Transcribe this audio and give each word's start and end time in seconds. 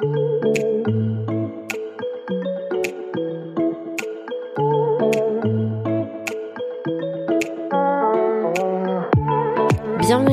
Bienvenue 0.00 0.16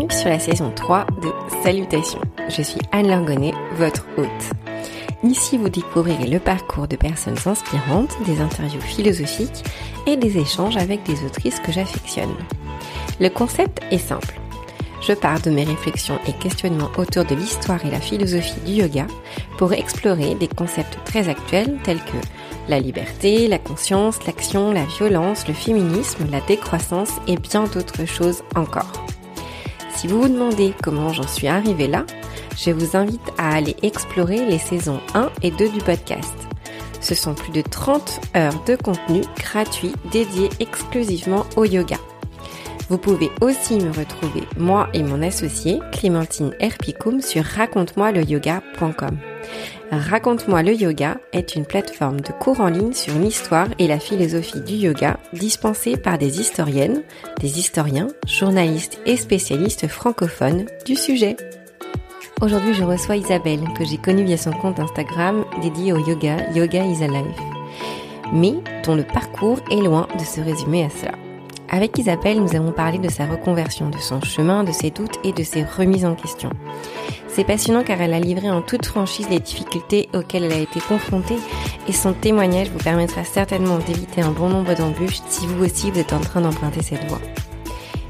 sur 0.09 0.29
la 0.29 0.39
saison 0.39 0.71
3 0.73 1.05
de 1.21 1.33
Salutations. 1.63 2.21
Je 2.47 2.61
suis 2.61 2.79
Anne 2.93 3.09
Langonnet, 3.09 3.53
votre 3.73 4.07
hôte. 4.17 4.27
Ici, 5.23 5.58
vous 5.58 5.68
découvrirez 5.68 6.28
le 6.28 6.40
parcours 6.40 6.88
de 6.88 6.96
personnes 6.96 7.36
inspirantes, 7.46 8.15
des 8.26 8.40
interviews 8.40 8.79
philosophiques 8.79 9.65
et 10.06 10.15
des 10.15 10.38
échanges 10.38 10.78
avec 10.78 11.04
des 11.04 11.26
autrices 11.26 11.60
que 11.60 11.74
j'affectionne. 11.74 12.38
Le 13.20 13.28
concept 13.28 13.81
est 13.92 13.97
simple. 13.97 14.40
Je 15.08 15.13
pars 15.13 15.40
de 15.40 15.49
mes 15.49 15.63
réflexions 15.63 16.20
et 16.27 16.34
questionnements 16.34 16.91
autour 16.98 17.23
de 17.23 17.34
l'histoire 17.34 17.86
et 17.86 17.91
la 17.91 18.02
philosophie 18.02 18.59
du 18.66 18.73
yoga 18.73 19.08
pour 19.58 19.73
explorer 19.73 20.35
des 20.35 20.48
concepts 20.48 20.98
très 21.05 21.30
actuels 21.30 21.77
tels 21.84 22.03
que 22.03 22.17
la 22.70 22.79
liberté, 22.79 23.47
la 23.47 23.59
conscience, 23.59 24.25
l'action, 24.25 24.71
la 24.71 24.85
violence, 24.85 25.47
le 25.47 25.53
féminisme, 25.53 26.27
la 26.31 26.41
décroissance 26.41 27.11
et 27.27 27.38
bien 27.38 27.63
d'autres 27.63 28.05
choses 28.05 28.43
encore. 28.55 28.91
Si 29.95 30.07
vous 30.07 30.21
vous 30.21 30.30
demandez 30.30 30.73
comment 30.83 31.11
j'en 31.11 31.27
suis 31.27 31.47
arrivée 31.47 31.88
là, 31.88 32.05
je 32.57 32.71
vous 32.71 32.95
invite 32.95 33.21
à 33.38 33.55
aller 33.55 33.75
explorer 33.83 34.45
les 34.45 34.59
saisons 34.59 34.99
1 35.13 35.30
et 35.41 35.52
2 35.52 35.69
du 35.69 35.80
podcast. 35.80 36.35
Ce 36.99 37.16
sont 37.16 37.33
plus 37.33 37.52
de 37.52 37.61
30 37.61 38.19
heures 38.35 38.63
de 38.66 38.75
contenu 38.75 39.21
gratuit 39.38 39.94
dédié 40.11 40.49
exclusivement 40.59 41.45
au 41.55 41.63
yoga. 41.63 41.97
Vous 42.89 42.97
pouvez 42.97 43.30
aussi 43.41 43.75
me 43.75 43.91
retrouver, 43.91 44.44
moi 44.58 44.89
et 44.94 45.03
mon 45.03 45.21
associé, 45.21 45.80
Clémentine 45.91 46.53
Herpicum, 46.59 47.21
sur 47.21 47.44
raconte-moi-le-yoga.com. 47.44 49.17
Raconte-moi 49.91 50.63
le 50.63 50.73
yoga 50.73 51.17
est 51.31 51.55
une 51.55 51.65
plateforme 51.65 52.19
de 52.19 52.31
cours 52.31 52.59
en 52.59 52.67
ligne 52.67 52.93
sur 52.93 53.13
l'histoire 53.13 53.67
et 53.80 53.88
la 53.88 53.99
philosophie 53.99 54.61
du 54.61 54.73
yoga 54.73 55.17
dispensée 55.33 55.95
par 55.95 56.17
des 56.17 56.41
historiennes, 56.41 57.03
des 57.39 57.59
historiens, 57.59 58.07
journalistes 58.27 58.99
et 59.05 59.16
spécialistes 59.16 59.88
francophones 59.88 60.66
du 60.85 60.95
sujet. 60.95 61.38
Aujourd'hui, 62.41 62.73
je 62.73 62.83
reçois 62.83 63.16
Isabelle, 63.16 63.61
que 63.77 63.85
j'ai 63.85 63.97
connue 63.97 64.25
via 64.25 64.38
son 64.38 64.52
compte 64.52 64.80
Instagram 64.80 65.44
dédié 65.61 65.94
au 65.94 65.97
yoga, 65.97 66.38
Yoga 66.53 66.85
is 66.85 67.03
Alive, 67.03 67.25
mais 68.33 68.55
dont 68.85 68.95
le 68.95 69.03
parcours 69.03 69.59
est 69.72 69.81
loin 69.81 70.07
de 70.19 70.23
se 70.23 70.41
résumer 70.41 70.83
à 70.83 70.89
cela. 70.89 71.27
Avec 71.69 71.97
Isabelle, 71.97 72.41
nous 72.41 72.55
avons 72.55 72.71
parlé 72.71 72.97
de 72.97 73.09
sa 73.09 73.25
reconversion, 73.25 73.89
de 73.89 73.97
son 73.97 74.21
chemin, 74.21 74.63
de 74.63 74.71
ses 74.71 74.89
doutes 74.89 75.19
et 75.23 75.33
de 75.33 75.43
ses 75.43 75.63
remises 75.63 76.05
en 76.05 76.15
question. 76.15 76.49
C'est 77.27 77.43
passionnant 77.43 77.83
car 77.83 78.01
elle 78.01 78.13
a 78.13 78.19
livré 78.19 78.49
en 78.49 78.61
toute 78.61 78.85
franchise 78.85 79.27
les 79.29 79.41
difficultés 79.41 80.07
auxquelles 80.13 80.45
elle 80.45 80.53
a 80.53 80.59
été 80.59 80.79
confrontée 80.79 81.38
et 81.88 81.91
son 81.91 82.13
témoignage 82.13 82.69
vous 82.69 82.79
permettra 82.79 83.23
certainement 83.25 83.79
d'éviter 83.79 84.21
un 84.21 84.31
bon 84.31 84.49
nombre 84.49 84.73
d'embûches 84.75 85.21
si 85.27 85.45
vous 85.45 85.63
aussi 85.63 85.91
vous 85.91 85.99
êtes 85.99 86.13
en 86.13 86.19
train 86.19 86.41
d'emprunter 86.41 86.81
cette 86.81 87.03
voie. 87.09 87.21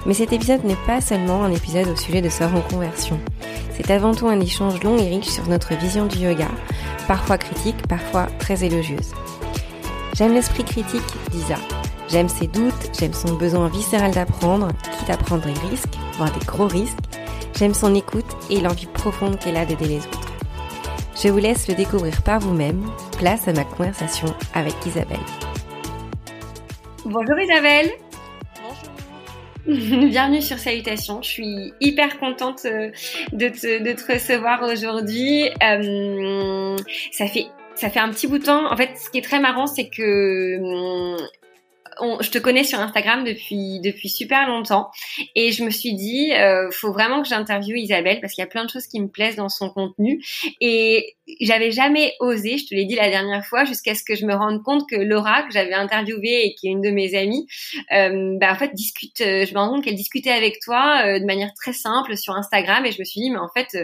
Mais 0.05 0.13
cet 0.13 0.31
épisode 0.31 0.63
n'est 0.63 0.78
pas 0.85 1.02
seulement 1.02 1.44
un 1.44 1.52
épisode 1.52 1.89
au 1.89 1.95
sujet 1.95 2.22
de 2.22 2.30
sa 2.30 2.47
reconversion. 2.47 3.19
C'est 3.75 3.91
avant 3.91 4.13
tout 4.13 4.28
un 4.28 4.39
échange 4.39 4.81
long 4.83 4.97
et 4.97 5.09
riche 5.09 5.25
sur 5.25 5.47
notre 5.50 5.75
vision 5.75 6.05
du 6.05 6.19
yoga, 6.19 6.47
parfois 7.08 7.38
critique, 7.38 7.88
parfois 7.88 8.28
très 8.39 8.63
élogieuse. 8.63 9.13
J'aime 10.13 10.33
l'esprit 10.33 10.63
critique 10.63 11.02
d'Isa. 11.31 11.58
J'aime 12.09 12.30
ses 12.30 12.47
doutes, 12.47 12.97
j'aime 12.97 13.13
son 13.13 13.33
besoin 13.33 13.67
viscéral 13.67 14.11
d'apprendre, 14.11 14.69
quitte 14.97 15.09
à 15.09 15.17
prendre 15.17 15.44
des 15.44 15.59
risques, 15.69 15.95
voire 16.13 16.31
des 16.31 16.45
gros 16.45 16.67
risques. 16.67 16.97
J'aime 17.59 17.73
son 17.73 17.94
écoute 17.95 18.25
et 18.50 18.61
l'envie 18.61 18.86
profonde 18.86 19.38
qu'elle 19.38 19.58
a 19.58 19.66
d'aider 19.66 19.88
les 19.88 19.97
autres. 19.97 20.31
Je 21.22 21.28
vous 21.28 21.38
laisse 21.38 21.67
le 21.67 21.73
découvrir 21.73 22.22
par 22.23 22.39
vous-même. 22.39 22.85
Place 23.17 23.50
à 23.50 23.53
ma 23.53 23.66
conversation 23.66 24.28
avec 24.53 24.73
Isabelle. 24.85 25.17
Bonjour 27.03 27.38
Isabelle 27.39 27.91
Bienvenue 29.67 30.41
sur 30.41 30.59
Salutations. 30.59 31.22
Je 31.22 31.28
suis 31.28 31.73
hyper 31.81 32.19
contente 32.19 32.62
euh, 32.63 32.90
de 33.34 33.50
te, 33.50 33.84
de 33.84 33.91
te 33.91 34.13
recevoir 34.13 34.63
aujourd'hui. 34.63 35.50
Euh, 35.62 36.78
ça 37.12 37.28
fait 37.28 37.47
ça 37.75 37.90
fait 37.90 38.00
un 38.00 38.09
petit 38.09 38.28
bout 38.28 38.40
de 38.40 38.46
temps. 38.46 38.72
En 38.72 38.75
fait, 38.75 38.91
ce 38.97 39.09
qui 39.09 39.19
est 39.19 39.23
très 39.23 39.40
marrant, 39.40 39.67
c'est 39.67 39.90
que 39.90 41.17
je 42.22 42.30
te 42.30 42.38
connais 42.38 42.63
sur 42.63 42.80
Instagram 42.80 43.24
depuis 43.24 43.80
depuis 43.81 44.09
super 44.09 44.47
longtemps. 44.47 44.90
Et 45.35 45.52
je 45.52 45.63
me 45.63 45.69
suis 45.69 45.94
dit 45.94 46.34
euh, 46.34 46.69
faut 46.72 46.91
vraiment 46.91 47.22
que 47.22 47.28
j'interviewe 47.28 47.78
Isabelle 47.78 48.19
parce 48.22 48.34
qu'il 48.34 48.41
y 48.41 48.46
a 48.46 48.50
plein 48.50 48.66
de 48.66 48.69
choses 48.69 48.88
qui 48.88 49.00
me 49.00 49.08
plaisent 49.08 49.35
dans 49.35 49.50
son 49.50 49.69
contenu. 49.69 50.24
Et 50.62 51.18
j'avais 51.41 51.72
jamais 51.72 52.13
osé, 52.19 52.58
je 52.58 52.68
te 52.68 52.75
l'ai 52.75 52.85
dit 52.85 52.96
la 52.96 53.09
dernière 53.09 53.46
fois, 53.46 53.66
jusqu'à 53.66 53.96
ce 53.96 54.03
que 54.03 54.16
je 54.16 54.25
me 54.25 54.34
rende 54.34 54.63
compte 54.63 54.88
que 54.90 54.96
Laura 54.96 55.44
que 55.44 55.52
j'avais 55.52 55.74
interviewée 55.74 56.46
et 56.46 56.56
qui 56.56 56.68
est 56.68 56.72
une 56.72 56.81
de 56.81 56.91
mes 56.91 57.16
amies, 57.16 57.47
euh, 57.91 58.38
bah 58.40 58.52
en 58.52 58.56
fait 58.56 58.74
discute, 58.74 59.22
euh, 59.22 59.46
je 59.46 59.53
me 59.53 59.59
rends 59.59 59.69
compte 59.69 59.84
qu'elle 59.84 59.96
discutait 59.96 60.31
avec 60.31 60.59
toi 60.62 61.03
euh, 61.06 61.19
de 61.19 61.25
manière 61.25 61.53
très 61.53 61.74
simple 61.74 62.16
sur 62.18 62.35
Instagram. 62.35 62.85
Et 62.85 62.91
je 62.91 63.00
me 63.00 63.06
suis 63.06 63.22
dit 63.22 63.29
mais 63.29 63.40
en 63.40 63.50
fait 63.50 63.78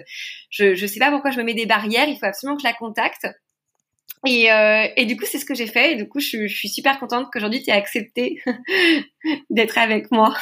je 0.50 0.75
je 0.75 0.85
sais 0.85 1.00
pas 1.00 1.12
pourquoi 1.12 1.31
je 1.31 1.38
me 1.38 1.44
mets 1.44 1.53
des 1.53 1.66
barrières, 1.66 2.07
il 2.07 2.18
faut 2.18 2.25
absolument 2.25 2.56
que 2.56 2.62
je 2.63 2.68
la 2.68 2.74
contacte. 2.74 3.28
Et, 4.25 4.50
euh, 4.52 4.88
et, 4.96 5.06
du 5.06 5.18
coup, 5.18 5.25
c'est 5.30 5.38
ce 5.38 5.44
que 5.44 5.53
j'ai 5.53 5.68
fait. 5.68 5.94
Et 5.94 5.96
du 5.96 6.08
coup, 6.08 6.19
je, 6.19 6.47
je 6.47 6.56
suis 6.56 6.69
super 6.69 6.97
contente 6.97 7.28
qu'aujourd'hui 7.31 7.62
tu 7.62 7.69
aies 7.69 7.74
accepté 7.74 8.41
d'être 9.50 9.78
avec 9.78 10.12
moi. 10.12 10.34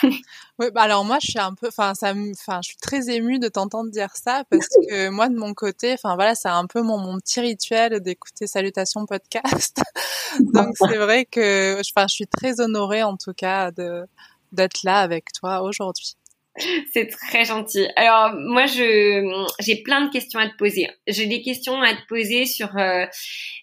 Oui, 0.59 0.67
bah 0.71 0.83
alors 0.83 1.03
moi, 1.03 1.17
je 1.19 1.31
suis 1.31 1.39
un 1.39 1.55
peu, 1.55 1.67
enfin, 1.67 1.95
ça, 1.95 2.13
enfin, 2.13 2.59
je 2.63 2.69
suis 2.69 2.77
très 2.77 3.09
émue 3.09 3.39
de 3.39 3.47
t'entendre 3.47 3.89
dire 3.89 4.11
ça 4.13 4.43
parce 4.51 4.67
que 4.67 5.09
moi, 5.09 5.29
de 5.29 5.35
mon 5.35 5.55
côté, 5.55 5.93
enfin 5.93 6.13
voilà, 6.13 6.35
c'est 6.35 6.49
un 6.49 6.67
peu 6.67 6.83
mon, 6.83 6.99
mon 6.99 7.17
petit 7.17 7.39
rituel 7.39 7.99
d'écouter 8.01 8.45
Salutations 8.45 9.07
podcast. 9.07 9.81
Donc 10.39 10.75
c'est 10.77 10.97
vrai 10.97 11.25
que, 11.25 11.79
enfin, 11.79 12.05
je 12.07 12.13
suis 12.13 12.27
très 12.27 12.61
honorée 12.61 13.01
en 13.01 13.17
tout 13.17 13.33
cas 13.33 13.71
de 13.71 14.05
d'être 14.51 14.83
là 14.83 14.99
avec 14.99 15.31
toi 15.31 15.61
aujourd'hui. 15.63 16.17
C'est 16.93 17.07
très 17.07 17.45
gentil. 17.45 17.87
Alors 17.95 18.33
moi 18.35 18.65
je 18.65 19.45
j'ai 19.59 19.81
plein 19.83 20.05
de 20.05 20.11
questions 20.11 20.39
à 20.39 20.49
te 20.49 20.55
poser. 20.57 20.89
J'ai 21.07 21.25
des 21.25 21.41
questions 21.41 21.81
à 21.81 21.93
te 21.93 22.05
poser 22.09 22.45
sur 22.45 22.77
euh, 22.77 23.05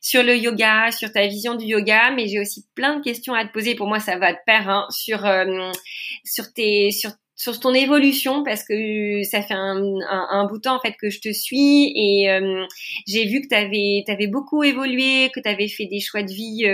sur 0.00 0.22
le 0.22 0.36
yoga, 0.36 0.90
sur 0.90 1.12
ta 1.12 1.26
vision 1.26 1.54
du 1.54 1.66
yoga, 1.66 2.10
mais 2.12 2.28
j'ai 2.28 2.40
aussi 2.40 2.66
plein 2.74 2.96
de 2.96 3.02
questions 3.02 3.34
à 3.34 3.44
te 3.44 3.52
poser. 3.52 3.74
Pour 3.74 3.88
moi 3.88 4.00
ça 4.00 4.16
va 4.18 4.32
de 4.32 4.38
pair 4.46 4.68
hein, 4.70 4.86
sur 4.90 5.26
euh, 5.26 5.70
sur 6.24 6.44
sur 7.36 7.60
ton 7.60 7.72
évolution 7.72 8.42
parce 8.42 8.64
que 8.64 9.22
ça 9.22 9.42
fait 9.42 9.54
un, 9.54 9.80
un, 10.10 10.46
bout 10.46 10.56
de 10.56 10.62
temps 10.62 10.74
en 10.74 10.80
fait 10.80 10.94
que 11.00 11.08
je 11.08 11.20
te 11.20 11.32
suis 11.32 11.92
et 11.94 12.28
euh, 12.30 12.64
j'ai 13.06 13.26
vu 13.26 13.42
que 13.42 13.46
tu 13.48 13.54
avais, 13.54 14.02
avais 14.08 14.26
beaucoup 14.26 14.64
évolué, 14.64 15.30
que 15.32 15.38
tu 15.38 15.48
avais 15.48 15.68
fait 15.68 15.86
des 15.86 16.00
choix 16.00 16.24
de 16.24 16.32
vie 16.32 16.66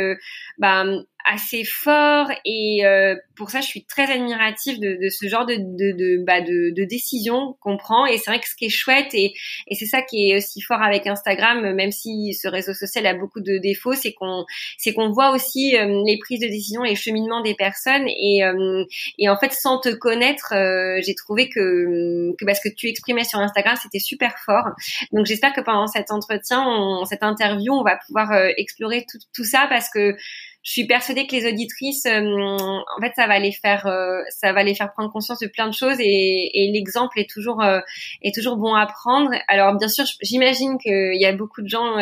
bah, 0.57 0.87
assez 1.25 1.65
fort 1.65 2.31
et 2.45 2.85
euh, 2.85 3.17
pour 3.35 3.51
ça 3.51 3.63
je 3.63 3.67
suis 3.67 3.85
très 3.85 4.11
admirative 4.13 4.79
de, 4.79 4.99
de 5.03 5.09
ce 5.09 5.27
genre 5.27 5.47
de 5.47 5.55
de, 5.57 5.97
de, 5.97 6.25
bah, 6.25 6.43
de, 6.43 6.71
de 6.75 6.85
décision 6.85 7.57
qu'on 7.61 7.79
prend 7.79 8.05
et 8.05 8.19
c'est 8.19 8.31
vrai 8.31 8.41
que 8.41 8.49
ce 8.49 8.55
qui 8.55 8.67
est 8.67 8.71
chouette 8.71 9.15
et, 9.15 9.33
et 9.69 9.75
c'est 9.75 9.87
ça 9.87 10.03
qui 10.03 10.31
est 10.31 10.37
aussi 10.37 10.61
fort 10.61 10.83
avec 10.83 11.07
Instagram 11.07 11.73
même 11.75 11.93
si 11.93 12.35
ce 12.35 12.47
réseau 12.47 12.75
social 12.75 13.07
a 13.07 13.15
beaucoup 13.15 13.41
de 13.41 13.57
défauts 13.57 13.95
c'est 13.95 14.13
qu'on 14.13 14.45
c'est 14.77 14.93
qu'on 14.93 15.11
voit 15.13 15.31
aussi 15.31 15.77
euh, 15.77 16.03
les 16.07 16.19
prises 16.19 16.41
de 16.41 16.47
décision 16.47 16.83
les 16.83 16.95
cheminements 16.95 17.41
des 17.41 17.55
personnes 17.55 18.07
et 18.07 18.45
euh, 18.45 18.85
et 19.19 19.31
en 19.31 19.39
fait 19.39 19.53
sans 19.53 19.81
te 19.81 19.89
connaître 19.89 20.53
j'ai 21.01 21.15
trouvé 21.15 21.49
que 21.49 22.35
que 22.39 22.45
parce 22.45 22.61
que 22.61 22.69
tu 22.69 22.89
exprimais 22.89 23.25
sur 23.25 23.39
Instagram 23.39 23.77
c'était 23.83 23.99
super 23.99 24.35
fort. 24.45 24.67
Donc 25.13 25.25
j'espère 25.25 25.55
que 25.55 25.63
pendant 25.63 25.87
cet 25.87 26.11
entretien 26.11 26.65
cette 27.09 27.23
interview 27.23 27.73
on 27.73 27.83
va 27.83 27.99
pouvoir 28.07 28.33
explorer 28.57 29.07
tout, 29.11 29.19
tout 29.33 29.45
ça 29.45 29.67
parce 29.69 29.89
que 29.89 30.17
je 30.65 30.73
suis 30.73 30.87
persuadée 30.87 31.27
que 31.27 31.37
les 31.37 31.47
auditrices, 31.47 32.07
euh, 32.07 32.21
en 32.23 33.01
fait, 33.01 33.13
ça 33.15 33.27
va 33.27 33.39
les 33.39 33.53
faire, 33.53 33.87
euh, 33.87 34.23
ça 34.31 34.55
va 34.55 34.63
les 34.63 34.75
faire 34.75 34.93
prendre 34.95 35.13
conscience 35.13 35.39
de 35.41 35.47
plein 35.47 35.69
de 35.69 35.75
choses 35.75 35.99
et, 36.01 36.51
et 36.55 36.73
l'exemple 36.73 37.21
est 37.21 37.29
toujours 37.29 37.63
euh, 37.63 37.81
est 38.23 38.35
toujours 38.35 38.57
bon 38.57 38.75
à 38.75 38.87
prendre. 38.87 39.31
Alors 39.47 39.77
bien 39.77 39.89
sûr, 39.89 40.05
j'imagine 40.23 40.79
qu'il 40.79 41.21
y 41.21 41.27
a 41.27 41.33
beaucoup 41.35 41.61
de 41.61 41.69
gens 41.69 41.97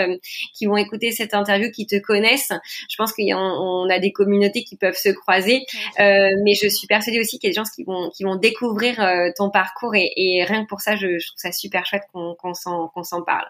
qui 0.55 0.67
vont 0.67 0.77
écouter 0.77 1.11
cette 1.11 1.35
interview 1.35 1.71
qui 1.73 1.87
te 1.87 1.99
connaissent. 1.99 2.53
Je 2.89 2.97
pense 2.97 3.13
qu'on 3.13 3.35
on 3.35 3.91
a 3.91 3.99
des 3.99 4.13
communautés 4.13 4.63
qui 4.63 4.77
peuvent 4.77 4.97
se 4.97 5.09
croiser, 5.09 5.65
mais 5.99 6.55
je 6.55 6.69
suis 6.69 6.87
persuadée 6.87 7.19
aussi 7.19 7.41
qu'il 7.41 7.49
y 7.49 7.51
a 7.51 7.55
des 7.55 7.57
gens 7.57 7.71
qui 7.75 7.83
vont 7.83 8.11
qui 8.11 8.23
vont 8.23 8.37
découvrir 8.37 8.97
ton 9.37 9.51
parcours 9.51 9.97
et, 9.97 10.13
et, 10.17 10.45
rien 10.45 10.63
que 10.63 10.69
pour 10.69 10.81
ça, 10.81 10.95
je, 10.95 11.19
je 11.19 11.27
trouve 11.27 11.39
ça 11.39 11.51
super 11.51 11.85
chouette 11.85 12.05
qu'on 12.13 12.37
qu'on 12.37 12.55
s'en 12.55 12.89
qu'on 12.89 13.03
s'en 13.03 13.23
parle. 13.23 13.47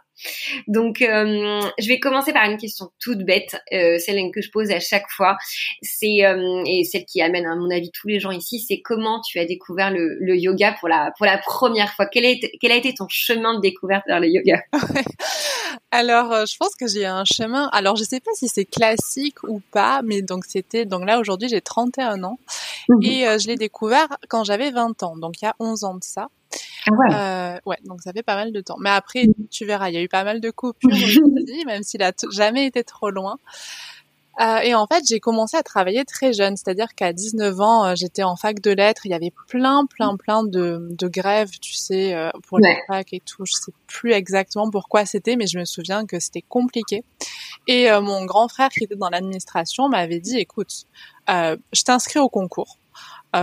Donc, 0.68 1.02
euh, 1.02 1.60
je 1.78 1.88
vais 1.88 1.98
commencer 1.98 2.32
par 2.32 2.48
une 2.48 2.58
question 2.58 2.90
toute 3.00 3.18
bête, 3.18 3.56
euh, 3.72 3.98
celle 3.98 4.30
que 4.32 4.40
je 4.40 4.50
pose 4.50 4.70
à 4.70 4.80
chaque 4.80 5.01
fois. 5.10 5.36
C'est 5.82 6.24
euh, 6.24 6.62
et 6.66 6.84
celle 6.84 7.04
qui 7.04 7.20
amène 7.22 7.46
à 7.46 7.54
mon 7.56 7.70
avis 7.70 7.90
tous 7.90 8.08
les 8.08 8.20
gens 8.20 8.30
ici, 8.30 8.60
c'est 8.60 8.80
comment 8.82 9.20
tu 9.20 9.38
as 9.38 9.44
découvert 9.44 9.90
le, 9.90 10.16
le, 10.20 10.36
yoga 10.36 10.74
pour 10.78 10.88
la 10.88 11.12
pour 11.16 11.26
la 11.26 11.38
première 11.38 11.92
fois. 11.94 12.06
Quel 12.06 12.24
a 12.24 12.28
été, 12.28 12.52
quel 12.60 12.72
a 12.72 12.76
été 12.76 12.94
ton 12.94 13.06
chemin 13.08 13.54
de 13.54 13.60
découverte 13.60 14.04
vers 14.06 14.20
le 14.20 14.28
yoga? 14.28 14.62
Alors, 15.90 16.32
euh, 16.32 16.46
je 16.46 16.56
pense 16.56 16.74
que 16.74 16.86
j'ai 16.86 17.06
un 17.06 17.24
chemin. 17.24 17.68
Alors, 17.72 17.96
je 17.96 18.04
sais 18.04 18.20
pas 18.20 18.30
si 18.34 18.48
c'est 18.48 18.64
classique 18.64 19.42
ou 19.44 19.60
pas, 19.72 20.00
mais 20.02 20.22
donc 20.22 20.44
c'était 20.46 20.86
donc 20.86 21.06
là 21.06 21.18
aujourd'hui 21.18 21.48
j'ai 21.48 21.60
31 21.60 22.24
ans 22.24 22.38
mhm. 22.88 23.02
et 23.02 23.26
euh, 23.26 23.38
je 23.38 23.46
l'ai 23.48 23.56
découvert 23.56 24.08
quand 24.28 24.44
j'avais 24.44 24.70
20 24.70 25.02
ans, 25.02 25.16
donc 25.16 25.40
il 25.40 25.44
y 25.44 25.48
a 25.48 25.54
11 25.58 25.84
ans 25.84 25.94
de 25.94 26.04
ça. 26.04 26.28
Ah 26.86 26.92
ouais. 26.92 27.14
Euh, 27.14 27.58
ouais, 27.66 27.78
donc 27.84 28.02
ça 28.02 28.12
fait 28.12 28.22
pas 28.22 28.34
mal 28.34 28.52
de 28.52 28.60
temps. 28.60 28.76
Mais 28.80 28.90
après, 28.90 29.24
mm. 29.26 29.48
tu 29.50 29.64
verras, 29.64 29.88
il 29.90 29.94
y 29.94 29.96
a 29.96 30.02
eu 30.02 30.08
pas 30.08 30.24
mal 30.24 30.40
de 30.40 30.50
coupures 30.50 30.90
aussi, 30.92 31.64
même 31.66 31.82
s'il 31.82 32.02
a 32.02 32.12
jamais 32.30 32.66
été 32.66 32.84
trop 32.84 33.10
loin. 33.10 33.38
Euh, 34.40 34.58
et 34.58 34.74
en 34.74 34.86
fait, 34.86 35.04
j'ai 35.06 35.20
commencé 35.20 35.56
à 35.56 35.62
travailler 35.62 36.04
très 36.04 36.32
jeune, 36.32 36.56
c'est-à-dire 36.56 36.94
qu'à 36.94 37.12
19 37.12 37.60
ans, 37.60 37.84
euh, 37.84 37.94
j'étais 37.94 38.22
en 38.22 38.36
fac 38.36 38.60
de 38.60 38.70
lettres. 38.70 39.02
Il 39.04 39.10
y 39.10 39.14
avait 39.14 39.32
plein, 39.48 39.84
plein, 39.86 40.16
plein 40.16 40.42
de, 40.42 40.88
de 40.90 41.08
grèves, 41.08 41.50
tu 41.60 41.74
sais, 41.74 42.14
euh, 42.14 42.30
pour 42.48 42.58
les 42.58 42.76
facs 42.86 43.12
et 43.12 43.20
tout. 43.20 43.44
Je 43.44 43.52
sais 43.52 43.72
plus 43.86 44.12
exactement 44.12 44.70
pourquoi 44.70 45.04
c'était, 45.04 45.36
mais 45.36 45.46
je 45.46 45.58
me 45.58 45.64
souviens 45.64 46.06
que 46.06 46.18
c'était 46.18 46.42
compliqué. 46.42 47.04
Et 47.66 47.90
mon 48.00 48.24
grand 48.24 48.48
frère, 48.48 48.70
qui 48.70 48.84
était 48.84 48.96
dans 48.96 49.10
l'administration, 49.10 49.88
m'avait 49.88 50.20
dit 50.20 50.38
"Écoute, 50.38 50.84
je 51.28 51.82
t'inscris 51.84 52.20
au 52.20 52.28
concours." 52.28 52.78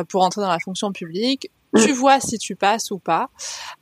pour 0.10 0.24
entrer 0.24 0.42
dans 0.42 0.50
la 0.50 0.60
fonction 0.60 0.92
publique. 0.92 1.50
Mm. 1.74 1.86
tu 1.86 1.92
vois 1.94 2.20
si 2.20 2.38
tu 2.38 2.56
passes 2.56 2.92
ou 2.92 2.98
pas. 2.98 3.30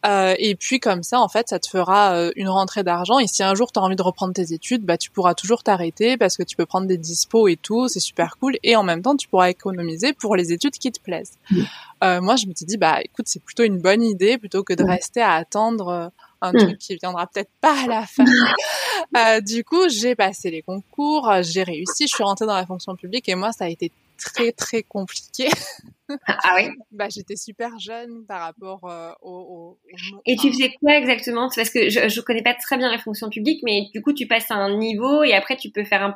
Euh, 0.06 0.36
et 0.40 0.56
puis 0.56 0.80
comme 0.80 1.04
ça, 1.04 1.20
en 1.20 1.30
fait, 1.30 1.50
ça 1.50 1.60
te 1.60 1.68
fera 1.68 2.14
euh, 2.14 2.32
une 2.36 2.50
rentrée 2.50 2.84
d'argent. 2.84 3.20
Et 3.20 3.28
si 3.28 3.44
un 3.44 3.56
jour 3.56 3.72
tu 3.72 3.80
as 3.80 3.82
envie 3.82 3.96
de 3.96 4.02
reprendre 4.02 4.34
tes 4.34 4.54
études, 4.54 4.84
bah 4.84 4.98
tu 4.98 5.10
pourras 5.10 5.34
toujours 5.34 5.64
t'arrêter 5.64 6.18
parce 6.18 6.38
que 6.38 6.44
tu 6.44 6.56
peux 6.56 6.66
prendre 6.66 6.88
des 6.88 6.98
dispos 6.98 7.48
et 7.48 7.56
tout, 7.56 7.88
c'est 7.88 8.00
super 8.00 8.38
cool. 8.38 8.58
Et 8.64 8.76
en 8.76 8.84
même 8.84 9.02
temps, 9.02 9.16
tu 9.16 9.28
pourras 9.28 9.50
économiser 9.50 10.14
pour 10.14 10.36
les 10.36 10.52
études 10.52 10.78
qui 10.78 10.92
te 10.92 11.00
plaisent. 11.00 11.34
Mm. 11.52 11.62
Euh, 12.04 12.22
moi, 12.22 12.36
je 12.36 12.46
me 12.46 12.54
suis 12.54 12.66
dit, 12.66 12.78
bah 12.78 13.00
écoute, 13.04 13.26
c'est 13.28 13.42
plutôt 13.42 13.64
une 13.64 13.80
bonne 13.80 14.04
idée 14.04 14.38
plutôt 14.38 14.64
que 14.64 14.74
de 14.74 14.84
rester 14.84 15.22
à 15.22 15.34
attendre 15.34 15.88
euh, 15.88 16.08
un 16.42 16.52
mm. 16.52 16.58
truc 16.58 16.78
qui 16.78 16.96
viendra 16.98 17.26
peut-être 17.28 17.50
pas 17.62 17.84
à 17.84 17.88
la 17.88 18.06
fin. 18.06 18.26
euh, 19.18 19.42
du 19.42 19.64
coup, 19.64 19.90
j'ai 19.90 20.16
passé 20.16 20.52
les 20.52 20.62
concours, 20.62 21.32
j'ai 21.42 21.64
réussi, 21.64 22.08
je 22.08 22.14
suis 22.14 22.24
rentrée 22.24 22.46
dans 22.46 22.56
la 22.56 22.66
fonction 22.66 22.96
publique 22.96 23.28
et 23.30 23.36
moi, 23.36 23.52
ça 23.52 23.66
a 23.66 23.70
été 23.70 23.92
très 24.18 24.52
très 24.52 24.84
compliqué. 24.84 25.50
Ah 26.28 26.56
oui. 26.56 26.70
bah 26.92 27.08
j'étais 27.10 27.36
super 27.36 27.78
jeune 27.80 28.26
par 28.28 28.42
rapport 28.42 28.90
euh, 28.90 29.12
au, 29.22 29.78
Et 30.26 30.36
tu 30.38 30.52
faisais 30.52 30.74
quoi 30.82 30.96
exactement? 30.96 31.50
Parce 31.56 31.70
que 31.70 31.90
je 31.90 32.08
je 32.08 32.22
connais 32.22 32.44
pas 32.44 32.54
très 32.54 32.78
bien 32.78 32.92
les 32.92 32.98
fonctions 33.00 33.30
publiques, 33.30 33.62
mais 33.64 33.90
du 33.94 34.02
coup 34.02 34.14
tu 34.14 34.28
passes 34.28 34.50
à 34.52 34.56
un 34.56 34.78
niveau 34.78 35.24
et 35.24 35.34
après 35.34 35.58
tu 35.58 35.70
peux 35.70 35.84
faire 35.84 36.04
un, 36.04 36.16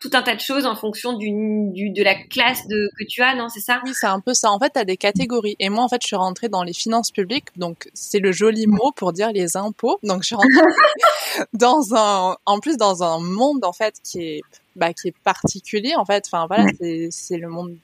tout 0.00 0.10
un 0.14 0.22
tas 0.22 0.34
de 0.34 0.40
choses 0.40 0.66
en 0.66 0.74
fonction 0.74 1.16
du, 1.16 1.30
du 1.72 1.90
de 1.90 2.02
la 2.02 2.14
classe 2.14 2.66
de 2.66 2.90
que 2.98 3.04
tu 3.04 3.22
as, 3.22 3.34
non 3.34 3.48
C'est 3.48 3.60
ça? 3.60 3.80
Oui, 3.84 3.92
c'est 3.94 4.06
un 4.06 4.20
peu 4.20 4.34
ça. 4.34 4.50
En 4.50 4.58
fait, 4.58 4.70
tu 4.70 4.78
as 4.78 4.84
des 4.84 4.96
catégories. 4.96 5.56
Et 5.58 5.68
moi, 5.68 5.84
en 5.84 5.88
fait, 5.88 6.00
je 6.02 6.06
suis 6.06 6.16
rentrée 6.16 6.48
dans 6.48 6.62
les 6.62 6.72
finances 6.72 7.10
publiques, 7.10 7.48
donc 7.56 7.88
c'est 7.94 8.20
le 8.20 8.32
joli 8.32 8.66
mot 8.66 8.92
pour 8.96 9.12
dire 9.12 9.30
les 9.32 9.56
impôts. 9.56 9.98
Donc 10.02 10.22
je 10.22 10.28
suis 10.28 10.36
rentrée 10.36 10.48
dans 11.52 11.94
un, 11.94 12.36
en 12.46 12.60
plus 12.60 12.76
dans 12.76 13.02
un 13.02 13.20
monde 13.20 13.64
en 13.64 13.72
fait 13.72 13.94
qui 14.02 14.20
est 14.20 14.40
bah, 14.76 14.92
qui 14.92 15.08
est 15.08 15.18
particulier 15.24 15.94
en 15.96 16.04
fait. 16.04 16.24
Enfin 16.26 16.46
voilà, 16.46 16.66
c'est 17.10 17.36
le 17.36 17.48
monde 17.48 17.76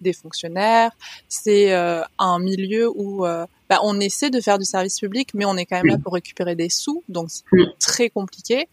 des 0.00 0.12
fonctionnaires. 0.12 0.89
C'est 1.28 1.72
euh, 1.72 2.02
un 2.18 2.38
milieu 2.38 2.90
où 2.94 3.24
euh, 3.26 3.46
bah, 3.68 3.78
on 3.82 4.00
essaie 4.00 4.30
de 4.30 4.40
faire 4.40 4.58
du 4.58 4.64
service 4.64 4.98
public, 4.98 5.30
mais 5.34 5.44
on 5.44 5.56
est 5.56 5.66
quand 5.66 5.76
même 5.76 5.86
là 5.86 5.98
pour 6.02 6.12
récupérer 6.12 6.54
des 6.54 6.68
sous, 6.68 7.02
donc 7.08 7.28
c'est 7.30 7.44
très 7.78 8.10
compliqué. 8.10 8.68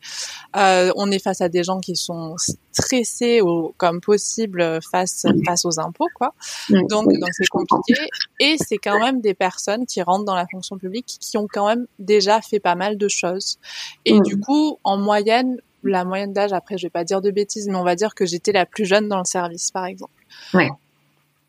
Euh, 0.56 0.92
on 0.96 1.12
est 1.12 1.20
face 1.20 1.42
à 1.42 1.50
des 1.50 1.64
gens 1.64 1.80
qui 1.80 1.96
sont 1.96 2.36
stressés 2.72 3.42
au, 3.42 3.74
comme 3.78 4.02
possible 4.02 4.80
face 4.92 5.26
face 5.46 5.66
aux 5.66 5.80
impôts, 5.80 6.10
quoi. 6.16 6.34
Donc 6.70 6.90
donc 6.90 7.30
c'est 7.32 7.48
compliqué. 7.48 8.00
Et 8.40 8.56
c'est 8.58 8.78
quand 8.78 9.00
même 9.00 9.22
des 9.22 9.34
personnes 9.34 9.86
qui 9.86 10.02
rentrent 10.02 10.26
dans 10.26 10.36
la 10.36 10.48
fonction 10.48 10.78
publique 10.78 11.18
qui 11.20 11.38
ont 11.38 11.48
quand 11.52 11.68
même 11.68 11.88
déjà 12.00 12.42
fait 12.42 12.60
pas 12.60 12.76
mal 12.76 12.98
de 12.98 13.08
choses. 13.08 13.60
Et 14.06 14.20
du 14.22 14.40
coup, 14.40 14.80
en 14.84 14.98
moyenne, 14.98 15.58
la 15.84 16.06
moyenne 16.06 16.34
d'âge, 16.34 16.54
après, 16.54 16.78
je 16.78 16.88
vais 16.88 16.92
pas 16.92 17.04
dire 17.04 17.22
de 17.22 17.32
bêtises, 17.32 17.68
mais 17.68 17.76
on 17.76 17.84
va 17.84 17.96
dire 17.96 18.16
que 18.16 18.26
j'étais 18.26 18.52
la 18.52 18.66
plus 18.66 18.86
jeune 18.86 19.08
dans 19.08 19.20
le 19.20 19.26
service, 19.26 19.72
par 19.72 19.86
exemple. 19.86 20.14
Ouais. 20.54 20.70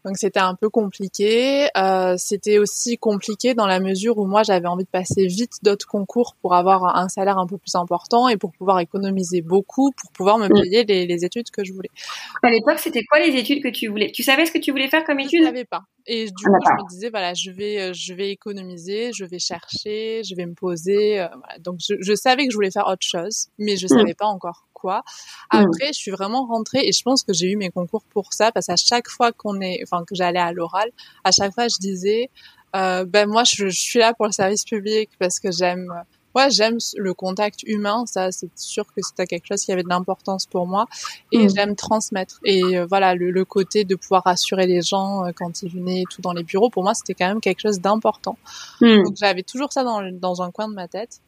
Donc 0.09 0.17
c'était 0.17 0.41
un 0.41 0.55
peu 0.55 0.71
compliqué. 0.71 1.69
Euh, 1.77 2.15
c'était 2.17 2.59
aussi 2.59 2.97
compliqué 2.97 3.53
dans 3.53 3.67
la 3.67 3.79
mesure 3.79 4.17
où 4.17 4.25
moi 4.25 4.43
j'avais 4.43 4.67
envie 4.67 4.85
de 4.85 4.89
passer 4.89 5.27
vite 5.27 5.53
d'autres 5.63 5.87
concours 5.87 6.35
pour 6.41 6.55
avoir 6.55 6.97
un 6.97 7.11
salaire 7.11 7.37
un 7.37 7.47
peu 7.47 7.59
plus 7.59 7.75
important 7.75 8.27
et 8.27 8.39
pour 8.39 8.53
pouvoir 8.53 8.81
économiser 8.81 9.43
beaucoup 9.43 9.93
pour 9.93 10.11
pouvoir 10.13 10.39
me 10.39 10.47
mm. 10.47 10.63
payer 10.63 10.85
les, 10.85 11.07
les 11.07 11.25
études 11.27 11.51
que 11.51 11.63
je 11.63 11.75
voulais. 11.75 11.91
À 12.43 12.49
l'époque, 12.49 12.79
c'était 12.79 13.05
quoi 13.05 13.19
les 13.19 13.37
études 13.37 13.63
que 13.63 13.69
tu 13.69 13.89
voulais? 13.89 14.11
Tu 14.11 14.23
savais 14.23 14.47
ce 14.47 14.53
que 14.53 14.59
tu 14.59 14.71
voulais 14.71 14.89
faire 14.89 15.05
comme 15.05 15.21
études? 15.21 15.43
Je 15.43 15.47
savais 15.47 15.67
pas. 15.67 15.83
Et 16.07 16.25
du 16.25 16.33
coup, 16.33 16.59
je 16.65 16.85
me 16.85 16.89
disais 16.89 17.11
voilà, 17.11 17.35
je 17.35 17.51
vais 17.51 17.79
euh, 17.79 17.93
je 17.93 18.15
vais 18.15 18.31
économiser, 18.31 19.13
je 19.13 19.27
vais 19.27 19.39
chercher, 19.39 20.23
je 20.25 20.35
vais 20.35 20.47
me 20.47 20.55
poser. 20.55 21.21
Euh, 21.21 21.27
voilà. 21.29 21.59
Donc 21.59 21.81
je, 21.87 21.97
je, 22.01 22.15
savais 22.15 22.47
que 22.47 22.51
je 22.51 22.57
voulais 22.57 22.71
faire 22.71 22.87
autre 22.87 23.07
chose, 23.07 23.49
mais 23.59 23.77
je 23.77 23.85
mm. 23.85 23.89
savais 23.89 24.15
pas 24.15 24.25
encore 24.25 24.68
quoi. 24.79 25.03
Mm. 25.53 25.59
Après, 25.59 25.89
je 25.89 25.99
suis 25.99 26.11
vraiment 26.11 26.47
rentrée 26.47 26.81
et 26.85 26.93
je 26.93 27.03
pense 27.03 27.23
que 27.23 27.33
j'ai 27.33 27.51
eu 27.51 27.57
mes 27.57 27.71
concours 27.71 28.05
pour 28.11 28.33
ça 28.33 28.53
parce 28.53 28.67
qu'à 28.67 28.77
chaque 28.77 29.09
fois 29.09 29.33
qu'on 29.33 29.61
est, 29.61 29.81
enfin 29.83 30.05
que 30.05 30.15
j'allais 30.15 30.39
à 30.39 30.53
l'oral, 30.53 30.91
à 31.25 31.33
chaque 31.33 31.55
fois 31.55 31.69
je 31.69 31.79
disais, 31.79 32.31
euh, 32.77 33.05
ben 33.05 33.29
moi 33.29 33.45
je, 33.45 33.69
suis 33.69 33.99
là 33.99 34.15
pour 34.15 34.27
le 34.27 34.33
service 34.33 34.65
public 34.65 35.11
parce 35.19 35.41
que 35.41 35.51
j'aime, 35.51 35.93
ouais 36.35 36.51
j'aime 36.51 36.79
le 36.97 37.15
contact 37.15 37.63
humain, 37.63 38.05
ça 38.07 38.31
c'est 38.31 38.51
sûr 38.57 38.85
que 38.87 39.01
c'était 39.03 39.27
quelque 39.27 39.47
chose 39.47 39.63
qui 39.63 39.73
avait 39.73 39.83
de 39.83 39.89
l'importance 39.89 40.47
pour 40.47 40.67
moi 40.67 40.87
et 41.33 41.47
mm. 41.47 41.55
j'aime 41.55 41.77
transmettre 41.77 42.41
et 42.45 42.63
euh, 42.63 42.87
voilà 42.87 43.15
le, 43.15 43.45
côté 43.45 43.85
de 43.85 43.95
pouvoir 43.95 44.25
rassurer 44.25 44.67
les 44.67 44.83
gens 44.83 45.25
euh, 45.25 45.31
quand 45.35 45.63
ils 45.63 45.71
venaient 45.71 46.05
tout 46.11 46.21
dans 46.21 46.33
les 46.33 46.43
bureaux 46.43 46.71
pour 46.71 46.83
moi 46.83 46.95
c'était 46.95 47.15
quand 47.15 47.29
même 47.29 47.41
quelque 47.41 47.61
chose 47.61 47.81
d'important. 47.81 48.37
Mm. 48.81 49.05
Donc 49.05 49.17
j'avais 49.17 49.43
toujours 49.43 49.73
ça 49.73 49.83
dans, 49.85 50.03
dans 50.13 50.43
un 50.43 50.51
coin 50.51 50.69
de 50.69 50.75
ma 50.75 50.89
tête. 50.89 51.21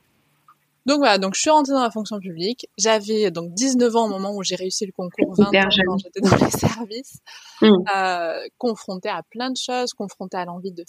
Donc 0.87 0.99
voilà, 0.99 1.19
donc 1.19 1.35
je 1.35 1.41
suis 1.41 1.51
rentrée 1.51 1.73
dans 1.73 1.83
la 1.83 1.91
fonction 1.91 2.19
publique. 2.19 2.69
J'avais 2.79 3.31
donc 3.31 3.53
19 3.55 3.95
ans 3.97 4.07
au 4.07 4.09
moment 4.09 4.35
où 4.35 4.43
j'ai 4.43 4.57
réussi 4.57 4.87
le 4.87 4.93
concours, 4.93 5.35
20 5.35 5.45
ans 5.45 5.69
quand 5.87 5.99
j'étais 5.99 6.21
dans 6.21 6.37
les 6.37 6.51
services, 6.51 7.19
mmh. 7.63 7.69
euh, 7.95 8.47
confrontée 8.59 9.09
à 9.09 9.23
plein 9.23 9.51
de 9.51 9.57
choses, 9.57 9.93
confrontée 9.93 10.37
à 10.37 10.45
l'envie 10.45 10.73
de 10.73 10.85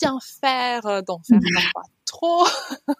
bien 0.00 0.18
faire, 0.40 0.86
euh, 0.86 1.02
d'en 1.02 1.20
faire 1.26 1.38
mmh. 1.38 1.54
parfois 1.54 1.82
trop. 2.06 2.46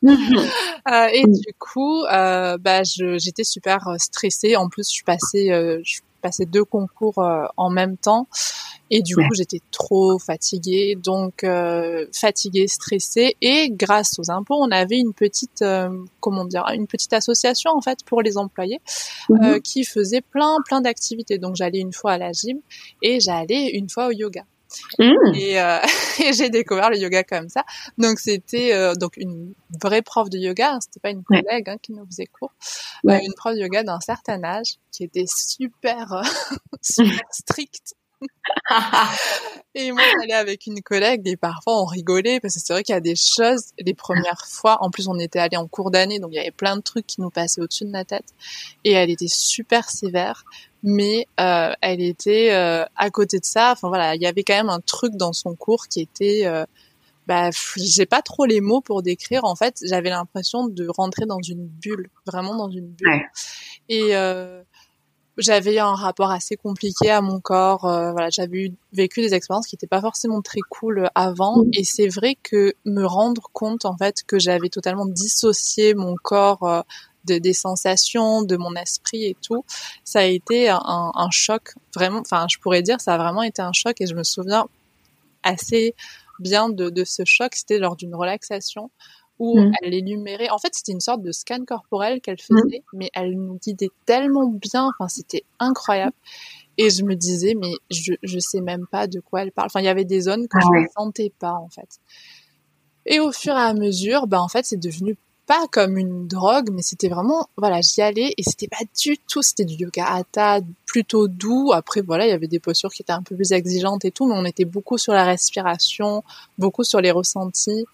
Mmh. 0.03 0.13
euh, 0.93 1.09
et 1.13 1.25
du 1.25 1.55
coup, 1.59 2.05
euh, 2.05 2.59
bah, 2.59 2.83
j'étais 2.83 3.45
super 3.45 3.89
euh, 3.89 3.97
stressée. 3.99 4.57
En 4.57 4.69
plus, 4.69 4.89
je 4.89 4.93
suis 4.93 5.05
passée, 5.05 5.51
euh, 5.51 5.81
je 5.85 6.01
passé 6.21 6.47
deux 6.47 6.65
concours 6.65 7.19
euh, 7.19 7.47
en 7.57 7.71
même 7.71 7.97
temps. 7.97 8.27
Et 8.89 9.03
du 9.03 9.17
coup 9.17 9.35
j'étais 9.35 9.61
trop 9.73 10.17
fatiguée 10.19 10.95
donc 10.95 11.43
euh, 11.43 12.07
fatiguée 12.13 12.69
stressée. 12.69 13.37
Et 13.41 13.71
grâce 13.71 14.19
aux 14.19 14.31
impôts 14.31 14.57
on 14.57 14.71
avait 14.71 14.99
une 14.99 15.13
petite 15.13 15.63
euh, 15.63 15.91
comment 16.21 16.45
dire 16.45 16.65
une 16.73 16.87
petite 16.87 17.13
association 17.13 17.73
en 17.73 17.81
fait 17.81 18.05
pour 18.05 18.23
les 18.23 18.39
employés 18.39 18.81
mhm. 19.29 19.61
qui 19.61 19.85
faisait 19.85 20.21
plein 20.21 20.59
plein 20.65 20.81
d'activités. 20.81 21.39
Donc 21.39 21.57
j'allais 21.57 21.81
une 21.81 21.93
fois 21.93 22.13
à 22.13 22.19
la 22.19 22.33
gym 22.33 22.61
et 23.03 23.19
j'allais 23.19 23.71
une 23.71 23.89
fois 23.89 24.07
au 24.09 24.13
yoga 24.13 24.45
Mmh. 24.99 25.35
Et, 25.35 25.61
euh, 25.61 25.79
et 26.25 26.33
j'ai 26.33 26.51
découvert 26.51 26.91
le 26.91 26.99
yoga 26.99 27.23
comme 27.25 27.49
ça. 27.49 27.65
Donc 27.99 28.19
c'était 28.19 28.75
euh, 28.75 28.95
donc 28.95 29.17
une 29.17 29.55
vraie 29.83 30.03
prof 30.03 30.31
de 30.31 30.39
yoga, 30.39 30.75
hein, 30.75 30.79
c'était 30.81 31.01
pas 31.01 31.11
une 31.11 31.25
collègue 31.25 31.69
hein, 31.69 31.77
qui 31.83 31.93
nous 31.93 32.07
faisait 32.07 32.27
cours, 32.27 32.53
euh, 33.09 33.19
une 33.23 33.35
prof 33.35 33.55
de 33.55 33.61
yoga 33.61 33.83
d'un 33.83 34.01
certain 34.01 34.43
âge 34.45 34.77
qui 34.93 35.05
était 35.05 35.27
super 35.27 36.23
super 36.83 37.21
stricte. 37.31 37.96
et 39.75 39.93
moi 39.93 40.03
j'allais 40.19 40.33
avec 40.33 40.67
une 40.67 40.81
collègue 40.83 41.29
et 41.29 41.37
parfois 41.37 41.83
on 41.83 41.85
rigolait 41.85 42.41
parce 42.41 42.55
que 42.55 42.61
c'est 42.65 42.73
vrai 42.73 42.83
qu'il 42.83 42.95
y 42.95 42.97
a 42.97 43.01
des 43.01 43.15
choses 43.17 43.73
les 43.79 43.93
premières 43.93 44.47
fois 44.49 44.79
en 44.81 44.91
plus 44.91 45.09
on 45.09 45.19
était 45.19 45.39
allé 45.39 45.57
en 45.57 45.67
cours 45.67 45.91
d'année 45.91 46.19
donc 46.19 46.31
il 46.33 46.37
y 46.37 46.39
avait 46.39 46.51
plein 46.51 46.77
de 46.77 46.83
trucs 46.83 47.07
qui 47.07 47.21
nous 47.21 47.31
passaient 47.31 47.61
au-dessus 47.61 47.85
de 47.85 47.93
la 47.93 48.05
tête 48.05 48.25
et 48.85 48.93
elle 48.93 49.11
était 49.11 49.29
super 49.29 49.91
sévère 49.91 50.45
mais 50.87 51.27
euh, 51.41 51.73
elle 51.81 52.01
était 52.01 52.53
euh, 52.53 52.85
à 52.95 53.11
côté 53.11 53.41
de 53.41 53.45
ça. 53.45 53.73
Enfin 53.73 53.89
voilà, 53.89 54.15
il 54.15 54.23
y 54.23 54.27
avait 54.27 54.45
quand 54.45 54.55
même 54.55 54.71
un 54.71 54.81
truc 54.81 55.17
dans 55.17 55.33
son 55.33 55.57
cours 55.57 55.89
qui 55.89 56.01
était, 56.01 56.47
euh, 56.47 56.65
bah, 57.27 57.51
j'ai 57.77 58.07
pas 58.07 58.23
trop 58.23 58.47
les 58.47 58.61
mots 58.61 58.81
pour 58.81 59.03
décrire. 59.03 59.45
En 59.45 59.57
fait, 59.57 59.79
j'avais 59.83 60.11
l'impression 60.11 60.69
de 60.69 60.87
rentrer 60.89 61.27
dans 61.27 61.41
une 61.43 61.67
bulle, 61.67 62.09
vraiment 62.25 62.55
dans 62.55 62.71
une 62.71 62.87
bulle. 62.87 63.23
Et 63.89 64.15
euh, 64.15 64.63
j'avais 65.39 65.79
un 65.79 65.95
rapport 65.95 66.31
assez 66.31 66.57
compliqué 66.57 67.11
à 67.11 67.21
mon 67.21 67.41
corps. 67.41 67.85
Euh, 67.85 68.13
voilà, 68.13 68.31
j'avais 68.31 68.73
vécu 68.93 69.21
des 69.21 69.35
expériences 69.35 69.67
qui 69.67 69.75
n'étaient 69.75 69.87
pas 69.87 70.01
forcément 70.01 70.43
très 70.43 70.61
cool 70.69 71.11
avant. 71.15 71.59
Mmh. 71.59 71.71
Et 71.73 71.85
c'est 71.85 72.09
vrai 72.09 72.37
que 72.43 72.75
me 72.85 73.05
rendre 73.05 73.49
compte 73.53 73.85
en 73.85 73.97
fait 73.97 74.23
que 74.27 74.39
j'avais 74.39 74.69
totalement 74.69 75.07
dissocié 75.07 75.95
mon 75.95 76.15
corps 76.17 76.85
de, 77.27 77.39
des 77.39 77.53
sensations, 77.53 78.43
de 78.43 78.57
mon 78.57 78.75
esprit 78.75 79.25
et 79.25 79.37
tout, 79.43 79.65
ça 80.05 80.21
a 80.21 80.25
été 80.25 80.69
un, 80.69 80.81
un 81.15 81.31
choc 81.31 81.75
vraiment. 81.95 82.21
Enfin, 82.21 82.47
je 82.49 82.59
pourrais 82.59 82.83
dire, 82.83 83.01
ça 83.01 83.15
a 83.15 83.19
vraiment 83.19 83.43
été 83.43 83.63
un 83.63 83.73
choc 83.73 84.01
et 84.01 84.07
je 84.07 84.15
me 84.15 84.23
souviens 84.23 84.67
assez 85.43 85.95
bien 86.39 86.69
de, 86.69 86.91
de 86.91 87.05
ce 87.05 87.25
choc. 87.25 87.55
C'était 87.55 87.79
lors 87.79 87.97
d'une 87.97 88.15
relaxation 88.15 88.91
où 89.39 89.59
mmh. 89.59 89.73
elle 89.83 89.95
énumérait. 89.95 90.51
En 90.51 90.59
fait, 90.59 90.71
c'était 90.73 90.93
une 90.93 91.01
sorte 91.01 91.23
de 91.23 91.33
scan 91.33 91.65
corporel 91.67 92.21
qu'elle 92.21 92.37
mmh. 92.37 92.59
faisait, 92.63 92.83
mais 92.93 93.11
elle 93.15 93.33
nous 93.33 93.59
guidait 93.63 93.91
tellement 94.05 94.49
bien. 94.49 94.89
Enfin, 94.89 95.09
c'était 95.09 95.45
incroyable. 95.59 96.15
Et 96.79 96.91
je 96.91 97.05
me 97.05 97.15
disais, 97.15 97.55
mais 97.55 97.73
je, 97.91 98.13
je 98.23 98.39
sais 98.39 98.61
même 98.61 98.87
pas 98.87 99.07
de 99.07 99.21
quoi 99.21 99.43
elle 99.43 99.53
parle. 99.53 99.67
Enfin, 99.67 99.81
il 99.81 99.87
y 99.87 99.89
avait 99.89 100.05
des 100.05 100.23
zones 100.23 100.47
que 100.47 100.59
ah 100.59 100.61
je 100.63 100.83
ne 100.83 100.87
sentais 100.95 101.33
pas, 101.39 101.55
en 101.55 101.69
fait. 101.69 101.99
Et 103.07 103.21
au 103.21 103.33
fur 103.33 103.55
et 103.55 103.61
à 103.61 103.73
mesure, 103.73 104.27
ben, 104.27 104.41
en 104.41 104.49
fait, 104.49 104.67
c'est 104.67 104.81
devenu 104.81 105.17
pas 105.47 105.67
comme 105.71 105.97
une 105.97 106.27
drogue, 106.27 106.71
mais 106.73 106.83
c'était 106.83 107.09
vraiment, 107.09 107.49
voilà, 107.57 107.81
j'y 107.81 108.03
allais 108.03 108.35
et 108.37 108.43
c'était 108.43 108.67
pas 108.67 108.85
du 109.01 109.17
tout, 109.17 109.43
c'était 109.43 109.65
du 109.65 109.75
yoga 109.75 110.05
hatha 110.05 110.59
plutôt 110.87 111.29
doux. 111.29 111.73
Après, 111.73 112.03
voilà, 112.03 112.27
il 112.27 112.31
y 112.31 112.33
avait 112.33 112.49
des 112.49 112.59
postures 112.59 112.91
qui 112.91 113.03
étaient 113.03 113.13
un 113.13 113.23
peu 113.23 113.37
plus 113.37 113.53
exigeantes 113.53 114.05
et 114.05 114.11
tout, 114.11 114.27
mais 114.27 114.35
on 114.37 114.45
était 114.45 114.65
beaucoup 114.65 114.99
sur 114.99 115.13
la 115.13 115.25
respiration, 115.25 116.25
beaucoup 116.59 116.83
sur 116.83 117.01
les 117.01 117.13
ressentis. 117.13 117.87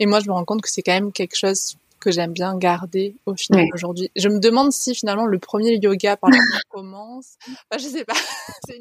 Et 0.00 0.06
moi, 0.06 0.20
je 0.20 0.26
me 0.26 0.32
rends 0.32 0.44
compte 0.44 0.62
que 0.62 0.70
c'est 0.70 0.82
quand 0.82 0.92
même 0.92 1.12
quelque 1.12 1.36
chose 1.36 1.76
que 2.00 2.10
j'aime 2.10 2.32
bien 2.32 2.56
garder 2.56 3.16
au 3.26 3.34
final 3.34 3.66
aujourd'hui. 3.72 4.10
Je 4.16 4.28
me 4.28 4.38
demande 4.38 4.72
si 4.72 4.94
finalement 4.94 5.26
le 5.26 5.38
premier 5.38 5.76
yoga 5.76 6.16
par 6.16 6.30
lequel 6.30 6.42
on 6.72 6.78
commence, 6.78 7.36
bah, 7.70 7.78
je 7.78 7.84
sais 7.84 8.04
pas. 8.04 8.14
c'est 8.66 8.78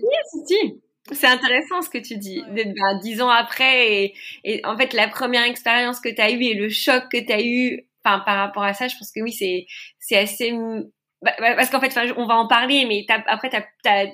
si, 0.47 0.81
C'est 1.11 1.27
intéressant 1.27 1.81
ce 1.81 1.89
que 1.89 1.97
tu 1.97 2.17
dis. 2.17 2.43
Ben, 2.51 2.73
dix 3.01 3.21
ans 3.21 3.29
après 3.29 4.03
et, 4.03 4.13
et, 4.43 4.65
en 4.65 4.77
fait 4.77 4.93
la 4.93 5.07
première 5.07 5.43
expérience 5.43 5.99
que 5.99 6.09
tu 6.09 6.21
as 6.21 6.31
eue 6.31 6.43
et 6.43 6.53
le 6.53 6.69
choc 6.69 7.05
que 7.11 7.25
tu 7.25 7.31
as 7.31 7.41
eu 7.41 7.87
par 8.03 8.23
rapport 8.23 8.63
à 8.63 8.73
ça, 8.73 8.87
je 8.87 8.95
pense 8.97 9.11
que 9.11 9.21
oui, 9.21 9.33
c'est 9.33 9.65
c'est 9.99 10.17
assez 10.17 10.51
bah, 11.25 11.31
bah, 11.39 11.55
parce 11.55 11.71
qu'en 11.71 11.79
fait, 11.79 11.97
on 12.17 12.27
va 12.27 12.35
en 12.35 12.47
parler, 12.47 12.85
mais 12.85 13.03
après, 13.27 13.49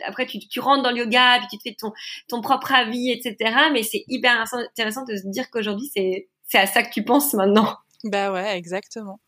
après 0.06 0.26
tu, 0.26 0.40
tu, 0.40 0.60
rentres 0.62 0.84
dans 0.84 0.92
le 0.92 1.00
yoga, 1.00 1.40
puis 1.40 1.48
tu 1.52 1.58
te 1.58 1.64
fais 1.64 1.76
ton, 1.78 1.92
ton 2.30 2.40
propre 2.40 2.72
avis, 2.74 3.12
etc. 3.12 3.54
Mais 3.74 3.84
c'est 3.84 4.06
hyper 4.08 4.46
intéressant 4.54 5.04
de 5.04 5.18
se 5.18 5.28
dire 5.28 5.50
qu'aujourd'hui, 5.52 5.90
c'est, 5.94 6.30
c'est 6.52 6.58
à 6.58 6.68
ça 6.68 6.84
que 6.84 6.92
tu 6.92 7.04
penses 7.04 7.34
maintenant. 7.34 7.78
Bah 8.04 8.34
ouais, 8.34 8.58
exactement. 8.58 9.22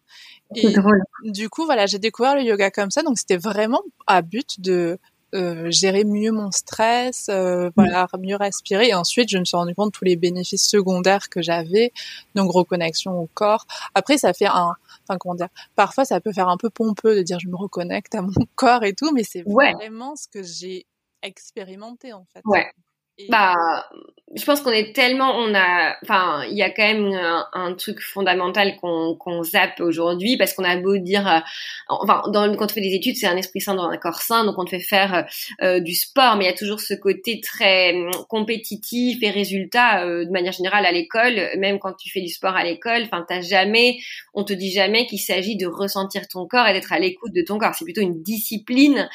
Et 0.55 0.73
drôle. 0.73 1.01
du 1.23 1.49
coup, 1.49 1.63
voilà, 1.63 1.85
j'ai 1.85 1.97
découvert 1.97 2.35
le 2.35 2.41
yoga 2.41 2.69
comme 2.69 2.91
ça, 2.91 3.01
donc 3.01 3.17
c'était 3.17 3.37
vraiment 3.37 3.81
à 4.07 4.21
but 4.21 4.59
de 4.59 4.99
euh, 5.33 5.71
gérer 5.71 6.03
mieux 6.03 6.31
mon 6.31 6.51
stress, 6.51 7.27
euh, 7.29 7.69
voilà, 7.77 8.07
mieux 8.19 8.35
respirer. 8.35 8.89
Et 8.89 8.93
ensuite, 8.93 9.29
je 9.29 9.37
me 9.37 9.45
suis 9.45 9.55
rendu 9.55 9.73
compte 9.73 9.93
de 9.93 9.97
tous 9.97 10.03
les 10.03 10.17
bénéfices 10.17 10.67
secondaires 10.67 11.29
que 11.29 11.41
j'avais, 11.41 11.93
donc 12.35 12.51
reconnexion 12.51 13.17
au 13.17 13.29
corps. 13.33 13.65
Après, 13.95 14.17
ça 14.17 14.33
fait 14.33 14.47
un, 14.47 14.73
enfin 15.07 15.17
comment 15.17 15.35
dire, 15.35 15.49
parfois 15.75 16.03
ça 16.03 16.19
peut 16.19 16.33
faire 16.33 16.49
un 16.49 16.57
peu 16.57 16.69
pompeux 16.69 17.15
de 17.15 17.21
dire 17.21 17.39
je 17.39 17.47
me 17.47 17.55
reconnecte 17.55 18.15
à 18.15 18.21
mon 18.21 18.33
corps 18.55 18.83
et 18.83 18.93
tout, 18.93 19.13
mais 19.13 19.23
c'est 19.23 19.43
vraiment 19.43 20.17
ce 20.17 20.27
que 20.27 20.43
j'ai 20.43 20.85
expérimenté 21.21 22.11
en 22.11 22.25
fait. 22.33 22.41
Ouais. 22.43 22.69
Bah, 23.29 23.55
je 24.35 24.43
pense 24.45 24.61
qu'on 24.61 24.71
est 24.71 24.95
tellement, 24.95 25.37
on 25.37 25.53
a, 25.53 25.95
enfin, 26.03 26.43
il 26.49 26.57
y 26.57 26.63
a 26.63 26.69
quand 26.69 26.83
même 26.83 27.13
un, 27.53 27.73
truc 27.73 28.01
fondamental 28.01 28.75
qu'on 28.77 29.43
zappe 29.43 29.79
aujourd'hui 29.79 30.37
parce 30.37 30.53
qu'on 30.53 30.63
a 30.63 30.75
beau 30.77 30.97
dire, 30.97 31.27
euh, 31.27 31.39
enfin, 31.89 32.21
dans, 32.31 32.55
quand 32.55 32.65
on 32.65 32.73
fait 32.73 32.81
des 32.81 32.93
études, 32.93 33.15
c'est 33.15 33.27
un 33.27 33.37
esprit 33.37 33.61
sain 33.61 33.75
dans 33.75 33.89
un 33.89 33.97
corps 33.97 34.21
sain, 34.21 34.45
donc 34.45 34.57
on 34.57 34.65
te 34.65 34.71
fait 34.71 34.79
faire 34.79 35.25
euh, 35.61 35.79
du 35.79 35.93
sport, 35.93 36.35
mais 36.35 36.45
il 36.45 36.47
y 36.47 36.51
a 36.51 36.57
toujours 36.57 36.79
ce 36.79 36.93
côté 36.93 37.41
très 37.41 37.95
compétitif 38.29 39.21
et 39.21 39.29
résultat 39.29 40.05
euh, 40.05 40.25
de 40.25 40.31
manière 40.31 40.53
générale 40.53 40.85
à 40.85 40.91
l'école, 40.91 41.49
même 41.57 41.79
quand 41.79 41.93
tu 41.93 42.09
fais 42.11 42.21
du 42.21 42.29
sport 42.29 42.55
à 42.55 42.63
l'école, 42.63 43.03
enfin, 43.03 43.25
t'as 43.27 43.41
jamais, 43.41 43.97
on 44.33 44.43
te 44.43 44.53
dit 44.53 44.71
jamais 44.71 45.05
qu'il 45.05 45.19
s'agit 45.19 45.57
de 45.57 45.67
ressentir 45.67 46.27
ton 46.27 46.47
corps 46.47 46.67
et 46.67 46.73
d'être 46.73 46.93
à 46.93 46.99
l'écoute 46.99 47.33
de 47.33 47.41
ton 47.41 47.57
corps. 47.57 47.73
C'est 47.77 47.85
plutôt 47.85 48.01
une 48.01 48.21
discipline 48.21 49.09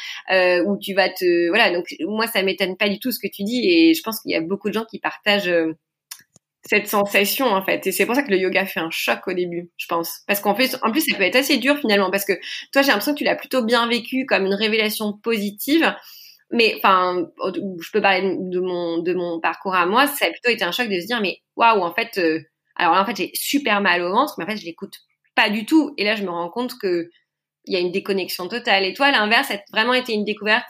où 0.67 0.77
tu 0.81 0.95
vas 0.95 1.09
te, 1.09 1.49
voilà. 1.49 1.71
Donc 1.73 1.95
moi, 2.01 2.27
ça 2.27 2.43
m'étonne 2.43 2.77
pas 2.77 2.89
du 2.89 2.99
tout 2.99 3.13
ce 3.13 3.19
que 3.19 3.29
tu 3.29 3.43
dis 3.43 3.65
et 3.65 3.88
je 3.95 4.03
pense 4.03 4.21
qu'il 4.21 4.33
y 4.33 4.35
a 4.35 4.41
beaucoup 4.41 4.69
de 4.69 4.75
gens 4.75 4.85
qui 4.85 4.99
partagent 4.99 5.49
euh, 5.49 5.73
cette 6.69 6.89
sensation 6.89 7.47
en 7.47 7.63
fait. 7.65 7.87
Et 7.87 7.93
c'est 7.93 8.07
pour 8.07 8.15
ça 8.15 8.23
que 8.23 8.31
le 8.31 8.39
yoga 8.39 8.67
fait 8.67 8.81
un 8.81 8.91
choc 8.91 9.21
au 9.27 9.33
début 9.33 9.71
je 9.77 9.87
pense. 9.87 10.21
Parce 10.27 10.41
qu'en 10.41 10.55
plus 10.55 10.77
en 10.83 10.91
plus 10.91 11.01
ça 11.01 11.17
peut 11.17 11.23
être 11.23 11.37
assez 11.37 11.57
dur 11.59 11.79
finalement. 11.79 12.11
Parce 12.11 12.25
que 12.25 12.35
toi 12.73 12.83
j'ai 12.83 12.89
l'impression 12.89 13.15
que 13.15 13.19
tu 13.19 13.25
l'as 13.25 13.37
plutôt 13.37 13.65
bien 13.65 13.89
vécu 13.89 14.27
comme 14.27 14.47
une 14.47 14.55
révélation 14.55 15.15
positive. 15.15 15.95
Mais 16.51 16.75
enfin 16.77 17.27
je 17.55 17.91
peux 17.93 18.01
parler 18.01 18.37
de 18.39 18.61
mon 18.61 18.99
de 18.99 19.15
mon 19.15 19.41
parcours 19.41 19.75
à 19.75 19.87
moi. 19.87 20.07
Ça 20.07 20.27
a 20.27 20.31
plutôt 20.31 20.51
été 20.51 20.65
un 20.65 20.73
choc 20.73 20.89
de 20.89 21.01
se 21.01 21.07
dire 21.07 21.21
mais 21.21 21.39
waouh 21.57 21.83
en 21.83 21.95
fait 21.95 22.19
euh, 22.19 22.41
alors 22.77 22.95
là 22.95 23.03
en 23.03 23.07
fait 23.07 23.17
j'ai 23.17 23.31
super 23.35 23.81
mal 23.81 24.03
au 24.03 24.11
ventre 24.11 24.35
mais 24.39 24.45
en 24.45 24.49
fait 24.49 24.57
je 24.57 24.65
l'écoute 24.65 24.95
pas 25.35 25.51
du 25.51 25.65
tout. 25.65 25.95
Et 25.97 26.05
là 26.05 26.17
je 26.17 26.23
me 26.23 26.31
rends 26.31 26.51
compte 26.51 26.79
que 26.79 27.09
il 27.65 27.75
y 27.75 27.77
a 27.77 27.81
une 27.81 27.93
déconnexion 27.93 28.49
totale. 28.49 28.85
Et 28.85 28.95
toi 28.95 29.07
à 29.07 29.13
l'inverse 29.13 29.49
ça 29.49 29.55
a 29.55 29.59
vraiment 29.73 29.95
été 29.95 30.13
une 30.13 30.25
découverte 30.25 30.67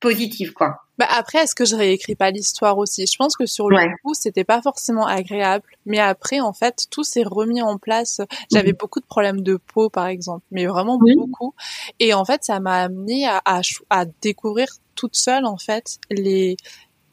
positive, 0.00 0.52
quoi. 0.52 0.78
Bah 0.98 1.06
après, 1.08 1.38
est-ce 1.38 1.54
que 1.54 1.64
je 1.64 1.76
réécris 1.76 2.14
pas 2.14 2.30
l'histoire 2.30 2.76
aussi? 2.76 3.06
Je 3.06 3.16
pense 3.16 3.36
que 3.36 3.46
sur 3.46 3.70
le 3.70 3.78
coup, 4.02 4.12
c'était 4.12 4.44
pas 4.44 4.60
forcément 4.60 5.06
agréable, 5.06 5.64
mais 5.86 5.98
après, 5.98 6.40
en 6.40 6.52
fait, 6.52 6.86
tout 6.90 7.04
s'est 7.04 7.22
remis 7.22 7.62
en 7.62 7.78
place. 7.78 8.20
J'avais 8.52 8.72
mhm. 8.72 8.78
beaucoup 8.78 9.00
de 9.00 9.06
problèmes 9.06 9.42
de 9.42 9.56
peau, 9.56 9.88
par 9.88 10.06
exemple, 10.06 10.44
mais 10.50 10.66
vraiment 10.66 10.98
beaucoup. 10.98 11.54
Et 12.00 12.12
en 12.12 12.24
fait, 12.24 12.44
ça 12.44 12.60
m'a 12.60 12.82
amené 12.82 13.26
à, 13.26 13.40
à, 13.44 13.60
à 13.88 14.04
découvrir 14.04 14.68
toute 14.94 15.16
seule, 15.16 15.46
en 15.46 15.56
fait, 15.56 15.98
les 16.10 16.56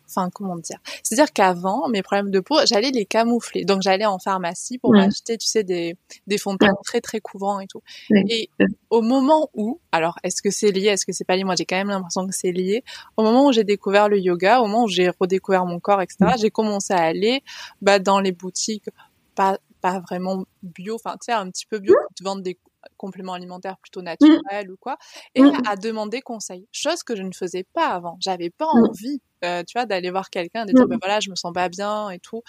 enfin 0.08 0.30
comment 0.30 0.56
dire? 0.58 0.80
C'est-à-dire 1.04 1.32
qu'avant 1.34 1.88
mes 1.90 2.02
problèmes 2.02 2.32
de 2.32 2.40
peau 2.40 2.58
j'allais 2.66 2.92
les 2.92 3.06
camoufler. 3.06 3.66
Donc 3.66 3.82
j'allais 3.82 4.06
en 4.06 4.20
pharmacie 4.20 4.78
pour 4.78 4.96
acheter 4.96 5.38
tu 5.38 5.48
sais 5.48 5.64
des 5.64 5.96
des 6.28 6.38
fonds 6.38 6.54
de 6.54 6.60
teint 6.60 6.74
très 6.84 7.02
très 7.02 7.20
couvrants 7.20 7.60
et 7.60 7.68
tout. 7.68 7.82
Et 8.12 8.50
au 8.90 9.02
moment 9.02 9.50
où 9.54 9.80
alors 9.92 10.18
est-ce 10.24 10.42
que 10.42 10.50
c'est 10.50 10.72
lié? 10.72 10.88
Est-ce 10.88 11.06
que 11.06 11.12
c'est 11.12 11.26
pas 11.26 11.36
lié? 11.36 11.44
Moi 11.44 11.56
j'ai 11.56 11.66
quand 11.66 11.78
même 11.78 11.90
l'impression 11.90 12.26
que 12.28 12.34
c'est 12.34 12.52
lié. 12.52 12.84
Au 13.16 13.24
moment 13.24 13.48
où 13.48 13.52
j'ai 13.52 13.64
découvert 13.64 14.10
le 14.10 14.20
yoga 14.20 14.60
au 14.62 14.68
moment 14.68 14.84
où 14.84 14.88
j'ai 14.88 15.10
redécouvert 15.10 15.66
mon 15.66 15.80
corps 15.80 16.02
etc 16.02 16.34
j'ai 16.40 16.52
commencé 16.52 16.94
à 16.94 17.02
aller 17.02 17.44
bah 17.82 18.00
dans 18.00 18.20
les 18.20 18.32
boutiques 18.32 18.90
pas 19.36 19.58
pas 19.82 20.00
vraiment 20.00 20.46
bio 20.64 20.96
enfin 20.96 21.14
tu 21.14 21.26
sais 21.26 21.32
un 21.34 21.50
petit 21.50 21.66
peu 21.66 21.80
bio 21.80 21.94
qui 22.10 22.16
te 22.16 22.24
vendent 22.24 22.44
des 22.44 22.58
compléments 22.98 23.34
alimentaires 23.34 23.78
plutôt 23.82 24.02
naturels 24.02 24.72
ou 24.72 24.78
quoi, 24.80 24.98
et 25.36 25.42
à 25.68 25.76
demander 25.76 26.22
conseil. 26.22 26.68
Chose 26.72 27.04
que 27.04 27.16
je 27.16 27.24
ne 27.24 27.32
faisais 27.34 27.66
pas 27.74 27.88
avant. 27.90 28.18
J'avais 28.20 28.50
pas 28.50 28.68
envie, 28.68 29.22
euh, 29.44 29.64
tu 29.64 29.78
vois, 29.78 29.86
d'aller 29.86 30.10
voir 30.10 30.30
quelqu'un 30.30 30.66
de 30.66 30.74
dire, 30.74 30.88
ben 30.88 30.98
voilà, 31.02 31.20
je 31.20 31.30
me 31.30 31.36
sens 31.36 31.54
pas 31.54 31.70
bien 31.70 32.10
et 32.10 32.20
tout. 32.20 32.42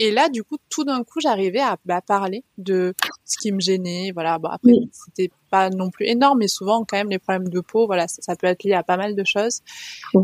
Et 0.00 0.12
là, 0.12 0.28
du 0.28 0.44
coup, 0.44 0.58
tout 0.70 0.84
d'un 0.84 1.02
coup, 1.02 1.18
j'arrivais 1.20 1.58
à 1.58 1.76
bah, 1.84 2.00
parler 2.00 2.44
de 2.56 2.94
ce 3.24 3.36
qui 3.36 3.50
me 3.50 3.58
gênait. 3.58 4.12
Voilà, 4.14 4.38
bon, 4.38 4.48
après, 4.48 4.70
c'était 4.92 5.32
pas 5.50 5.70
non 5.70 5.90
plus 5.90 6.06
énorme, 6.06 6.38
mais 6.38 6.46
souvent, 6.46 6.84
quand 6.84 6.96
même, 6.96 7.10
les 7.10 7.18
problèmes 7.18 7.48
de 7.48 7.60
peau, 7.60 7.86
voilà, 7.86 8.06
ça, 8.06 8.36
peut 8.36 8.46
être 8.46 8.62
lié 8.62 8.74
à 8.74 8.84
pas 8.84 8.96
mal 8.96 9.16
de 9.16 9.24
choses. 9.24 9.60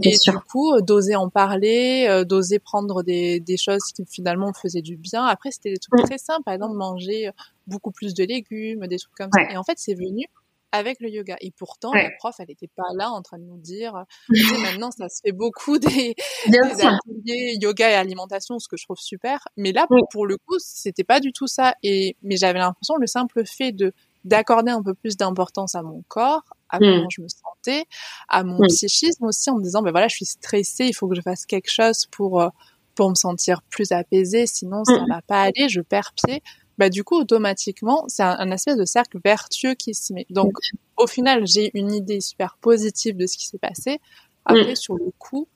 et 0.05 0.15
du 0.25 0.39
coup, 0.49 0.73
euh, 0.75 0.81
d'oser 0.81 1.17
en 1.17 1.29
parler, 1.29 2.07
euh, 2.09 2.25
d'oser 2.25 2.61
prendre 2.61 3.03
des, 3.03 3.41
des 3.41 3.57
choses 3.57 3.83
qui 3.97 4.05
finalement 4.09 4.53
faisaient 4.53 4.83
du 4.83 4.97
bien. 4.97 5.25
Après, 5.25 5.51
c'était 5.51 5.73
des 5.73 5.79
trucs 5.79 6.05
très 6.05 6.19
simples, 6.19 6.45
par 6.45 6.55
exemple, 6.55 6.77
manger 6.77 7.31
beaucoup 7.67 7.93
plus 7.93 8.15
de 8.15 8.25
légumes, 8.25 8.87
des 8.87 8.99
trucs 8.99 9.15
comme 9.15 9.31
ça. 9.33 9.51
Et 9.51 9.57
en 9.57 9.65
fait, 9.65 9.79
c'est 9.79 9.95
venu 9.95 10.27
avec 10.75 10.99
le 11.01 11.09
yoga. 11.09 11.37
Et 11.41 11.53
pourtant, 11.53 11.93
la 11.95 12.11
prof, 12.19 12.35
elle 12.41 12.47
n'était 12.49 12.71
pas 12.75 12.83
là 12.97 13.11
en 13.11 13.23
train 13.23 13.39
de 13.39 13.45
nous 13.45 13.59
dire, 13.59 14.05
maintenant, 14.61 14.91
ça 14.91 15.09
se 15.09 15.21
fait 15.25 15.33
beaucoup 15.33 15.79
des, 15.79 16.17
ateliers 16.47 17.57
yoga 17.61 17.91
et 17.91 17.95
alimentation, 17.95 18.59
ce 18.59 18.67
que 18.67 18.77
je 18.77 18.85
trouve 18.85 18.99
super. 18.99 19.39
Mais 19.57 19.71
là, 19.71 19.87
pour 20.11 20.27
le 20.27 20.37
coup, 20.37 20.57
c'était 20.59 21.05
pas 21.05 21.21
du 21.21 21.33
tout 21.33 21.47
ça. 21.47 21.75
Et, 21.85 22.17
mais 22.23 22.37
j'avais 22.37 22.59
l'impression, 22.59 22.97
le 22.97 23.07
simple 23.07 23.47
fait 23.47 23.71
de, 23.71 23.93
d'accorder 24.25 24.73
un 24.73 24.83
peu 24.83 24.95
plus 24.95 25.17
d'importance 25.17 25.77
à 25.77 25.83
mon 25.83 26.03
corps, 26.09 26.43
à 26.71 26.79
mmh. 26.79 26.81
comment 26.81 27.09
je 27.09 27.23
me 27.23 27.29
sentais, 27.29 27.85
à 28.29 28.43
mon 28.43 28.59
psychisme 28.67 29.27
aussi, 29.27 29.51
en 29.51 29.59
me 29.59 29.63
disant, 29.63 29.83
ben 29.83 29.93
voilà, 29.93 30.09
je 30.09 30.17
suis 30.17 30.27
stressée, 30.27 30.87
il 30.87 30.93
faut 30.93 31.07
que 31.07 31.15
je 31.15 31.21
fasse 31.21 31.47
quelque 31.47 31.71
chose 31.71 32.07
pour, 32.11 32.43
euh, 32.43 32.49
pour 32.97 33.11
me 33.11 33.15
sentir 33.15 33.63
plus 33.71 33.93
apaisée, 33.93 34.49
sinon 34.49 34.83
ça 34.85 35.01
mmh. 35.01 35.09
va 35.09 35.23
pas 35.23 35.43
aller, 35.43 35.69
je 35.69 35.81
perds 35.83 36.15
pied 36.15 36.43
bah 36.79 36.91
du 36.91 37.05
coup 37.05 37.17
automatiquement 37.17 38.05
c'est 38.09 38.23
un, 38.23 38.51
espèce 38.51 38.77
de 38.77 38.85
cercle 38.85 39.19
vertueux 39.25 39.75
qui 39.75 39.95
se 39.95 40.13
met. 40.13 40.27
Donc 40.31 40.53
au 40.97 41.07
final 41.07 41.47
j'ai 41.47 41.71
une 41.75 41.93
idée 41.93 42.21
super 42.21 42.57
positive 42.61 43.17
de 43.17 43.27
ce 43.27 43.37
qui 43.37 43.47
s'est 43.47 43.59
passé. 43.59 44.01
Après 44.45 44.73
mm. 44.73 44.77
sur 44.77 44.95
le 44.95 45.11
coup 45.19 45.49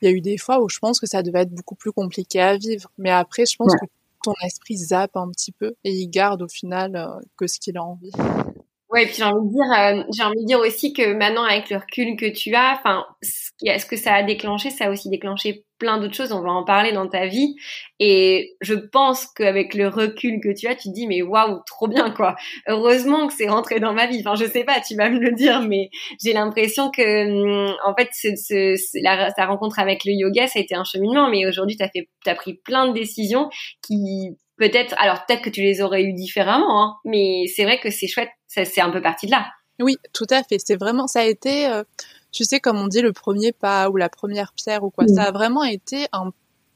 il 0.00 0.06
y 0.06 0.08
a 0.08 0.14
eu 0.14 0.20
des 0.20 0.38
fois 0.38 0.62
où 0.62 0.68
je 0.68 0.78
pense 0.78 0.98
que 0.98 1.06
ça 1.06 1.22
devait 1.22 1.42
être 1.42 1.54
beaucoup 1.54 1.74
plus 1.74 1.92
compliqué 1.92 2.40
à 2.40 2.56
vivre. 2.56 2.90
Mais 2.98 3.10
après 3.10 3.46
je 3.46 3.56
pense 3.56 3.74
que 3.74 3.86
ton 4.22 4.34
esprit 4.44 4.76
zappe 4.76 5.16
un 5.16 5.30
petit 5.30 5.52
peu 5.52 5.74
et 5.84 5.92
il 5.92 6.08
garde 6.08 6.42
au 6.42 6.48
final 6.48 6.96
euh, 6.96 7.20
que 7.36 7.46
ce 7.46 7.58
qu'il 7.58 7.76
a 7.76 7.82
envie. 7.82 8.12
Ouais, 8.92 9.06
puis 9.06 9.14
j'ai 9.16 9.24
envie 9.24 9.48
de 9.48 9.52
dire, 9.54 9.72
euh, 9.72 10.04
j'ai 10.14 10.22
envie 10.22 10.42
de 10.42 10.46
dire 10.46 10.60
aussi 10.60 10.92
que 10.92 11.14
maintenant 11.14 11.44
avec 11.44 11.70
le 11.70 11.78
recul 11.78 12.14
que 12.14 12.26
tu 12.26 12.54
as, 12.54 12.74
enfin, 12.78 13.06
ce 13.22 13.86
que 13.86 13.96
ça 13.96 14.12
a 14.12 14.22
déclenché, 14.22 14.68
ça 14.68 14.86
a 14.86 14.90
aussi 14.90 15.08
déclenché 15.08 15.64
plein 15.78 15.96
d'autres 15.98 16.14
choses. 16.14 16.30
On 16.30 16.42
va 16.42 16.50
en 16.50 16.62
parler 16.62 16.92
dans 16.92 17.08
ta 17.08 17.26
vie, 17.26 17.56
et 18.00 18.54
je 18.60 18.74
pense 18.74 19.24
qu'avec 19.34 19.72
le 19.72 19.88
recul 19.88 20.40
que 20.44 20.52
tu 20.52 20.66
as, 20.66 20.74
tu 20.74 20.90
te 20.90 20.94
dis 20.94 21.06
mais 21.06 21.22
waouh, 21.22 21.60
trop 21.66 21.88
bien 21.88 22.10
quoi. 22.10 22.36
Heureusement 22.68 23.28
que 23.28 23.32
c'est 23.32 23.48
rentré 23.48 23.80
dans 23.80 23.94
ma 23.94 24.06
vie. 24.06 24.20
Enfin, 24.20 24.34
je 24.34 24.44
sais 24.44 24.64
pas, 24.64 24.78
tu 24.86 24.94
vas 24.94 25.08
me 25.08 25.20
le 25.20 25.32
dire, 25.32 25.62
mais 25.62 25.88
j'ai 26.22 26.34
l'impression 26.34 26.90
que, 26.90 27.70
hum, 27.70 27.74
en 27.86 27.94
fait, 27.94 28.10
ce, 28.12 28.36
ce, 28.36 29.02
la, 29.02 29.32
ta 29.32 29.46
rencontre 29.46 29.78
avec 29.78 30.04
le 30.04 30.12
yoga, 30.12 30.48
ça 30.48 30.58
a 30.58 30.62
été 30.62 30.74
un 30.74 30.84
cheminement, 30.84 31.30
mais 31.30 31.46
aujourd'hui, 31.46 31.78
t'as 31.78 31.88
fait, 31.88 32.08
t'as 32.26 32.34
pris 32.34 32.54
plein 32.62 32.88
de 32.88 32.92
décisions 32.92 33.48
qui 33.86 34.36
peut-être, 34.58 34.94
alors 34.98 35.24
peut-être 35.26 35.42
que 35.42 35.50
tu 35.50 35.62
les 35.62 35.80
aurais 35.82 36.02
eu 36.04 36.12
différemment, 36.12 36.84
hein, 36.84 36.96
mais 37.04 37.46
c'est 37.54 37.64
vrai 37.64 37.80
que 37.80 37.90
c'est 37.90 38.06
chouette, 38.06 38.28
c'est 38.52 38.80
un 38.80 38.90
peu 38.90 39.00
parti 39.00 39.26
de 39.26 39.32
là. 39.32 39.46
Oui, 39.80 39.96
tout 40.12 40.26
à 40.30 40.42
fait. 40.42 40.58
C'est 40.58 40.76
vraiment, 40.76 41.06
ça 41.06 41.20
a 41.20 41.24
été, 41.24 41.66
euh, 41.66 41.82
tu 42.30 42.44
sais, 42.44 42.60
comme 42.60 42.78
on 42.78 42.88
dit, 42.88 43.00
le 43.00 43.12
premier 43.12 43.52
pas 43.52 43.88
ou 43.88 43.96
la 43.96 44.08
première 44.08 44.52
pierre 44.52 44.84
ou 44.84 44.90
quoi. 44.90 45.06
Ça 45.08 45.24
a 45.24 45.32
vraiment 45.32 45.64
été 45.64 46.06
un, 46.12 46.30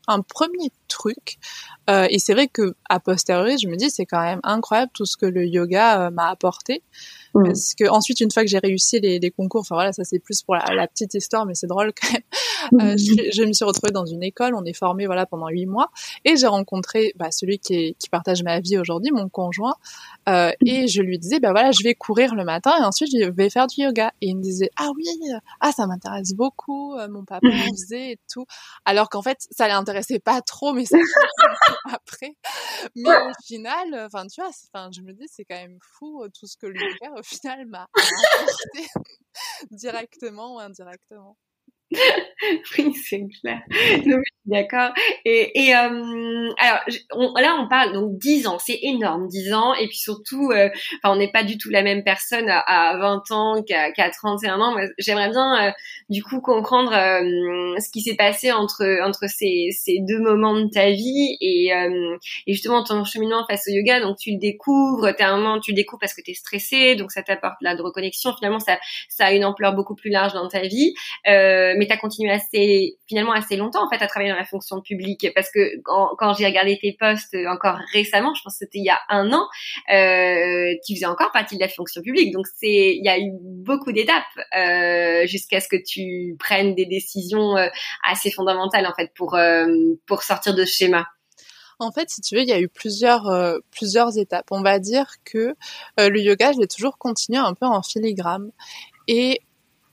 un 0.08 0.22
premier 0.22 0.70
truc. 0.86 1.38
Euh, 1.88 2.06
et 2.10 2.18
c'est 2.18 2.32
vrai 2.32 2.48
que 2.48 2.74
à 2.88 3.00
posteriori, 3.00 3.58
je 3.58 3.68
me 3.68 3.76
dis, 3.76 3.90
c'est 3.90 4.06
quand 4.06 4.20
même 4.20 4.40
incroyable 4.42 4.90
tout 4.94 5.06
ce 5.06 5.16
que 5.16 5.26
le 5.26 5.46
yoga 5.46 6.06
euh, 6.06 6.10
m'a 6.10 6.28
apporté. 6.28 6.82
Mm. 7.36 7.44
Parce 7.44 7.74
que 7.74 7.88
ensuite, 7.88 8.20
une 8.20 8.30
fois 8.30 8.42
que 8.42 8.48
j'ai 8.48 8.58
réussi 8.58 8.98
les, 8.98 9.18
les, 9.18 9.30
concours, 9.30 9.60
enfin 9.60 9.74
voilà, 9.74 9.92
ça 9.92 10.04
c'est 10.04 10.18
plus 10.18 10.42
pour 10.42 10.54
la, 10.54 10.74
la, 10.74 10.86
petite 10.88 11.12
histoire, 11.14 11.44
mais 11.44 11.54
c'est 11.54 11.66
drôle 11.66 11.92
quand 12.00 12.12
même. 12.12 12.22
Euh, 12.72 12.94
mm. 12.94 12.98
je, 12.98 13.30
je, 13.32 13.42
me 13.44 13.52
suis 13.52 13.64
retrouvée 13.64 13.92
dans 13.92 14.06
une 14.06 14.22
école, 14.22 14.54
on 14.54 14.64
est 14.64 14.72
formé 14.72 15.06
voilà 15.06 15.26
pendant 15.26 15.48
huit 15.48 15.66
mois, 15.66 15.90
et 16.24 16.36
j'ai 16.36 16.46
rencontré 16.46 17.12
bah, 17.16 17.30
celui 17.30 17.58
qui, 17.58 17.74
est, 17.74 17.96
qui 17.98 18.08
partage 18.08 18.42
ma 18.42 18.60
vie 18.60 18.78
aujourd'hui, 18.78 19.12
mon 19.12 19.28
conjoint, 19.28 19.74
euh, 20.28 20.50
mm. 20.62 20.66
et 20.66 20.88
je 20.88 21.02
lui 21.02 21.18
disais 21.18 21.38
bah 21.38 21.52
voilà, 21.52 21.70
je 21.72 21.82
vais 21.84 21.94
courir 21.94 22.34
le 22.34 22.44
matin 22.44 22.72
et 22.80 22.84
ensuite 22.84 23.10
je 23.12 23.30
vais 23.30 23.50
faire 23.50 23.66
du 23.66 23.82
yoga. 23.82 24.12
Et 24.22 24.28
il 24.28 24.36
me 24.36 24.42
disait 24.42 24.70
ah 24.78 24.88
oui, 24.96 25.04
ah 25.60 25.72
ça 25.72 25.86
m'intéresse 25.86 26.32
beaucoup, 26.34 26.94
euh, 26.94 27.08
mon 27.08 27.24
papa 27.24 27.46
me 27.46 27.52
faisait 27.70 28.12
et 28.12 28.18
tout, 28.32 28.46
alors 28.84 29.10
qu'en 29.10 29.22
fait 29.22 29.46
ça 29.50 29.68
l'intéressait 29.68 30.18
pas 30.18 30.40
trop, 30.40 30.72
mais 30.76 30.84
ça 30.86 30.98
après. 31.86 32.36
Mais 32.96 33.10
au 33.10 33.32
final, 33.44 33.94
enfin, 34.06 34.26
tu 34.26 34.40
vois, 34.40 34.50
enfin, 34.72 34.90
je 34.92 35.00
me 35.02 35.12
dis, 35.12 35.26
c'est 35.28 35.44
quand 35.44 35.56
même 35.56 35.78
fou 35.82 36.22
euh, 36.22 36.28
tout 36.28 36.46
ce 36.46 36.56
que 36.56 36.66
le 36.66 36.76
yoga, 36.80 37.18
au 37.18 37.22
final, 37.22 37.66
m'a 37.66 37.88
apporté 37.94 38.86
directement 39.70 40.56
ou 40.56 40.58
indirectement. 40.60 41.36
oui, 42.78 42.94
c'est 42.94 43.22
clair. 43.40 43.60
D'accord. 44.46 44.92
Et, 45.24 45.66
et 45.66 45.74
euh, 45.74 46.50
alors 46.58 46.80
là, 47.40 47.56
on 47.58 47.68
parle 47.68 47.92
donc 47.92 48.16
10 48.18 48.46
ans, 48.46 48.58
c'est 48.60 48.78
énorme, 48.80 49.26
10 49.26 49.52
ans. 49.52 49.74
Et 49.74 49.88
puis 49.88 49.96
surtout, 49.96 50.52
euh, 50.52 50.68
enfin, 51.02 51.14
on 51.14 51.16
n'est 51.16 51.32
pas 51.32 51.42
du 51.42 51.58
tout 51.58 51.68
la 51.68 51.82
même 51.82 52.04
personne 52.04 52.48
à, 52.48 52.96
20 52.96 53.30
ans 53.32 53.62
qu'à 53.64 53.90
qu 53.90 54.00
31 54.16 54.60
ans. 54.60 54.76
J'aimerais 54.98 55.30
bien, 55.30 55.66
euh, 55.66 55.72
du 56.10 56.22
coup, 56.22 56.40
comprendre 56.40 56.92
euh, 56.92 57.76
ce 57.80 57.90
qui 57.90 58.02
s'est 58.02 58.14
passé 58.14 58.52
entre 58.52 58.84
entre 59.02 59.28
ces, 59.28 59.70
ces 59.72 59.98
deux 60.06 60.20
moments 60.20 60.54
de 60.54 60.68
ta 60.72 60.90
vie 60.90 61.36
et, 61.40 61.72
et 62.46 62.52
justement 62.52 62.84
ton 62.84 63.02
cheminement 63.02 63.44
face 63.48 63.64
au 63.66 63.72
yoga. 63.72 64.00
Donc 64.00 64.16
tu 64.16 64.30
le 64.30 64.38
découvres, 64.38 65.12
t'es 65.16 65.24
un 65.24 65.36
moment, 65.36 65.58
tu 65.58 65.72
le 65.72 65.76
découvres 65.76 66.00
parce 66.00 66.14
que 66.14 66.22
tu 66.22 66.30
es 66.30 66.34
stressé, 66.34 66.94
donc 66.94 67.10
ça 67.10 67.24
t'apporte 67.24 67.56
de 67.62 67.82
reconnexion. 67.82 68.32
Finalement, 68.36 68.60
ça 68.60 68.78
ça 69.08 69.26
a 69.26 69.32
une 69.32 69.44
ampleur 69.44 69.74
beaucoup 69.74 69.96
plus 69.96 70.10
large 70.10 70.34
dans 70.34 70.46
ta 70.46 70.60
vie. 70.60 70.94
mais 71.24 71.86
tu 71.86 71.92
as 71.92 71.96
continué 71.96 72.25
assez 72.30 72.96
finalement 73.08 73.32
assez 73.32 73.56
longtemps 73.56 73.84
en 73.84 73.88
fait 73.88 74.02
à 74.02 74.06
travailler 74.06 74.30
dans 74.30 74.38
la 74.38 74.44
fonction 74.44 74.80
publique 74.80 75.28
parce 75.34 75.50
que 75.50 75.80
quand, 75.82 76.34
j'ai 76.34 76.46
regardé 76.46 76.78
tes 76.80 76.96
posts 76.98 77.34
euh, 77.34 77.46
encore 77.48 77.78
récemment, 77.92 78.34
je 78.34 78.42
pense 78.42 78.54
que 78.54 78.58
c'était 78.60 78.78
il 78.78 78.84
y 78.84 78.90
a 78.90 78.98
un 79.08 79.32
an, 79.32 79.46
euh, 79.92 80.74
tu 80.86 80.94
faisais 80.94 81.06
encore 81.06 81.32
partie 81.32 81.56
de 81.56 81.60
la 81.60 81.68
fonction 81.68 82.02
publique. 82.02 82.32
Donc 82.32 82.46
c'est, 82.46 82.96
il 82.96 83.04
y 83.04 83.08
a 83.08 83.18
eu 83.18 83.30
beaucoup 83.32 83.92
d'étapes 83.92 84.24
euh, 84.56 85.26
jusqu'à 85.26 85.60
ce 85.60 85.68
que 85.68 85.76
tu 85.76 86.36
prennes 86.38 86.74
des 86.74 86.86
décisions 86.86 87.56
euh, 87.56 87.68
assez 88.08 88.30
fondamentales 88.30 88.86
en 88.86 88.94
fait 88.94 89.12
pour 89.14 89.38
pour 90.06 90.22
sortir 90.22 90.54
de 90.54 90.64
ce 90.64 90.76
schéma. 90.76 91.06
En 91.78 91.92
fait, 91.92 92.08
si 92.08 92.22
tu 92.22 92.36
veux, 92.36 92.40
il 92.40 92.48
y 92.48 92.52
a 92.52 92.60
eu 92.60 92.68
plusieurs 92.68 93.30
plusieurs 93.70 94.18
étapes. 94.18 94.46
On 94.50 94.62
va 94.62 94.78
dire 94.78 95.06
que 95.24 95.54
le 95.98 96.20
yoga, 96.20 96.52
je 96.52 96.60
l'ai 96.60 96.66
toujours 96.66 96.96
continué 96.98 97.38
un 97.38 97.54
peu 97.54 97.66
en 97.66 97.82
filigrane. 97.82 98.50
Et 99.08 99.40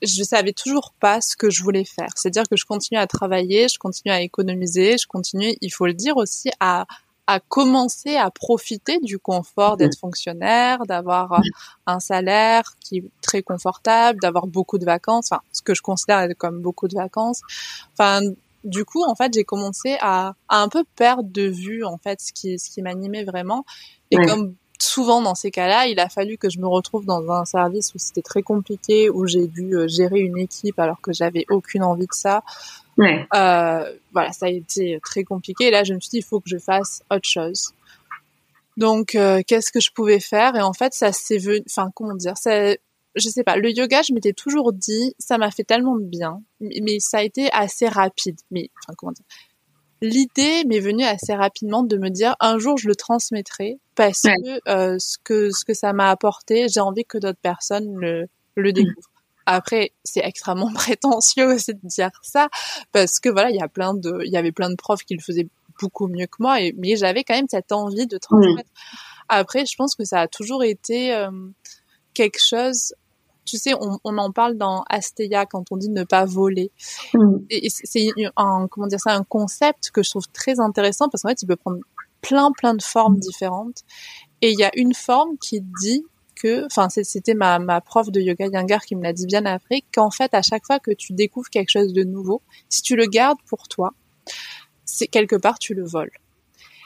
je 0.06 0.22
savais 0.22 0.52
toujours 0.52 0.94
pas 1.00 1.20
ce 1.20 1.36
que 1.36 1.50
je 1.50 1.62
voulais 1.62 1.84
faire. 1.84 2.08
C'est-à-dire 2.16 2.44
que 2.48 2.56
je 2.56 2.64
continue 2.64 2.98
à 2.98 3.06
travailler, 3.06 3.68
je 3.68 3.78
continue 3.78 4.12
à 4.12 4.20
économiser, 4.20 4.96
je 4.98 5.06
continue, 5.06 5.54
il 5.60 5.70
faut 5.70 5.86
le 5.86 5.94
dire 5.94 6.16
aussi, 6.16 6.50
à, 6.60 6.86
à 7.26 7.40
commencer 7.40 8.16
à 8.16 8.30
profiter 8.30 8.98
du 9.00 9.18
confort 9.18 9.76
d'être 9.76 9.98
fonctionnaire, 9.98 10.84
d'avoir 10.86 11.32
euh, 11.34 11.40
un 11.86 12.00
salaire 12.00 12.74
qui 12.80 12.98
est 12.98 13.04
très 13.22 13.42
confortable, 13.42 14.20
d'avoir 14.20 14.46
beaucoup 14.46 14.78
de 14.78 14.84
vacances, 14.84 15.32
enfin, 15.32 15.42
ce 15.52 15.62
que 15.62 15.74
je 15.74 15.82
considère 15.82 16.28
comme 16.36 16.60
beaucoup 16.60 16.88
de 16.88 16.94
vacances. 16.94 17.40
Enfin, 17.92 18.20
du 18.64 18.84
coup, 18.84 19.04
en 19.04 19.14
fait, 19.14 19.32
j'ai 19.34 19.44
commencé 19.44 19.96
à, 20.00 20.34
à, 20.48 20.62
un 20.62 20.68
peu 20.68 20.84
perdre 20.96 21.28
de 21.30 21.42
vue, 21.42 21.84
en 21.84 21.98
fait, 21.98 22.20
ce 22.20 22.32
qui, 22.32 22.58
ce 22.58 22.70
qui 22.70 22.82
m'animait 22.82 23.24
vraiment. 23.24 23.64
Et 24.10 24.16
comme 24.16 24.54
souvent 24.78 25.22
dans 25.22 25.34
ces 25.34 25.50
cas-là, 25.50 25.86
il 25.86 25.98
a 26.00 26.08
fallu 26.08 26.36
que 26.38 26.50
je 26.50 26.58
me 26.58 26.66
retrouve 26.66 27.04
dans 27.04 27.30
un 27.30 27.44
service 27.44 27.94
où 27.94 27.98
c'était 27.98 28.22
très 28.22 28.42
compliqué, 28.42 29.10
où 29.10 29.26
j'ai 29.26 29.46
dû 29.46 29.76
euh, 29.76 29.88
gérer 29.88 30.20
une 30.20 30.38
équipe 30.38 30.78
alors 30.78 31.00
que 31.00 31.12
j'avais 31.12 31.46
aucune 31.48 31.82
envie 31.82 32.06
de 32.06 32.12
ça. 32.12 32.42
Ouais. 32.96 33.26
Euh, 33.34 33.92
voilà, 34.12 34.32
ça 34.32 34.46
a 34.46 34.50
été 34.50 35.00
très 35.02 35.24
compliqué. 35.24 35.66
Et 35.66 35.70
là, 35.70 35.84
je 35.84 35.94
me 35.94 36.00
suis 36.00 36.10
dit, 36.10 36.18
il 36.18 36.24
faut 36.24 36.40
que 36.40 36.48
je 36.48 36.58
fasse 36.58 37.02
autre 37.10 37.28
chose. 37.28 37.70
Donc, 38.76 39.14
euh, 39.14 39.42
qu'est-ce 39.46 39.70
que 39.70 39.80
je 39.80 39.90
pouvais 39.92 40.20
faire? 40.20 40.56
Et 40.56 40.62
en 40.62 40.72
fait, 40.72 40.94
ça 40.94 41.12
s'est 41.12 41.38
venu. 41.38 41.62
Enfin, 41.68 41.90
comment 41.94 42.14
dire 42.14 42.36
ça, 42.36 42.74
Je 43.14 43.28
sais 43.28 43.44
pas. 43.44 43.56
Le 43.56 43.70
yoga, 43.70 44.02
je 44.02 44.12
m'étais 44.12 44.32
toujours 44.32 44.72
dit, 44.72 45.14
ça 45.18 45.38
m'a 45.38 45.50
fait 45.50 45.64
tellement 45.64 45.96
de 45.96 46.04
bien, 46.04 46.42
mais 46.60 46.98
ça 46.98 47.18
a 47.18 47.22
été 47.22 47.50
assez 47.52 47.88
rapide. 47.88 48.40
Mais 48.50 48.70
enfin, 48.82 48.94
comment 48.96 49.12
dire 49.12 49.24
l'idée 50.04 50.64
m'est 50.64 50.80
venue 50.80 51.04
assez 51.04 51.34
rapidement 51.34 51.82
de 51.82 51.96
me 51.96 52.10
dire 52.10 52.36
un 52.38 52.58
jour 52.58 52.76
je 52.76 52.88
le 52.88 52.94
transmettrai 52.94 53.78
parce 53.94 54.22
que 54.22 54.68
euh, 54.68 54.98
ce 54.98 55.16
que 55.24 55.50
ce 55.50 55.64
que 55.64 55.72
ça 55.72 55.92
m'a 55.92 56.10
apporté, 56.10 56.68
j'ai 56.68 56.80
envie 56.80 57.04
que 57.04 57.18
d'autres 57.18 57.40
personnes 57.40 57.94
le 57.96 58.26
le 58.54 58.70
mmh. 58.70 58.72
découvrent. 58.72 59.10
Après, 59.46 59.92
c'est 60.04 60.24
extrêmement 60.24 60.72
prétentieux 60.74 61.54
aussi 61.54 61.74
de 61.74 61.80
dire 61.84 62.10
ça 62.22 62.48
parce 62.92 63.18
que 63.18 63.30
voilà, 63.30 63.50
il 63.50 63.56
y 63.56 63.62
a 63.62 63.68
plein 63.68 63.94
de 63.94 64.20
il 64.24 64.32
y 64.32 64.36
avait 64.36 64.52
plein 64.52 64.70
de 64.70 64.76
profs 64.76 65.04
qui 65.04 65.14
le 65.14 65.22
faisaient 65.22 65.48
beaucoup 65.80 66.06
mieux 66.06 66.26
que 66.26 66.36
moi 66.38 66.60
et 66.60 66.74
mais 66.76 66.96
j'avais 66.96 67.24
quand 67.24 67.34
même 67.34 67.48
cette 67.48 67.72
envie 67.72 68.06
de 68.06 68.18
transmettre. 68.18 68.70
Mmh. 68.70 68.96
Après, 69.30 69.64
je 69.64 69.74
pense 69.76 69.94
que 69.94 70.04
ça 70.04 70.20
a 70.20 70.28
toujours 70.28 70.64
été 70.64 71.14
euh, 71.14 71.30
quelque 72.12 72.40
chose 72.44 72.94
tu 73.44 73.58
sais, 73.58 73.74
on, 73.74 73.98
on, 74.04 74.18
en 74.18 74.32
parle 74.32 74.56
dans 74.56 74.84
Asteya 74.88 75.46
quand 75.46 75.64
on 75.70 75.76
dit 75.76 75.90
ne 75.90 76.04
pas 76.04 76.24
voler. 76.24 76.70
Mm. 77.14 77.36
Et 77.50 77.68
c'est 77.70 78.08
un, 78.36 78.66
comment 78.70 78.86
dire 78.86 79.00
ça, 79.00 79.14
un 79.14 79.24
concept 79.24 79.90
que 79.90 80.02
je 80.02 80.10
trouve 80.10 80.28
très 80.32 80.60
intéressant 80.60 81.08
parce 81.08 81.22
qu'en 81.22 81.28
fait, 81.30 81.42
il 81.42 81.46
peut 81.46 81.56
prendre 81.56 81.78
plein, 82.20 82.50
plein 82.52 82.74
de 82.74 82.82
formes 82.82 83.18
différentes. 83.18 83.82
Et 84.40 84.50
il 84.50 84.58
y 84.58 84.64
a 84.64 84.70
une 84.74 84.94
forme 84.94 85.36
qui 85.38 85.60
dit 85.82 86.04
que, 86.34 86.66
enfin, 86.66 86.88
c'était 86.88 87.34
ma, 87.34 87.58
ma 87.58 87.80
prof 87.80 88.10
de 88.10 88.20
yoga 88.20 88.46
Yangar 88.46 88.84
qui 88.84 88.96
me 88.96 89.02
l'a 89.02 89.12
dit 89.12 89.26
bien 89.26 89.44
après, 89.46 89.82
qu'en 89.92 90.10
fait, 90.10 90.34
à 90.34 90.42
chaque 90.42 90.66
fois 90.66 90.78
que 90.78 90.90
tu 90.90 91.12
découvres 91.12 91.48
quelque 91.48 91.70
chose 91.70 91.92
de 91.92 92.02
nouveau, 92.02 92.42
si 92.68 92.82
tu 92.82 92.96
le 92.96 93.06
gardes 93.06 93.38
pour 93.46 93.68
toi, 93.68 93.94
c'est 94.84 95.06
quelque 95.06 95.36
part 95.36 95.58
tu 95.58 95.74
le 95.74 95.84
voles. 95.84 96.10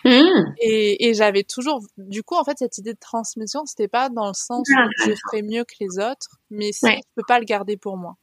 Mmh. 0.04 0.54
Et, 0.60 1.08
et 1.08 1.14
j'avais 1.14 1.42
toujours, 1.42 1.82
du 1.96 2.22
coup, 2.22 2.36
en 2.36 2.44
fait, 2.44 2.58
cette 2.58 2.78
idée 2.78 2.94
de 2.94 2.98
transmission, 2.98 3.66
c'était 3.66 3.88
pas 3.88 4.08
dans 4.08 4.28
le 4.28 4.34
sens 4.34 4.66
où 4.68 4.90
je 5.04 5.12
ferais 5.26 5.42
mieux 5.42 5.64
que 5.64 5.74
les 5.80 5.98
autres, 5.98 6.38
mais 6.50 6.72
si 6.72 6.86
je 6.86 7.00
peux 7.14 7.24
pas 7.26 7.38
le 7.38 7.44
garder 7.44 7.76
pour 7.76 7.96
moi. 7.96 8.16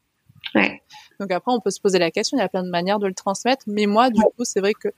Ouais. 0.53 0.81
Donc 1.19 1.31
après, 1.31 1.51
on 1.51 1.59
peut 1.59 1.71
se 1.71 1.81
poser 1.81 1.99
la 1.99 2.11
question. 2.11 2.37
Il 2.37 2.41
y 2.41 2.43
a 2.43 2.49
plein 2.49 2.63
de 2.63 2.69
manières 2.69 2.99
de 2.99 3.07
le 3.07 3.13
transmettre, 3.13 3.63
mais 3.67 3.87
moi, 3.87 4.09
du 4.09 4.21
coup, 4.21 4.43
c'est 4.43 4.59
vrai 4.59 4.73
que 4.73 4.89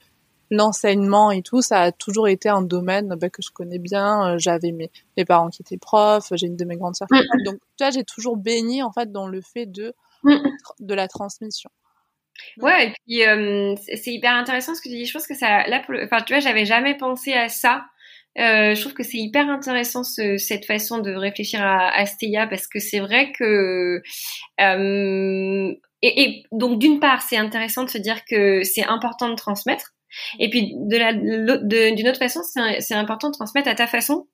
l'enseignement 0.50 1.30
et 1.30 1.42
tout, 1.42 1.62
ça 1.62 1.82
a 1.82 1.92
toujours 1.92 2.28
été 2.28 2.48
un 2.48 2.62
domaine 2.62 3.08
bah, 3.20 3.28
que 3.28 3.42
je 3.42 3.50
connais 3.50 3.78
bien. 3.78 4.34
Euh, 4.34 4.38
j'avais 4.38 4.72
mes, 4.72 4.90
mes 5.16 5.24
parents 5.24 5.48
qui 5.48 5.62
étaient 5.62 5.78
profs, 5.78 6.32
j'ai 6.32 6.46
une 6.46 6.56
de 6.56 6.64
mes 6.64 6.76
grandes 6.76 6.96
sœurs. 6.96 7.08
Mmh. 7.10 7.42
Donc, 7.44 7.56
tu 7.76 7.84
vois, 7.84 7.90
j'ai 7.90 8.04
toujours 8.04 8.36
baigné 8.36 8.82
en 8.82 8.92
fait 8.92 9.10
dans 9.12 9.26
le 9.26 9.40
fait 9.40 9.66
de 9.66 9.94
mmh. 10.22 10.36
de 10.80 10.94
la 10.94 11.08
transmission. 11.08 11.70
Ouais, 12.58 12.88
et 12.88 12.92
puis 13.06 13.26
euh, 13.26 13.74
c'est 13.94 14.12
hyper 14.12 14.32
intéressant 14.32 14.74
ce 14.74 14.80
que 14.80 14.88
tu 14.88 14.94
dis. 14.94 15.06
Je 15.06 15.12
pense 15.12 15.26
que 15.26 15.34
ça, 15.34 15.66
là, 15.66 15.82
enfin, 16.04 16.22
tu 16.22 16.32
vois, 16.32 16.40
j'avais 16.40 16.64
jamais 16.64 16.96
pensé 16.96 17.32
à 17.32 17.48
ça. 17.48 17.84
Euh, 18.38 18.74
je 18.74 18.80
trouve 18.80 18.94
que 18.94 19.02
c'est 19.02 19.18
hyper 19.18 19.48
intéressant 19.48 20.04
ce, 20.04 20.36
cette 20.36 20.64
façon 20.64 20.98
de 20.98 21.12
réfléchir 21.12 21.60
à, 21.60 21.88
à 21.90 22.06
Stéia 22.06 22.46
parce 22.46 22.68
que 22.68 22.78
c'est 22.78 23.00
vrai 23.00 23.32
que 23.32 24.00
euh, 24.60 25.74
et, 26.02 26.22
et, 26.22 26.42
donc 26.52 26.78
d'une 26.78 27.00
part 27.00 27.22
c'est 27.22 27.36
intéressant 27.36 27.82
de 27.82 27.90
se 27.90 27.98
dire 27.98 28.24
que 28.26 28.62
c'est 28.62 28.84
important 28.84 29.28
de 29.30 29.34
transmettre 29.34 29.94
et 30.38 30.50
puis 30.50 30.72
de 30.76 30.96
la 30.96 31.14
d'une 31.14 32.08
autre 32.08 32.18
façon 32.18 32.40
c'est 32.78 32.94
important 32.94 33.30
de 33.30 33.34
transmettre 33.34 33.68
à 33.68 33.74
ta 33.74 33.88
façon 33.88 34.28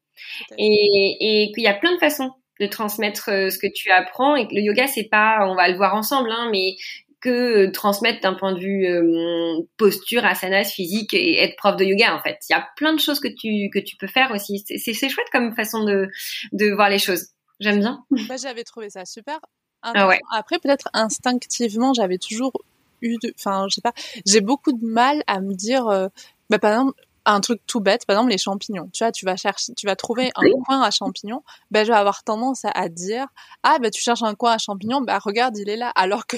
et, 0.58 1.16
et 1.46 1.52
qu'il 1.52 1.64
y 1.64 1.68
a 1.68 1.74
plein 1.74 1.94
de 1.94 1.98
façons 1.98 2.32
de 2.60 2.66
transmettre 2.66 3.24
ce 3.24 3.58
que 3.58 3.72
tu 3.72 3.90
apprends 3.90 4.36
et 4.36 4.46
que 4.46 4.54
le 4.54 4.60
yoga 4.60 4.86
c'est 4.86 5.08
pas 5.10 5.48
on 5.48 5.54
va 5.54 5.68
le 5.68 5.76
voir 5.76 5.94
ensemble 5.94 6.30
hein, 6.30 6.50
mais 6.52 6.76
que 7.24 7.70
transmettre 7.70 8.20
d'un 8.20 8.34
point 8.34 8.52
de 8.52 8.60
vue 8.60 8.86
euh, 8.86 9.62
posture, 9.78 10.26
asanas, 10.26 10.64
physique 10.64 11.14
et 11.14 11.42
être 11.42 11.56
prof 11.56 11.74
de 11.74 11.84
yoga 11.84 12.14
en 12.14 12.20
fait. 12.20 12.38
Il 12.50 12.52
y 12.52 12.56
a 12.56 12.68
plein 12.76 12.92
de 12.92 13.00
choses 13.00 13.18
que 13.18 13.28
tu 13.28 13.70
que 13.72 13.78
tu 13.78 13.96
peux 13.96 14.06
faire 14.06 14.30
aussi. 14.30 14.62
C'est 14.76 15.08
chouette 15.08 15.28
comme 15.32 15.54
façon 15.54 15.84
de 15.84 16.08
de 16.52 16.70
voir 16.70 16.90
les 16.90 16.98
choses. 16.98 17.28
J'aime 17.60 17.78
bien. 17.78 18.04
Bah, 18.28 18.36
j'avais 18.36 18.62
trouvé 18.62 18.90
ça 18.90 19.06
super. 19.06 19.38
Ah 19.82 20.06
ouais. 20.06 20.20
Après 20.32 20.58
peut-être 20.58 20.88
instinctivement, 20.92 21.94
j'avais 21.94 22.18
toujours 22.18 22.52
eu 23.00 23.16
enfin, 23.38 23.66
je 23.70 23.76
sais 23.76 23.80
pas, 23.80 23.94
j'ai 24.26 24.42
beaucoup 24.42 24.72
de 24.72 24.84
mal 24.84 25.22
à 25.26 25.40
me 25.40 25.54
dire 25.54 25.88
euh, 25.88 26.08
bah 26.50 26.58
par 26.58 26.72
exemple 26.72 27.00
un 27.24 27.40
truc 27.40 27.62
tout 27.66 27.80
bête, 27.80 28.04
par 28.04 28.16
exemple 28.16 28.32
les 28.32 28.38
champignons. 28.38 28.90
Tu 28.92 29.02
vois, 29.02 29.12
tu 29.12 29.24
vas 29.24 29.36
chercher, 29.36 29.72
tu 29.72 29.86
vas 29.86 29.96
trouver 29.96 30.30
un 30.36 30.50
coin 30.66 30.82
à 30.82 30.90
champignons. 30.90 31.42
Ben, 31.70 31.86
je 31.86 31.90
vais 31.90 31.96
avoir 31.96 32.22
tendance 32.22 32.66
à, 32.66 32.70
à 32.70 32.90
dire, 32.90 33.28
ah, 33.62 33.78
ben, 33.80 33.90
tu 33.90 34.02
cherches 34.02 34.22
un 34.22 34.34
coin 34.34 34.52
à 34.52 34.58
champignons, 34.58 35.00
ben, 35.00 35.18
regarde, 35.18 35.56
il 35.56 35.70
est 35.70 35.76
là. 35.76 35.88
Alors 35.96 36.26
que 36.26 36.36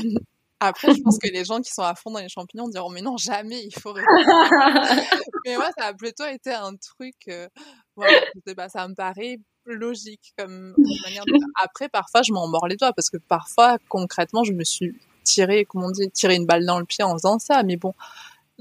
après, 0.60 0.94
je 0.94 1.02
pense 1.02 1.18
que 1.18 1.28
les 1.28 1.44
gens 1.44 1.60
qui 1.60 1.70
sont 1.70 1.82
à 1.82 1.94
fond 1.94 2.10
dans 2.10 2.20
les 2.20 2.28
champignons 2.28 2.68
diront 2.68 2.88
mais 2.88 3.02
non 3.02 3.16
jamais 3.16 3.62
il 3.62 3.74
faut 3.78 3.94
mais 5.44 5.56
moi 5.56 5.70
ça 5.76 5.86
a 5.86 5.94
plutôt 5.94 6.24
été 6.24 6.50
un 6.50 6.74
truc, 6.76 7.14
euh, 7.28 7.48
voilà, 7.94 8.68
ça 8.68 8.88
me 8.88 8.94
paraît 8.94 9.38
logique 9.66 10.32
comme, 10.38 10.74
manière 11.04 11.24
de. 11.26 11.32
Après 11.62 11.88
parfois 11.88 12.22
je 12.22 12.32
m'en 12.32 12.48
mords 12.48 12.68
les 12.68 12.76
doigts 12.76 12.92
parce 12.92 13.10
que 13.10 13.18
parfois 13.18 13.78
concrètement 13.88 14.44
je 14.44 14.52
me 14.52 14.64
suis 14.64 14.98
tiré, 15.24 15.64
comment 15.66 15.88
on 15.88 15.90
dit, 15.90 16.10
tiré 16.10 16.36
une 16.36 16.46
balle 16.46 16.64
dans 16.64 16.78
le 16.78 16.86
pied 16.86 17.04
en 17.04 17.12
faisant 17.14 17.38
ça, 17.38 17.62
mais 17.62 17.76
bon, 17.76 17.94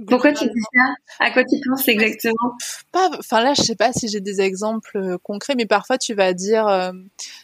pourquoi 0.07 0.33
tu 0.33 0.45
dis 0.45 0.61
ça 0.73 1.25
À 1.25 1.31
quoi 1.31 1.43
tu 1.43 1.55
penses 1.67 1.87
exactement? 1.87 2.53
Pas, 2.91 3.09
enfin 3.17 3.41
là, 3.41 3.53
je 3.53 3.61
sais 3.61 3.75
pas 3.75 3.93
si 3.93 4.09
j'ai 4.09 4.19
des 4.19 4.41
exemples 4.41 4.97
euh, 4.97 5.17
concrets, 5.23 5.55
mais 5.55 5.65
parfois 5.65 5.97
tu 5.97 6.13
vas 6.13 6.33
dire, 6.33 6.67
euh, 6.67 6.91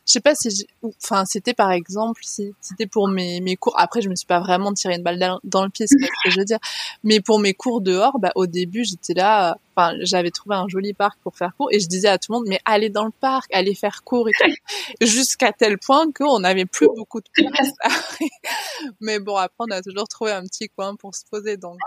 je 0.05 0.11
sais 0.11 0.19
pas 0.19 0.35
si, 0.35 0.67
enfin 0.83 1.23
c'était 1.25 1.53
par 1.53 1.71
exemple, 1.71 2.21
si 2.25 2.53
c'était 2.59 2.87
pour 2.87 3.07
mes 3.07 3.55
cours. 3.55 3.79
Après, 3.79 4.01
je 4.01 4.09
me 4.09 4.15
suis 4.15 4.27
pas 4.27 4.41
vraiment 4.41 4.73
tiré 4.73 4.95
une 4.95 5.03
balle 5.03 5.19
dans, 5.43 5.63
le 5.63 5.69
pied, 5.69 5.87
c'est 5.87 5.95
ce 5.97 6.05
que 6.25 6.29
je 6.29 6.39
veux 6.39 6.45
dire. 6.45 6.59
Mais 7.03 7.21
pour 7.21 7.39
mes 7.39 7.53
cours 7.53 7.79
dehors, 7.79 8.19
bah 8.19 8.31
au 8.35 8.47
début, 8.47 8.83
j'étais 8.83 9.13
là. 9.13 9.57
Enfin, 9.75 9.95
j'avais 10.01 10.31
trouvé 10.31 10.55
un 10.55 10.67
joli 10.67 10.93
parc 10.93 11.19
pour 11.21 11.35
faire 11.35 11.55
court 11.55 11.69
et 11.71 11.79
je 11.79 11.87
disais 11.87 12.07
à 12.07 12.17
tout 12.17 12.31
le 12.31 12.39
monde, 12.39 12.47
mais 12.47 12.59
allez 12.65 12.89
dans 12.89 13.05
le 13.05 13.11
parc, 13.11 13.53
allez 13.53 13.75
faire 13.75 14.03
court 14.03 14.29
et 14.29 14.31
tout. 14.31 14.51
Jusqu'à 15.01 15.51
tel 15.51 15.77
point 15.77 16.11
qu'on 16.11 16.39
n'avait 16.39 16.65
plus 16.65 16.87
beaucoup 16.95 17.21
de 17.21 17.29
place. 17.35 17.71
mais 19.01 19.19
bon, 19.19 19.35
après, 19.35 19.55
on 19.59 19.71
a 19.71 19.81
toujours 19.81 20.07
trouvé 20.07 20.31
un 20.31 20.43
petit 20.43 20.69
coin 20.69 20.95
pour 20.95 21.15
se 21.15 21.23
poser. 21.29 21.57
Donc. 21.57 21.77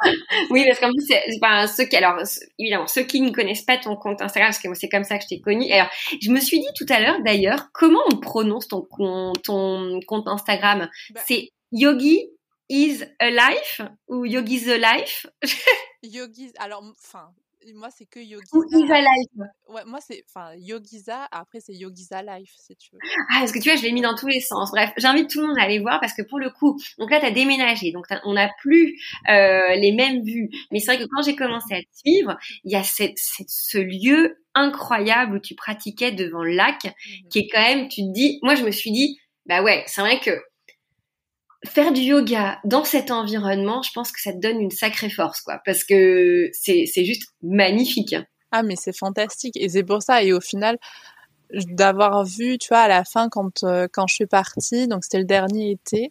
Oui, 0.51 0.65
parce 0.67 0.81
qu'en 0.81 0.91
plus, 0.91 1.09
enfin, 1.37 1.67
ceux 1.67 1.85
qui, 1.85 1.97
alors, 1.97 2.21
évidemment, 2.59 2.87
ceux 2.87 3.03
qui 3.03 3.21
ne 3.21 3.31
connaissent 3.31 3.63
pas 3.65 3.79
ton 3.79 3.97
compte 3.97 4.21
Instagram, 4.23 4.51
parce 4.51 4.63
que 4.63 4.75
c'est 4.75 4.89
comme 4.89 5.05
ça 5.05 5.19
que 5.19 5.25
je 5.25 5.29
t'ai 5.29 5.41
connu. 5.41 5.71
Alors, 5.73 5.89
je 6.21 6.31
me 6.31 6.41
suis 6.41 6.61
dit 6.61 6.67
tout 6.77 6.87
à 6.89 7.01
l'heure, 7.01 7.17
d'ailleurs, 7.25 7.69
comment 7.73 8.01
on 8.11 8.17
prononce 8.17 8.69
ton, 8.69 8.87
ton 9.43 10.01
compte 10.07 10.29
Instagram? 10.29 10.89
Bah 11.11 11.21
c'est 11.27 11.51
Yogi 11.73 12.29
is 12.69 13.03
a 13.21 13.31
life 13.31 13.81
ou 14.09 14.25
Yogi's 14.25 14.69
a 14.69 14.79
life? 14.79 15.27
Yogi's, 16.03 16.53
alors, 16.59 16.83
enfin, 16.83 17.31
moi 17.75 17.89
c'est 17.91 18.05
que 18.05 18.21
Yogiza. 18.21 18.57
Ou 18.57 18.63
Life. 18.63 19.49
Ouais, 19.69 19.83
moi 19.87 20.01
c'est, 20.01 20.25
enfin, 20.29 20.55
Yogiza, 20.57 21.27
après 21.31 21.61
c'est 21.61 21.75
Yogiza 21.75 22.23
Life, 22.23 22.53
si 22.59 22.77
tu 22.77 22.91
veux. 22.93 22.99
Ah, 23.31 23.41
parce 23.41 23.53
que 23.53 23.59
tu 23.59 23.71
vois, 23.71 23.79
je 23.79 23.83
l'ai 23.83 23.93
mis 23.93 24.03
dans 24.03 24.15
tous 24.15 24.27
les 24.27 24.41
sens. 24.41 24.71
Bref, 24.71 24.91
j'invite 24.97 25.31
tout 25.31 25.41
le 25.41 25.47
monde 25.49 25.59
à 25.59 25.63
aller 25.63 25.79
voir 25.79 26.01
parce 26.01 26.15
que 26.15 26.23
pour 26.23 26.39
le 26.39 26.51
coup, 26.51 26.79
donc 26.99 27.11
là, 27.11 27.21
tu 27.21 27.27
as 27.27 27.31
déménagé, 27.31 27.93
donc 27.93 28.07
on 28.25 28.35
n'a 28.35 28.51
plus 28.61 29.01
euh, 29.29 29.75
les 29.77 29.93
mêmes 29.93 30.23
vues. 30.23 30.51
Mais 30.71 30.81
c'est 30.81 30.95
vrai 30.95 30.99
que 31.03 31.09
quand 31.11 31.23
j'ai 31.23 31.37
commencé 31.37 31.75
à 31.75 31.81
te 31.81 31.97
suivre, 31.97 32.37
il 32.65 32.73
y 32.73 32.77
a 32.77 32.83
cette, 32.83 33.17
cette, 33.17 33.49
ce 33.49 33.79
lieu 33.79 34.37
incroyable 34.55 35.37
où 35.37 35.39
tu 35.41 35.55
pratiquais 35.55 36.13
devant 36.13 36.43
le 36.43 36.53
lac, 36.53 36.85
mmh 36.85 37.29
qui 37.31 37.39
est 37.41 37.49
quand 37.49 37.61
même, 37.61 37.89
tu 37.89 38.03
te 38.03 38.13
dis, 38.13 38.39
moi 38.43 38.55
je 38.55 38.65
me 38.65 38.71
suis 38.71 38.91
dit, 38.93 39.19
bah 39.47 39.63
ouais, 39.63 39.83
c'est 39.87 40.01
vrai 40.01 40.21
que 40.21 40.31
faire 41.67 41.93
du 41.93 42.01
yoga 42.01 42.59
dans 42.65 42.85
cet 42.85 43.11
environnement, 43.11 43.83
je 43.83 43.91
pense 43.93 44.13
que 44.13 44.21
ça 44.21 44.33
te 44.33 44.39
donne 44.39 44.61
une 44.61 44.71
sacrée 44.71 45.11
force, 45.11 45.41
quoi, 45.41 45.61
parce 45.65 45.85
que 45.85 46.51
c'est 46.53 46.87
juste 47.05 47.33
magnifique. 47.43 48.17
Ah, 48.51 48.63
mais 48.63 48.77
c'est 48.77 48.97
fantastique. 48.97 49.57
Et 49.57 49.69
c'est 49.69 49.83
pour 49.83 50.03
ça. 50.03 50.23
Et 50.23 50.33
au 50.33 50.41
final, 50.41 50.79
d'avoir 51.53 52.25
vu, 52.25 52.59
tu 52.59 52.69
vois, 52.69 52.81
à 52.81 52.89
la 52.89 53.05
fin 53.05 53.29
quand 53.29 53.65
euh, 53.65 53.87
quand 53.93 54.07
je 54.07 54.15
suis 54.15 54.27
partie, 54.27 54.89
donc 54.89 55.05
c'était 55.05 55.19
le 55.19 55.25
dernier 55.25 55.71
été, 55.71 56.09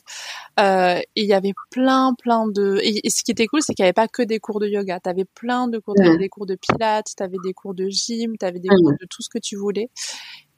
euh, 0.60 1.00
il 1.16 1.26
y 1.26 1.34
avait 1.34 1.54
plein 1.72 2.14
plein 2.22 2.48
de 2.48 2.80
et, 2.84 3.10
ce 3.10 3.24
qui 3.24 3.32
était 3.32 3.48
cool, 3.48 3.62
c'est 3.62 3.74
qu'il 3.74 3.84
y 3.84 3.86
avait 3.86 3.94
pas 3.94 4.08
que 4.08 4.22
des 4.22 4.40
cours 4.40 4.60
de 4.60 4.68
yoga, 4.68 5.00
tu 5.00 5.10
avais 5.10 5.26
plein 5.26 5.68
de 5.68 5.80
cours, 5.80 5.96
t'avais 5.96 6.18
des 6.18 6.30
cours 6.30 6.46
de 6.46 6.56
pilates, 6.56 7.08
tu 7.18 7.24
avais 7.24 7.38
des 7.44 7.54
cours 7.54 7.74
de 7.74 7.88
gym, 7.90 8.38
tu 8.40 8.46
avais 8.46 8.60
des 8.60 8.70
cours 8.70 8.92
de 8.92 9.06
tout 9.10 9.22
ce 9.22 9.30
que 9.30 9.40
tu 9.40 9.56
voulais. 9.56 9.90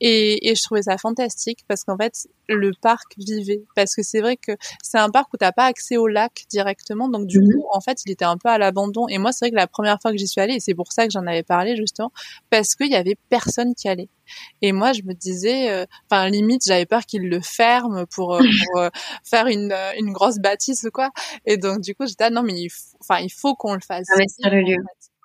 Et, 0.02 0.50
et 0.50 0.56
je 0.56 0.64
trouvais 0.64 0.84
ça 0.84 0.98
fantastique 0.98 1.60
parce 1.68 1.84
qu'en 1.84 1.98
fait, 1.98 2.28
le 2.48 2.72
parc 2.82 3.14
vivait. 3.18 3.64
Parce 3.76 3.96
que 3.96 4.04
c'est 4.04 4.22
vrai 4.22 4.38
que 4.38 4.52
c'est 4.84 4.98
un 4.98 5.10
parc 5.10 5.34
où 5.34 5.38
t'as 5.38 5.52
pas 5.52 5.66
accès 5.66 5.98
au 5.98 6.08
lac 6.08 6.44
directement. 6.50 7.10
Donc 7.10 7.28
du 7.28 7.40
mhm. 7.40 7.54
coup, 7.54 7.66
en 7.72 7.82
fait, 7.82 8.00
il 8.06 8.12
était 8.12 8.26
un 8.26 8.38
peu 8.38 8.50
à 8.50 8.58
l'abandon. 8.58 9.08
Et 9.08 9.18
moi, 9.18 9.32
c'est 9.32 9.46
vrai 9.46 9.52
que 9.52 9.56
la 9.56 9.68
première 9.68 10.00
fois 10.02 10.12
que 10.12 10.18
j'y 10.18 10.28
suis 10.28 10.42
allée, 10.42 10.56
et 10.56 10.60
c'est 10.60 10.76
pour 10.76 10.92
ça 10.92 11.06
que 11.06 11.12
j'en 11.12 11.26
avais 11.26 11.44
parlé 11.44 11.76
justement, 11.76 12.12
parce 12.50 12.76
qu'il 12.76 12.92
y 12.92 12.96
avait 12.96 13.18
personne 13.30 13.74
qui 13.76 13.88
allait. 13.88 14.10
Et 14.62 14.72
moi, 14.72 14.94
je 14.94 15.04
me 15.04 15.14
disais, 15.14 15.70
euh, 15.72 15.86
enfin, 16.10 16.30
limite, 16.30 16.64
j'avais 16.66 16.86
peur 16.86 17.06
qu'ils 17.06 17.28
le 17.28 17.40
ferment 17.42 18.06
pour, 18.08 18.36
euh, 18.36 18.40
pour 18.74 18.82
euh, 18.82 18.90
faire 19.24 19.48
une, 19.48 19.74
une 19.98 20.12
grosse 20.12 20.40
bâtisse 20.40 20.84
ou 20.84 20.92
quoi. 20.92 21.12
Et 21.46 21.58
donc, 21.58 21.82
du 21.82 21.96
coup, 21.96 22.06
j'étais, 22.06 22.26
ah, 22.26 22.30
non, 22.30 22.44
mais 22.44 22.54
il 22.54 22.70
faut, 22.70 22.98
enfin, 23.02 23.20
il 23.22 23.32
faut 23.32 23.56
qu'on 23.56 23.74
le 23.74 23.82
fasse. 23.86 24.08
Investir 24.12 24.52
le 24.52 24.62
lieu. 24.62 24.78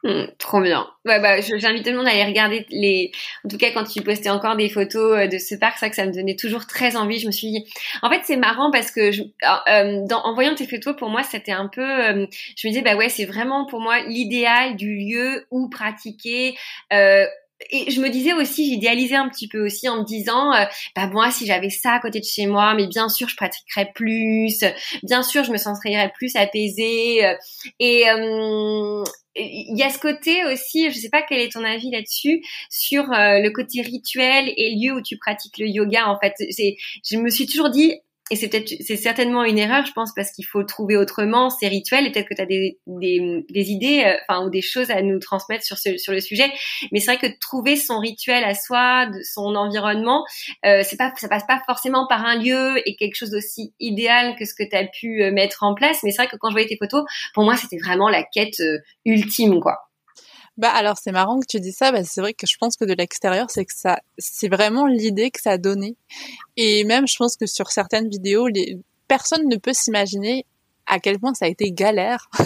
Mmh, 0.02 0.28
trop 0.38 0.62
bien. 0.62 0.86
Ouais, 1.04 1.20
bah, 1.20 1.40
j'invite 1.42 1.84
tout 1.84 1.90
le 1.90 1.98
monde 1.98 2.06
à 2.06 2.12
aller 2.12 2.24
regarder 2.24 2.64
les. 2.70 3.12
En 3.44 3.48
tout 3.48 3.58
cas, 3.58 3.70
quand 3.70 3.84
tu 3.84 4.00
postais 4.00 4.30
encore 4.30 4.56
des 4.56 4.70
photos 4.70 5.28
de 5.28 5.36
ce 5.36 5.54
parc, 5.54 5.76
ça 5.76 5.90
que 5.90 5.96
ça 5.96 6.06
me 6.06 6.12
donnait 6.12 6.36
toujours 6.36 6.66
très 6.66 6.96
envie. 6.96 7.18
Je 7.18 7.26
me 7.26 7.32
suis 7.32 7.50
dit, 7.50 7.66
en 8.00 8.08
fait, 8.10 8.22
c'est 8.24 8.38
marrant 8.38 8.70
parce 8.70 8.90
que 8.90 9.12
je... 9.12 9.22
dans... 10.06 10.22
en 10.24 10.32
voyant 10.34 10.54
tes 10.54 10.66
photos, 10.66 10.96
pour 10.96 11.10
moi, 11.10 11.22
c'était 11.22 11.52
un 11.52 11.68
peu. 11.68 11.82
Je 11.84 12.66
me 12.66 12.68
disais, 12.68 12.80
bah 12.80 12.96
ouais, 12.96 13.10
c'est 13.10 13.26
vraiment 13.26 13.66
pour 13.66 13.80
moi 13.80 14.00
l'idéal 14.00 14.76
du 14.76 14.96
lieu 14.96 15.46
où 15.50 15.68
pratiquer. 15.68 16.56
Euh, 16.94 17.26
et 17.70 17.90
je 17.90 18.00
me 18.00 18.08
disais 18.08 18.32
aussi, 18.32 18.66
j'idéalisais 18.70 19.16
un 19.16 19.28
petit 19.28 19.48
peu 19.48 19.64
aussi 19.64 19.88
en 19.88 19.98
me 19.98 20.04
disant, 20.04 20.52
euh, 20.54 20.64
bah 20.96 21.06
moi, 21.08 21.30
si 21.30 21.46
j'avais 21.46 21.70
ça 21.70 21.92
à 21.92 22.00
côté 22.00 22.20
de 22.20 22.24
chez 22.24 22.46
moi, 22.46 22.74
mais 22.74 22.86
bien 22.86 23.08
sûr, 23.08 23.28
je 23.28 23.36
pratiquerais 23.36 23.90
plus, 23.94 24.64
bien 25.02 25.22
sûr, 25.22 25.44
je 25.44 25.52
me 25.52 25.58
sentirais 25.58 26.10
plus 26.14 26.34
apaisée. 26.36 27.26
Euh, 27.26 27.34
et 27.78 28.08
euh, 28.08 29.04
il 29.36 29.78
y 29.78 29.82
a 29.82 29.90
ce 29.90 29.98
côté 29.98 30.44
aussi, 30.46 30.90
je 30.90 30.98
sais 30.98 31.10
pas 31.10 31.22
quel 31.22 31.40
est 31.40 31.52
ton 31.52 31.64
avis 31.64 31.90
là-dessus, 31.90 32.42
sur 32.68 33.04
le 33.10 33.48
côté 33.50 33.80
rituel 33.80 34.52
et 34.56 34.74
lieu 34.74 34.92
où 34.94 35.02
tu 35.02 35.18
pratiques 35.18 35.58
le 35.58 35.66
yoga. 35.66 36.08
En 36.08 36.18
fait, 36.18 36.34
je 36.38 37.16
me 37.16 37.30
suis 37.30 37.46
toujours 37.46 37.70
dit, 37.70 37.94
et 38.30 38.36
c'est 38.36 38.48
peut-être 38.48 38.72
c'est 38.80 38.96
certainement 38.96 39.44
une 39.44 39.58
erreur 39.58 39.84
je 39.84 39.92
pense 39.92 40.12
parce 40.14 40.30
qu'il 40.30 40.46
faut 40.46 40.62
trouver 40.62 40.96
autrement 40.96 41.50
ces 41.50 41.68
rituels. 41.68 42.06
Et 42.06 42.12
peut-être 42.12 42.28
que 42.28 42.34
tu 42.34 42.42
as 42.42 42.46
des, 42.46 42.78
des, 42.86 43.44
des 43.50 43.70
idées 43.70 44.04
euh, 44.06 44.14
enfin 44.28 44.46
ou 44.46 44.50
des 44.50 44.62
choses 44.62 44.90
à 44.90 45.02
nous 45.02 45.18
transmettre 45.18 45.64
sur 45.64 45.76
ce, 45.78 45.98
sur 45.98 46.12
le 46.12 46.20
sujet. 46.20 46.50
Mais 46.92 47.00
c'est 47.00 47.16
vrai 47.16 47.18
que 47.18 47.38
trouver 47.40 47.76
son 47.76 47.98
rituel 47.98 48.44
à 48.44 48.54
soi 48.54 49.06
de 49.06 49.18
son 49.22 49.54
environnement 49.56 50.24
euh, 50.64 50.82
c'est 50.84 50.96
pas 50.96 51.12
ça 51.16 51.28
passe 51.28 51.46
pas 51.46 51.60
forcément 51.66 52.06
par 52.08 52.24
un 52.24 52.36
lieu 52.36 52.80
et 52.86 52.96
quelque 52.96 53.16
chose 53.16 53.30
d'aussi 53.30 53.74
idéal 53.80 54.36
que 54.36 54.44
ce 54.44 54.54
que 54.54 54.68
tu 54.68 54.76
as 54.76 54.86
pu 54.86 55.22
euh, 55.22 55.32
mettre 55.32 55.62
en 55.62 55.74
place. 55.74 55.98
Mais 56.02 56.10
c'est 56.10 56.22
vrai 56.22 56.28
que 56.28 56.36
quand 56.36 56.50
je 56.50 56.54
voyais 56.54 56.68
tes 56.68 56.78
photos 56.78 57.04
pour 57.34 57.44
moi 57.44 57.56
c'était 57.56 57.78
vraiment 57.78 58.08
la 58.08 58.22
quête 58.22 58.60
euh, 58.60 58.78
ultime 59.04 59.60
quoi 59.60 59.89
bah 60.60 60.70
alors 60.70 60.98
c'est 60.98 61.10
marrant 61.10 61.40
que 61.40 61.46
tu 61.48 61.58
dis 61.58 61.72
ça, 61.72 61.90
bah, 61.90 62.04
c'est 62.04 62.20
vrai 62.20 62.34
que 62.34 62.46
je 62.46 62.56
pense 62.58 62.76
que 62.76 62.84
de 62.84 62.92
l'extérieur 62.92 63.46
c'est 63.50 63.64
que 63.64 63.72
ça, 63.74 63.98
c'est 64.18 64.48
vraiment 64.48 64.86
l'idée 64.86 65.30
que 65.30 65.40
ça 65.40 65.52
a 65.52 65.58
donné. 65.58 65.96
Et 66.56 66.84
même 66.84 67.08
je 67.08 67.16
pense 67.16 67.36
que 67.36 67.46
sur 67.46 67.70
certaines 67.70 68.08
vidéos, 68.08 68.46
les 68.46 68.78
personne 69.08 69.48
ne 69.48 69.56
peut 69.56 69.72
s'imaginer 69.72 70.46
à 70.86 71.00
quel 71.00 71.18
point 71.18 71.34
ça 71.34 71.46
a 71.46 71.48
été 71.48 71.72
galère 71.72 72.28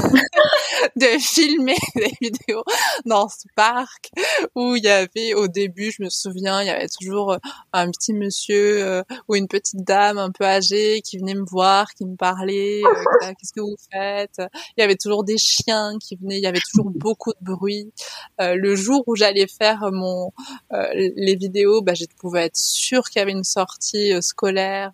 de 0.96 1.18
filmer 1.18 1.76
des 1.94 2.12
vidéos 2.20 2.64
dans 3.04 3.28
ce 3.28 3.46
parc 3.54 4.10
où 4.54 4.76
il 4.76 4.84
y 4.84 4.88
avait 4.88 5.34
au 5.34 5.48
début, 5.48 5.90
je 5.90 6.02
me 6.02 6.08
souviens, 6.08 6.62
il 6.62 6.66
y 6.66 6.70
avait 6.70 6.88
toujours 6.88 7.32
euh, 7.32 7.38
un 7.72 7.90
petit 7.90 8.12
monsieur 8.12 8.84
euh, 8.84 9.02
ou 9.28 9.36
une 9.36 9.48
petite 9.48 9.84
dame 9.84 10.18
un 10.18 10.30
peu 10.30 10.44
âgée 10.44 11.00
qui 11.02 11.18
venait 11.18 11.34
me 11.34 11.44
voir, 11.44 11.92
qui 11.94 12.04
me 12.04 12.16
parlait, 12.16 12.82
euh, 12.84 12.88
qu'est-ce 13.38 13.52
que 13.52 13.60
vous 13.60 13.76
faites? 13.92 14.40
Il 14.76 14.80
y 14.80 14.82
avait 14.82 14.96
toujours 14.96 15.24
des 15.24 15.38
chiens 15.38 15.98
qui 16.00 16.16
venaient, 16.16 16.38
il 16.38 16.42
y 16.42 16.46
avait 16.46 16.60
toujours 16.72 16.90
beaucoup 16.90 17.32
de 17.32 17.44
bruit. 17.44 17.92
le 18.38 18.74
jour 18.74 19.02
où 19.06 19.16
j'allais 19.16 19.46
faire 19.46 19.90
mon 19.92 20.32
les 20.70 21.36
vidéos, 21.36 21.82
bah, 21.82 21.94
je 21.94 22.04
pouvais 22.18 22.46
être 22.46 22.56
sûre 22.56 23.04
qu'il 23.04 23.20
y 23.20 23.22
avait 23.22 23.32
une 23.32 23.44
sortie 23.44 24.12
scolaire, 24.22 24.92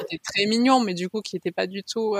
c'était 0.00 0.20
très 0.22 0.46
mignon, 0.46 0.80
mais 0.80 0.94
du 0.94 1.08
coup 1.08 1.20
qui 1.20 1.36
n'était 1.36 1.50
pas 1.50 1.66
du 1.66 1.82
tout 1.82 2.16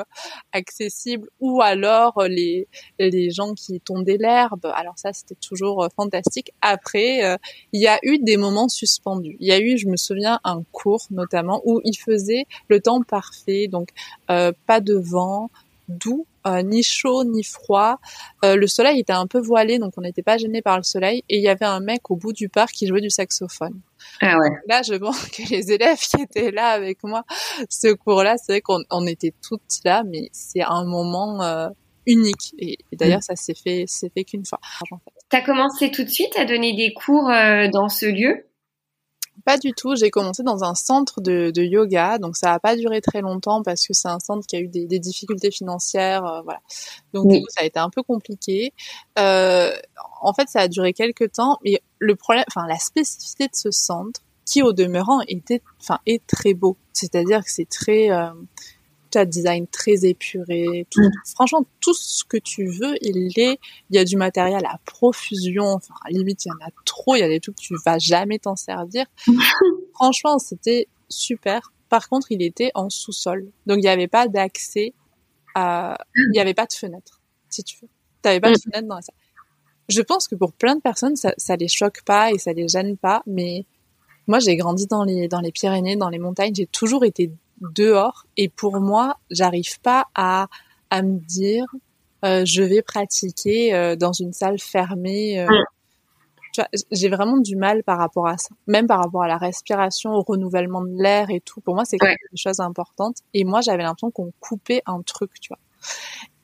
accessible, 0.52 1.28
ou 1.40 1.60
alors 1.62 2.22
les 2.28 2.68
les 2.98 3.30
gens 3.30 3.54
qui 3.54 3.80
tondaient 3.80 4.16
l'herbe. 4.18 4.66
Alors 4.74 4.94
ça, 4.98 5.12
c'était 5.12 5.36
toujours 5.36 5.84
euh, 5.84 5.88
fantastique. 5.94 6.52
Après, 6.60 7.24
euh, 7.24 7.36
il 7.72 7.80
y 7.80 7.88
a 7.88 7.98
eu 8.02 8.18
des 8.18 8.36
moments 8.36 8.68
suspendus. 8.68 9.36
Il 9.40 9.48
y 9.48 9.52
a 9.52 9.60
eu, 9.60 9.78
je 9.78 9.88
me 9.88 9.96
souviens, 9.96 10.40
un 10.44 10.62
cours 10.72 11.06
notamment 11.10 11.62
où 11.64 11.80
il 11.84 11.96
faisait 11.96 12.46
le 12.68 12.80
temps 12.80 13.02
parfait, 13.02 13.68
donc 13.68 13.90
pas 14.26 14.80
de 14.80 14.94
vent, 14.94 15.50
doux, 15.88 16.26
ni 16.64 16.82
chaud 16.82 17.24
ni 17.24 17.42
froid. 17.42 17.98
le 18.42 18.66
soleil 18.66 19.00
était 19.00 19.12
un 19.12 19.26
peu 19.26 19.38
voilé, 19.38 19.78
donc 19.78 19.94
on 19.96 20.02
n'était 20.02 20.22
pas 20.22 20.38
gêné 20.38 20.62
par 20.62 20.76
le 20.76 20.82
soleil. 20.82 21.22
Et 21.28 21.38
il 21.38 21.42
y 21.42 21.48
avait 21.48 21.64
un 21.64 21.80
mec 21.80 22.10
au 22.10 22.16
bout 22.16 22.32
du 22.32 22.48
parc 22.48 22.72
qui 22.72 22.86
jouait 22.86 23.00
du 23.00 23.10
saxophone. 23.10 23.80
Ah 24.20 24.38
ouais. 24.38 24.50
Là, 24.66 24.82
je 24.82 24.94
pense 24.94 25.28
que 25.28 25.42
les 25.50 25.72
élèves 25.72 25.98
qui 25.98 26.22
étaient 26.22 26.50
là 26.50 26.68
avec 26.68 27.02
moi, 27.04 27.24
ce 27.68 27.92
cours-là, 27.92 28.36
c'est 28.36 28.52
vrai 28.52 28.60
qu'on 28.60 28.82
on 28.90 29.06
était 29.06 29.32
toutes 29.46 29.80
là, 29.84 30.02
mais 30.04 30.28
c'est 30.32 30.62
un 30.62 30.84
moment 30.84 31.42
euh, 31.42 31.68
unique. 32.08 32.54
Et, 32.58 32.78
d'ailleurs, 32.92 33.18
mm. 33.18 33.22
ça 33.22 33.36
s'est 33.36 33.54
fait, 33.54 33.84
c'est 33.86 34.12
fait 34.12 34.24
qu'une 34.24 34.44
fois. 34.44 34.58
T'as 35.28 35.42
commencé 35.42 35.90
tout 35.90 36.02
de 36.02 36.08
suite 36.08 36.36
à 36.36 36.44
donner 36.44 36.74
des 36.74 36.92
cours 36.92 37.30
euh, 37.30 37.68
dans 37.68 37.88
ce 37.88 38.06
lieu? 38.06 38.44
Pas 39.44 39.56
du 39.56 39.72
tout. 39.72 39.94
J'ai 39.94 40.10
commencé 40.10 40.42
dans 40.42 40.64
un 40.64 40.74
centre 40.74 41.20
de, 41.20 41.52
de 41.54 41.62
yoga, 41.62 42.18
donc 42.18 42.36
ça 42.36 42.48
n'a 42.48 42.58
pas 42.58 42.76
duré 42.76 43.00
très 43.00 43.20
longtemps 43.20 43.62
parce 43.62 43.86
que 43.86 43.94
c'est 43.94 44.08
un 44.08 44.18
centre 44.18 44.46
qui 44.46 44.56
a 44.56 44.60
eu 44.60 44.68
des, 44.68 44.86
des 44.86 44.98
difficultés 44.98 45.50
financières, 45.50 46.24
euh, 46.24 46.40
voilà. 46.42 46.60
Donc 47.12 47.28
du 47.28 47.40
coup, 47.40 47.46
ça 47.50 47.62
a 47.62 47.64
été 47.64 47.78
un 47.78 47.90
peu 47.90 48.02
compliqué. 48.02 48.72
Euh, 49.18 49.72
en 50.20 50.32
fait, 50.32 50.48
ça 50.48 50.60
a 50.60 50.68
duré 50.68 50.92
quelques 50.92 51.32
temps, 51.32 51.58
mais 51.64 51.80
le 51.98 52.16
problème, 52.16 52.44
enfin 52.48 52.66
la 52.66 52.78
spécificité 52.78 53.44
de 53.44 53.54
ce 53.54 53.70
centre, 53.70 54.20
qui 54.44 54.62
au 54.62 54.72
demeurant 54.72 55.20
était, 55.28 55.62
enfin 55.80 55.98
est 56.06 56.26
très 56.26 56.54
beau. 56.54 56.76
C'est-à-dire 56.92 57.44
que 57.44 57.50
c'est 57.50 57.68
très 57.68 58.10
euh, 58.10 58.30
as 59.16 59.24
design 59.24 59.66
très 59.66 60.04
épuré. 60.04 60.86
Tout, 60.90 61.00
mm. 61.00 61.10
Franchement, 61.34 61.64
tout 61.80 61.94
ce 61.94 62.24
que 62.24 62.36
tu 62.36 62.66
veux, 62.66 62.94
il 63.00 63.32
est. 63.38 63.58
Il 63.90 63.96
y 63.96 63.98
a 63.98 64.04
du 64.04 64.16
matériel 64.16 64.64
à 64.66 64.78
profusion. 64.84 65.64
Enfin, 65.64 65.94
à 66.04 66.10
limite, 66.10 66.44
il 66.44 66.48
y 66.48 66.52
en 66.52 66.66
a 66.66 66.70
trop. 66.84 67.16
Il 67.16 67.20
y 67.20 67.22
a 67.22 67.28
des 67.28 67.40
trucs 67.40 67.56
que 67.56 67.62
tu 67.62 67.74
vas 67.84 67.98
jamais 67.98 68.38
t'en 68.38 68.56
servir. 68.56 69.06
franchement, 69.94 70.38
c'était 70.38 70.88
super. 71.08 71.72
Par 71.88 72.08
contre, 72.08 72.30
il 72.30 72.42
était 72.42 72.70
en 72.74 72.90
sous-sol, 72.90 73.50
donc 73.66 73.78
il 73.78 73.82
n'y 73.82 73.88
avait 73.88 74.08
pas 74.08 74.28
d'accès. 74.28 74.92
À... 75.54 75.96
Il 76.14 76.30
n'y 76.32 76.40
avait 76.40 76.54
pas 76.54 76.66
de 76.66 76.72
fenêtre, 76.72 77.22
si 77.48 77.64
tu 77.64 77.78
veux. 77.80 77.88
Tu 78.22 78.28
n'avais 78.28 78.40
pas 78.40 78.50
de 78.50 78.56
mm. 78.56 78.70
fenêtre 78.70 78.88
dans 78.88 78.96
la 78.96 79.02
salle. 79.02 79.14
Je 79.88 80.02
pense 80.02 80.28
que 80.28 80.34
pour 80.34 80.52
plein 80.52 80.76
de 80.76 80.82
personnes, 80.82 81.16
ça, 81.16 81.32
ça 81.38 81.56
les 81.56 81.68
choque 81.68 82.02
pas 82.04 82.30
et 82.30 82.38
ça 82.38 82.52
les 82.52 82.68
gêne 82.68 82.98
pas, 82.98 83.22
mais 83.26 83.64
moi, 84.26 84.38
j'ai 84.38 84.56
grandi 84.56 84.86
dans 84.86 85.04
les 85.04 85.26
dans 85.26 85.40
les 85.40 85.50
Pyrénées, 85.50 85.96
dans 85.96 86.10
les 86.10 86.18
montagnes. 86.18 86.54
J'ai 86.54 86.66
toujours 86.66 87.04
été 87.04 87.32
dehors. 87.60 88.26
Et 88.36 88.48
pour 88.48 88.80
moi, 88.80 89.16
j'arrive 89.30 89.80
pas 89.80 90.06
à, 90.14 90.48
à 90.90 91.02
me 91.02 91.18
dire, 91.18 91.66
je 92.22 92.62
vais 92.62 92.82
pratiquer 92.82 93.96
dans 93.96 94.12
une 94.12 94.32
salle 94.32 94.58
fermée. 94.58 95.46
Mm 95.48 95.64
j'ai 96.90 97.08
vraiment 97.08 97.38
du 97.38 97.56
mal 97.56 97.82
par 97.82 97.98
rapport 97.98 98.26
à 98.26 98.36
ça, 98.38 98.50
même 98.66 98.86
par 98.86 99.02
rapport 99.02 99.22
à 99.22 99.28
la 99.28 99.36
respiration, 99.36 100.12
au 100.12 100.22
renouvellement 100.22 100.82
de 100.82 101.02
l'air 101.02 101.30
et 101.30 101.40
tout. 101.40 101.60
Pour 101.60 101.74
moi, 101.74 101.84
c'est 101.84 101.98
quelque 101.98 102.18
chose 102.30 102.38
chose 102.38 102.60
importante. 102.60 103.16
Et 103.34 103.44
moi, 103.44 103.60
j'avais 103.60 103.82
l'impression 103.82 104.10
qu'on 104.10 104.32
coupait 104.40 104.82
un 104.86 105.02
truc, 105.02 105.32
tu 105.40 105.48
vois. 105.48 105.58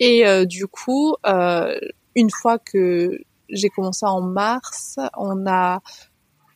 Et 0.00 0.26
euh, 0.26 0.44
du 0.44 0.66
coup, 0.66 1.16
euh, 1.26 1.78
une 2.14 2.30
fois 2.30 2.58
que 2.58 3.18
j'ai 3.48 3.68
commencé 3.68 4.06
en 4.06 4.20
mars, 4.20 4.98
on 5.16 5.46
a, 5.46 5.80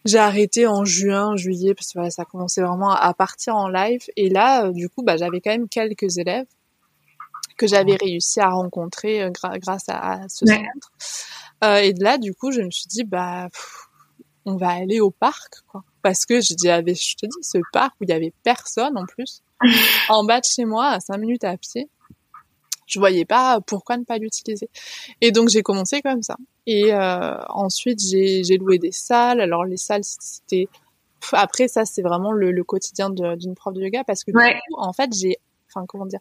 j'ai 0.08 0.18
arrêté 0.18 0.66
en 0.66 0.84
juin, 0.84 1.36
juillet, 1.36 1.74
parce 1.74 1.92
que 1.92 2.10
ça 2.10 2.24
commençait 2.24 2.62
vraiment 2.62 2.90
à 2.90 3.14
partir 3.14 3.56
en 3.56 3.68
live. 3.68 4.02
Et 4.16 4.28
là, 4.28 4.66
euh, 4.66 4.72
du 4.72 4.88
coup, 4.88 5.02
bah, 5.02 5.16
j'avais 5.16 5.40
quand 5.40 5.50
même 5.50 5.68
quelques 5.68 6.18
élèves 6.18 6.46
que 7.56 7.66
j'avais 7.66 7.96
réussi 7.96 8.40
à 8.40 8.50
rencontrer 8.50 9.30
grâce 9.60 9.84
à, 9.88 10.20
ce 10.28 10.46
centre. 10.46 10.92
Euh, 11.64 11.78
et 11.78 11.92
de 11.92 12.04
là, 12.04 12.18
du 12.18 12.34
coup, 12.34 12.52
je 12.52 12.60
me 12.60 12.70
suis 12.70 12.86
dit, 12.86 13.04
bah, 13.04 13.48
on 14.44 14.56
va 14.56 14.70
aller 14.70 15.00
au 15.00 15.10
parc, 15.10 15.62
quoi. 15.66 15.82
Parce 16.02 16.24
que 16.24 16.40
je, 16.40 16.54
dis, 16.54 16.68
je 16.68 17.16
te 17.16 17.26
dis, 17.26 17.42
ce 17.42 17.58
parc 17.72 17.94
où 18.00 18.04
il 18.04 18.10
y 18.10 18.12
avait 18.12 18.32
personne 18.44 18.96
en 18.96 19.04
plus, 19.04 19.42
en 20.08 20.24
bas 20.24 20.40
de 20.40 20.46
chez 20.46 20.64
moi, 20.64 20.86
à 20.86 21.00
5 21.00 21.18
minutes 21.18 21.44
à 21.44 21.56
pied, 21.56 21.88
je 22.86 22.98
voyais 22.98 23.24
pas 23.24 23.60
pourquoi 23.60 23.96
ne 23.96 24.04
pas 24.04 24.18
l'utiliser. 24.18 24.70
Et 25.20 25.30
donc 25.30 25.48
j'ai 25.48 25.62
commencé 25.62 26.00
comme 26.00 26.22
ça. 26.22 26.36
Et 26.70 26.92
euh, 26.92 27.38
ensuite 27.48 27.98
j'ai 28.00 28.58
loué 28.58 28.78
des 28.78 28.92
salles. 28.92 29.40
Alors 29.40 29.64
les 29.64 29.78
salles 29.78 30.04
c'était 30.04 30.68
après 31.32 31.66
ça 31.66 31.86
c'est 31.86 32.02
vraiment 32.02 32.30
le, 32.30 32.52
le 32.52 32.62
quotidien 32.62 33.08
d'une 33.10 33.54
prof 33.54 33.72
de 33.72 33.80
yoga 33.80 34.04
parce 34.04 34.22
que 34.22 34.32
du 34.32 34.36
coup, 34.36 34.74
en 34.76 34.92
fait 34.92 35.10
j'ai 35.14 35.38
enfin 35.68 35.86
comment 35.86 36.04
dire 36.04 36.20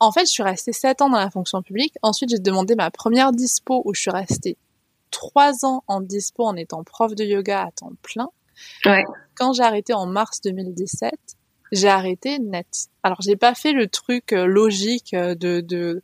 en 0.00 0.12
fait, 0.12 0.26
je 0.26 0.30
suis 0.30 0.42
restée 0.42 0.72
sept 0.72 1.02
ans 1.02 1.10
dans 1.10 1.18
la 1.18 1.28
fonction 1.30 1.62
publique. 1.62 1.94
Ensuite, 2.02 2.30
j'ai 2.30 2.38
demandé 2.38 2.76
ma 2.76 2.90
première 2.90 3.32
dispo 3.32 3.82
où 3.84 3.94
je 3.94 4.00
suis 4.00 4.10
restée 4.10 4.56
trois 5.10 5.64
ans 5.64 5.82
en 5.88 6.00
dispo 6.00 6.44
en 6.44 6.54
étant 6.54 6.84
prof 6.84 7.14
de 7.14 7.24
yoga 7.24 7.64
à 7.64 7.70
temps 7.72 7.90
plein. 8.02 8.28
Ouais. 8.84 9.04
Quand 9.34 9.52
j'ai 9.52 9.62
arrêté 9.62 9.94
en 9.94 10.06
mars 10.06 10.40
2017, 10.42 11.12
j'ai 11.72 11.88
arrêté 11.88 12.38
net. 12.38 12.88
Alors, 13.02 13.20
j'ai 13.22 13.36
pas 13.36 13.54
fait 13.54 13.72
le 13.72 13.88
truc 13.88 14.32
euh, 14.32 14.46
logique 14.46 15.14
euh, 15.14 15.34
de, 15.34 15.60
de 15.60 16.02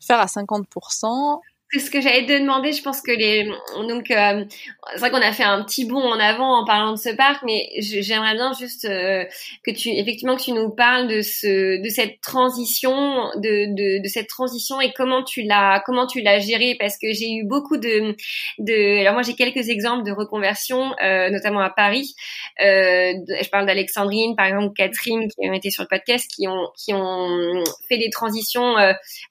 faire 0.00 0.20
à 0.20 0.26
50%. 0.26 1.40
Ce 1.74 1.90
que 1.90 2.02
j'allais 2.02 2.26
te 2.26 2.38
demander. 2.38 2.72
Je 2.72 2.82
pense 2.82 3.00
que 3.00 3.12
les 3.12 3.46
donc 3.88 4.10
euh, 4.10 4.44
c'est 4.92 4.98
vrai 4.98 5.10
qu'on 5.10 5.22
a 5.22 5.32
fait 5.32 5.42
un 5.42 5.64
petit 5.64 5.86
bond 5.86 6.02
en 6.02 6.20
avant 6.20 6.60
en 6.60 6.66
parlant 6.66 6.92
de 6.92 6.98
ce 6.98 7.08
parc, 7.08 7.42
mais 7.44 7.66
j'aimerais 7.78 8.34
bien 8.34 8.52
juste 8.52 8.84
euh, 8.84 9.24
que 9.64 9.70
tu 9.70 9.88
effectivement 9.88 10.36
que 10.36 10.42
tu 10.42 10.52
nous 10.52 10.68
parles 10.68 11.08
de 11.08 11.22
ce 11.22 11.82
de 11.82 11.88
cette 11.88 12.20
transition 12.20 13.30
de 13.36 13.74
de, 13.74 14.02
de 14.02 14.08
cette 14.08 14.28
transition 14.28 14.82
et 14.82 14.92
comment 14.92 15.22
tu 15.22 15.44
l'as 15.44 15.82
comment 15.86 16.06
tu 16.06 16.20
l'as 16.20 16.40
gérée 16.40 16.76
parce 16.78 16.98
que 16.98 17.10
j'ai 17.14 17.32
eu 17.32 17.44
beaucoup 17.44 17.78
de 17.78 18.16
de 18.58 19.00
alors 19.00 19.14
moi 19.14 19.22
j'ai 19.22 19.34
quelques 19.34 19.70
exemples 19.70 20.04
de 20.04 20.12
reconversion 20.12 20.92
euh, 21.02 21.30
notamment 21.30 21.60
à 21.60 21.70
Paris. 21.70 22.14
Je 22.60 23.48
parle 23.48 23.64
d'Alexandrine 23.64 24.36
par 24.36 24.44
exemple 24.44 24.74
Catherine 24.76 25.26
qui 25.28 25.48
ont 25.48 25.54
été 25.54 25.70
sur 25.70 25.84
le 25.84 25.88
podcast 25.88 26.30
qui 26.30 26.46
ont 26.48 26.68
qui 26.76 26.92
ont 26.92 27.64
fait 27.88 27.96
des 27.96 28.10
transitions 28.10 28.76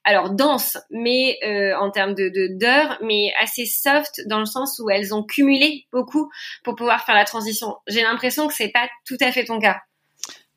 alors 0.04 0.32
denses 0.32 0.80
mais 0.90 1.38
en 1.80 1.92
termes 1.92 2.16
de 2.16 2.31
d'heures, 2.32 2.98
mais 3.02 3.32
assez 3.40 3.66
soft 3.66 4.22
dans 4.28 4.40
le 4.40 4.46
sens 4.46 4.80
où 4.80 4.90
elles 4.90 5.14
ont 5.14 5.24
cumulé 5.24 5.86
beaucoup 5.92 6.30
pour 6.64 6.76
pouvoir 6.76 7.06
faire 7.06 7.16
la 7.16 7.26
transition. 7.26 7.76
J'ai 7.88 8.02
l'impression 8.02 8.48
que 8.48 8.54
c'est 8.54 8.72
pas 8.72 8.90
tout 9.06 9.18
à 9.22 9.32
fait 9.32 9.46
ton 9.46 9.60
cas. 9.60 9.82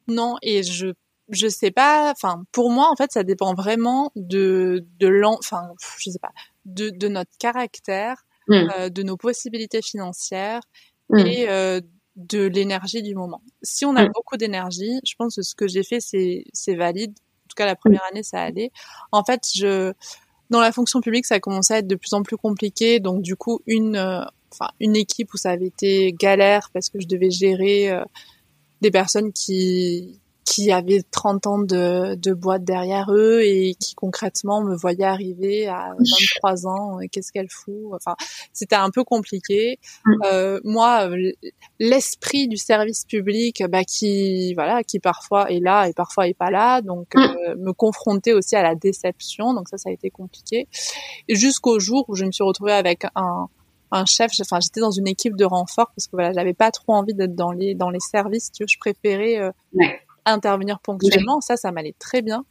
Non, 0.09 0.37
et 0.43 0.63
je 0.63 0.93
je 1.31 1.49
sais 1.49 1.71
pas. 1.71 2.11
Enfin, 2.11 2.45
pour 2.53 2.71
moi, 2.71 2.91
en 2.91 2.97
fait, 2.97 3.13
ça 3.13 3.23
dépend 3.23 3.55
vraiment 3.55 4.13
de 4.17 4.85
de 4.99 5.09
l'en, 5.09 5.37
enfin, 5.39 5.69
je 5.99 6.11
sais 6.11 6.19
pas, 6.19 6.33
de 6.65 6.91
de 6.91 7.09
notre 7.09 7.31
caractère, 7.39 8.25
mm. 8.49 8.55
euh, 8.55 8.89
de 8.91 9.03
nos 9.03 9.17
possibilités 9.17 9.83
financières 9.83 10.63
mm. 11.11 11.19
et 11.19 11.49
euh, 11.49 11.81
de 12.17 12.45
l'énergie 12.45 13.03
du 13.03 13.15
moment. 13.15 13.43
Si 13.63 13.85
on 13.85 13.97
a 13.97 14.05
mm. 14.05 14.13
beaucoup 14.15 14.37
d'énergie, 14.37 15.01
je 15.05 15.15
pense 15.19 15.37
que 15.37 15.43
ce 15.43 15.55
que 15.55 15.67
j'ai 15.69 15.83
fait, 15.83 16.01
c'est 16.01 16.45
c'est 16.53 16.75
valide. 16.75 17.13
En 17.13 17.49
tout 17.49 17.57
cas, 17.57 17.67
la 17.67 17.77
première 17.77 18.03
année, 18.11 18.23
ça 18.23 18.41
allait. 18.41 18.71
En 19.13 19.25
fait, 19.25 19.43
je 19.55 19.93
dans 20.51 20.61
la 20.61 20.73
fonction 20.73 21.01
publique, 21.01 21.27
ça 21.27 21.41
commençait 21.41 21.75
à 21.75 21.79
être 21.79 21.87
de 21.87 21.97
plus 21.97 22.13
en 22.13 22.23
plus 22.23 22.37
compliqué. 22.37 23.01
Donc 23.01 23.23
du 23.23 23.37
coup, 23.37 23.61
une, 23.67 23.97
euh, 23.97 24.23
enfin 24.53 24.71
une 24.81 24.97
équipe 24.97 25.33
où 25.35 25.37
ça 25.37 25.51
avait 25.51 25.67
été 25.67 26.13
galère 26.13 26.71
parce 26.73 26.89
que 26.89 27.01
je 27.01 27.07
devais 27.07 27.31
gérer 27.31 27.91
euh, 27.91 28.05
des 28.81 28.91
personnes 28.91 29.33
qui 29.33 30.21
qui 30.45 30.71
avaient 30.71 31.03
30 31.11 31.47
ans 31.47 31.59
de, 31.59 32.15
de 32.17 32.33
boîte 32.33 32.65
derrière 32.65 33.11
eux 33.11 33.41
et 33.43 33.75
qui 33.75 33.95
concrètement 33.95 34.63
me 34.63 34.77
voyaient 34.77 35.05
arriver 35.05 35.67
à 35.69 35.95
23 35.99 36.67
ans. 36.67 36.99
Qu'est-ce 37.11 37.33
qu'elle 37.33 37.51
fout 37.51 37.93
Enfin, 37.93 38.15
c'était 38.53 38.77
un 38.77 38.91
peu 38.91 39.05
compliqué. 39.05 39.79
Mm. 40.05 40.13
Euh, 40.27 40.61
moi, 40.65 41.09
l'esprit 41.81 42.47
du 42.49 42.57
service 42.57 43.05
public, 43.07 43.63
bah, 43.69 43.85
qui 43.85 44.55
voilà, 44.55 44.83
qui 44.83 45.01
parfois 45.01 45.51
est 45.51 45.61
là 45.61 45.89
et 45.89 45.93
parfois 45.93 46.29
est 46.29 46.35
pas 46.35 46.51
là, 46.51 46.83
donc 46.83 47.15
mm. 47.15 47.21
euh, 47.21 47.55
me 47.57 47.73
confronter 47.73 48.35
aussi 48.35 48.55
à 48.55 48.63
la 48.63 48.75
déception. 48.75 49.55
Donc 49.55 49.69
ça, 49.69 49.79
ça 49.79 49.89
a 49.89 49.93
été 49.93 50.11
compliqué. 50.11 50.69
Jusqu'au 51.29 51.79
jour 51.79 52.05
où 52.09 52.15
je 52.15 52.25
me 52.25 52.33
suis 52.33 52.45
retrouvée 52.45 52.73
avec 52.73 53.05
un 53.15 53.49
un 53.91 54.05
chef, 54.07 54.33
enfin 54.41 54.59
j'étais 54.61 54.81
dans 54.81 54.91
une 54.91 55.07
équipe 55.07 55.37
de 55.37 55.45
renfort 55.45 55.93
parce 55.95 56.07
que 56.07 56.13
voilà, 56.17 56.33
j'avais 56.33 56.55
pas 56.55 56.73
trop 56.73 56.95
envie 56.95 57.15
d'être 57.15 57.37
dans 57.37 57.53
les 57.53 57.75
dans 57.75 57.91
les 57.91 58.01
services, 58.01 58.51
tu 58.51 58.65
vois, 58.65 58.67
je 58.69 58.79
préférais 58.79 59.39
euh, 59.39 59.53
intervenir 60.27 60.81
ponctuellement, 60.81 61.41
ça, 61.41 61.57
ça 61.57 61.73
m'allait 61.73 61.95
très 61.99 62.23
bien. 62.23 62.45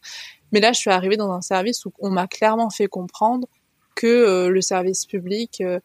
Mais 0.53 0.59
là, 0.59 0.71
je 0.71 0.79
suis 0.79 0.91
arrivée 0.91 1.17
dans 1.17 1.31
un 1.31 1.41
service 1.41 1.86
où 1.86 1.91
on 1.99 2.12
m'a 2.12 2.27
clairement 2.27 2.69
fait 2.69 2.88
comprendre 2.88 3.47
que 3.95 4.07
euh, 4.07 4.49
le 4.49 4.62
service 4.62 5.05
public, 5.05 5.62
euh, 5.62 5.79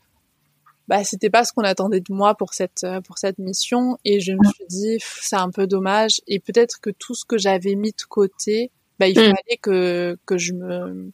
bah, 0.88 1.04
c'était 1.04 1.30
pas 1.30 1.44
ce 1.44 1.52
qu'on 1.52 1.62
attendait 1.62 2.00
de 2.00 2.12
moi 2.12 2.34
pour 2.34 2.54
cette 2.54 2.84
euh, 2.84 3.00
pour 3.00 3.18
cette 3.18 3.38
mission. 3.38 3.98
Et 4.04 4.20
je 4.20 4.32
me 4.32 4.44
suis 4.44 4.66
dit, 4.68 4.98
c'est 5.00 5.36
un 5.36 5.50
peu 5.50 5.66
dommage. 5.66 6.20
Et 6.26 6.38
peut-être 6.38 6.80
que 6.80 6.90
tout 6.90 7.14
ce 7.14 7.24
que 7.24 7.38
j'avais 7.38 7.74
mis 7.74 7.92
de 7.92 8.02
côté, 8.08 8.70
bah, 8.98 9.08
il 9.08 9.18
mm. 9.18 9.24
fallait 9.24 9.56
que 9.60 10.18
que 10.26 10.36
je 10.36 10.52
me 10.52 11.12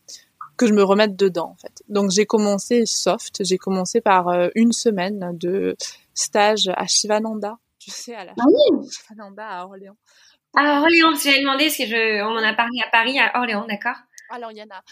que 0.57 0.67
je 0.67 0.73
me 0.73 0.83
remette 0.83 1.17
dedans 1.17 1.51
en 1.51 1.57
fait. 1.57 1.83
Donc 1.89 2.11
j'ai 2.11 2.27
commencé 2.27 2.87
soft. 2.87 3.45
J'ai 3.45 3.59
commencé 3.59 4.01
par 4.01 4.29
une 4.55 4.73
semaine 4.73 5.31
de 5.35 5.77
stage 6.15 6.71
à 6.75 6.87
Shivananda. 6.87 7.59
Tu 7.79 7.91
sais, 7.91 8.15
à 8.15 8.25
la 8.25 8.33
ah 8.39 8.45
Shivananda 8.91 9.47
à 9.47 9.65
Orléans. 9.67 9.97
À 10.57 10.81
Orléans, 10.81 11.15
j'avais 11.23 11.41
demandé, 11.41 11.65
parce 11.65 11.77
que 11.77 11.87
je, 11.87 12.23
on 12.23 12.37
en 12.37 12.43
a 12.43 12.55
parlé 12.55 12.79
à 12.87 12.91
Paris, 12.91 13.19
à 13.19 13.39
Orléans, 13.39 13.67
d'accord 13.69 13.97
Alors, 14.31 14.53
il 14.53 14.59
y 14.59 14.63
en 14.63 14.67
a. 14.67 14.83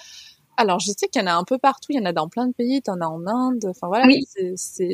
Alors, 0.57 0.81
je 0.81 0.93
sais 0.97 1.09
qu'il 1.09 1.21
y 1.21 1.25
en 1.25 1.29
a 1.29 1.35
un 1.35 1.45
peu 1.45 1.59
partout. 1.59 1.89
Il 1.91 1.97
y 1.97 2.01
en 2.01 2.05
a 2.05 2.13
dans 2.13 2.29
plein 2.29 2.47
de 2.47 2.53
pays. 2.53 2.83
en 2.87 3.01
as 3.01 3.07
en 3.07 3.27
Inde. 3.27 3.65
Enfin 3.69 3.89
voilà, 3.89 4.07
oui. 4.07 4.27
c'est 4.57 4.91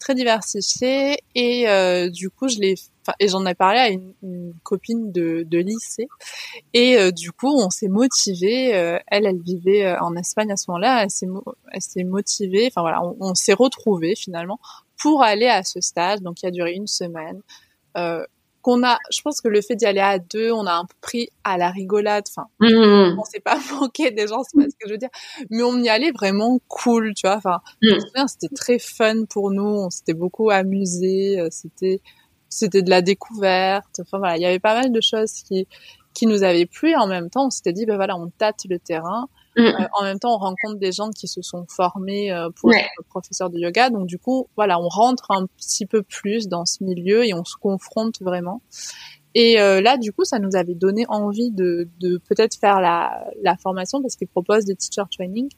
très 0.00 0.14
diversifié. 0.14 1.18
Et 1.34 1.68
euh, 1.68 2.08
du 2.08 2.30
coup, 2.30 2.48
je 2.48 2.58
l'ai. 2.58 2.74
Et 3.18 3.28
j'en 3.28 3.44
ai 3.46 3.54
parlé 3.54 3.78
à 3.78 3.88
une, 3.88 4.14
une 4.22 4.54
copine 4.62 5.10
de, 5.10 5.44
de, 5.44 5.58
lycée. 5.58 6.08
Et 6.72 6.96
euh, 6.96 7.10
du 7.10 7.32
coup, 7.32 7.48
on 7.48 7.68
s'est 7.68 7.88
motivé. 7.88 8.76
Euh, 8.76 8.98
elle, 9.08 9.26
elle 9.26 9.40
vivait 9.42 9.86
euh, 9.86 9.98
en 10.00 10.14
Espagne 10.14 10.52
à 10.52 10.56
ce 10.56 10.70
moment-là. 10.70 11.02
Elle 11.02 11.10
s'est, 11.10 12.04
motivée. 12.04 12.68
Enfin 12.68 12.82
voilà, 12.82 13.02
on, 13.02 13.16
on 13.20 13.34
s'est 13.34 13.54
retrouvés 13.54 14.14
finalement 14.14 14.60
pour 14.98 15.24
aller 15.24 15.48
à 15.48 15.64
ce 15.64 15.80
stage. 15.80 16.20
Donc, 16.20 16.42
il 16.42 16.46
a 16.46 16.50
duré 16.52 16.72
une 16.72 16.86
semaine. 16.86 17.42
Qu'on 18.62 18.84
a, 18.84 18.98
je 19.10 19.22
pense 19.22 19.40
que 19.40 19.48
le 19.48 19.62
fait 19.62 19.74
d'y 19.74 19.86
aller 19.86 20.00
à 20.00 20.18
deux, 20.18 20.52
on 20.52 20.66
a 20.66 20.74
un 20.74 20.84
peu 20.84 20.94
pris 21.00 21.30
à 21.44 21.56
la 21.56 21.70
rigolade. 21.70 22.24
Enfin, 22.28 22.48
mmh. 22.60 23.18
on 23.18 23.24
s'est 23.24 23.40
pas 23.40 23.58
moqué 23.80 24.10
des 24.10 24.26
gens, 24.26 24.42
c'est 24.42 24.58
pas 24.58 24.68
ce 24.68 24.76
que 24.78 24.86
je 24.86 24.92
veux 24.92 24.98
dire. 24.98 25.08
Mais 25.50 25.62
on 25.62 25.78
y 25.78 25.88
allait 25.88 26.12
vraiment 26.12 26.58
cool, 26.68 27.14
tu 27.14 27.26
vois. 27.26 27.36
Enfin, 27.36 27.60
mmh. 27.82 28.26
c'était 28.26 28.54
très 28.54 28.78
fun 28.78 29.24
pour 29.24 29.50
nous. 29.50 29.62
On 29.62 29.90
s'était 29.90 30.14
beaucoup 30.14 30.50
amusé. 30.50 31.40
Euh, 31.40 31.48
c'était, 31.50 32.00
c'était 32.48 32.82
de 32.82 32.90
la 32.90 33.00
découverte. 33.00 34.00
Enfin 34.00 34.18
voilà, 34.18 34.36
il 34.36 34.42
y 34.42 34.46
avait 34.46 34.58
pas 34.58 34.74
mal 34.74 34.92
de 34.92 35.00
choses 35.00 35.32
qui, 35.32 35.66
qui 36.12 36.26
nous 36.26 36.42
avaient 36.42 36.66
plu. 36.66 36.90
Et 36.90 36.96
en 36.96 37.06
même 37.06 37.30
temps, 37.30 37.46
on 37.46 37.50
s'était 37.50 37.72
dit, 37.72 37.86
ben 37.86 37.96
voilà, 37.96 38.16
on 38.16 38.28
tâte 38.28 38.64
le 38.68 38.78
terrain. 38.78 39.28
Mm. 39.56 39.60
Euh, 39.60 39.86
en 39.94 40.04
même 40.04 40.18
temps, 40.18 40.34
on 40.34 40.38
rencontre 40.38 40.78
des 40.78 40.92
gens 40.92 41.10
qui 41.10 41.28
se 41.28 41.42
sont 41.42 41.66
formés 41.68 42.32
euh, 42.32 42.50
pour 42.50 42.72
être 42.72 42.88
professeurs 43.08 43.50
de 43.50 43.58
yoga. 43.58 43.90
Donc 43.90 44.06
du 44.06 44.18
coup, 44.18 44.48
voilà, 44.56 44.80
on 44.80 44.88
rentre 44.88 45.30
un 45.30 45.46
petit 45.46 45.86
peu 45.86 46.02
plus 46.02 46.48
dans 46.48 46.64
ce 46.64 46.84
milieu 46.84 47.26
et 47.26 47.34
on 47.34 47.44
se 47.44 47.56
confronte 47.56 48.20
vraiment. 48.20 48.62
Et 49.34 49.60
euh, 49.60 49.80
là, 49.80 49.96
du 49.96 50.12
coup, 50.12 50.24
ça 50.24 50.40
nous 50.40 50.56
avait 50.56 50.74
donné 50.74 51.04
envie 51.08 51.50
de, 51.52 51.88
de 52.00 52.18
peut-être 52.28 52.58
faire 52.58 52.80
la, 52.80 53.28
la 53.42 53.56
formation 53.56 54.02
parce 54.02 54.16
qu'ils 54.16 54.28
proposent 54.28 54.64
des 54.64 54.74
teacher 54.74 55.04
training. 55.10 55.48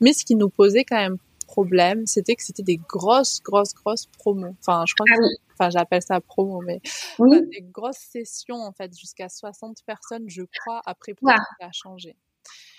Mais 0.00 0.12
ce 0.12 0.24
qui 0.24 0.34
nous 0.34 0.50
posait 0.50 0.84
quand 0.84 0.98
même 0.98 1.16
problème, 1.52 2.06
c'était 2.06 2.34
que 2.34 2.42
c'était 2.42 2.62
des 2.62 2.78
grosses, 2.78 3.42
grosses, 3.42 3.74
grosses 3.74 4.06
promos. 4.18 4.54
Enfin, 4.60 4.84
je 4.86 4.94
crois 4.94 5.06
que, 5.06 5.22
ah 5.22 5.52
enfin, 5.52 5.70
j'appelle 5.70 6.02
ça 6.02 6.20
promo, 6.20 6.62
mais 6.62 6.80
des 7.20 7.62
grosses 7.70 8.08
sessions 8.10 8.56
en 8.56 8.72
fait 8.72 8.96
jusqu'à 8.98 9.28
60 9.28 9.78
personnes, 9.86 10.24
je 10.28 10.42
crois. 10.60 10.80
Après, 10.86 11.12
peut-être 11.12 11.42
ça 11.60 11.66
a 11.66 11.72
changé. 11.72 12.16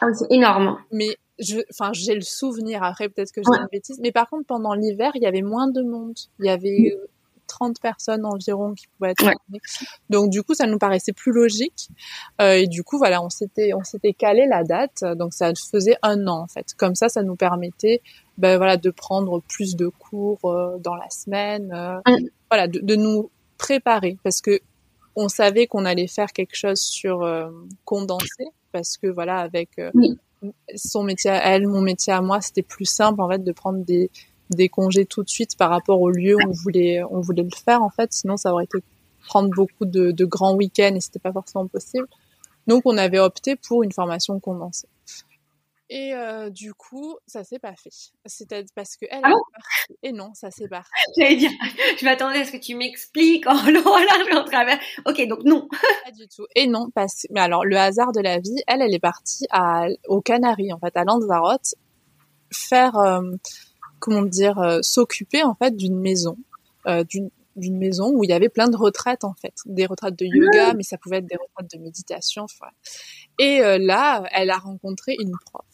Ah 0.01 0.07
c'est 0.13 0.31
énorme. 0.31 0.77
Mais 0.91 1.17
je, 1.39 1.57
enfin, 1.71 1.91
j'ai 1.93 2.15
le 2.15 2.21
souvenir. 2.21 2.83
Après, 2.83 3.09
peut-être 3.09 3.31
que 3.31 3.41
je 3.41 3.49
dis 3.51 3.59
une 3.59 3.67
bêtise. 3.71 3.99
Mais 4.01 4.11
par 4.11 4.29
contre, 4.29 4.45
pendant 4.45 4.73
l'hiver, 4.73 5.11
il 5.15 5.23
y 5.23 5.25
avait 5.25 5.41
moins 5.41 5.67
de 5.67 5.81
monde. 5.81 6.17
Il 6.39 6.45
y 6.45 6.49
avait 6.49 6.97
30 7.47 7.79
personnes 7.79 8.25
environ 8.25 8.73
qui 8.73 8.87
pouvaient 8.87 9.11
être 9.11 9.21
formées. 9.21 9.61
Donc 10.09 10.29
du 10.29 10.43
coup, 10.43 10.53
ça 10.53 10.65
nous 10.65 10.77
paraissait 10.77 11.13
plus 11.13 11.31
logique. 11.31 11.89
Euh, 12.41 12.53
et 12.53 12.67
du 12.67 12.83
coup, 12.83 12.97
voilà, 12.97 13.23
on 13.23 13.29
s'était 13.29 13.73
on 13.73 13.83
s'était 13.83 14.13
calé 14.13 14.47
la 14.47 14.63
date. 14.63 15.03
Donc 15.15 15.33
ça 15.33 15.51
faisait 15.71 15.97
un 16.01 16.27
an 16.27 16.41
en 16.41 16.47
fait. 16.47 16.73
Comme 16.77 16.95
ça, 16.95 17.09
ça 17.09 17.23
nous 17.23 17.35
permettait 17.35 18.01
ben 18.37 18.57
voilà 18.57 18.77
de 18.77 18.89
prendre 18.89 19.41
plus 19.41 19.75
de 19.75 19.87
cours 19.87 20.39
euh, 20.45 20.77
dans 20.79 20.95
la 20.95 21.09
semaine. 21.09 21.71
Euh, 21.73 21.99
mm. 22.07 22.27
Voilà, 22.49 22.67
de, 22.67 22.79
de, 22.79 22.95
nous 22.95 23.29
préparer 23.57 24.17
parce 24.23 24.41
que 24.41 24.59
on 25.15 25.29
savait 25.29 25.67
qu'on 25.67 25.85
allait 25.85 26.07
faire 26.07 26.33
quelque 26.33 26.55
chose 26.55 26.79
sur 26.79 27.23
euh, 27.23 27.49
condensé 27.85 28.45
parce 28.71 28.97
que 28.97 29.07
voilà 29.07 29.37
avec 29.37 29.69
son 30.75 31.03
métier 31.03 31.29
à 31.29 31.53
elle, 31.53 31.67
mon 31.67 31.81
métier 31.81 32.11
à 32.11 32.21
moi, 32.21 32.41
c'était 32.41 32.63
plus 32.63 32.85
simple 32.85 33.21
en 33.21 33.29
fait 33.29 33.43
de 33.43 33.51
prendre 33.51 33.83
des 33.83 34.09
des 34.49 34.69
congés 34.69 35.05
tout 35.05 35.23
de 35.23 35.29
suite 35.29 35.57
par 35.57 35.69
rapport 35.69 36.01
au 36.01 36.09
lieu 36.09 36.35
où 36.35 36.49
on 36.49 36.51
voulait 36.51 37.01
on 37.09 37.21
voulait 37.21 37.43
le 37.43 37.55
faire 37.65 37.81
en 37.81 37.89
fait. 37.89 38.11
Sinon 38.13 38.37
ça 38.37 38.51
aurait 38.51 38.65
été 38.65 38.79
prendre 39.25 39.49
beaucoup 39.49 39.85
de, 39.85 40.11
de 40.11 40.25
grands 40.25 40.55
week-ends 40.55 40.93
et 40.95 40.99
c'était 40.99 41.19
pas 41.19 41.31
forcément 41.31 41.67
possible. 41.67 42.07
Donc 42.67 42.83
on 42.85 42.97
avait 42.97 43.19
opté 43.19 43.55
pour 43.55 43.83
une 43.83 43.91
formation 43.91 44.39
condensée 44.39 44.87
et 45.95 46.11
euh, 46.15 46.49
du 46.49 46.73
coup, 46.73 47.17
ça 47.27 47.43
s'est 47.43 47.59
pas 47.59 47.75
fait. 47.75 47.91
C'était 48.25 48.65
parce 48.73 48.97
que 48.97 49.05
elle 49.11 49.21
ah 49.21 49.31
Et 50.01 50.11
non, 50.11 50.33
ça 50.33 50.49
s'est 50.49 50.67
pas. 50.67 50.81
J'allais 51.17 51.35
dire, 51.35 51.51
je 51.99 52.03
m'attendais 52.03 52.39
à 52.39 52.45
ce 52.45 52.51
que 52.51 52.57
tu 52.57 52.73
m'expliques 52.73 53.45
en 53.45 53.53
long, 53.69 53.85
en 53.85 53.99
large, 53.99 54.33
en 54.33 54.43
travers. 54.43 54.79
Ok, 55.05 55.23
donc 55.27 55.43
non. 55.43 55.67
pas 55.69 56.11
du 56.11 56.27
tout. 56.27 56.47
Et 56.55 56.65
non, 56.65 56.87
parce 56.95 57.27
mais 57.29 57.41
alors 57.41 57.63
le 57.63 57.77
hasard 57.77 58.11
de 58.11 58.21
la 58.21 58.39
vie, 58.39 58.55
elle, 58.65 58.81
elle 58.81 58.91
est 58.91 58.99
partie 58.99 59.45
à 59.51 59.85
aux 60.07 60.21
Canaries, 60.21 60.73
en 60.73 60.79
fait, 60.79 60.97
à 60.97 61.03
Lanzarote, 61.03 61.75
faire 62.51 62.97
euh, 62.97 63.21
comment 63.99 64.23
dire, 64.23 64.57
euh, 64.57 64.79
s'occuper 64.81 65.43
en 65.43 65.53
fait 65.53 65.77
d'une 65.77 65.99
maison, 65.99 66.37
d'une 67.07 67.29
d'une 67.55 67.77
maison 67.77 68.11
où 68.13 68.23
il 68.23 68.29
y 68.29 68.33
avait 68.33 68.49
plein 68.49 68.67
de 68.67 68.77
retraites 68.77 69.23
en 69.23 69.33
fait, 69.33 69.53
des 69.65 69.85
retraites 69.85 70.17
de 70.17 70.25
yoga, 70.25 70.73
mais 70.73 70.83
ça 70.83 70.97
pouvait 70.97 71.17
être 71.17 71.27
des 71.27 71.37
retraites 71.37 71.71
de 71.73 71.79
méditation. 71.79 72.43
Enfin. 72.43 72.71
Et 73.39 73.61
euh, 73.61 73.77
là, 73.77 74.23
elle 74.31 74.49
a 74.49 74.57
rencontré 74.57 75.15
une 75.19 75.33
prof, 75.45 75.65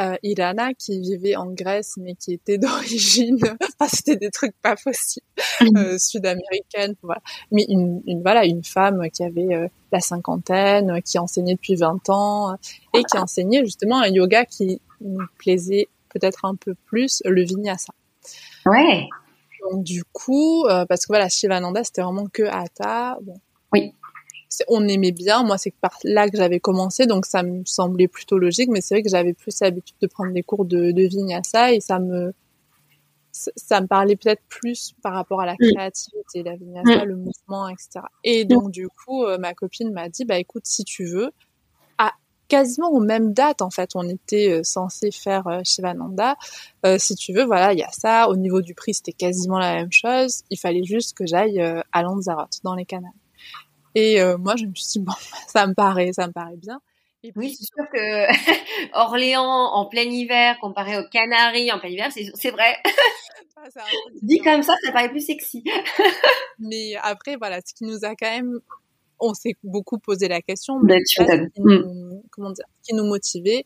euh, 0.00 0.16
Irana, 0.22 0.72
qui 0.72 1.00
vivait 1.00 1.36
en 1.36 1.50
Grèce, 1.50 1.94
mais 1.98 2.14
qui 2.14 2.32
était 2.32 2.56
d'origine, 2.58 3.38
enfin 3.78 3.88
c'était 3.92 4.16
des 4.16 4.30
trucs 4.30 4.54
pas 4.62 4.74
possibles, 4.74 5.26
mmh. 5.60 5.76
euh, 5.76 5.98
sud-américaine, 5.98 6.94
voilà. 7.02 7.20
Mais 7.50 7.66
une, 7.68 8.02
une, 8.06 8.22
voilà, 8.22 8.46
une 8.46 8.64
femme 8.64 9.02
qui 9.10 9.22
avait 9.22 9.54
euh, 9.54 9.68
la 9.92 10.00
cinquantaine, 10.00 11.02
qui 11.02 11.18
enseignait 11.18 11.54
depuis 11.54 11.74
20 11.74 12.08
ans 12.08 12.54
et 12.94 13.02
qui 13.04 13.18
enseignait 13.18 13.64
justement 13.64 14.00
un 14.00 14.08
yoga 14.08 14.46
qui 14.46 14.80
nous 15.02 15.26
plaisait 15.36 15.88
peut-être 16.08 16.46
un 16.46 16.54
peu 16.54 16.74
plus, 16.86 17.22
le 17.26 17.42
vinyasa. 17.42 17.92
Ouais. 18.64 19.08
Donc 19.62 19.84
du 19.84 20.04
coup, 20.04 20.66
euh, 20.66 20.84
parce 20.86 21.02
que 21.02 21.08
voilà, 21.08 21.28
Shivananda, 21.28 21.84
c'était 21.84 22.02
vraiment 22.02 22.26
que 22.26 22.42
Hatha. 22.42 23.18
Bon. 23.22 23.34
Oui. 23.72 23.94
On 24.68 24.86
aimait 24.86 25.12
bien. 25.12 25.44
Moi, 25.44 25.56
c'est 25.56 25.72
par 25.80 25.96
là 26.04 26.28
que 26.28 26.36
j'avais 26.36 26.60
commencé, 26.60 27.06
donc 27.06 27.24
ça 27.24 27.42
me 27.42 27.64
semblait 27.64 28.08
plutôt 28.08 28.38
logique. 28.38 28.68
Mais 28.70 28.80
c'est 28.80 28.96
vrai 28.96 29.02
que 29.02 29.08
j'avais 29.08 29.32
plus 29.32 29.58
l'habitude 29.60 29.96
de 30.00 30.06
prendre 30.06 30.32
des 30.32 30.42
cours 30.42 30.64
de, 30.64 30.90
de 30.90 31.02
vinyasa 31.02 31.72
et 31.72 31.80
ça 31.80 31.98
me 31.98 32.32
ça 33.32 33.80
me 33.80 33.86
parlait 33.86 34.16
peut-être 34.16 34.42
plus 34.48 34.94
par 35.02 35.14
rapport 35.14 35.40
à 35.40 35.46
la 35.46 35.54
mm. 35.54 35.72
créativité, 35.72 36.42
la 36.42 36.54
vinyasa, 36.54 37.04
mm. 37.04 37.08
le 37.08 37.16
mouvement, 37.16 37.68
etc. 37.68 38.00
Et 38.24 38.44
donc 38.44 38.70
du 38.70 38.88
coup, 38.88 39.24
euh, 39.24 39.38
ma 39.38 39.54
copine 39.54 39.90
m'a 39.90 40.08
dit, 40.08 40.24
bah 40.24 40.38
écoute, 40.38 40.64
si 40.66 40.84
tu 40.84 41.06
veux, 41.06 41.32
quasiment 42.52 42.90
aux 42.90 43.00
mêmes 43.00 43.32
dates 43.32 43.62
en 43.62 43.70
fait. 43.70 43.92
On 43.94 44.06
était 44.06 44.50
euh, 44.50 44.62
censé 44.62 45.10
faire 45.10 45.46
euh, 45.46 45.60
Shivananda. 45.64 46.36
Euh, 46.84 46.98
si 46.98 47.14
tu 47.14 47.32
veux, 47.32 47.44
voilà, 47.44 47.72
il 47.72 47.78
y 47.78 47.82
a 47.82 47.88
ça. 47.90 48.28
Au 48.28 48.36
niveau 48.36 48.60
du 48.60 48.74
prix, 48.74 48.92
c'était 48.92 49.14
quasiment 49.14 49.58
la 49.58 49.74
même 49.74 49.90
chose. 49.90 50.42
Il 50.50 50.58
fallait 50.58 50.84
juste 50.84 51.16
que 51.16 51.24
j'aille 51.26 51.60
à 51.60 52.02
Lanzarote, 52.02 52.58
dans 52.62 52.74
les 52.74 52.84
canaux. 52.84 53.14
Et 53.94 54.22
moi, 54.38 54.56
je 54.56 54.66
me 54.66 54.74
suis 54.74 54.92
dit 54.92 54.98
bon, 55.00 55.14
ça 55.48 55.66
me 55.66 55.72
paraît, 55.72 56.12
ça 56.12 56.26
me 56.26 56.32
paraît 56.32 56.56
bien. 56.56 56.80
Et 57.24 57.32
oui, 57.36 57.54
c'est 57.56 57.64
sûr 57.64 57.88
que 57.90 58.92
Orléans 58.94 59.70
en 59.72 59.86
plein 59.86 60.02
hiver 60.02 60.58
comparé 60.60 60.98
aux 60.98 61.08
Canaries 61.08 61.72
en 61.72 61.78
plein 61.78 61.88
hiver, 61.88 62.10
c'est 62.12 62.50
vrai. 62.50 62.76
Ah, 63.64 63.84
Dit 64.22 64.40
comme 64.40 64.64
ça, 64.64 64.74
ça 64.84 64.90
paraît 64.90 65.08
plus 65.08 65.24
sexy. 65.24 65.62
Mais 66.58 66.96
après, 67.00 67.36
voilà, 67.36 67.60
ce 67.64 67.72
qui 67.72 67.84
nous 67.84 68.04
a 68.04 68.16
quand 68.16 68.28
même 68.28 68.58
on 69.22 69.34
s'est 69.34 69.56
beaucoup 69.62 69.98
posé 69.98 70.28
la 70.28 70.42
question. 70.42 70.78
Mais 70.82 71.02
qui 71.02 71.20
nous, 71.58 72.22
comment 72.30 72.50
dire, 72.50 72.66
qui 72.82 72.94
nous 72.94 73.04
motivait. 73.04 73.64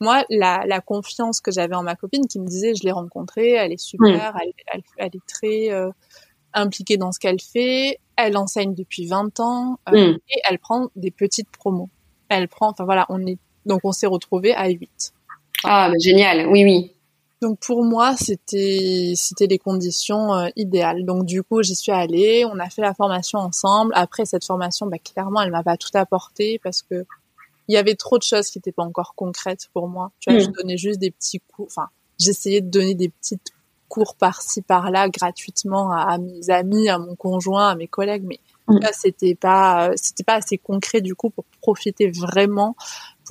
Moi, 0.00 0.24
la, 0.30 0.80
confiance 0.80 1.40
que 1.40 1.52
j'avais 1.52 1.76
en 1.76 1.84
ma 1.84 1.94
copine 1.94 2.26
qui 2.26 2.40
me 2.40 2.46
disait, 2.46 2.74
je 2.74 2.82
l'ai 2.82 2.90
rencontrée, 2.90 3.52
elle 3.52 3.72
est 3.72 3.80
super, 3.80 4.36
elle, 4.98 5.10
est 5.14 5.26
très 5.28 5.70
euh, 5.70 5.90
impliquée 6.54 6.96
dans 6.96 7.12
ce 7.12 7.20
qu'elle 7.20 7.40
fait, 7.40 7.98
elle 8.16 8.36
enseigne 8.36 8.74
depuis 8.74 9.06
20 9.06 9.38
ans 9.38 9.78
euh, 9.92 10.14
mm. 10.14 10.18
et 10.28 10.40
elle 10.50 10.58
prend 10.58 10.88
des 10.96 11.12
petites 11.12 11.50
promos. 11.50 11.88
Elle 12.28 12.48
prend, 12.48 12.70
enfin 12.70 12.84
voilà, 12.84 13.06
on 13.10 13.24
est 13.26 13.38
donc 13.64 13.80
on 13.84 13.92
s'est 13.92 14.06
retrouvés 14.06 14.54
à 14.54 14.68
8. 14.68 15.12
Ah, 15.64 15.90
génial, 16.02 16.48
oui, 16.48 16.64
oui. 16.64 16.91
Donc 17.42 17.58
pour 17.58 17.84
moi, 17.84 18.14
c'était 18.16 19.14
c'était 19.16 19.48
les 19.48 19.58
conditions 19.58 20.32
euh, 20.32 20.48
idéales. 20.54 21.04
Donc 21.04 21.26
du 21.26 21.42
coup, 21.42 21.60
j'y 21.60 21.74
suis 21.74 21.90
allée, 21.90 22.44
on 22.48 22.60
a 22.60 22.70
fait 22.70 22.82
la 22.82 22.94
formation 22.94 23.40
ensemble. 23.40 23.92
Après 23.96 24.24
cette 24.24 24.44
formation, 24.44 24.86
bah, 24.86 24.98
clairement, 24.98 25.42
elle 25.42 25.50
m'a 25.50 25.64
pas 25.64 25.76
tout 25.76 25.90
apporté 25.94 26.60
parce 26.62 26.82
que 26.82 27.04
il 27.66 27.74
y 27.74 27.76
avait 27.76 27.96
trop 27.96 28.16
de 28.16 28.22
choses 28.22 28.48
qui 28.48 28.58
n'étaient 28.58 28.70
pas 28.70 28.84
encore 28.84 29.14
concrètes 29.16 29.68
pour 29.72 29.88
moi. 29.88 30.12
Tu 30.20 30.30
vois, 30.30 30.38
je 30.38 30.46
mm. 30.46 30.52
donnais 30.52 30.76
juste 30.76 31.00
des 31.00 31.10
petits 31.10 31.40
cours. 31.40 31.66
Enfin, 31.66 31.88
j'essayais 32.20 32.60
de 32.60 32.70
donner 32.70 32.94
des 32.94 33.08
petites 33.08 33.50
cours 33.88 34.14
par-ci 34.14 34.62
par-là 34.62 35.08
gratuitement 35.08 35.90
à, 35.90 36.18
mes 36.18 36.48
amis, 36.48 36.88
à 36.88 36.98
mon 36.98 37.16
conjoint, 37.16 37.70
à 37.70 37.74
mes 37.74 37.88
collègues, 37.88 38.22
mais 38.24 38.38
mm. 38.68 38.86
c'était 38.92 39.34
pas 39.34 39.90
c'était 39.96 40.22
pas 40.22 40.36
assez 40.36 40.58
concret 40.58 41.00
du 41.00 41.16
coup 41.16 41.30
pour 41.30 41.44
profiter 41.60 42.08
vraiment 42.08 42.76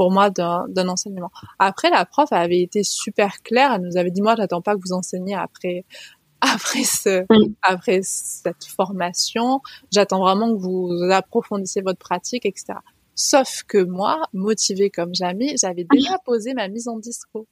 pour 0.01 0.09
moi 0.09 0.31
d'un 0.31 0.87
enseignement. 0.87 1.29
Après, 1.59 1.91
la 1.91 2.05
prof 2.05 2.27
avait 2.31 2.59
été 2.59 2.81
super 2.81 3.43
claire. 3.43 3.73
Elle 3.73 3.81
nous 3.81 3.97
avait 3.97 4.09
dit, 4.09 4.23
moi, 4.23 4.33
j'attends 4.35 4.63
pas 4.63 4.73
que 4.73 4.79
vous 4.83 4.93
enseigniez 4.93 5.35
après 5.35 5.85
après 6.41 6.83
ce 6.83 7.23
après 7.61 7.99
cette 8.01 8.65
formation. 8.65 9.61
J'attends 9.91 10.21
vraiment 10.21 10.55
que 10.55 10.59
vous 10.59 10.89
approfondissiez 11.11 11.83
votre 11.83 11.99
pratique, 11.99 12.47
etc. 12.47 12.79
Sauf 13.13 13.61
que 13.67 13.77
moi, 13.77 14.23
motivée 14.33 14.89
comme 14.89 15.13
jamais, 15.13 15.53
j'avais 15.61 15.85
déjà 15.87 16.17
posé 16.25 16.55
ma 16.55 16.67
mise 16.67 16.87
en 16.87 16.97
dispo. 16.97 17.45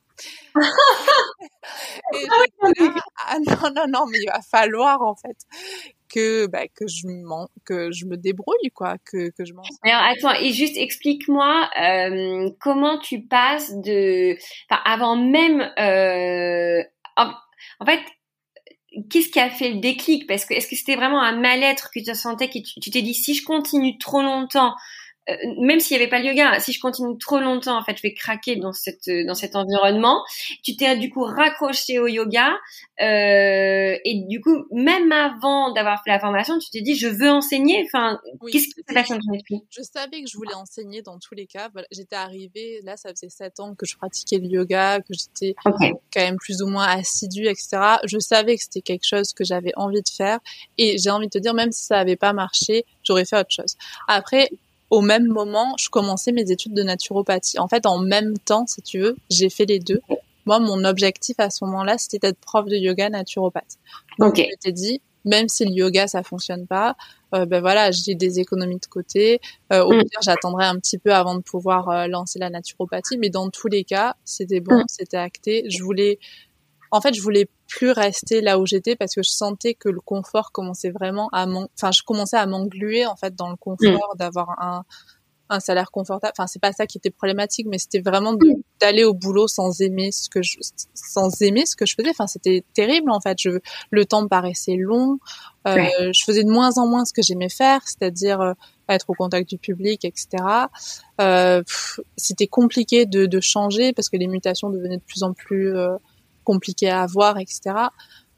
et 0.56 2.26
ah 3.28 3.38
non, 3.46 3.70
non, 3.76 3.86
non, 3.88 4.06
mais 4.08 4.18
il 4.24 4.26
va 4.28 4.42
falloir 4.42 5.04
en 5.04 5.14
fait 5.14 5.38
que 6.10 6.48
bah, 6.48 6.68
que 6.68 6.88
je 6.88 7.08
que 7.66 7.92
je 7.92 8.06
me 8.06 8.18
débrouille 8.18 8.72
quoi 8.74 8.96
que 9.06 9.30
que 9.30 9.46
je 9.46 9.54
m'en 9.54 9.62
alors 9.84 10.02
attends 10.02 10.42
et 10.42 10.52
juste 10.52 10.78
explique-moi 10.78 11.70
euh, 11.82 12.50
comment 12.60 12.98
tu 13.00 13.22
passes 13.22 13.74
de 13.76 14.36
enfin 14.70 14.82
avant 14.86 15.16
même 15.16 15.62
euh, 15.80 16.84
en, 17.18 17.86
fait 17.86 18.02
qu'est-ce 19.10 19.30
qui 19.30 19.40
a 19.40 19.50
fait 19.50 19.70
le 19.70 19.80
déclic? 19.80 20.28
Parce 20.28 20.46
que 20.46 20.54
est-ce 20.54 20.68
que 20.68 20.76
c'était 20.76 20.96
vraiment 20.96 21.22
un 21.22 21.40
mal-être 21.40 21.90
que 21.94 22.00
tu 22.00 22.16
sentais 22.16 22.50
que 22.50 22.60
tu 22.82 22.90
t'es 22.90 23.02
dit 23.02 23.14
si 23.14 23.36
je 23.36 23.44
continue 23.44 23.98
trop 23.98 24.22
longtemps 24.22 24.74
même 25.60 25.80
s'il 25.80 25.98
n'y 25.98 26.04
avait 26.04 26.10
pas 26.10 26.20
le 26.20 26.26
yoga, 26.26 26.60
si 26.60 26.72
je 26.72 26.80
continue 26.80 27.18
trop 27.18 27.40
longtemps, 27.40 27.78
en 27.78 27.84
fait, 27.84 27.96
je 27.98 28.02
vais 28.02 28.14
craquer 28.14 28.56
dans 28.56 28.74
cette 28.74 29.10
dans 29.26 29.36
cet 29.36 29.56
environnement. 29.56 30.24
Tu 30.64 30.76
t'es 30.76 30.98
du 30.98 31.10
coup 31.10 31.24
raccroché 31.24 32.00
au 32.00 32.08
yoga 32.08 32.58
euh, 33.02 33.96
et 34.04 34.26
du 34.28 34.42
coup, 34.42 34.66
même 34.72 35.12
avant 35.12 35.72
d'avoir 35.74 36.04
fait 36.04 36.10
la 36.10 36.20
formation, 36.20 36.58
tu 36.60 36.70
t'es 36.70 36.82
dit 36.82 36.96
je 36.96 37.08
veux 37.08 37.30
enseigner. 37.30 37.84
Enfin, 37.86 38.20
qu'est-ce 38.52 38.68
qui 38.68 38.72
s'est 38.72 38.94
passé 38.94 39.14
dans 39.14 39.20
ton 39.20 39.34
esprit? 39.34 39.62
Je 39.70 39.82
savais 39.82 40.22
que 40.22 40.30
je 40.30 40.38
voulais 40.38 40.56
enseigner 40.56 41.02
dans 41.02 41.18
tous 41.20 41.36
les 41.36 41.48
cas. 41.48 41.70
J'étais 41.92 42.16
arrivée 42.16 42.82
là, 42.84 42.98
ça 42.98 43.10
faisait 43.10 43.30
sept 43.30 43.60
ans 43.60 43.76
que 43.76 43.86
je 43.86 43.96
pratiquais 43.98 44.38
le 44.38 44.48
yoga, 44.48 45.00
que 45.00 45.14
j'étais 45.14 45.56
quand 45.64 46.22
même 46.22 46.38
plus 46.38 46.62
ou 46.62 46.68
moins 46.68 46.88
assidue, 46.88 47.48
etc. 47.48 47.98
Je 48.06 48.20
savais 48.20 48.58
que 48.58 48.64
c'était 48.64 48.82
quelque 48.82 49.06
chose 49.06 49.34
que 49.34 49.44
j'avais 49.44 49.72
envie 49.76 50.02
de 50.02 50.10
faire 50.10 50.40
et 50.78 50.98
j'ai 50.98 51.10
envie 51.10 51.28
de 51.28 51.32
te 51.32 51.38
dire 51.38 51.54
même 51.54 51.72
si 51.72 51.86
ça 51.86 51.96
n'avait 51.98 52.16
pas 52.16 52.34
marché, 52.34 52.86
j'aurais 53.04 53.26
fait 53.26 53.38
autre 53.38 53.52
chose. 53.52 53.76
Après 54.08 54.50
au 54.90 55.02
même 55.02 55.28
moment, 55.28 55.76
je 55.78 55.90
commençais 55.90 56.32
mes 56.32 56.52
études 56.52 56.74
de 56.74 56.84
naturopathie. 56.84 57.60
En 57.60 57.68
fait, 57.68 57.86
en 57.86 58.00
même 58.00 58.38
temps, 58.40 58.66
si 58.68 58.82
tu 58.82 59.00
veux, 59.00 59.18
j'ai 59.30 59.50
fait 59.50 59.66
les 59.66 59.80
deux. 59.80 60.02
Moi, 60.46 60.60
mon 60.60 60.84
objectif 60.84 61.40
à 61.40 61.50
ce 61.50 61.64
moment-là, 61.66 61.98
c'était 61.98 62.20
d'être 62.20 62.40
prof 62.40 62.66
de 62.66 62.76
yoga 62.76 63.10
naturopathe. 63.10 63.78
Donc, 64.18 64.38
je 64.38 64.42
m'étais 64.42 64.72
dit, 64.72 65.02
même 65.26 65.48
si 65.48 65.66
le 65.66 65.72
yoga 65.72 66.08
ça 66.08 66.24
fonctionne 66.24 66.66
pas, 66.66 66.96
euh, 67.36 67.46
ben 67.46 67.62
voilà, 67.62 67.92
j'ai 67.92 68.16
des 68.16 68.40
économies 68.40 68.80
de 68.80 68.86
côté. 68.88 69.40
Euh, 69.72 69.84
au 69.84 69.94
mm. 69.94 70.04
pire, 70.06 70.20
j'attendrai 70.24 70.66
un 70.66 70.80
petit 70.80 70.98
peu 70.98 71.14
avant 71.14 71.36
de 71.36 71.42
pouvoir 71.42 71.90
euh, 71.90 72.08
lancer 72.08 72.40
la 72.40 72.50
naturopathie, 72.50 73.18
mais 73.18 73.30
dans 73.30 73.50
tous 73.50 73.68
les 73.68 73.84
cas, 73.84 74.16
c'était 74.26 74.60
bon, 74.60 74.80
mm. 74.80 74.86
c'était 74.88 75.18
acté. 75.18 75.70
Je 75.70 75.84
voulais 75.84 76.20
en 76.92 77.02
fait, 77.02 77.14
je 77.14 77.22
voulais 77.22 77.48
plus 77.68 77.92
rester 77.92 78.42
là 78.42 78.60
où 78.60 78.66
j'étais 78.66 78.96
parce 78.96 79.14
que 79.14 79.24
je 79.24 79.30
sentais 79.30 79.74
que 79.74 79.90
le 79.90 80.02
confort 80.02 80.52
commençait 80.52 80.90
vraiment 80.90 81.30
à 81.32 81.46
enfin, 81.48 81.92
je 81.92 82.02
commençais 82.04 82.38
à 82.38 82.46
m'engluer 82.46 83.06
en 83.06 83.16
fait 83.16 83.36
dans 83.36 83.50
le 83.50 83.56
confort, 83.56 84.12
mm. 84.16 84.18
d'avoir 84.18 84.60
un 84.62 84.84
un 85.50 85.60
salaire 85.60 85.92
confortable. 85.92 86.34
Enfin, 86.38 86.48
c'est 86.48 86.62
pas 86.62 86.72
ça 86.72 86.86
qui 86.86 87.00
était 87.00 87.10
problématique, 87.10 87.68
mais 87.70 87.80
c'était 87.80 88.02
vraiment 88.02 88.34
de, 88.34 88.48
d'aller 88.80 89.04
au 89.04 89.14
boulot 89.14 89.48
sans 89.48 89.82
aimer 89.82 90.12
ce 90.12 90.30
que 90.30 90.44
je, 90.44 90.58
sans 90.94 91.42
aimer 91.42 91.66
ce 91.66 91.76
que 91.76 91.86
je 91.86 91.96
faisais. 91.96 92.12
Enfin, 92.12 92.28
c'était 92.28 92.64
terrible 92.74 93.10
en 93.10 93.20
fait. 93.20 93.38
Je, 93.40 93.60
le 93.90 94.06
temps 94.06 94.22
me 94.22 94.28
paraissait 94.28 94.76
long. 94.76 95.20
Euh, 95.68 96.12
Je 96.14 96.24
faisais 96.24 96.44
de 96.44 96.50
moins 96.50 96.78
en 96.78 96.88
moins 96.88 97.04
ce 97.04 97.14
que 97.14 97.22
j'aimais 97.22 97.50
faire, 97.50 97.82
c'est-à-dire 97.86 98.42
euh, 98.42 98.54
être 98.88 99.10
au 99.10 99.14
contact 99.14 99.50
du 99.50 99.58
public, 99.58 100.06
etc. 100.06 100.28
Euh, 101.20 101.64
c'était 102.16 102.48
compliqué 102.48 103.06
de, 103.06 103.26
de, 103.26 103.40
changer 103.40 103.94
parce 103.94 104.10
que 104.10 104.18
les 104.18 104.28
mutations 104.28 104.70
devenaient 104.70 104.98
de 104.98 105.04
plus 105.04 105.24
en 105.24 105.34
plus 105.34 105.74
compliquées 106.50 106.90
à 106.90 107.04
avoir, 107.04 107.38
etc. 107.38 107.62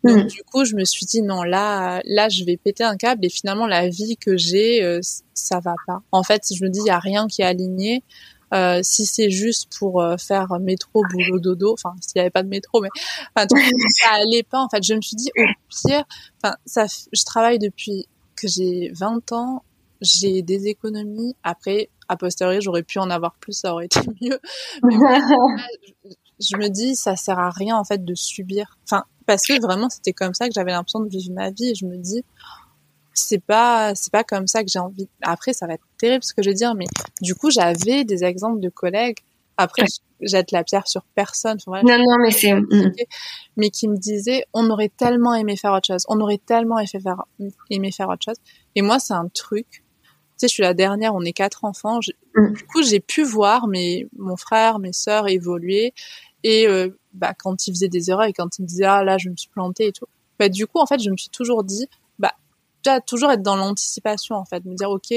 Donc 0.03 0.25
mm. 0.25 0.27
du 0.27 0.43
coup, 0.43 0.65
je 0.65 0.75
me 0.75 0.83
suis 0.83 1.05
dit 1.05 1.21
non, 1.21 1.43
là, 1.43 2.01
là, 2.05 2.27
je 2.27 2.43
vais 2.43 2.57
péter 2.57 2.83
un 2.83 2.97
câble 2.97 3.25
et 3.25 3.29
finalement 3.29 3.67
la 3.67 3.87
vie 3.87 4.17
que 4.17 4.35
j'ai, 4.35 4.83
euh, 4.83 4.99
ça 5.33 5.59
va 5.59 5.75
pas. 5.87 6.01
En 6.11 6.23
fait, 6.23 6.43
je 6.53 6.63
me 6.63 6.69
dis 6.69 6.79
il 6.79 6.87
y 6.87 6.91
a 6.91 6.99
rien 6.99 7.27
qui 7.27 7.41
est 7.41 7.45
aligné. 7.45 8.03
Euh, 8.53 8.81
si 8.83 9.05
c'est 9.05 9.29
juste 9.29 9.71
pour 9.79 10.01
euh, 10.01 10.17
faire 10.17 10.59
métro, 10.59 11.03
boulot, 11.09 11.39
dodo, 11.39 11.71
enfin 11.71 11.93
s'il 12.01 12.17
y 12.17 12.19
avait 12.19 12.29
pas 12.29 12.43
de 12.43 12.49
métro, 12.49 12.81
mais 12.81 12.89
enfin 13.33 13.47
ça 13.47 14.09
allait 14.15 14.43
pas. 14.43 14.59
En 14.59 14.67
fait, 14.67 14.83
je 14.83 14.93
me 14.93 15.01
suis 15.01 15.15
dit 15.15 15.31
au 15.37 15.43
pire, 15.69 16.03
enfin 16.43 16.55
ça, 16.65 16.85
je 16.87 17.23
travaille 17.23 17.59
depuis 17.59 18.07
que 18.35 18.49
j'ai 18.49 18.91
20 18.93 19.31
ans, 19.31 19.63
j'ai 20.01 20.41
des 20.41 20.67
économies. 20.67 21.33
Après, 21.43 21.89
a 22.09 22.17
posteriori, 22.17 22.59
j'aurais 22.61 22.83
pu 22.83 22.99
en 22.99 23.09
avoir 23.09 23.35
plus, 23.35 23.53
ça 23.53 23.71
aurait 23.71 23.85
été 23.85 24.01
mieux. 24.21 24.39
Mais 24.83 24.95
je 26.41 26.57
me 26.57 26.69
dis 26.69 26.95
ça 26.95 27.15
sert 27.15 27.39
à 27.39 27.49
rien 27.49 27.77
en 27.77 27.83
fait 27.83 28.03
de 28.03 28.15
subir. 28.15 28.77
Enfin 28.85 29.03
parce 29.25 29.45
que 29.45 29.61
vraiment 29.61 29.89
c'était 29.89 30.13
comme 30.13 30.33
ça 30.33 30.47
que 30.47 30.53
j'avais 30.53 30.71
l'impression 30.71 30.99
de 30.99 31.09
vivre 31.09 31.33
ma 31.33 31.51
vie. 31.51 31.69
Et 31.69 31.75
je 31.75 31.85
me 31.85 31.97
dis 31.97 32.23
c'est 33.13 33.43
pas 33.43 33.93
c'est 33.95 34.11
pas 34.11 34.23
comme 34.23 34.47
ça 34.47 34.63
que 34.63 34.69
j'ai 34.69 34.79
envie. 34.79 35.09
Après 35.21 35.53
ça 35.53 35.67
va 35.67 35.73
être 35.73 35.85
terrible 35.97 36.23
ce 36.23 36.33
que 36.33 36.41
je 36.41 36.49
vais 36.49 36.55
dire 36.55 36.75
mais 36.75 36.85
du 37.21 37.35
coup 37.35 37.51
j'avais 37.51 38.03
des 38.03 38.23
exemples 38.23 38.59
de 38.59 38.69
collègues. 38.69 39.19
Après 39.57 39.85
jette 40.21 40.51
la 40.51 40.63
pierre 40.63 40.87
sur 40.87 41.03
personne. 41.15 41.57
Non 41.67 41.81
non 41.83 42.17
mais 42.21 42.31
c'est 42.31 42.53
mm. 42.53 42.93
mais 43.57 43.69
qui 43.69 43.87
me 43.87 43.97
disaient 43.97 44.45
on 44.53 44.69
aurait 44.69 44.89
tellement 44.89 45.33
aimé 45.33 45.55
faire 45.57 45.73
autre 45.73 45.87
chose. 45.87 46.05
On 46.07 46.19
aurait 46.19 46.41
tellement 46.43 46.79
aimé 46.79 46.87
faire 46.87 47.23
aimé 47.69 47.91
faire 47.91 48.09
autre 48.09 48.23
chose. 48.25 48.37
Et 48.75 48.81
moi 48.81 48.99
c'est 48.99 49.13
un 49.13 49.27
truc. 49.27 49.67
Tu 49.69 49.81
sais 50.37 50.47
je 50.47 50.53
suis 50.53 50.63
la 50.63 50.73
dernière 50.73 51.13
on 51.13 51.21
est 51.21 51.33
quatre 51.33 51.65
enfants. 51.65 51.99
Mm. 52.35 52.53
du 52.53 52.63
coup 52.65 52.81
j'ai 52.81 52.99
pu 52.99 53.23
voir 53.23 53.67
mes 53.67 54.07
mon 54.17 54.37
frère 54.37 54.79
mes 54.79 54.93
sœurs 54.93 55.27
évoluer 55.27 55.93
et 56.43 56.67
euh, 56.67 56.89
bah, 57.13 57.33
quand 57.33 57.67
il 57.67 57.71
faisait 57.71 57.89
des 57.89 58.09
erreurs 58.09 58.25
et 58.25 58.33
quand 58.33 58.57
il 58.57 58.63
me 58.63 58.67
disait 58.67 58.85
ah 58.85 59.03
là 59.03 59.17
je 59.17 59.29
me 59.29 59.35
suis 59.35 59.49
planté 59.49 59.87
et 59.87 59.91
tout, 59.91 60.05
bah 60.39 60.49
du 60.49 60.67
coup 60.67 60.79
en 60.79 60.85
fait 60.85 60.99
je 60.99 61.09
me 61.09 61.17
suis 61.17 61.29
toujours 61.29 61.63
dit 61.63 61.87
bah 62.19 62.33
toujours 63.05 63.31
être 63.31 63.43
dans 63.43 63.55
l'anticipation 63.55 64.35
en 64.35 64.45
fait, 64.45 64.65
me 64.65 64.75
dire 64.75 64.89
ok 64.89 65.13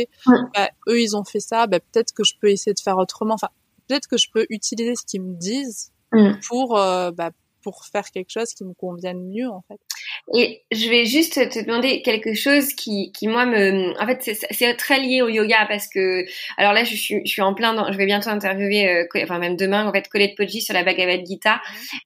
bah, 0.54 0.68
eux 0.88 1.00
ils 1.00 1.16
ont 1.16 1.24
fait 1.24 1.40
ça, 1.40 1.66
bah 1.66 1.80
peut-être 1.80 2.12
que 2.12 2.24
je 2.24 2.34
peux 2.40 2.50
essayer 2.50 2.74
de 2.74 2.80
faire 2.80 2.98
autrement, 2.98 3.34
enfin 3.34 3.48
peut-être 3.88 4.06
que 4.06 4.16
je 4.16 4.30
peux 4.30 4.46
utiliser 4.50 4.94
ce 4.96 5.04
qu'ils 5.04 5.22
me 5.22 5.34
disent 5.34 5.92
mm. 6.12 6.40
pour 6.48 6.78
euh, 6.78 7.10
bah, 7.10 7.30
pour 7.64 7.84
faire 7.90 8.04
quelque 8.12 8.30
chose 8.30 8.52
qui 8.54 8.64
me 8.64 8.74
convienne 8.74 9.26
mieux 9.26 9.48
en 9.48 9.62
fait. 9.66 9.80
Et 10.34 10.62
je 10.70 10.88
vais 10.88 11.04
juste 11.04 11.34
te 11.50 11.64
demander 11.64 12.02
quelque 12.02 12.34
chose 12.34 12.72
qui, 12.74 13.10
qui 13.12 13.26
moi 13.26 13.46
me, 13.46 13.92
en 14.00 14.06
fait, 14.06 14.38
c'est 14.50 14.74
très 14.74 15.00
lié 15.00 15.22
au 15.22 15.28
yoga 15.28 15.66
parce 15.68 15.88
que, 15.88 16.24
alors 16.56 16.72
là, 16.72 16.84
je 16.84 16.94
suis, 16.94 17.20
je 17.24 17.30
suis 17.30 17.42
en 17.42 17.54
plein, 17.54 17.74
dans, 17.74 17.90
je 17.90 17.98
vais 17.98 18.06
bientôt 18.06 18.30
interviewer, 18.30 18.88
euh, 18.88 19.22
enfin 19.22 19.38
même 19.38 19.56
demain, 19.56 19.86
en 19.86 19.92
fait, 19.92 20.08
Colette 20.08 20.36
Poggi 20.36 20.60
sur 20.62 20.74
la 20.74 20.82
Bhagavad 20.82 21.24
Gita, 21.26 21.60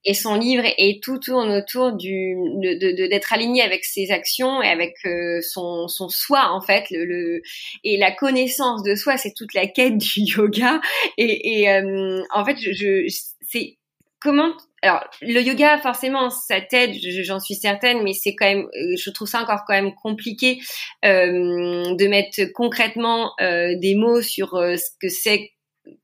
et 0.04 0.14
son 0.14 0.34
livre 0.36 0.64
et 0.78 1.00
tout 1.02 1.18
tourne 1.18 1.50
autour 1.50 1.92
du, 1.92 2.34
de 2.62 3.08
d'être 3.08 3.32
aligné 3.32 3.62
avec 3.62 3.84
ses 3.84 4.10
actions 4.10 4.62
et 4.62 4.68
avec 4.68 4.94
euh, 5.04 5.40
son 5.42 5.88
son 5.88 6.08
soi 6.08 6.50
en 6.52 6.60
fait, 6.60 6.84
le, 6.90 7.04
le 7.04 7.42
et 7.84 7.96
la 7.96 8.12
connaissance 8.12 8.82
de 8.82 8.94
soi, 8.94 9.16
c'est 9.16 9.32
toute 9.36 9.54
la 9.54 9.66
quête 9.66 9.96
du 9.98 10.20
yoga 10.20 10.80
et, 11.16 11.60
et 11.62 11.70
euh, 11.70 12.22
en 12.32 12.44
fait, 12.44 12.56
je, 12.60 12.72
je 12.72 13.06
c'est 13.50 13.78
comment 14.20 14.52
alors 14.82 15.04
le 15.22 15.40
yoga 15.40 15.78
forcément 15.78 16.30
ça 16.30 16.60
t'aide 16.60 16.94
j'en 17.24 17.40
suis 17.40 17.54
certaine 17.54 18.02
mais 18.02 18.12
c'est 18.12 18.34
quand 18.34 18.46
même 18.46 18.66
euh, 18.66 18.96
je 18.96 19.10
trouve 19.10 19.28
ça 19.28 19.42
encore 19.42 19.64
quand 19.66 19.74
même 19.74 19.94
compliqué 19.94 20.60
euh, 21.04 21.94
de 21.94 22.08
mettre 22.08 22.52
concrètement 22.54 23.32
euh, 23.40 23.74
des 23.78 23.94
mots 23.94 24.22
sur 24.22 24.50
ce 24.50 24.90
que 25.00 25.08
c'est 25.08 25.50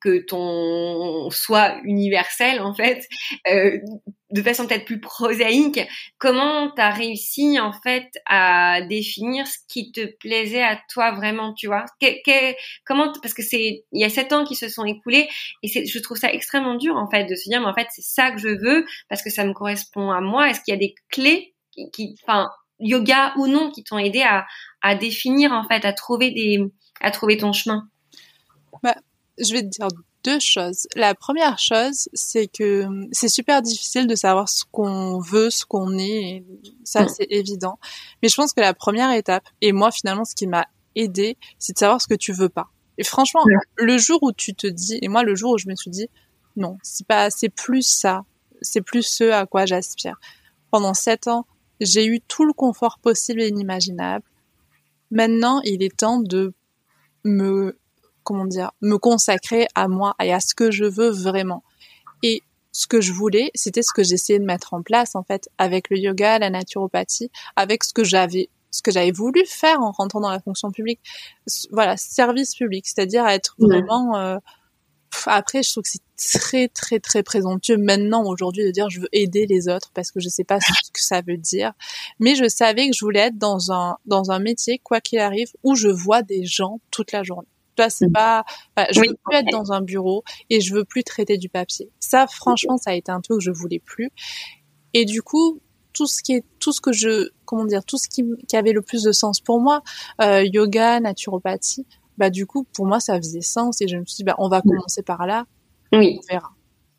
que 0.01 0.25
ton 0.25 1.31
soit 1.31 1.79
universel 1.85 2.61
en 2.61 2.75
fait, 2.75 3.07
euh, 3.51 3.79
de 4.31 4.43
façon 4.43 4.67
peut-être 4.67 4.85
plus 4.85 5.01
prosaïque, 5.01 5.81
comment 6.19 6.71
tu 6.71 6.81
as 6.81 6.91
réussi 6.91 7.59
en 7.61 7.73
fait 7.73 8.11
à 8.27 8.83
définir 8.83 9.47
ce 9.47 9.59
qui 9.69 9.93
te 9.93 10.07
plaisait 10.19 10.63
à 10.63 10.81
toi 10.93 11.13
vraiment, 11.13 11.55
tu 11.55 11.67
vois? 11.67 11.85
Comment 12.85 13.13
parce 13.23 13.35
que 13.35 13.43
c'est 13.43 13.85
il 13.93 14.01
y 14.01 14.05
a 14.05 14.11
sept 14.11 14.33
ans 14.33 14.45
qui 14.45 14.57
se 14.57 14.69
sont 14.69 14.85
écoulés 14.85 15.29
et 15.63 15.69
je 15.69 15.99
trouve 16.01 16.17
ça 16.17 16.33
extrêmement 16.33 16.75
dur 16.77 16.97
en 16.97 17.09
fait 17.09 17.25
de 17.25 17.35
se 17.35 17.49
dire 17.49 17.61
mais 17.61 17.67
en 17.67 17.75
fait 17.75 17.89
c'est 17.91 18.05
ça 18.05 18.31
que 18.31 18.39
je 18.39 18.49
veux 18.49 18.85
parce 19.09 19.23
que 19.23 19.31
ça 19.31 19.45
me 19.45 19.53
correspond 19.53 20.11
à 20.11 20.21
moi. 20.21 20.51
Est-ce 20.51 20.61
qu'il 20.61 20.73
y 20.73 20.77
a 20.77 20.81
des 20.81 20.95
clés 21.11 21.55
qui, 21.93 22.17
enfin 22.23 22.51
yoga 22.81 23.35
ou 23.37 23.47
non, 23.47 23.71
qui 23.71 23.85
t'ont 23.85 23.99
aidé 23.99 24.23
à, 24.23 24.47
à 24.83 24.95
définir 24.95 25.53
en 25.53 25.65
fait, 25.65 25.85
à 25.85 25.93
trouver 25.93 26.31
des 26.31 26.59
à 27.01 27.11
trouver 27.11 27.37
ton 27.37 27.53
chemin? 27.53 27.89
Bah, 28.83 28.97
je 29.39 29.53
vais 29.53 29.63
te 29.63 29.69
dire 29.69 29.89
deux 30.25 30.41
choses. 30.41 30.87
La 30.97 31.15
première 31.15 31.59
chose, 31.59 32.09
c'est 32.15 32.47
que 32.47 32.87
c'est 33.13 33.29
super 33.29 33.63
difficile 33.63 34.07
de 34.07 34.15
savoir 34.15 34.49
ce 34.49 34.65
qu'on 34.71 35.19
veut, 35.19 35.51
ce 35.51 35.65
qu'on 35.65 35.99
est. 35.99 36.45
Ça, 36.83 37.05
mm. 37.05 37.09
c'est 37.09 37.27
évident. 37.31 37.79
Mais 38.23 38.29
je 38.29 38.35
pense 38.35 38.53
que 38.53 38.61
la 38.61 38.75
première 38.75 39.13
étape, 39.13 39.45
et 39.61 39.73
moi, 39.73 39.91
finalement, 39.91 40.25
ce 40.25 40.35
qui 40.35 40.47
m'a 40.47 40.67
aidé, 40.95 41.37
c'est 41.59 41.75
de 41.75 41.79
savoir 41.79 42.01
ce 42.01 42.09
que 42.09 42.15
tu 42.15 42.33
veux 42.33 42.49
pas. 42.49 42.69
Et 42.97 43.05
franchement, 43.05 43.43
le 43.77 43.99
jour 43.99 44.23
où 44.23 44.33
tu 44.33 44.55
te 44.55 44.67
dis, 44.67 44.99
et 45.03 45.09
moi, 45.09 45.25
le 45.25 45.35
jour 45.35 45.53
où 45.53 45.59
je 45.59 45.69
me 45.69 45.75
suis 45.75 45.91
dit, 45.91 46.09
non, 46.57 46.79
c'est 46.83 47.07
pas, 47.07 47.31
c'est 47.31 47.49
plus 47.49 47.83
ça. 47.83 48.25
C'est 48.63 48.81
plus 48.81 49.03
ce 49.03 49.25
à 49.31 49.47
quoi 49.47 49.67
j'aspire. 49.67 50.19
Pendant 50.71 50.95
sept 50.95 51.27
ans, 51.27 51.47
j'ai 51.81 52.07
eu 52.07 52.21
tout 52.21 52.45
le 52.45 52.53
confort 52.53 52.99
possible 52.99 53.43
et 53.43 53.49
inimaginable. 53.49 54.25
Maintenant, 55.11 55.61
il 55.65 55.83
est 55.83 55.97
temps 55.97 56.21
de 56.21 56.55
me 57.25 57.79
comment 58.25 58.47
dire, 58.47 58.73
me 58.81 58.97
consacrer 58.97 59.67
à 59.75 59.89
moi 59.89 60.15
et 60.23 60.33
à 60.33 60.41
ce 60.41 60.55
que 60.55 60.71
je 60.71 60.85
veux 60.85 61.11
vraiment. 61.11 61.63
Et 62.23 62.43
ce 62.73 62.87
que 62.87 63.01
je 63.01 63.13
voulais, 63.13 63.51
c'était 63.55 63.83
ce 63.83 63.93
que 63.95 64.03
j'essayais 64.03 64.39
de 64.39 64.45
mettre 64.45 64.75
en 64.75 64.83
place 64.83 65.15
en 65.15 65.23
fait 65.23 65.49
avec 65.59 65.91
le 65.91 65.99
yoga, 65.99 66.39
la 66.39 66.51
naturopathie, 66.51 67.31
avec 67.57 67.85
ce 67.85 67.93
que 67.93 68.05
j'avais 68.05 68.49
ce 68.71 68.83
que 68.83 68.91
j'avais 68.91 69.13
voulu 69.13 69.47
faire 69.47 69.81
en 69.81 69.93
rentrant 69.93 70.19
dans 70.21 70.31
la 70.31 70.41
fonction 70.41 70.73
publique. 70.73 70.99
Voilà, 71.71 71.97
service 71.97 72.57
public, 72.57 72.85
c'est-à-dire 72.89 73.25
être 73.29 73.55
vraiment 73.57 74.17
euh, 74.17 74.39
après, 75.27 75.63
je 75.63 75.71
trouve 75.71 75.85
que 75.85 75.91
c'est 76.17 76.39
très, 76.39 76.69
très, 76.69 77.01
très 77.01 77.23
présomptueux 77.23 77.77
maintenant, 77.77 78.25
aujourd'hui, 78.25 78.65
de 78.65 78.71
dire 78.71 78.91
je 78.91 79.01
veux 79.01 79.09
aider 79.13 79.47
les 79.47 79.69
autres 79.69 79.91
parce 79.95 80.11
que 80.11 80.21
je 80.21 80.29
sais 80.29 80.45
pas 80.45 80.59
ce 80.61 80.91
que 80.93 81.01
ça 81.01 81.21
veut 81.21 81.37
dire. 81.37 81.73
Mais 82.21 82.35
je 82.35 82.49
savais 82.49 82.89
que 82.89 82.97
je 82.97 83.05
voulais 83.05 83.21
être 83.21 83.39
dans 83.39 83.73
un, 83.73 83.97
dans 84.07 84.31
un 84.31 84.39
métier, 84.39 84.79
quoi 84.83 85.01
qu'il 85.01 85.19
arrive, 85.19 85.49
où 85.63 85.75
je 85.75 85.89
vois 85.89 86.23
des 86.23 86.45
gens 86.45 86.81
toute 86.91 87.13
la 87.13 87.23
journée. 87.23 87.49
Toi, 87.77 87.91
c'est 87.91 88.09
mm. 88.09 88.13
pas, 88.13 88.45
je 88.91 89.01
veux 89.01 89.17
plus 89.25 89.37
être 89.37 89.51
dans 89.51 89.73
un 89.73 89.81
bureau 89.81 90.23
et 90.51 90.61
je 90.61 90.75
veux 90.75 90.85
plus 90.85 91.05
traiter 91.05 91.39
du 91.39 91.49
papier. 91.49 91.91
Ça, 92.01 92.27
franchement, 92.27 92.77
ça 92.77 92.91
a 92.91 92.95
été 92.95 93.11
un 93.11 93.21
truc 93.21 93.39
que 93.39 93.45
je 93.45 93.51
voulais 93.51 93.81
plus. 93.81 94.11
Et 94.93 95.05
du 95.05 95.23
coup, 95.23 95.61
tout 95.93 96.07
ce 96.07 96.23
qui 96.23 96.35
est, 96.35 96.45
tout 96.61 96.73
ce 96.73 96.81
que 96.81 96.93
je, 96.93 97.31
comment 97.45 97.65
dire, 97.65 97.85
tout 97.85 97.99
ce 97.99 98.09
qui, 98.09 98.25
qui 98.49 98.57
avait 98.57 98.73
le 98.73 98.83
plus 98.83 99.03
de 99.03 99.13
sens 99.13 99.41
pour 99.41 99.61
moi, 99.61 99.83
euh, 100.21 100.45
yoga, 100.45 101.01
naturopathie, 101.01 101.87
bah 102.19 102.31
du 102.31 102.47
coup, 102.47 102.65
pour 102.75 102.87
moi, 102.87 103.01
ça 103.01 103.17
faisait 103.17 103.41
sens 103.41 103.81
et 103.81 103.89
je 103.89 103.97
me 103.97 104.05
suis 104.05 104.19
dit, 104.19 104.25
bah 104.25 104.37
on 104.39 104.49
va 104.49 104.59
mm. 104.59 104.69
commencer 104.69 105.03
par 105.03 105.27
là. 105.27 105.47
Oui. 105.93 106.19
On 106.23 106.33
verra. 106.33 106.51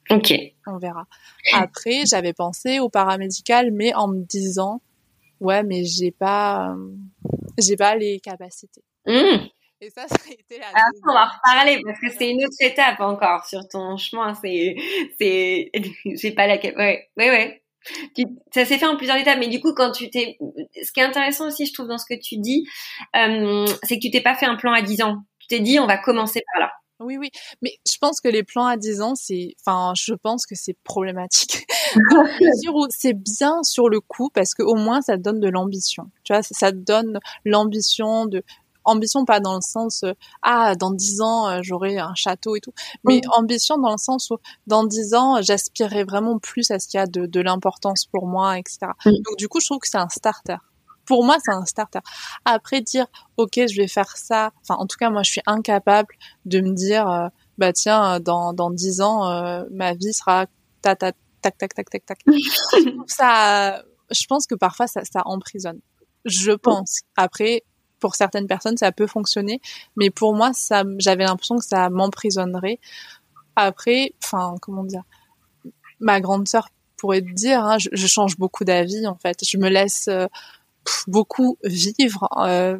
Ok. 0.10 0.34
On 0.68 0.78
verra. 0.78 1.08
Après, 1.54 2.06
j'avais 2.06 2.34
pensé 2.34 2.80
au 2.80 2.90
paramédical, 2.90 3.72
mais 3.72 3.94
en 3.94 4.08
me 4.08 4.24
disant, 4.24 4.82
ouais, 5.40 5.64
mais 5.64 5.84
j'ai 5.84 6.12
pas, 6.12 6.72
euh, 6.72 6.92
j'ai 7.58 7.76
pas 7.76 7.96
les 7.96 8.20
capacités. 8.20 8.84
Mmh. 9.08 9.48
Et 9.86 9.92
ça, 9.92 10.08
ça 10.08 10.16
a 10.28 10.34
été 10.34 10.58
la. 10.58 10.68
on 11.08 11.14
va 11.14 11.26
reparler 11.26 11.80
parce 11.86 12.00
que 12.00 12.10
c'est 12.10 12.32
une 12.32 12.44
autre 12.44 12.56
étape 12.60 13.00
encore 13.00 13.46
sur 13.46 13.68
ton 13.68 13.98
chemin. 13.98 14.34
C'est, 14.34 14.76
c'est, 15.20 15.72
j'ai 16.06 16.32
pas 16.32 16.48
la, 16.48 16.56
ouais, 16.56 17.08
ouais, 17.18 17.30
ouais. 17.30 17.64
ça 18.52 18.66
s'est 18.66 18.80
fait 18.80 18.86
en 18.88 18.98
plusieurs 18.98 19.18
étapes, 19.18 19.38
mais 19.40 19.48
du 19.48 19.62
coup, 19.62 19.74
quand 19.76 19.92
tu 19.92 20.10
t'es, 20.10 20.38
ce 20.84 20.92
qui 20.92 21.02
est 21.02 21.04
intéressant 21.04 21.48
aussi, 21.48 21.68
je 21.68 21.74
trouve, 21.74 21.88
dans 21.88 22.00
ce 22.00 22.06
que 22.10 22.20
tu 22.20 22.38
dis, 22.38 22.66
euh, 23.16 23.68
c'est 23.84 23.98
que 23.98 24.02
tu 24.02 24.10
t'es 24.10 24.22
pas 24.22 24.34
fait 24.34 24.48
un 24.48 24.56
plan 24.56 24.74
à 24.74 24.82
10 24.82 25.04
ans. 25.04 25.18
Tu 25.38 25.48
t'es 25.48 25.60
dit, 25.60 25.80
on 25.80 25.86
va 25.86 26.00
commencer 26.00 26.42
par 26.52 26.62
là. 26.62 26.72
Oui, 27.02 27.18
oui, 27.18 27.30
mais 27.62 27.78
je 27.86 27.98
pense 28.00 28.22
que 28.22 28.30
les 28.30 28.44
plans 28.44 28.66
à 28.66 28.78
10 28.78 29.02
ans, 29.02 29.16
c'est, 29.16 29.54
enfin, 29.60 29.94
je 29.98 30.14
pense 30.14 30.46
que 30.46 30.56
c'est 30.56 30.78
problématique. 30.84 31.68
c'est 32.90 33.14
bien 33.14 33.64
sur 33.64 33.90
le 33.90 34.00
coup 34.00 34.30
parce 34.34 34.54
que 34.54 34.64
au 34.64 34.76
moins 34.76 35.02
ça 35.02 35.18
te 35.18 35.22
donne 35.22 35.42
de 35.42 35.50
l'ambition. 35.50 36.10
Tu 36.24 36.32
vois, 36.32 36.42
ça 36.42 36.72
te 36.72 36.78
donne 36.78 37.20
l'ambition 37.44 38.26
de 38.26 38.44
ambition 38.86 39.26
pas 39.26 39.40
dans 39.40 39.56
le 39.56 39.62
sens 39.62 40.04
euh, 40.04 40.14
ah 40.42 40.76
dans 40.76 40.92
dix 40.92 41.22
ans 41.22 41.50
euh, 41.50 41.60
j'aurai 41.62 41.98
un 41.98 42.16
château 42.16 42.56
et 42.56 42.62
tout, 42.62 42.74
mais 43.04 43.22
ambition 43.34 43.78
dans 43.78 43.92
le 43.92 43.98
sens 43.98 44.30
où 44.32 44.38
dans 44.68 44.84
dix 44.84 45.14
ans 45.14 45.42
j'aspirerai 45.42 46.04
vraiment 46.04 46.40
plus 46.40 46.72
à 46.72 46.80
ce 46.80 46.88
qu'il 46.88 47.00
y 47.00 47.02
a 47.02 47.08
de, 47.08 47.26
de 47.26 47.40
l'importance 47.42 48.06
pour 48.06 48.28
moi, 48.28 48.58
etc. 48.58 48.88
Donc 49.06 49.38
du 49.38 49.48
coup 49.48 49.60
je 49.60 49.66
trouve 49.66 49.80
que 49.80 49.88
c'est 49.88 49.98
un 49.98 50.10
starter. 50.10 50.58
pour 51.06 51.24
moi, 51.24 51.38
c'est 51.44 51.52
un 51.52 51.66
starter. 51.66 52.00
Après, 52.46 52.82
dire, 52.82 53.06
OK, 53.38 53.54
je 53.56 53.76
vais 53.76 53.88
faire 53.88 54.18
ça. 54.18 54.52
Enfin, 54.64 54.80
en 54.82 54.88
tout 54.88 54.98
cas, 54.98 55.12
moi, 55.12 55.22
je 55.22 55.30
suis 55.30 55.42
incapable 55.46 56.16
de 56.46 56.62
me 56.62 56.74
dire, 56.74 57.08
euh, 57.08 57.28
bah, 57.60 57.74
tiens, 57.74 58.20
dans, 58.20 58.54
dans 58.54 58.72
10 58.72 59.02
ans, 59.02 59.66
ma 59.72 59.94
vie 59.94 60.14
sera 60.14 60.48
ta, 60.82 60.96
ta, 60.96 61.12
tac, 61.42 61.58
tac, 61.58 61.76
tac, 61.76 61.90
tac, 61.90 62.06
tac. 62.06 62.20
ça, 63.08 63.84
je 64.12 64.26
pense 64.28 64.48
que 64.48 64.56
parfois, 64.56 64.88
ça, 64.88 65.02
ça 65.06 65.22
emprisonne. 65.26 65.80
Je 66.26 66.52
pense. 66.52 67.02
Après, 67.16 67.64
pour 68.06 68.14
certaines 68.14 68.46
personnes, 68.46 68.78
ça 68.78 68.92
peut 68.92 69.08
fonctionner. 69.08 69.60
Mais 69.96 70.12
pour 70.12 70.36
moi, 70.36 70.54
ça, 70.54 70.84
j'avais 71.00 71.24
l'impression 71.24 71.58
que 71.58 71.66
ça 71.66 71.90
m'emprisonnerait. 71.90 72.78
Après, 73.56 74.14
enfin, 74.24 74.54
comment 74.62 74.84
dire, 74.84 75.02
ma 76.00 76.22
grande 76.22 76.48
sœur 76.48 76.70
pourrait 76.98 77.22
dire, 77.22 77.66
hein, 77.66 77.80
je, 77.80 77.90
je, 77.92 78.06
change 78.06 78.38
beaucoup 78.38 78.64
d'avis 78.64 79.08
en 79.08 79.16
fait. 79.16 79.44
Je 79.44 79.58
me 79.58 79.70
laisse 79.70 80.08
euh, 80.08 80.28
beaucoup 81.08 81.58
vivre. 81.64 82.30
Euh, 82.38 82.78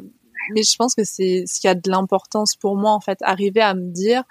mais 0.54 0.62
je 0.62 0.76
pense 0.76 0.94
que 0.94 1.02
c'est 1.02 1.42
ce 1.48 1.58
qui 1.58 1.66
a 1.66 1.74
de 1.74 1.90
l'importance 1.90 2.54
pour 2.54 2.76
moi 2.76 2.92
en 2.92 3.00
fait, 3.00 3.18
arriver 3.22 3.62
à 3.62 3.74
me 3.74 3.90
dire 3.90 4.22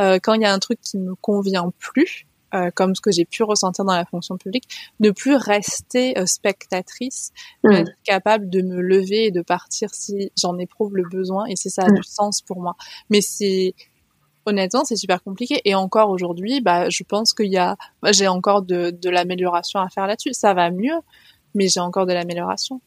euh, 0.00 0.20
quand 0.22 0.34
il 0.34 0.42
y 0.42 0.46
a 0.46 0.52
un 0.52 0.60
truc 0.60 0.80
qui 0.80 0.98
me 0.98 1.16
convient 1.16 1.72
plus, 1.80 2.28
euh, 2.54 2.70
comme 2.74 2.94
ce 2.94 3.00
que 3.00 3.10
j'ai 3.10 3.24
pu 3.24 3.42
ressentir 3.42 3.84
dans 3.84 3.94
la 3.94 4.04
fonction 4.04 4.36
publique, 4.36 4.64
ne 5.00 5.10
plus 5.10 5.36
rester 5.36 6.18
euh, 6.18 6.26
spectatrice, 6.26 7.32
mmh. 7.64 7.72
être 7.72 7.92
capable 8.04 8.48
de 8.50 8.62
me 8.62 8.80
lever 8.80 9.26
et 9.26 9.30
de 9.30 9.42
partir 9.42 9.90
si 9.92 10.30
j'en 10.38 10.58
éprouve 10.58 10.96
le 10.96 11.04
besoin 11.08 11.46
et 11.46 11.56
si 11.56 11.70
ça 11.70 11.82
a 11.82 11.90
mmh. 11.90 11.94
du 11.94 12.02
sens 12.02 12.42
pour 12.42 12.60
moi. 12.60 12.76
Mais 13.10 13.20
c'est 13.20 13.74
honnêtement, 14.46 14.84
c'est 14.84 14.96
super 14.96 15.22
compliqué. 15.22 15.60
Et 15.64 15.74
encore 15.74 16.10
aujourd'hui, 16.10 16.60
bah, 16.60 16.90
je 16.90 17.02
pense 17.02 17.32
qu'il 17.34 17.50
y 17.50 17.56
a, 17.56 17.76
bah, 18.02 18.12
j'ai 18.12 18.28
encore 18.28 18.62
de, 18.62 18.90
de 18.90 19.10
l'amélioration 19.10 19.80
à 19.80 19.88
faire 19.88 20.06
là-dessus. 20.06 20.32
Ça 20.32 20.54
va 20.54 20.70
mieux, 20.70 21.00
mais 21.54 21.68
j'ai 21.68 21.80
encore 21.80 22.06
de 22.06 22.12
l'amélioration. 22.12 22.80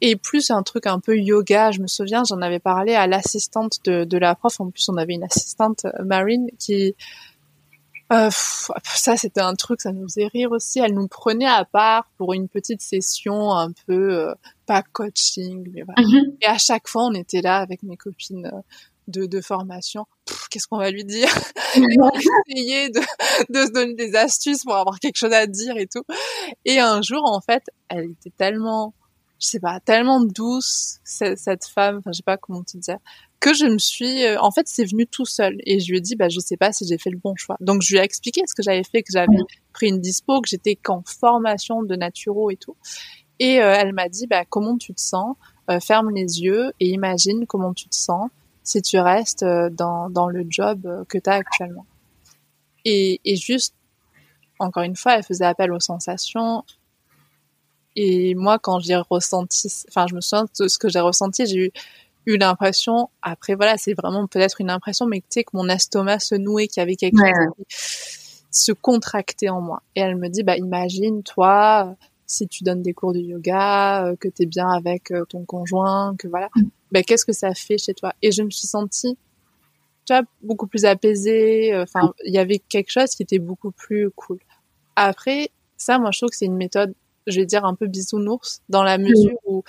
Et 0.00 0.16
plus 0.16 0.50
un 0.50 0.62
truc 0.62 0.86
un 0.86 1.00
peu 1.00 1.16
yoga, 1.16 1.70
je 1.70 1.80
me 1.80 1.86
souviens, 1.86 2.22
j'en 2.28 2.40
avais 2.40 2.58
parlé 2.58 2.94
à 2.94 3.06
l'assistante 3.06 3.78
de, 3.84 4.04
de 4.04 4.18
la 4.18 4.34
prof. 4.34 4.60
En 4.60 4.70
plus, 4.70 4.88
on 4.88 4.96
avait 4.96 5.14
une 5.14 5.24
assistante 5.24 5.84
euh, 5.84 6.04
marine 6.04 6.48
qui, 6.58 6.94
euh, 8.12 8.30
ça 8.30 9.16
c'était 9.16 9.40
un 9.40 9.54
truc, 9.54 9.80
ça 9.80 9.92
nous 9.92 10.04
faisait 10.04 10.28
rire 10.28 10.52
aussi. 10.52 10.78
Elle 10.78 10.94
nous 10.94 11.08
prenait 11.08 11.46
à 11.46 11.64
part 11.64 12.08
pour 12.16 12.34
une 12.34 12.48
petite 12.48 12.82
session 12.82 13.52
un 13.52 13.72
peu 13.86 14.14
euh, 14.14 14.34
pas 14.66 14.82
coaching, 14.82 15.68
mais 15.72 15.82
voilà. 15.82 16.02
Mm-hmm. 16.02 16.36
Et 16.42 16.46
à 16.46 16.58
chaque 16.58 16.88
fois, 16.88 17.06
on 17.06 17.14
était 17.14 17.42
là 17.42 17.58
avec 17.58 17.82
mes 17.82 17.96
copines 17.96 18.46
euh, 18.46 18.60
de, 19.08 19.26
de 19.26 19.40
formation. 19.40 20.06
Qu'est-ce 20.50 20.66
qu'on 20.66 20.78
va 20.78 20.90
lui 20.90 21.04
dire? 21.04 21.28
On 21.76 22.10
essayer 22.48 22.88
de, 22.90 23.00
de 23.50 23.66
se 23.66 23.72
donner 23.72 23.94
des 23.94 24.14
astuces 24.16 24.64
pour 24.64 24.76
avoir 24.76 24.98
quelque 24.98 25.16
chose 25.16 25.32
à 25.32 25.46
dire 25.46 25.76
et 25.76 25.86
tout. 25.86 26.04
Et 26.64 26.78
un 26.78 27.02
jour, 27.02 27.22
en 27.24 27.40
fait, 27.40 27.64
elle 27.88 28.10
était 28.12 28.32
tellement, 28.36 28.94
je 29.38 29.46
sais 29.48 29.60
pas, 29.60 29.80
tellement 29.80 30.20
douce 30.20 30.98
cette, 31.04 31.38
cette 31.38 31.66
femme. 31.66 31.98
Enfin, 31.98 32.10
je 32.12 32.18
sais 32.18 32.22
pas 32.22 32.36
comment 32.36 32.62
te 32.62 32.76
dire 32.78 32.98
que 33.38 33.52
je 33.52 33.66
me 33.66 33.78
suis, 33.78 34.24
euh, 34.24 34.40
en 34.40 34.50
fait, 34.50 34.66
c'est 34.66 34.84
venu 34.84 35.06
tout 35.06 35.26
seul. 35.26 35.58
Et 35.66 35.78
je 35.78 35.90
lui 35.90 35.98
ai 35.98 36.00
dit, 36.00 36.16
bah, 36.16 36.28
je 36.28 36.40
sais 36.40 36.56
pas 36.56 36.72
si 36.72 36.86
j'ai 36.86 36.98
fait 36.98 37.10
le 37.10 37.18
bon 37.18 37.34
choix. 37.36 37.56
Donc, 37.60 37.82
je 37.82 37.94
lui 37.94 38.00
ai 38.00 38.02
expliqué 38.02 38.40
ce 38.46 38.54
que 38.54 38.62
j'avais 38.62 38.82
fait, 38.82 39.02
que 39.02 39.12
j'avais 39.12 39.36
pris 39.72 39.88
une 39.88 40.00
dispo, 40.00 40.40
que 40.40 40.48
j'étais 40.48 40.74
qu'en 40.74 41.02
formation 41.02 41.82
de 41.82 41.94
naturo 41.96 42.50
et 42.50 42.56
tout. 42.56 42.76
Et 43.38 43.60
euh, 43.60 43.74
elle 43.76 43.92
m'a 43.92 44.08
dit, 44.08 44.26
bah, 44.26 44.44
comment 44.46 44.78
tu 44.78 44.94
te 44.94 45.00
sens? 45.00 45.36
Euh, 45.70 45.80
Ferme 45.80 46.10
les 46.10 46.40
yeux 46.40 46.72
et 46.80 46.88
imagine 46.88 47.46
comment 47.46 47.74
tu 47.74 47.88
te 47.88 47.96
sens 47.96 48.30
si 48.62 48.80
tu 48.82 48.98
restes 48.98 49.44
dans, 49.44 50.10
dans 50.10 50.28
le 50.28 50.46
job 50.48 51.04
que 51.08 51.18
tu 51.18 51.28
as 51.28 51.34
actuellement. 51.34 51.86
Et, 52.84 53.20
et 53.24 53.36
juste, 53.36 53.74
encore 54.58 54.84
une 54.84 54.96
fois, 54.96 55.16
elle 55.16 55.22
faisait 55.22 55.44
appel 55.44 55.72
aux 55.72 55.80
sensations. 55.80 56.64
Et 57.96 58.34
moi, 58.34 58.58
quand 58.58 58.78
j'ai 58.78 58.96
ressenti, 58.96 59.68
enfin, 59.88 60.06
je 60.08 60.14
me 60.14 60.20
souviens 60.20 60.46
de 60.60 60.68
ce 60.68 60.78
que 60.78 60.88
j'ai 60.88 61.00
ressenti, 61.00 61.46
j'ai 61.46 61.56
eu 61.56 61.72
eu 62.26 62.36
l'impression, 62.36 63.08
après 63.22 63.54
voilà, 63.54 63.78
c'est 63.78 63.94
vraiment 63.94 64.26
peut-être 64.26 64.60
une 64.60 64.70
impression, 64.70 65.06
mais 65.06 65.20
tu 65.20 65.26
sais 65.30 65.44
que 65.44 65.50
mon 65.54 65.68
estomac 65.68 66.18
se 66.18 66.34
nouait, 66.34 66.66
qu'il 66.66 66.80
y 66.80 66.82
avait 66.82 66.96
quelque 66.96 67.18
chose 67.18 67.66
qui 68.50 68.60
se 68.60 68.72
contractait 68.72 69.48
en 69.48 69.60
moi. 69.60 69.82
Et 69.94 70.00
elle 70.00 70.16
me 70.16 70.28
dit, 70.28 70.42
bah 70.42 70.56
imagine 70.56 71.22
toi, 71.22 71.94
si 72.26 72.48
tu 72.48 72.64
donnes 72.64 72.82
des 72.82 72.92
cours 72.92 73.12
de 73.12 73.20
yoga, 73.20 74.06
euh, 74.06 74.16
que 74.16 74.28
tu 74.28 74.42
es 74.42 74.46
bien 74.46 74.68
avec 74.68 75.12
euh, 75.12 75.24
ton 75.24 75.44
conjoint, 75.44 76.16
que 76.18 76.26
voilà, 76.26 76.48
mm. 76.56 76.62
bah, 76.90 77.02
qu'est-ce 77.02 77.24
que 77.24 77.32
ça 77.32 77.54
fait 77.54 77.78
chez 77.78 77.94
toi? 77.94 78.12
Et 78.22 78.32
je 78.32 78.42
me 78.42 78.50
suis 78.50 78.66
sentie, 78.66 79.16
tu 80.04 80.12
vois, 80.12 80.22
beaucoup 80.42 80.66
plus 80.66 80.84
apaisée. 80.84 81.72
Euh, 81.72 81.84
enfin, 81.84 82.12
il 82.24 82.34
y 82.34 82.38
avait 82.38 82.58
quelque 82.58 82.90
chose 82.90 83.10
qui 83.10 83.22
était 83.22 83.38
beaucoup 83.38 83.70
plus 83.70 84.10
cool. 84.16 84.40
Après, 84.96 85.50
ça, 85.76 85.98
moi, 85.98 86.10
je 86.10 86.18
trouve 86.18 86.30
que 86.30 86.36
c'est 86.36 86.46
une 86.46 86.56
méthode, 86.56 86.94
je 87.26 87.40
vais 87.40 87.46
dire 87.46 87.64
un 87.64 87.74
peu 87.74 87.86
bisounours, 87.86 88.62
dans 88.68 88.82
la 88.82 88.98
mesure 88.98 89.38
où 89.46 89.62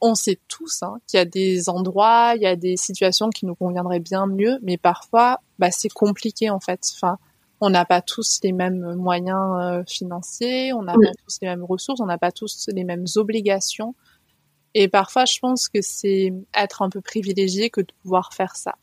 on 0.00 0.14
sait 0.14 0.38
tous 0.48 0.82
hein, 0.82 0.98
qu'il 1.06 1.18
y 1.18 1.20
a 1.20 1.26
des 1.26 1.68
endroits, 1.68 2.32
il 2.36 2.42
y 2.42 2.46
a 2.46 2.56
des 2.56 2.76
situations 2.76 3.28
qui 3.28 3.46
nous 3.46 3.54
conviendraient 3.54 4.00
bien 4.00 4.26
mieux, 4.26 4.58
mais 4.62 4.78
parfois, 4.78 5.40
bah, 5.58 5.70
c'est 5.70 5.90
compliqué 5.90 6.50
en 6.50 6.60
fait. 6.60 6.80
Enfin, 6.94 7.18
on 7.60 7.70
n'a 7.70 7.84
pas 7.84 8.00
tous 8.00 8.40
les 8.42 8.52
mêmes 8.52 8.94
moyens 8.94 9.58
euh, 9.60 9.82
financiers, 9.86 10.72
on 10.72 10.82
n'a 10.82 10.94
pas 10.94 11.12
tous 11.24 11.38
les 11.42 11.48
mêmes 11.48 11.64
ressources, 11.64 12.00
on 12.00 12.06
n'a 12.06 12.18
pas 12.18 12.32
tous 12.32 12.66
les 12.72 12.84
mêmes 12.84 13.04
obligations. 13.16 13.94
Et 14.74 14.88
parfois, 14.88 15.24
je 15.26 15.38
pense 15.40 15.68
que 15.68 15.82
c'est 15.82 16.32
être 16.54 16.82
un 16.82 16.88
peu 16.88 17.00
privilégié 17.00 17.70
que 17.70 17.80
de 17.80 17.92
pouvoir 18.02 18.32
faire 18.32 18.56
ça. 18.56 18.76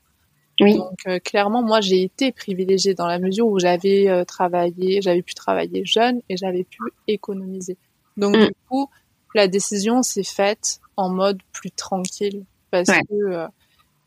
Donc, 0.60 1.00
euh, 1.08 1.20
clairement, 1.20 1.62
moi, 1.62 1.82
j'ai 1.82 2.02
été 2.02 2.32
privilégiée 2.32 2.96
dans 2.96 3.06
la 3.06 3.20
mesure 3.20 3.48
où 3.48 3.60
j'avais 3.60 4.10
euh, 4.10 4.26
travaillé, 4.26 5.02
j'avais 5.02 5.22
pu 5.22 5.36
travailler 5.36 5.86
jeune 5.86 6.22
et 6.30 6.38
j'avais 6.38 6.64
pu 6.64 6.80
économiser. 7.08 7.78
Donc, 8.18 8.36
mm. 8.36 8.46
du 8.48 8.56
coup, 8.70 8.90
la 9.38 9.48
décision 9.48 10.04
s'est 10.04 10.24
faite 10.24 10.80
en 10.98 11.10
mode 11.10 11.42
plus 11.54 11.72
tranquille 11.72 12.46
parce 12.72 12.90
que 12.90 13.14
euh, 13.14 13.48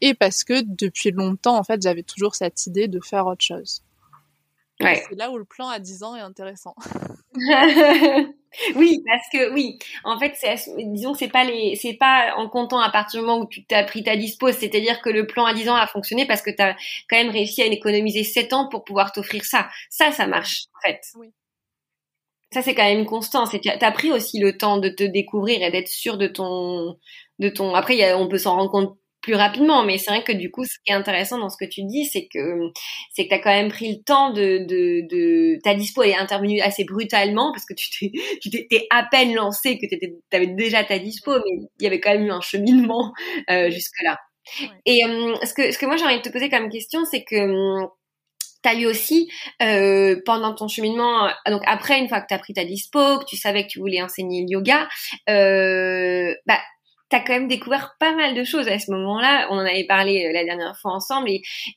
et 0.01 0.15
parce 0.15 0.45
que 0.45 0.63
depuis 0.63 1.13
longtemps 1.13 1.57
en 1.57 1.63
fait 1.63 1.81
j'avais 1.81 2.03
toujours 2.03 2.35
cette 2.35 2.67
idée 2.67 2.89
de 2.89 3.01
faire 3.01 3.27
autre 3.27 3.45
chose. 3.45 3.83
Ouais. 4.81 5.03
C'est 5.09 5.17
là 5.17 5.31
où 5.31 5.37
le 5.37 5.45
plan 5.45 5.69
à 5.69 5.79
10 5.79 6.03
ans 6.05 6.17
est 6.17 6.21
intéressant. 6.21 6.75
oui, 8.77 9.03
parce 9.07 9.29
que 9.31 9.53
oui, 9.53 9.79
en 10.05 10.19
fait, 10.19 10.33
c'est, 10.37 10.57
disons 10.79 11.13
que 11.13 11.19
c'est 11.19 11.29
pas 11.29 11.45
les, 11.45 11.77
c'est 11.77 11.93
pas 11.95 12.33
en 12.39 12.49
comptant 12.49 12.81
à 12.81 12.91
partir 12.91 13.21
du 13.21 13.27
moment 13.27 13.43
où 13.43 13.47
tu 13.47 13.63
t'as 13.67 13.85
pris 13.85 14.03
ta 14.03 14.17
dispose, 14.17 14.55
c'est-à-dire 14.55 15.03
que 15.03 15.11
le 15.11 15.27
plan 15.27 15.45
à 15.45 15.53
10 15.53 15.69
ans 15.69 15.77
a 15.77 15.87
fonctionné 15.87 16.27
parce 16.27 16.41
que 16.41 16.51
tu 16.51 16.63
as 16.63 16.75
quand 17.11 17.19
même 17.19 17.29
réussi 17.29 17.61
à 17.61 17.67
économiser 17.67 18.25
7 18.25 18.55
ans 18.55 18.69
pour 18.71 18.85
pouvoir 18.85 19.13
t'offrir 19.13 19.45
ça. 19.45 19.69
Ça, 19.91 20.13
ça 20.13 20.27
marche, 20.27 20.65
en 20.79 20.89
fait. 20.89 21.01
Oui 21.15 21.31
ça 22.53 22.63
c'est 22.63 22.75
quand 22.75 22.85
même 22.85 23.01
une 23.01 23.07
constance. 23.07 23.55
Et 23.55 23.61
t'as 23.61 23.93
pris 23.93 24.13
aussi 24.13 24.39
le 24.41 24.57
temps 24.57 24.79
de 24.79 24.89
te 24.89 25.05
découvrir 25.05 25.63
et 25.63 25.71
d'être 25.71 25.89
sûr 25.89 26.19
de 26.19 26.27
ton, 26.27 26.97
de 27.39 27.49
ton. 27.49 27.75
Après, 27.75 27.97
y 27.97 28.05
a, 28.05 28.19
on 28.19 28.29
peut 28.29 28.39
s'en 28.39 28.57
rendre 28.57 28.71
compte 28.71 28.97
plus 29.23 29.35
rapidement, 29.35 29.85
mais 29.85 29.99
c'est 29.99 30.11
vrai 30.11 30.25
que 30.25 30.33
du 30.33 30.51
coup, 30.51 30.65
ce 30.65 30.79
qui 30.85 30.93
est 30.93 30.95
intéressant 30.95 31.39
dans 31.39 31.51
ce 31.51 31.59
que 31.59 31.69
tu 31.69 31.83
dis, 31.85 32.07
c'est 32.07 32.27
que 32.33 32.71
c'est 33.13 33.25
que 33.25 33.29
t'as 33.31 33.39
quand 33.39 33.51
même 33.51 33.69
pris 33.71 33.93
le 33.97 34.03
temps 34.03 34.33
de, 34.33 34.65
de, 34.67 35.07
de 35.09 35.59
ta 35.63 35.75
dispo 35.75 36.03
est 36.03 36.15
intervenue 36.15 36.61
assez 36.63 36.85
brutalement 36.85 37.53
parce 37.53 37.67
que 37.67 37.75
tu 37.75 37.91
t'es, 37.91 38.13
tu 38.41 38.51
t'es 38.51 38.87
à 38.91 39.07
peine 39.11 39.35
lancé 39.35 39.79
que 39.79 39.87
tu 39.87 39.97
avais 40.33 40.47
déjà 40.47 40.85
ta 40.85 40.99
dispo, 40.99 41.33
mais 41.33 41.69
il 41.81 41.85
y 41.85 41.87
avait 41.87 42.01
quand 42.01 42.13
même 42.13 42.25
eu 42.27 42.31
un 42.31 42.41
cheminement 42.41 43.13
euh, 43.51 43.71
jusque 43.71 44.03
là. 44.03 44.19
Et 44.87 45.05
euh, 45.05 45.35
ce 45.45 45.55
que 45.55 45.73
ce 45.73 45.79
que 45.79 45.87
moi 45.87 45.97
j'ai 45.97 46.05
envie 46.05 46.19
de 46.19 46.23
te 46.23 46.31
poser 46.31 46.49
comme 46.51 46.69
question, 46.71 47.05
c'est 47.05 47.25
que 47.25 47.37
T'as 48.63 48.75
eu 48.75 48.87
aussi 48.87 49.31
euh, 49.63 50.21
pendant 50.25 50.55
ton 50.55 50.69
cheminement, 50.69 51.27
euh, 51.27 51.31
donc 51.49 51.63
après 51.67 51.99
une 51.99 52.09
fois 52.09 52.21
que 52.21 52.27
t'as 52.29 52.39
pris 52.39 52.53
ta 52.53 52.65
dispo, 52.65 53.19
que 53.19 53.25
tu 53.25 53.37
savais 53.37 53.65
que 53.65 53.69
tu 53.69 53.79
voulais 53.79 54.03
enseigner 54.03 54.43
le 54.43 54.49
yoga, 54.51 54.89
euh, 55.29 56.35
bah 56.47 56.59
t'as 57.11 57.21
quand 57.21 57.33
même 57.33 57.49
découvert 57.49 57.97
pas 57.99 58.15
mal 58.15 58.35
de 58.35 58.45
choses 58.45 58.69
à 58.69 58.79
ce 58.79 58.91
moment-là. 58.93 59.49
On 59.51 59.57
en 59.57 59.67
avait 59.67 59.85
parlé 59.85 60.27
euh, 60.27 60.33
la 60.33 60.45
dernière 60.45 60.77
fois 60.79 60.93
ensemble 60.93 61.29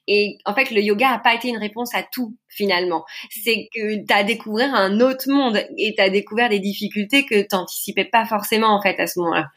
et, 0.07 0.37
en 0.45 0.53
fait 0.53 0.71
le 0.71 0.81
yoga 0.81 1.09
a 1.09 1.19
pas 1.19 1.33
été 1.33 1.49
une 1.49 1.57
réponse 1.57 1.93
à 1.93 2.03
tout 2.03 2.37
finalement. 2.47 3.03
C'est 3.31 3.67
que 3.73 4.05
t'as 4.05 4.23
découvert 4.23 4.73
un 4.73 5.01
autre 5.01 5.29
monde 5.29 5.59
et 5.77 5.95
t'as 5.97 6.09
découvert 6.09 6.49
des 6.49 6.59
difficultés 6.59 7.25
que 7.25 7.41
t'anticipais 7.41 8.05
pas 8.05 8.25
forcément 8.25 8.75
en 8.75 8.81
fait 8.81 8.99
à 8.99 9.07
ce 9.07 9.19
moment-là. 9.19 9.47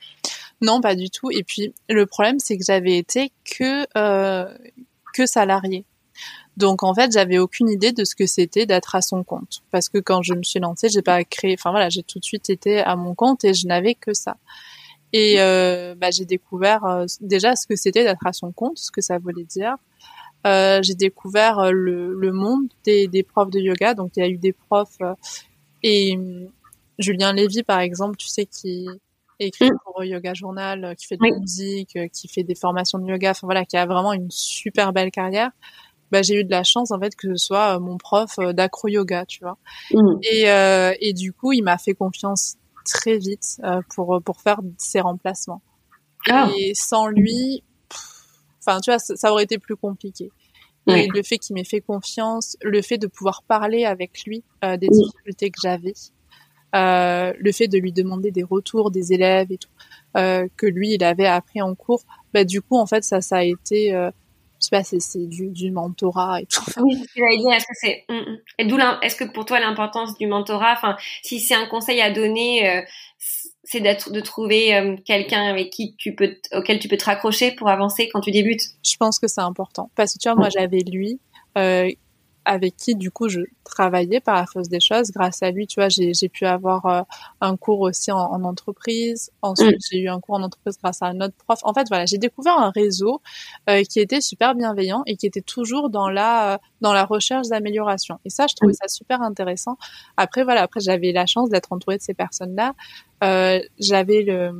Non, 0.62 0.80
pas 0.80 0.94
du 0.94 1.10
tout. 1.10 1.30
Et 1.30 1.44
puis 1.44 1.74
le 1.88 2.06
problème 2.06 2.38
c'est 2.38 2.56
que 2.56 2.64
j'avais 2.66 2.96
été 2.96 3.30
que 3.44 3.86
euh, 3.98 4.48
que 5.12 5.26
salarié. 5.26 5.84
Donc 6.56 6.82
en 6.82 6.94
fait, 6.94 7.12
j'avais 7.12 7.38
aucune 7.38 7.68
idée 7.68 7.92
de 7.92 8.04
ce 8.04 8.14
que 8.14 8.26
c'était 8.26 8.64
d'être 8.64 8.94
à 8.94 9.02
son 9.02 9.22
compte 9.24 9.62
parce 9.70 9.88
que 9.88 9.98
quand 9.98 10.22
je 10.22 10.34
me 10.34 10.42
suis 10.42 10.58
lancée, 10.58 10.88
j'ai 10.88 11.02
pas 11.02 11.22
créé 11.24 11.54
enfin 11.58 11.70
voilà, 11.70 11.90
j'ai 11.90 12.02
tout 12.02 12.18
de 12.18 12.24
suite 12.24 12.48
été 12.48 12.80
à 12.80 12.96
mon 12.96 13.14
compte 13.14 13.44
et 13.44 13.52
je 13.52 13.66
n'avais 13.66 13.94
que 13.94 14.14
ça. 14.14 14.36
Et 15.12 15.36
euh, 15.38 15.94
bah, 15.94 16.10
j'ai 16.10 16.24
découvert 16.24 16.84
euh, 16.84 17.06
déjà 17.20 17.56
ce 17.56 17.66
que 17.66 17.76
c'était 17.76 18.04
d'être 18.04 18.26
à 18.26 18.32
son 18.32 18.52
compte, 18.52 18.78
ce 18.78 18.90
que 18.90 19.00
ça 19.00 19.18
voulait 19.18 19.44
dire. 19.44 19.76
Euh, 20.46 20.80
j'ai 20.82 20.94
découvert 20.94 21.58
euh, 21.58 21.70
le, 21.72 22.14
le, 22.14 22.32
monde 22.32 22.68
des, 22.84 23.06
des, 23.06 23.22
profs 23.22 23.50
de 23.50 23.60
yoga. 23.60 23.94
Donc 23.94 24.12
il 24.16 24.20
y 24.20 24.22
a 24.22 24.28
eu 24.28 24.38
des 24.38 24.52
profs 24.52 24.98
et 25.82 26.16
hum, 26.16 26.48
Julien 26.98 27.32
Lévy 27.34 27.62
par 27.62 27.80
exemple, 27.80 28.16
tu 28.16 28.28
sais 28.28 28.46
qui 28.46 28.88
écrit 29.38 29.70
mm. 29.70 29.78
pour 29.84 30.02
Yoga 30.04 30.32
Journal, 30.32 30.94
qui 30.96 31.06
fait 31.06 31.18
de 31.18 31.22
la 31.22 31.38
musique, 31.38 31.98
qui 32.12 32.28
fait 32.28 32.42
des 32.42 32.54
formations 32.54 32.98
de 32.98 33.06
yoga, 33.06 33.32
enfin 33.32 33.46
voilà, 33.46 33.66
qui 33.66 33.76
a 33.76 33.84
vraiment 33.84 34.14
une 34.14 34.30
super 34.30 34.94
belle 34.94 35.10
carrière 35.10 35.50
bah, 36.10 36.22
j'ai 36.22 36.40
eu 36.40 36.44
de 36.44 36.50
la 36.50 36.64
chance 36.64 36.90
en 36.90 36.98
fait 36.98 37.14
que 37.16 37.34
ce 37.34 37.46
soit 37.46 37.76
euh, 37.76 37.80
mon 37.80 37.96
prof 37.96 38.38
euh, 38.38 38.52
d'acro 38.52 38.88
yoga, 38.88 39.24
tu 39.26 39.40
vois. 39.40 39.58
Mmh. 39.92 40.18
Et, 40.22 40.50
euh, 40.50 40.94
et 41.00 41.12
du 41.12 41.32
coup, 41.32 41.52
il 41.52 41.62
m'a 41.62 41.78
fait 41.78 41.94
confiance 41.94 42.56
très 42.84 43.18
vite 43.18 43.60
pour 43.94 44.20
pour 44.24 44.40
faire 44.40 44.60
ses 44.78 45.00
remplacements. 45.00 45.62
Ah. 46.28 46.48
Et 46.58 46.72
sans 46.74 47.08
lui, 47.08 47.64
enfin 48.60 48.80
tu 48.80 48.90
vois, 48.90 48.98
ça, 48.98 49.32
aurait 49.32 49.44
été 49.44 49.58
plus 49.58 49.76
compliqué. 49.76 50.30
Et 50.88 51.08
le 51.08 51.22
fait 51.24 51.38
qu'il 51.38 51.54
m'ait 51.54 51.64
fait 51.64 51.80
confiance, 51.80 52.56
le 52.62 52.80
fait 52.80 52.96
de 52.96 53.08
pouvoir 53.08 53.42
parler 53.42 53.84
avec 53.84 54.22
lui 54.24 54.44
des 54.62 54.86
difficultés 54.86 55.50
que 55.50 55.58
j'avais, 55.60 55.94
euh, 56.74 57.32
le 57.38 57.52
fait 57.52 57.68
de 57.68 57.78
lui 57.78 57.92
demander 57.92 58.30
des 58.30 58.42
retours 58.42 58.90
des 58.90 59.12
élèves 59.12 59.50
et 59.50 59.56
tout 59.56 59.70
euh, 60.16 60.46
que 60.56 60.66
lui 60.66 60.94
il 60.94 61.04
avait 61.04 61.26
appris 61.26 61.62
en 61.62 61.74
cours, 61.74 62.02
bah 62.34 62.44
du 62.44 62.60
coup 62.60 62.76
en 62.76 62.86
fait 62.86 63.04
ça 63.04 63.20
ça 63.20 63.36
a 63.36 63.44
été 63.44 63.94
euh, 63.94 64.10
je 64.60 64.66
sais 64.66 64.76
pas 64.76 64.84
c'est 64.84 65.00
c'est 65.00 65.26
du, 65.26 65.50
du 65.50 65.70
mentorat 65.70 66.40
et 66.40 66.46
tout. 66.46 66.64
Oui, 66.80 66.96
dire 66.96 67.52
est-ce 67.52 67.66
que 67.66 67.74
c'est 67.74 68.04
mm. 68.08 68.36
et 68.58 68.64
d'où 68.66 68.78
est-ce 69.02 69.16
que 69.16 69.24
pour 69.24 69.44
toi 69.44 69.60
l'importance 69.60 70.16
du 70.18 70.26
mentorat 70.26 70.72
enfin 70.72 70.96
si 71.22 71.40
c'est 71.40 71.54
un 71.54 71.66
conseil 71.66 72.00
à 72.00 72.10
donner 72.10 72.68
euh, 72.68 72.82
c'est 73.64 73.80
d'être 73.80 74.12
de 74.12 74.20
trouver 74.20 74.74
euh, 74.74 74.96
quelqu'un 75.04 75.44
avec 75.46 75.70
qui 75.70 75.94
tu 75.96 76.14
peux 76.14 76.36
auquel 76.52 76.78
tu 76.78 76.88
peux 76.88 76.96
te 76.96 77.04
raccrocher 77.04 77.52
pour 77.52 77.68
avancer 77.68 78.08
quand 78.12 78.20
tu 78.20 78.30
débutes? 78.30 78.62
Je 78.84 78.96
pense 78.96 79.18
que 79.18 79.28
c'est 79.28 79.40
important 79.40 79.90
parce 79.96 80.14
que 80.14 80.18
tu 80.18 80.28
vois 80.28 80.36
moi 80.36 80.48
j'avais 80.48 80.80
lui 80.80 81.20
euh, 81.58 81.90
avec 82.46 82.76
qui 82.76 82.94
du 82.94 83.10
coup 83.10 83.28
je 83.28 83.40
travaillais 83.64 84.20
par 84.20 84.36
la 84.36 84.46
force 84.46 84.68
des 84.68 84.80
choses. 84.80 85.10
Grâce 85.10 85.42
à 85.42 85.50
lui, 85.50 85.66
tu 85.66 85.80
vois, 85.80 85.88
j'ai 85.88 86.28
pu 86.28 86.46
avoir 86.46 86.86
euh, 86.86 87.02
un 87.40 87.56
cours 87.56 87.80
aussi 87.80 88.12
en, 88.12 88.18
en 88.18 88.44
entreprise. 88.44 89.30
Ensuite, 89.42 89.76
mm. 89.76 89.86
j'ai 89.90 89.98
eu 89.98 90.08
un 90.08 90.20
cours 90.20 90.36
en 90.36 90.42
entreprise 90.42 90.78
grâce 90.78 91.02
à 91.02 91.06
un 91.06 91.20
autre 91.20 91.34
prof. 91.44 91.58
En 91.64 91.74
fait, 91.74 91.88
voilà, 91.88 92.06
j'ai 92.06 92.18
découvert 92.18 92.56
un 92.56 92.70
réseau 92.70 93.20
euh, 93.68 93.82
qui 93.82 94.00
était 94.00 94.20
super 94.20 94.54
bienveillant 94.54 95.02
et 95.06 95.16
qui 95.16 95.26
était 95.26 95.42
toujours 95.42 95.90
dans 95.90 96.08
la 96.08 96.54
euh, 96.54 96.58
dans 96.80 96.92
la 96.92 97.04
recherche 97.04 97.48
d'amélioration. 97.48 98.18
Et 98.24 98.30
ça, 98.30 98.46
je 98.48 98.54
trouvais 98.54 98.72
mm. 98.72 98.80
ça 98.80 98.88
super 98.88 99.20
intéressant. 99.22 99.76
Après, 100.16 100.44
voilà, 100.44 100.62
après 100.62 100.80
j'avais 100.80 101.12
la 101.12 101.26
chance 101.26 101.50
d'être 101.50 101.72
entourée 101.72 101.98
de 101.98 102.02
ces 102.02 102.14
personnes-là. 102.14 102.74
j'avais 103.78 104.22
le 104.22 104.52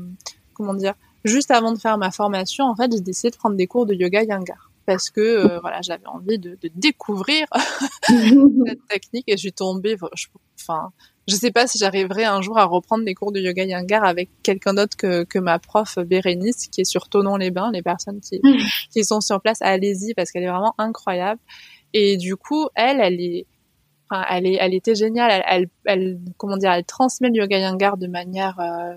comment 0.54 0.74
dire, 0.74 0.94
juste 1.24 1.50
avant 1.50 1.72
de 1.72 1.78
faire 1.78 1.98
ma 1.98 2.10
formation, 2.10 2.64
en 2.64 2.74
fait, 2.74 2.90
j'ai 2.92 3.00
décidé 3.00 3.30
de 3.30 3.36
prendre 3.36 3.56
des 3.56 3.66
cours 3.66 3.86
de 3.86 3.94
yoga 3.94 4.22
yangar 4.22 4.65
parce 4.86 5.10
que 5.10 5.20
euh, 5.20 5.60
voilà, 5.60 5.82
j'avais 5.82 6.06
envie 6.06 6.38
de, 6.38 6.56
de 6.62 6.70
découvrir 6.74 7.46
cette 8.08 8.86
technique 8.88 9.24
et 9.26 9.32
je 9.32 9.42
suis 9.42 9.52
tombée. 9.52 9.96
Je, 10.14 10.26
enfin, 10.60 10.92
je 11.28 11.34
sais 11.34 11.50
pas 11.50 11.66
si 11.66 11.76
j'arriverai 11.78 12.24
un 12.24 12.40
jour 12.40 12.56
à 12.56 12.64
reprendre 12.64 13.04
des 13.04 13.14
cours 13.14 13.32
de 13.32 13.40
yoga 13.40 13.64
yangar 13.64 14.04
avec 14.04 14.30
quelqu'un 14.42 14.74
d'autre 14.74 14.96
que, 14.96 15.24
que 15.24 15.38
ma 15.38 15.58
prof 15.58 15.98
Bérénice 15.98 16.68
qui 16.68 16.82
est 16.82 16.84
sur 16.84 17.08
Tonon-les-Bains. 17.08 17.72
Les 17.72 17.82
personnes 17.82 18.20
qui, 18.20 18.40
qui 18.92 19.04
sont 19.04 19.20
sur 19.20 19.40
place, 19.40 19.60
allez-y 19.60 20.14
parce 20.14 20.30
qu'elle 20.30 20.44
est 20.44 20.50
vraiment 20.50 20.74
incroyable. 20.78 21.40
Et 21.92 22.16
du 22.16 22.36
coup, 22.36 22.68
elle, 22.74 23.00
elle 23.00 23.20
est, 23.20 23.46
enfin, 24.08 24.24
elle 24.30 24.46
est, 24.46 24.58
elle 24.60 24.74
était 24.74 24.94
géniale. 24.94 25.30
Elle, 25.32 25.44
elle, 25.48 25.68
elle, 25.84 26.20
comment 26.36 26.56
dire, 26.56 26.70
elle 26.70 26.84
transmet 26.84 27.28
le 27.28 27.36
yoga 27.36 27.58
yangar 27.58 27.96
de 27.96 28.06
manière 28.06 28.60
euh, 28.60 28.94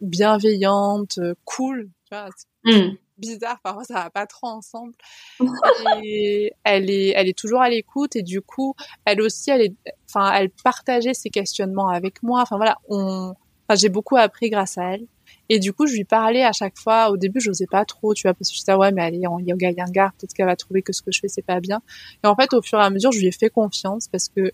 bienveillante, 0.00 1.18
cool. 1.44 1.90
Tu 2.08 2.16
vois, 2.16 2.28
mm 2.64 2.96
bizarre, 3.18 3.60
parfois 3.62 3.84
ça 3.84 3.94
va 3.94 4.10
pas 4.10 4.26
trop 4.26 4.48
ensemble. 4.48 4.94
et 6.04 6.52
elle 6.64 6.90
est, 6.90 7.12
elle 7.16 7.28
est 7.28 7.38
toujours 7.38 7.60
à 7.60 7.68
l'écoute 7.68 8.16
et 8.16 8.22
du 8.22 8.40
coup, 8.40 8.74
elle 9.04 9.20
aussi, 9.20 9.50
elle 9.50 9.62
est, 9.62 9.74
enfin, 10.08 10.32
elle 10.34 10.50
partageait 10.50 11.14
ses 11.14 11.30
questionnements 11.30 11.88
avec 11.88 12.22
moi. 12.22 12.42
Enfin 12.42 12.56
voilà, 12.56 12.78
on, 12.88 13.34
enfin, 13.68 13.76
j'ai 13.78 13.88
beaucoup 13.88 14.16
appris 14.16 14.50
grâce 14.50 14.78
à 14.78 14.94
elle. 14.94 15.06
Et 15.48 15.58
du 15.58 15.72
coup, 15.72 15.86
je 15.86 15.94
lui 15.94 16.04
parlais 16.04 16.44
à 16.44 16.52
chaque 16.52 16.78
fois. 16.78 17.10
Au 17.10 17.16
début, 17.16 17.40
je 17.40 17.50
n'osais 17.50 17.66
pas 17.66 17.84
trop, 17.84 18.14
tu 18.14 18.22
vois, 18.22 18.34
parce 18.34 18.50
que 18.50 18.56
je 18.56 18.60
disais, 18.60 18.74
ouais, 18.74 18.92
mais 18.92 19.02
elle 19.02 19.14
est 19.14 19.26
en 19.26 19.38
yoga 19.38 19.70
yangar, 19.70 20.12
peut-être 20.14 20.32
qu'elle 20.34 20.46
va 20.46 20.56
trouver 20.56 20.82
que 20.82 20.92
ce 20.92 21.02
que 21.02 21.12
je 21.12 21.20
fais, 21.20 21.28
c'est 21.28 21.42
pas 21.42 21.60
bien. 21.60 21.80
Et 22.24 22.26
en 22.26 22.34
fait, 22.34 22.52
au 22.52 22.62
fur 22.62 22.78
et 22.78 22.82
à 22.82 22.90
mesure, 22.90 23.12
je 23.12 23.20
lui 23.20 23.26
ai 23.26 23.32
fait 23.32 23.50
confiance 23.50 24.08
parce 24.08 24.28
que 24.28 24.52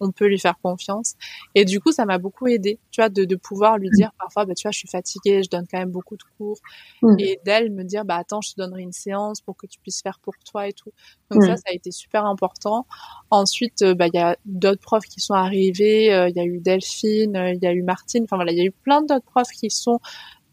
on 0.00 0.10
peut 0.10 0.26
lui 0.26 0.38
faire 0.38 0.58
confiance. 0.62 1.14
Et 1.54 1.64
du 1.64 1.80
coup, 1.80 1.92
ça 1.92 2.06
m'a 2.06 2.18
beaucoup 2.18 2.48
aidé, 2.48 2.78
tu 2.90 3.00
vois, 3.00 3.10
de, 3.10 3.24
de 3.24 3.36
pouvoir 3.36 3.78
lui 3.78 3.90
dire 3.90 4.10
parfois, 4.18 4.46
bah, 4.46 4.54
tu 4.54 4.62
vois, 4.62 4.72
je 4.72 4.78
suis 4.78 4.88
fatiguée, 4.88 5.42
je 5.42 5.50
donne 5.50 5.66
quand 5.70 5.78
même 5.78 5.90
beaucoup 5.90 6.16
de 6.16 6.22
cours. 6.38 6.58
Mm. 7.02 7.16
Et 7.18 7.40
d'elle 7.44 7.70
me 7.70 7.84
dire, 7.84 8.04
bah, 8.04 8.16
attends, 8.16 8.40
je 8.40 8.52
te 8.52 8.60
donnerai 8.60 8.82
une 8.82 8.92
séance 8.92 9.40
pour 9.40 9.56
que 9.56 9.66
tu 9.66 9.78
puisses 9.78 10.02
faire 10.02 10.18
pour 10.20 10.34
toi 10.50 10.68
et 10.68 10.72
tout. 10.72 10.90
Donc 11.30 11.42
ça, 11.42 11.52
mm. 11.52 11.56
ça 11.56 11.62
a 11.68 11.72
été 11.72 11.90
super 11.90 12.24
important. 12.24 12.86
Ensuite, 13.30 13.82
euh, 13.82 13.94
bah, 13.94 14.06
il 14.06 14.16
y 14.16 14.22
a 14.22 14.36
d'autres 14.46 14.80
profs 14.80 15.04
qui 15.04 15.20
sont 15.20 15.34
arrivés. 15.34 16.12
Euh, 16.12 16.28
il 16.28 16.36
y 16.36 16.40
a 16.40 16.44
eu 16.44 16.60
Delphine, 16.60 17.36
euh, 17.36 17.52
il 17.52 17.62
y 17.62 17.66
a 17.66 17.72
eu 17.72 17.82
Martine. 17.82 18.24
Enfin 18.24 18.36
voilà, 18.36 18.52
il 18.52 18.58
y 18.58 18.62
a 18.62 18.64
eu 18.64 18.72
plein 18.72 19.02
d'autres 19.02 19.26
profs 19.26 19.50
qui 19.52 19.70
sont, 19.70 20.00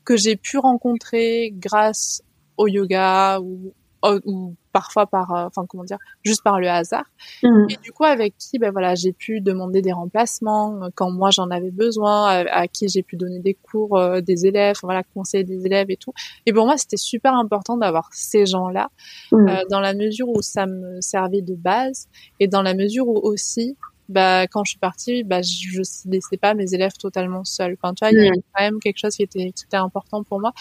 que 0.04 0.18
j'ai 0.18 0.36
pu 0.36 0.58
rencontrer 0.58 1.52
grâce 1.54 2.22
au 2.58 2.68
yoga 2.68 3.40
ou, 3.40 3.74
ou 4.04 4.56
parfois 4.78 5.08
par, 5.08 5.34
euh, 5.34 5.48
enfin 5.48 5.66
comment 5.68 5.84
dire, 5.84 5.98
juste 6.24 6.44
par 6.44 6.60
le 6.60 6.70
hasard. 6.70 7.06
Mmh. 7.42 7.66
Et 7.72 7.78
du 7.78 7.92
coup, 7.92 8.04
avec 8.04 8.38
qui, 8.38 8.60
ben 8.60 8.70
voilà, 8.72 8.94
j'ai 8.94 9.12
pu 9.12 9.42
demander 9.42 9.82
des 9.82 9.92
remplacements 9.92 10.84
euh, 10.84 10.90
quand 10.94 11.10
moi 11.10 11.32
j'en 11.32 11.50
avais 11.50 11.72
besoin, 11.72 12.46
à, 12.46 12.68
qui 12.68 12.88
j'ai 12.88 13.02
pu 13.02 13.16
donner 13.16 13.40
des 13.40 13.56
cours, 13.56 13.98
euh, 13.98 14.22
des 14.22 14.46
élèves, 14.46 14.76
voilà, 14.84 15.02
conseiller 15.16 15.44
des 15.44 15.66
élèves 15.66 15.90
et 15.90 15.98
tout. 15.98 16.14
Et 16.46 16.54
pour 16.54 16.68
moi, 16.68 16.78
c'était 16.78 16.96
super 16.96 17.34
important 17.34 17.76
d'avoir 17.76 18.10
ces 18.12 18.46
gens-là, 18.46 18.90
mmh. 19.32 19.48
dans 19.72 19.80
la 19.80 19.96
mesure 19.96 20.30
où 20.30 20.44
ça 20.44 20.68
me 20.68 21.02
servait 21.02 21.42
de 21.42 21.56
base 21.56 22.08
et 22.40 22.48
dans 22.48 22.62
la 22.62 22.76
mesure 22.76 23.08
où 23.08 23.18
aussi 23.18 23.76
bah 24.10 24.48
quand 24.48 24.64
je 24.64 24.72
suis 24.72 24.80
partie 24.80 25.24
bah 25.24 25.42
je 25.42 25.82
laissais 26.10 26.38
pas 26.38 26.54
mes 26.54 26.74
élèves 26.74 26.94
totalement 26.98 27.44
seuls. 27.44 27.78
Enfin 27.82 27.94
tu 27.94 28.06
vois 28.06 28.12
il 28.12 28.26
y 28.26 28.28
a 28.28 28.32
mm. 28.32 28.42
quand 28.54 28.64
même 28.64 28.80
quelque 28.80 28.98
chose 28.98 29.16
qui 29.16 29.24
était 29.24 29.52
qui 29.52 29.66
était 29.66 29.78
important 29.78 30.24
pour 30.24 30.40
moi. 30.40 30.54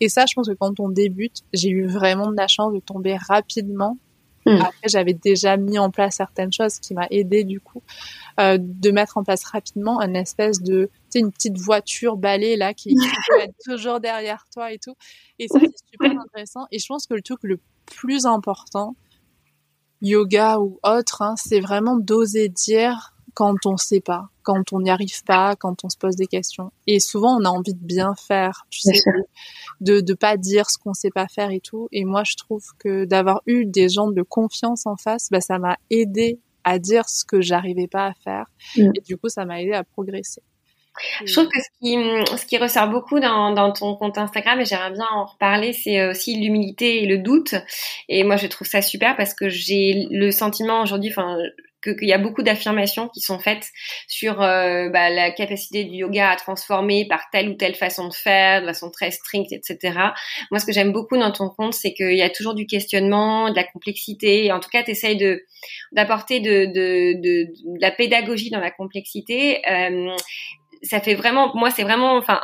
Et 0.00 0.08
ça 0.08 0.26
je 0.26 0.34
pense 0.34 0.48
que 0.48 0.54
quand 0.54 0.80
on 0.80 0.88
débute 0.88 1.42
j'ai 1.52 1.70
eu 1.70 1.86
vraiment 1.86 2.30
de 2.30 2.36
la 2.36 2.48
chance 2.48 2.72
de 2.72 2.80
tomber 2.80 3.16
rapidement. 3.16 3.98
Mm. 4.46 4.60
après 4.60 4.88
j'avais 4.88 5.14
déjà 5.14 5.56
mis 5.56 5.78
en 5.78 5.90
place 5.90 6.16
certaines 6.16 6.52
choses 6.52 6.78
qui 6.78 6.92
m'a 6.92 7.06
aidé 7.10 7.44
du 7.44 7.60
coup 7.60 7.82
euh, 8.38 8.58
de 8.60 8.90
mettre 8.90 9.16
en 9.16 9.24
place 9.24 9.42
rapidement 9.44 10.02
une 10.02 10.16
espèce 10.16 10.60
de 10.60 10.90
tu 10.92 10.92
sais 11.08 11.18
une 11.20 11.32
petite 11.32 11.56
voiture 11.56 12.18
balai 12.18 12.56
là 12.56 12.74
qui, 12.74 12.90
qui 12.90 13.08
peut 13.28 13.40
être 13.40 13.54
toujours 13.64 14.00
derrière 14.00 14.44
toi 14.52 14.70
et 14.70 14.78
tout. 14.78 14.94
Et 15.38 15.48
ça 15.48 15.60
c'est 15.60 15.88
super 15.90 16.10
intéressant. 16.20 16.66
Et 16.70 16.78
je 16.78 16.86
pense 16.86 17.06
que 17.06 17.14
le 17.14 17.22
truc 17.22 17.38
le 17.42 17.58
plus 17.86 18.26
important 18.26 18.96
yoga 20.04 20.58
ou 20.60 20.78
autre, 20.84 21.22
hein, 21.22 21.34
c'est 21.36 21.60
vraiment 21.60 21.96
d'oser 21.96 22.48
dire 22.48 23.14
quand 23.34 23.66
on 23.66 23.76
sait 23.76 24.00
pas, 24.00 24.28
quand 24.42 24.72
on 24.72 24.80
n'y 24.80 24.90
arrive 24.90 25.24
pas, 25.24 25.56
quand 25.56 25.84
on 25.84 25.88
se 25.88 25.96
pose 25.96 26.14
des 26.14 26.26
questions. 26.26 26.70
Et 26.86 27.00
souvent, 27.00 27.36
on 27.36 27.44
a 27.44 27.48
envie 27.48 27.74
de 27.74 27.84
bien 27.84 28.14
faire, 28.14 28.66
tu 28.70 28.80
sais, 28.80 29.02
de 29.80 30.00
de 30.00 30.14
pas 30.14 30.36
dire 30.36 30.70
ce 30.70 30.78
qu'on 30.78 30.94
sait 30.94 31.10
pas 31.10 31.26
faire 31.26 31.50
et 31.50 31.60
tout. 31.60 31.88
Et 31.90 32.04
moi, 32.04 32.22
je 32.24 32.36
trouve 32.36 32.64
que 32.78 33.04
d'avoir 33.06 33.42
eu 33.46 33.66
des 33.66 33.88
gens 33.88 34.08
de 34.08 34.22
confiance 34.22 34.86
en 34.86 34.96
face, 34.96 35.28
bah, 35.30 35.40
ça 35.40 35.58
m'a 35.58 35.76
aidé 35.90 36.38
à 36.62 36.78
dire 36.78 37.08
ce 37.08 37.24
que 37.24 37.40
j'arrivais 37.40 37.88
pas 37.88 38.06
à 38.06 38.14
faire. 38.14 38.46
Mm. 38.76 38.92
Et 38.94 39.00
du 39.00 39.16
coup, 39.16 39.28
ça 39.28 39.44
m'a 39.44 39.60
aidé 39.60 39.72
à 39.72 39.84
progresser. 39.84 40.42
Je 41.24 41.32
trouve 41.32 41.48
que 41.48 41.58
ce 41.60 41.68
qui, 41.80 42.46
qui 42.46 42.58
ressort 42.58 42.88
beaucoup 42.88 43.20
dans, 43.20 43.72
ton 43.72 43.96
compte 43.96 44.18
Instagram, 44.18 44.60
et 44.60 44.64
j'aimerais 44.64 44.92
bien 44.92 45.06
en 45.12 45.24
reparler, 45.24 45.72
c'est 45.72 46.00
euh, 46.00 46.10
aussi 46.10 46.36
l'humilité 46.36 47.02
et 47.02 47.06
le 47.06 47.18
doute. 47.18 47.54
Et 48.08 48.24
moi, 48.24 48.36
je 48.36 48.46
trouve 48.46 48.66
ça 48.66 48.82
super 48.82 49.16
parce 49.16 49.34
que 49.34 49.48
j'ai 49.48 50.06
le 50.10 50.30
sentiment 50.30 50.82
aujourd'hui, 50.82 51.10
enfin, 51.10 51.36
qu'il 51.84 52.08
y 52.08 52.12
a 52.12 52.18
beaucoup 52.18 52.42
d'affirmations 52.42 53.08
qui 53.08 53.20
sont 53.20 53.38
faites 53.38 53.68
sur 54.08 54.40
euh, 54.40 54.88
bah, 54.88 55.10
la 55.10 55.30
capacité 55.30 55.84
du 55.84 55.96
yoga 55.96 56.30
à 56.30 56.36
transformer 56.36 57.06
par 57.06 57.24
telle 57.30 57.48
ou 57.48 57.54
telle 57.54 57.74
façon 57.74 58.08
de 58.08 58.14
faire, 58.14 58.62
de 58.62 58.66
façon 58.66 58.90
très 58.90 59.10
stricte, 59.10 59.52
etc. 59.52 59.98
Moi, 60.50 60.58
ce 60.58 60.66
que 60.66 60.72
j'aime 60.72 60.92
beaucoup 60.92 61.16
dans 61.16 61.30
ton 61.30 61.50
compte, 61.50 61.74
c'est 61.74 61.92
qu'il 61.92 62.16
y 62.16 62.22
a 62.22 62.30
toujours 62.30 62.54
du 62.54 62.66
questionnement, 62.66 63.50
de 63.50 63.56
la 63.56 63.64
complexité. 63.64 64.50
En 64.52 64.60
tout 64.60 64.70
cas, 64.70 64.82
tu 64.82 64.92
essayes 64.92 65.16
de 65.16 65.44
d'apporter 65.92 66.40
de, 66.40 67.46
la 67.80 67.90
pédagogie 67.90 68.50
dans 68.50 68.60
la 68.60 68.70
complexité. 68.70 69.62
Euh, 69.70 70.14
ça 70.84 71.00
fait 71.00 71.14
vraiment, 71.14 71.54
moi 71.54 71.70
c'est 71.70 71.82
vraiment, 71.82 72.16
enfin, 72.16 72.40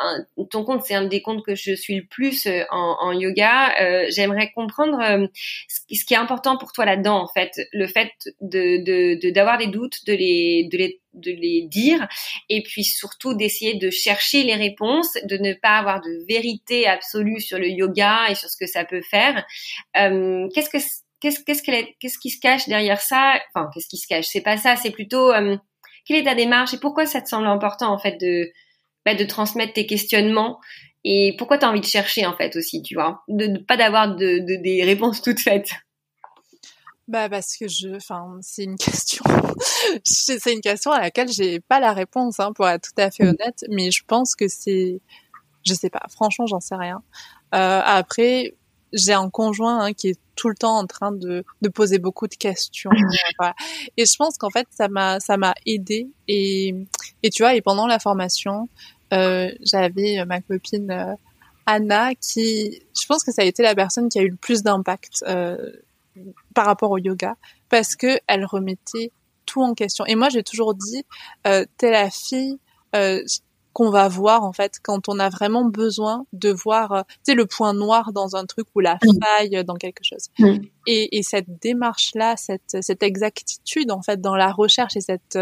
ton 0.50 0.64
compte 0.64 0.82
c'est 0.82 0.94
un 0.94 1.04
des 1.06 1.22
comptes 1.22 1.44
que 1.44 1.54
je 1.54 1.74
suis 1.74 1.96
le 1.96 2.06
plus 2.06 2.46
euh, 2.46 2.64
en, 2.70 3.12
yoga. 3.12 3.74
Euh, 3.80 4.06
J'aimerais 4.10 4.50
comprendre 4.52 4.98
euh, 5.00 5.26
ce, 5.68 6.04
qui 6.04 6.14
est 6.14 6.18
important 6.18 6.56
pour 6.56 6.72
toi 6.72 6.84
là-dedans 6.84 7.22
en 7.22 7.28
fait, 7.28 7.52
le 7.72 7.86
fait 7.86 8.10
de 8.40 9.30
d'avoir 9.32 9.58
de, 9.58 9.64
des 9.64 9.70
doutes, 9.70 10.04
de 10.06 10.12
les 10.12 10.68
de 10.70 10.78
les 10.78 11.00
de 11.14 11.30
les 11.30 11.62
dire 11.66 12.08
et 12.48 12.62
puis 12.62 12.84
surtout 12.84 13.34
d'essayer 13.34 13.74
de 13.74 13.90
chercher 13.90 14.42
les 14.42 14.54
réponses, 14.54 15.12
de 15.24 15.36
ne 15.36 15.54
pas 15.54 15.78
avoir 15.78 16.00
de 16.00 16.26
vérité 16.28 16.86
absolue 16.86 17.40
sur 17.40 17.58
le 17.58 17.68
yoga 17.68 18.28
et 18.28 18.34
sur 18.34 18.48
ce 18.48 18.56
que 18.56 18.66
ça 18.66 18.84
peut 18.84 19.02
faire. 19.02 19.44
Euh, 19.96 20.48
qu'est-ce 20.54 20.70
que 20.70 20.78
qu'est-ce 21.20 21.44
qu'est-ce 21.44 21.62
qu'est-ce 21.62 22.18
qui 22.18 22.30
se 22.30 22.40
cache 22.40 22.68
derrière 22.68 23.00
ça? 23.00 23.40
Enfin, 23.54 23.68
qu'est-ce 23.72 23.88
qui 23.88 23.98
se 23.98 24.06
cache? 24.06 24.26
C'est 24.26 24.40
pas 24.40 24.56
ça, 24.56 24.76
c'est 24.76 24.90
plutôt 24.90 25.32
euh, 25.32 25.56
quelle 26.06 26.18
est 26.18 26.24
ta 26.24 26.34
démarche 26.34 26.74
et 26.74 26.78
pourquoi 26.78 27.06
ça 27.06 27.20
te 27.20 27.28
semble 27.28 27.46
important 27.46 27.92
en 27.92 27.98
fait 27.98 28.16
de 28.20 28.50
bah, 29.04 29.14
de 29.14 29.24
transmettre 29.24 29.72
tes 29.72 29.86
questionnements 29.86 30.60
et 31.04 31.34
pourquoi 31.38 31.58
tu 31.58 31.64
as 31.64 31.70
envie 31.70 31.80
de 31.80 31.86
chercher 31.86 32.26
en 32.26 32.36
fait 32.36 32.54
aussi, 32.56 32.82
tu 32.82 32.94
vois, 32.94 33.22
de, 33.28 33.46
de 33.46 33.58
pas 33.58 33.76
d'avoir 33.76 34.14
de, 34.14 34.38
de, 34.40 34.62
des 34.62 34.84
réponses 34.84 35.22
toutes 35.22 35.40
faites. 35.40 35.70
Bah 37.08 37.28
parce 37.28 37.56
que 37.56 37.66
je, 37.66 37.96
enfin 37.96 38.38
c'est 38.40 38.62
une 38.64 38.76
question, 38.78 39.24
c'est 40.04 40.52
une 40.52 40.60
question 40.60 40.92
à 40.92 41.00
laquelle 41.00 41.28
j'ai 41.28 41.58
pas 41.58 41.80
la 41.80 41.92
réponse 41.92 42.38
hein, 42.38 42.52
pour 42.52 42.68
être 42.68 42.92
tout 42.94 43.02
à 43.02 43.10
fait 43.10 43.24
honnête, 43.24 43.64
mais 43.68 43.90
je 43.90 44.04
pense 44.06 44.36
que 44.36 44.46
c'est, 44.46 45.00
je 45.66 45.74
sais 45.74 45.90
pas, 45.90 46.02
franchement 46.08 46.46
j'en 46.46 46.60
sais 46.60 46.76
rien. 46.76 47.02
Euh, 47.54 47.80
après 47.84 48.54
j'ai 48.92 49.12
un 49.12 49.30
conjoint 49.30 49.84
hein, 49.84 49.92
qui 49.92 50.08
est 50.08 50.18
tout 50.36 50.48
le 50.48 50.54
temps 50.54 50.76
en 50.76 50.86
train 50.86 51.12
de, 51.12 51.44
de 51.62 51.68
poser 51.68 51.98
beaucoup 51.98 52.26
de 52.26 52.34
questions. 52.34 52.90
Et 53.96 54.06
je 54.06 54.16
pense 54.16 54.38
qu'en 54.38 54.50
fait, 54.50 54.66
ça 54.70 54.88
m'a, 54.88 55.20
ça 55.20 55.36
m'a 55.36 55.54
aidé. 55.66 56.08
Et, 56.28 56.74
et 57.22 57.30
tu 57.30 57.42
vois, 57.42 57.54
et 57.54 57.60
pendant 57.60 57.86
la 57.86 57.98
formation, 57.98 58.68
j'avais 59.10 60.24
ma 60.24 60.40
copine 60.40 61.16
Anna 61.66 62.14
qui, 62.14 62.82
je 62.98 63.06
pense 63.06 63.22
que 63.22 63.32
ça 63.32 63.42
a 63.42 63.44
été 63.44 63.62
la 63.62 63.74
personne 63.74 64.08
qui 64.08 64.18
a 64.18 64.22
eu 64.22 64.30
le 64.30 64.36
plus 64.36 64.62
d'impact 64.62 65.24
par 66.54 66.66
rapport 66.66 66.90
au 66.90 66.98
yoga 66.98 67.36
parce 67.68 67.96
que 67.96 68.18
elle 68.26 68.44
remettait 68.44 69.12
tout 69.46 69.62
en 69.62 69.74
question. 69.74 70.04
Et 70.06 70.14
moi, 70.14 70.28
j'ai 70.28 70.42
toujours 70.42 70.74
dit, 70.74 71.04
euh, 71.46 71.64
t'es 71.78 71.90
la 71.90 72.10
fille 72.10 72.58
euh, 72.94 73.22
qu'on 73.72 73.90
va 73.90 74.08
voir 74.08 74.42
en 74.42 74.52
fait 74.52 74.78
quand 74.82 75.08
on 75.08 75.18
a 75.18 75.28
vraiment 75.28 75.64
besoin 75.64 76.26
de 76.32 76.50
voir, 76.50 76.92
euh, 76.92 77.02
tu 77.08 77.32
sais, 77.32 77.34
le 77.34 77.46
point 77.46 77.72
noir 77.72 78.12
dans 78.12 78.36
un 78.36 78.44
truc 78.44 78.66
ou 78.74 78.80
la 78.80 78.96
mm. 78.96 79.18
faille 79.22 79.64
dans 79.64 79.76
quelque 79.76 80.02
chose. 80.02 80.28
Mm. 80.38 80.64
Et, 80.86 81.18
et, 81.18 81.22
cette 81.22 81.60
démarche-là, 81.60 82.36
cette, 82.36 82.78
cette 82.80 83.02
exactitude 83.02 83.90
en 83.90 84.02
fait 84.02 84.20
dans 84.20 84.34
la 84.34 84.52
recherche 84.52 84.96
et 84.96 85.00
cette 85.00 85.38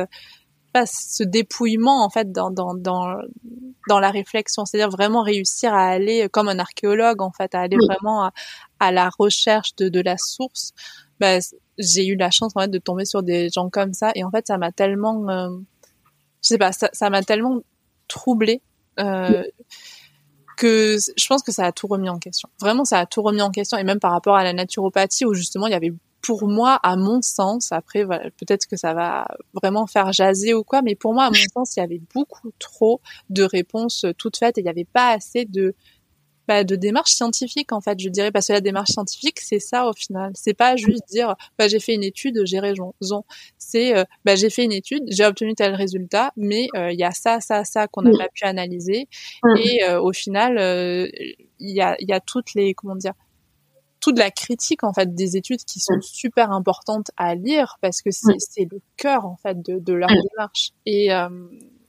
pas 0.72 0.84
ce 0.86 1.22
dépouillement 1.22 2.04
en 2.04 2.10
fait 2.10 2.30
dans 2.30 2.50
dans 2.50 2.74
dans, 2.74 3.16
dans 3.88 4.00
la 4.00 4.10
réflexion, 4.10 4.64
c'est-à-dire 4.64 4.90
vraiment 4.90 5.22
réussir 5.22 5.72
à 5.72 5.88
aller 5.88 6.28
comme 6.30 6.48
un 6.48 6.58
archéologue 6.58 7.22
en 7.22 7.32
fait, 7.32 7.54
à 7.54 7.60
aller 7.60 7.76
vraiment 7.76 8.24
à, 8.24 8.32
à, 8.80 8.92
la 8.92 9.10
recherche 9.18 9.74
de, 9.76 9.88
de 9.88 10.00
la 10.00 10.16
source. 10.18 10.72
Bah, 11.20 11.38
j'ai 11.78 12.06
eu 12.06 12.16
la 12.16 12.30
chance 12.30 12.52
en 12.54 12.60
fait 12.60 12.70
de 12.70 12.78
tomber 12.78 13.04
sur 13.04 13.22
des 13.22 13.48
gens 13.50 13.70
comme 13.70 13.92
ça 13.92 14.12
et 14.14 14.24
en 14.24 14.30
fait 14.30 14.46
ça 14.46 14.58
m'a 14.58 14.72
tellement 14.72 15.28
euh, 15.30 15.50
je 16.42 16.48
sais 16.48 16.58
pas 16.58 16.72
ça 16.72 17.10
m'a 17.10 17.22
tellement 17.22 17.62
troublée 18.08 18.62
euh, 18.98 19.44
que 20.56 20.96
je 21.16 21.26
pense 21.28 21.42
que 21.42 21.52
ça 21.52 21.64
a 21.64 21.72
tout 21.72 21.86
remis 21.86 22.08
en 22.08 22.18
question. 22.18 22.48
Vraiment 22.60 22.84
ça 22.84 22.98
a 22.98 23.06
tout 23.06 23.22
remis 23.22 23.42
en 23.42 23.50
question 23.50 23.78
et 23.78 23.84
même 23.84 24.00
par 24.00 24.10
rapport 24.10 24.36
à 24.36 24.44
la 24.44 24.52
naturopathie 24.52 25.24
où 25.24 25.34
justement 25.34 25.66
il 25.66 25.72
y 25.72 25.76
avait 25.76 25.92
pour 26.20 26.48
moi 26.48 26.74
à 26.82 26.96
mon 26.96 27.22
sens 27.22 27.70
après 27.70 28.04
peut-être 28.04 28.66
que 28.66 28.76
ça 28.76 28.92
va 28.92 29.28
vraiment 29.54 29.86
faire 29.86 30.12
jaser 30.12 30.52
ou 30.52 30.64
quoi 30.64 30.82
mais 30.82 30.96
pour 30.96 31.14
moi 31.14 31.24
à 31.24 31.30
mon 31.30 31.36
sens 31.54 31.76
il 31.76 31.80
y 31.80 31.82
avait 31.82 32.00
beaucoup 32.12 32.50
trop 32.58 33.00
de 33.30 33.44
réponses 33.44 34.04
toutes 34.18 34.36
faites 34.36 34.58
et 34.58 34.62
il 34.62 34.64
n'y 34.64 34.70
avait 34.70 34.84
pas 34.84 35.10
assez 35.10 35.44
de 35.44 35.76
bah, 36.48 36.64
de 36.64 36.76
démarche 36.76 37.12
scientifique 37.12 37.72
en 37.72 37.82
fait 37.82 38.00
je 38.00 38.08
dirais 38.08 38.32
parce 38.32 38.46
que 38.46 38.54
la 38.54 38.62
démarche 38.62 38.92
scientifique 38.92 39.38
c'est 39.38 39.60
ça 39.60 39.86
au 39.86 39.92
final. 39.92 40.32
C'est 40.34 40.54
pas 40.54 40.76
juste 40.76 41.06
dire 41.08 41.36
bah, 41.58 41.68
j'ai 41.68 41.78
fait 41.78 41.94
une 41.94 42.02
étude 42.02 42.40
j'ai 42.46 42.58
raison. 42.58 42.94
C'est 43.58 43.94
euh, 43.94 44.04
bah, 44.24 44.34
j'ai 44.34 44.48
fait 44.48 44.64
une 44.64 44.72
étude 44.72 45.04
j'ai 45.08 45.26
obtenu 45.26 45.54
tel 45.54 45.74
résultat 45.74 46.32
mais 46.36 46.68
euh, 46.74 46.90
il 46.90 46.98
y 46.98 47.04
a 47.04 47.10
ça 47.10 47.40
ça 47.40 47.64
ça 47.64 47.86
qu'on 47.86 48.02
n'a 48.02 48.16
pas 48.16 48.28
pu 48.34 48.44
analyser. 48.44 49.08
Et 49.58 49.84
euh, 49.84 50.00
au 50.00 50.14
final 50.14 50.56
il 50.58 51.70
y 51.70 51.82
a 51.82 51.96
il 52.00 52.08
y 52.08 52.12
a 52.12 52.20
toutes 52.20 52.54
les 52.54 52.72
comment 52.72 52.96
dire 52.96 53.12
toute 54.00 54.18
la 54.18 54.30
critique 54.30 54.84
en 54.84 54.94
fait 54.94 55.14
des 55.14 55.36
études 55.36 55.64
qui 55.64 55.80
sont 55.80 56.00
super 56.00 56.50
importantes 56.52 57.10
à 57.18 57.34
lire 57.34 57.76
parce 57.82 58.00
que 58.00 58.10
c'est 58.10 58.66
le 58.70 58.80
cœur 58.96 59.26
en 59.26 59.36
fait 59.36 59.60
de, 59.60 59.78
de 59.78 59.92
leur 59.92 60.08
démarche. 60.08 60.70
Et 60.86 61.10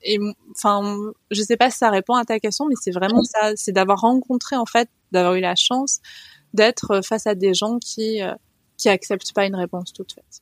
et 0.04 0.20
enfin, 0.52 0.98
je 1.32 1.42
sais 1.42 1.58
pas 1.58 1.70
si 1.70 1.78
ça 1.78 1.90
répond 1.90 2.16
à 2.16 2.26
ta 2.26 2.40
question, 2.40 2.66
mais 2.68 2.76
c'est 2.80 2.92
vraiment 2.92 3.24
ça, 3.24 3.54
c'est 3.56 3.72
d'avoir 3.72 4.02
rencontré 4.02 4.56
en 4.56 4.66
fait, 4.66 4.90
d'avoir 5.12 5.36
eu 5.36 5.42
la 5.42 5.56
chance 5.56 6.00
d'être 6.54 7.02
face 7.04 7.28
à 7.28 7.36
des 7.36 7.54
gens 7.54 7.80
qui 7.80 8.22
euh, 8.22 8.34
qui 8.78 8.90
acceptent 8.90 9.34
pas 9.34 9.46
une 9.46 9.56
réponse 9.56 9.94
toute 9.94 10.14
faite. 10.14 10.42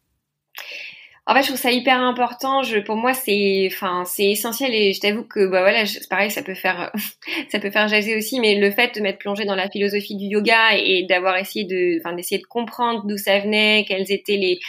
En 1.29 1.33
fait, 1.33 1.41
je 1.41 1.47
trouve 1.47 1.59
ça 1.59 1.71
hyper 1.71 2.01
important. 2.01 2.61
Pour 2.85 2.95
moi, 2.95 3.13
c'est, 3.13 3.67
enfin, 3.69 4.03
c'est 4.05 4.31
essentiel 4.31 4.73
et 4.73 4.93
je 4.93 5.01
t'avoue 5.01 5.25
que, 5.25 5.45
bah 5.45 5.59
voilà, 5.59 5.83
pareil, 6.09 6.31
ça 6.31 6.41
peut 6.41 6.55
faire, 6.55 6.89
ça 7.51 7.59
peut 7.59 7.69
faire 7.69 7.89
jaser 7.89 8.15
aussi, 8.15 8.39
mais 8.39 8.55
le 8.55 8.71
fait 8.71 8.95
de 8.95 9.01
m'être 9.01 9.19
plongée 9.19 9.43
dans 9.43 9.55
la 9.55 9.69
philosophie 9.69 10.15
du 10.15 10.27
yoga 10.27 10.77
et 10.77 11.03
d'avoir 11.03 11.35
essayé 11.35 11.65
de, 11.65 11.99
enfin, 11.99 12.15
d'essayer 12.15 12.39
de 12.39 12.47
comprendre 12.47 13.05
d'où 13.05 13.17
ça 13.17 13.39
venait, 13.39 13.83
quels 13.85 14.09
étaient 14.09 14.37
les, 14.37 14.59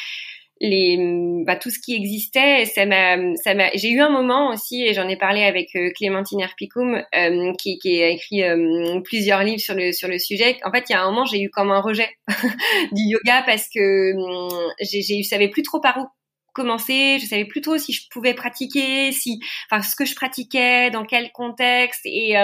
les 0.61 1.42
bah, 1.46 1.56
tout 1.56 1.70
ce 1.70 1.78
qui 1.78 1.94
existait. 1.94 2.64
Ça 2.66 2.86
m'a 2.86 3.16
ça 3.36 3.54
m'a 3.54 3.70
j'ai 3.74 3.90
eu 3.90 4.00
un 4.00 4.09
moment 4.09 4.50
aussi 4.50 4.82
et 4.82 4.94
j'en 4.94 5.09
ai 5.09 5.16
parlé 5.16 5.42
avec 5.44 5.74
euh, 5.76 5.90
Clémentine 5.96 6.40
Herpicum 6.40 7.02
euh, 7.14 7.52
qui, 7.59 7.78
qui 7.78 8.02
a 8.02 8.09
écrit 8.09 8.42
euh, 8.42 9.00
plusieurs 9.02 9.42
livres 9.42 9.61
sur 9.61 9.74
le 9.74 9.92
sur 9.92 10.09
le 10.09 10.18
sujet. 10.18 10.59
En 10.64 10.72
fait 10.72 10.84
il 10.88 10.92
y 10.92 10.96
a 10.96 11.02
un 11.02 11.11
moment 11.11 11.24
j'ai 11.24 11.40
eu 11.40 11.50
comme 11.50 11.70
un 11.70 11.80
rejet 11.80 12.09
du 12.92 13.02
yoga 13.02 13.42
parce 13.46 13.68
que 13.68 14.14
hum, 14.14 14.72
j'ai 14.80 15.02
j'ai 15.02 15.22
je 15.22 15.28
savais 15.28 15.48
plus 15.48 15.62
trop 15.62 15.80
par 15.80 15.98
où 15.98 16.06
commencer. 16.54 17.18
Je 17.20 17.26
savais 17.26 17.44
plus 17.44 17.61
trop 17.61 17.78
si 17.78 17.92
je 17.92 18.09
pouvais 18.11 18.34
pratiquer 18.34 19.12
si 19.12 19.38
enfin 19.70 19.80
ce 19.80 19.94
que 19.94 20.04
je 20.04 20.16
pratiquais 20.16 20.90
dans 20.90 21.04
quel 21.04 21.30
contexte. 21.30 22.00
Et 22.04 22.34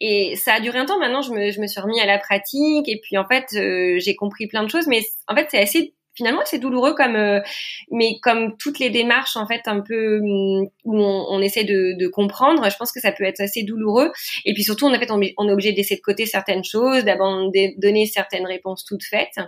et 0.00 0.36
ça 0.36 0.54
a 0.54 0.60
duré 0.60 0.78
un 0.78 0.86
temps. 0.86 1.00
Maintenant 1.00 1.22
je 1.22 1.32
me 1.32 1.50
je 1.50 1.60
me 1.60 1.66
suis 1.66 1.80
remis 1.80 2.00
à 2.00 2.06
la 2.06 2.18
pratique. 2.18 2.88
Et 2.88 3.00
puis 3.02 3.18
en 3.18 3.26
fait 3.26 3.46
j'ai 3.50 4.14
compris 4.14 4.46
plein 4.46 4.62
de 4.62 4.70
choses. 4.70 4.86
Mais 4.86 5.02
en 5.26 5.34
fait 5.34 5.48
c'est 5.50 5.58
assez 5.58 5.94
finalement 6.20 6.42
c'est 6.44 6.58
douloureux 6.58 6.94
comme 6.94 7.16
euh, 7.16 7.40
mais 7.90 8.18
comme 8.22 8.56
toutes 8.58 8.78
les 8.78 8.90
démarches 8.90 9.36
en 9.36 9.46
fait 9.46 9.62
un 9.64 9.80
peu 9.80 10.20
mm, 10.20 10.66
où 10.84 10.98
on, 10.98 11.26
on 11.30 11.40
essaie 11.40 11.64
de, 11.64 12.08
comprendre 12.08 12.68
je 12.70 12.76
pense 12.76 12.92
que 12.92 13.00
ça 13.00 13.12
peut 13.12 13.24
être 13.24 13.40
assez 13.40 13.62
douloureux. 13.62 14.12
Et 14.44 14.52
puis 14.52 14.62
surtout 14.62 14.86
en 14.86 14.98
fait 14.98 15.10
on, 15.10 15.20
est 15.22 15.34
obligé 15.38 15.72
de 15.72 15.76
laisser 15.76 15.96
de 15.96 16.00
côté 16.00 16.26
certaines 16.26 16.64
choses 16.64 17.04
d'abandonner 17.04 18.06
certaines 18.06 18.46
réponses 18.46 18.84
toutes 18.84 19.04
faites. 19.04 19.38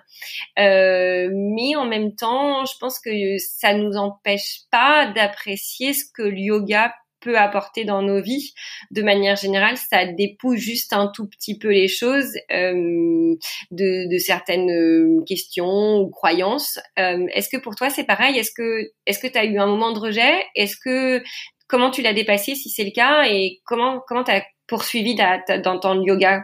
Euh, 0.58 1.28
mais 1.32 1.76
en 1.76 1.84
même 1.84 2.14
temps 2.14 2.64
je 2.64 2.72
pense 2.80 2.98
que 2.98 3.36
ça 3.38 3.74
nous 3.74 3.96
empêche 3.96 4.60
pas 4.70 5.12
d'apprécier 5.14 5.92
ce 5.92 6.04
que 6.14 6.22
le 6.22 6.38
yoga 6.38 6.92
peut 7.22 7.38
apporter 7.38 7.84
dans 7.84 8.02
nos 8.02 8.20
vies. 8.20 8.52
De 8.90 9.02
manière 9.02 9.36
générale, 9.36 9.76
ça 9.76 10.06
dépouille 10.06 10.58
juste 10.58 10.92
un 10.92 11.08
tout 11.08 11.26
petit 11.26 11.58
peu 11.58 11.68
les 11.68 11.88
choses 11.88 12.32
euh, 12.50 13.34
de, 13.70 14.12
de, 14.12 14.18
certaines 14.18 14.70
euh, 14.70 15.22
questions 15.26 16.00
ou 16.00 16.10
croyances. 16.10 16.78
Euh, 16.98 17.26
est-ce 17.32 17.48
que 17.48 17.56
pour 17.56 17.74
toi 17.74 17.90
c'est 17.90 18.04
pareil? 18.04 18.38
Est-ce 18.38 18.52
que 18.52 18.90
est-ce 19.06 19.18
que 19.18 19.28
tu 19.28 19.38
as 19.38 19.44
eu 19.44 19.58
un 19.58 19.66
moment 19.66 19.92
de 19.92 19.98
rejet? 19.98 20.44
Est-ce 20.54 20.76
que 20.76 21.22
comment 21.68 21.90
tu 21.90 22.02
l'as 22.02 22.14
dépassé 22.14 22.54
si 22.54 22.68
c'est 22.68 22.84
le 22.84 22.92
cas? 22.92 23.24
Et 23.28 23.60
comment 23.64 24.00
comment 24.06 24.24
tu 24.24 24.32
as 24.32 24.44
poursuivi 24.66 25.14
dans 25.14 25.78
ton 25.80 26.02
yoga? 26.02 26.42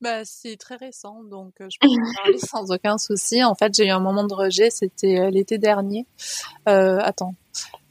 Bah, 0.00 0.24
c'est 0.24 0.56
très 0.56 0.74
récent, 0.74 1.22
donc 1.22 1.54
je 1.60 1.78
peux 1.80 1.86
en 1.86 2.22
parler 2.24 2.38
sans 2.38 2.72
aucun 2.72 2.98
souci. 2.98 3.44
En 3.44 3.54
fait, 3.54 3.72
j'ai 3.72 3.86
eu 3.86 3.90
un 3.90 4.00
moment 4.00 4.24
de 4.24 4.34
rejet, 4.34 4.68
c'était 4.68 5.30
l'été 5.30 5.58
dernier. 5.58 6.06
Euh, 6.68 6.98
attends, 7.00 7.36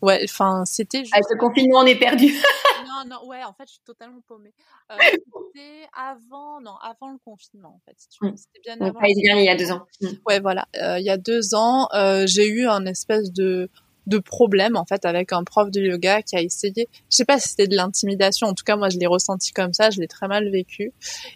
ouais, 0.01 0.21
enfin, 0.23 0.63
c'était. 0.65 0.99
Juste... 0.99 1.13
Avec 1.13 1.25
le 1.29 1.37
confinement, 1.37 1.79
on 1.79 1.85
est 1.85 1.97
perdu. 1.99 2.27
non, 2.87 3.09
non, 3.09 3.27
ouais, 3.27 3.43
en 3.43 3.53
fait, 3.53 3.65
je 3.65 3.73
suis 3.73 3.83
totalement 3.85 4.21
paumée. 4.27 4.53
Euh, 4.91 4.95
c'était 5.01 5.87
avant, 5.93 6.61
non, 6.61 6.75
avant 6.81 7.11
le 7.11 7.17
confinement, 7.23 7.75
en 7.75 7.81
fait. 7.85 7.97
Mm. 8.21 8.35
C'était 8.35 8.59
bien 8.63 8.85
avant. 8.85 8.99
il 9.03 9.45
y 9.45 9.49
a 9.49 9.55
deux 9.55 9.71
ans. 9.71 9.85
Mm. 10.01 10.07
Ouais, 10.25 10.39
voilà, 10.39 10.67
euh, 10.77 10.99
il 10.99 11.05
y 11.05 11.09
a 11.09 11.17
deux 11.17 11.55
ans, 11.55 11.87
j'ai 12.25 12.47
eu 12.47 12.67
un 12.67 12.85
espèce 12.85 13.31
de 13.31 13.69
de 14.07 14.17
problème 14.17 14.75
en 14.75 14.85
fait 14.85 15.05
avec 15.05 15.31
un 15.31 15.43
prof 15.43 15.69
de 15.69 15.79
yoga 15.79 16.21
qui 16.23 16.35
a 16.35 16.41
essayé 16.41 16.87
je 17.09 17.15
sais 17.15 17.25
pas 17.25 17.39
si 17.39 17.49
c'était 17.49 17.67
de 17.67 17.75
l'intimidation 17.75 18.47
en 18.47 18.53
tout 18.53 18.63
cas 18.63 18.75
moi 18.75 18.89
je 18.89 18.97
l'ai 18.97 19.05
ressenti 19.05 19.51
comme 19.51 19.73
ça 19.73 19.91
je 19.91 19.99
l'ai 19.99 20.07
très 20.07 20.27
mal 20.27 20.49
vécu 20.49 20.91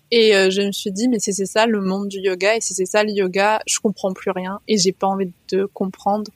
et 0.09 0.35
euh, 0.35 0.49
je 0.49 0.61
me 0.61 0.71
suis 0.71 0.91
dit 0.91 1.07
mais 1.07 1.19
si 1.19 1.31
c'est 1.31 1.45
ça 1.45 1.67
le 1.67 1.79
monde 1.81 2.07
du 2.07 2.19
yoga 2.19 2.55
et 2.55 2.61
si 2.61 2.73
c'est 2.73 2.85
ça 2.85 3.03
le 3.03 3.11
yoga 3.11 3.59
je 3.67 3.79
comprends 3.79 4.13
plus 4.13 4.31
rien 4.31 4.59
et 4.67 4.77
j'ai 4.77 4.93
pas 4.93 5.07
envie 5.07 5.31
de 5.49 5.65
comprendre 5.65 6.31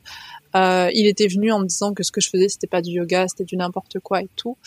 euh, 0.56 0.90
il 0.94 1.08
était 1.08 1.28
venu 1.28 1.52
en 1.52 1.60
me 1.60 1.66
disant 1.66 1.94
que 1.94 2.04
ce 2.04 2.12
que 2.12 2.22
je 2.22 2.30
faisais 2.30 2.50
c'était 2.50 2.68
pas 2.68 2.82
du 2.82 2.92
yoga 2.92 3.28
c'était 3.28 3.44
du 3.44 3.56
n'importe 3.56 4.00
quoi 4.00 4.22
et 4.22 4.30
tout 4.36 4.58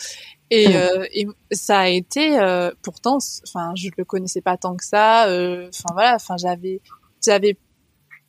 et, 0.49 0.69
mmh. 0.69 0.75
euh, 0.75 1.05
et 1.13 1.27
ça 1.51 1.79
a 1.79 1.89
été 1.89 2.39
euh, 2.39 2.71
pourtant 2.81 3.17
enfin 3.47 3.73
je 3.75 3.89
le 3.97 4.05
connaissais 4.05 4.41
pas 4.41 4.55
tant 4.55 4.75
que 4.75 4.85
ça 4.85 5.27
euh, 5.27 5.67
enfin 5.69 5.93
voilà 5.93 6.15
enfin 6.15 6.35
j'avais 6.37 6.79
j'avais 7.25 7.57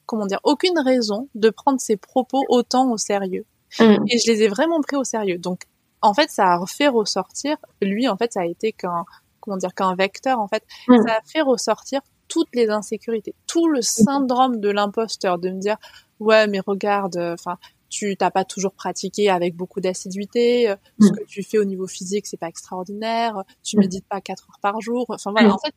comment 0.07 0.27
dire, 0.27 0.41
aucune 0.45 0.79
raison 0.79 1.29
de 1.35 1.51
prendre 1.51 1.81
ses 1.81 1.97
propos 1.97 2.45
autant 2.49 2.91
au 2.91 2.97
sérieux. 2.97 3.45
Mm. 3.81 4.05
Et 4.09 4.19
je 4.19 4.31
les 4.31 4.43
ai 4.43 4.49
vraiment 4.49 4.81
pris 4.81 4.97
au 4.97 5.05
sérieux. 5.05 5.39
Donc, 5.39 5.63
en 6.01 6.15
fait, 6.15 6.31
ça 6.31 6.55
a 6.55 6.67
fait 6.67 6.89
ressortir, 6.89 7.57
lui, 7.81 8.09
en 8.09 8.17
fait, 8.17 8.33
ça 8.33 8.41
a 8.41 8.45
été 8.45 8.73
qu'un, 8.73 9.05
comment 9.41 9.57
dire, 9.57 9.75
qu'un 9.75 9.95
vecteur, 9.95 10.39
en 10.39 10.49
fait, 10.49 10.65
mm. 10.89 11.07
ça 11.07 11.15
a 11.15 11.21
fait 11.27 11.41
ressortir 11.41 12.01
toutes 12.35 12.49
les 12.53 12.69
insécurités, 12.69 13.33
tout 13.47 13.69
le 13.69 13.81
syndrome 13.81 14.59
de 14.59 14.69
l'imposteur, 14.69 15.39
de 15.39 15.51
me 15.51 15.61
dire, 15.61 15.77
ouais, 16.19 16.49
mais 16.49 16.59
regarde, 16.59 17.17
enfin, 17.17 17.59
tu 17.89 18.17
t'as 18.17 18.33
pas 18.33 18.45
toujours 18.45 18.73
pratiqué 18.73 19.31
avec 19.31 19.55
beaucoup 19.55 19.81
d'assiduité, 19.81 20.69
euh, 20.69 20.75
ce 21.01 21.13
mm. 21.13 21.17
que 21.17 21.25
tu 21.27 21.45
fais 21.45 21.59
au 21.59 21.65
niveau 21.65 21.87
physique, 21.87 22.27
c'est 22.27 22.37
pas 22.37 22.49
extraordinaire, 22.49 23.45
tu 23.63 23.79
médites 23.79 24.05
pas 24.09 24.21
quatre 24.21 24.49
heures 24.51 24.59
par 24.61 24.81
jour. 24.81 25.07
Enfin 25.11 25.31
voilà, 25.31 25.55
en 25.55 25.59
fait, 25.59 25.75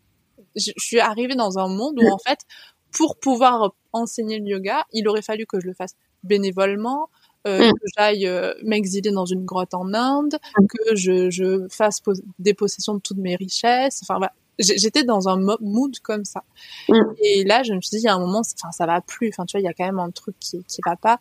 je, 0.55 0.71
suis 0.77 0.99
arrivée 0.99 1.35
dans 1.35 1.59
un 1.59 1.67
monde 1.67 1.99
où 2.01 2.11
en 2.11 2.17
fait, 2.17 2.39
pour 2.91 3.19
pouvoir 3.19 3.75
enseigner 3.93 4.39
le 4.39 4.47
yoga, 4.47 4.83
il 4.93 5.07
aurait 5.07 5.21
fallu 5.21 5.45
que 5.45 5.59
je 5.59 5.67
le 5.67 5.75
fasse 5.75 5.93
bénévolement, 6.23 7.09
euh, 7.45 7.69
mm. 7.69 7.71
que 7.73 7.85
j'aille 7.95 8.25
euh, 8.25 8.55
m'exiler 8.63 9.11
dans 9.11 9.25
une 9.25 9.45
grotte 9.45 9.75
en 9.75 9.93
Inde, 9.93 10.39
mm. 10.57 10.65
que 10.65 10.95
je, 10.95 11.29
je 11.29 11.67
fasse 11.69 12.01
dépossession 12.39 12.95
de 12.95 12.99
toutes 12.99 13.19
mes 13.19 13.35
richesses. 13.35 13.99
Enfin 14.01 14.17
voilà, 14.17 14.33
j'étais 14.59 15.03
dans 15.03 15.29
un 15.29 15.37
mood 15.37 15.99
comme 15.99 16.25
ça. 16.25 16.43
Mm. 16.89 17.01
Et 17.23 17.43
là, 17.43 17.63
je 17.63 17.73
me 17.73 17.81
suis 17.81 17.97
dit, 17.97 18.03
il 18.03 18.05
y 18.05 18.09
a 18.09 18.15
un 18.15 18.19
moment, 18.19 18.41
enfin 18.41 18.71
ça 18.71 18.85
va 18.85 19.01
plus. 19.01 19.29
Enfin 19.29 19.45
tu 19.45 19.53
vois, 19.53 19.61
il 19.61 19.65
y 19.65 19.69
a 19.69 19.73
quand 19.73 19.85
même 19.85 19.99
un 19.99 20.11
truc 20.11 20.35
qui 20.39 20.63
qui 20.63 20.81
va 20.85 20.95
pas 20.95 21.19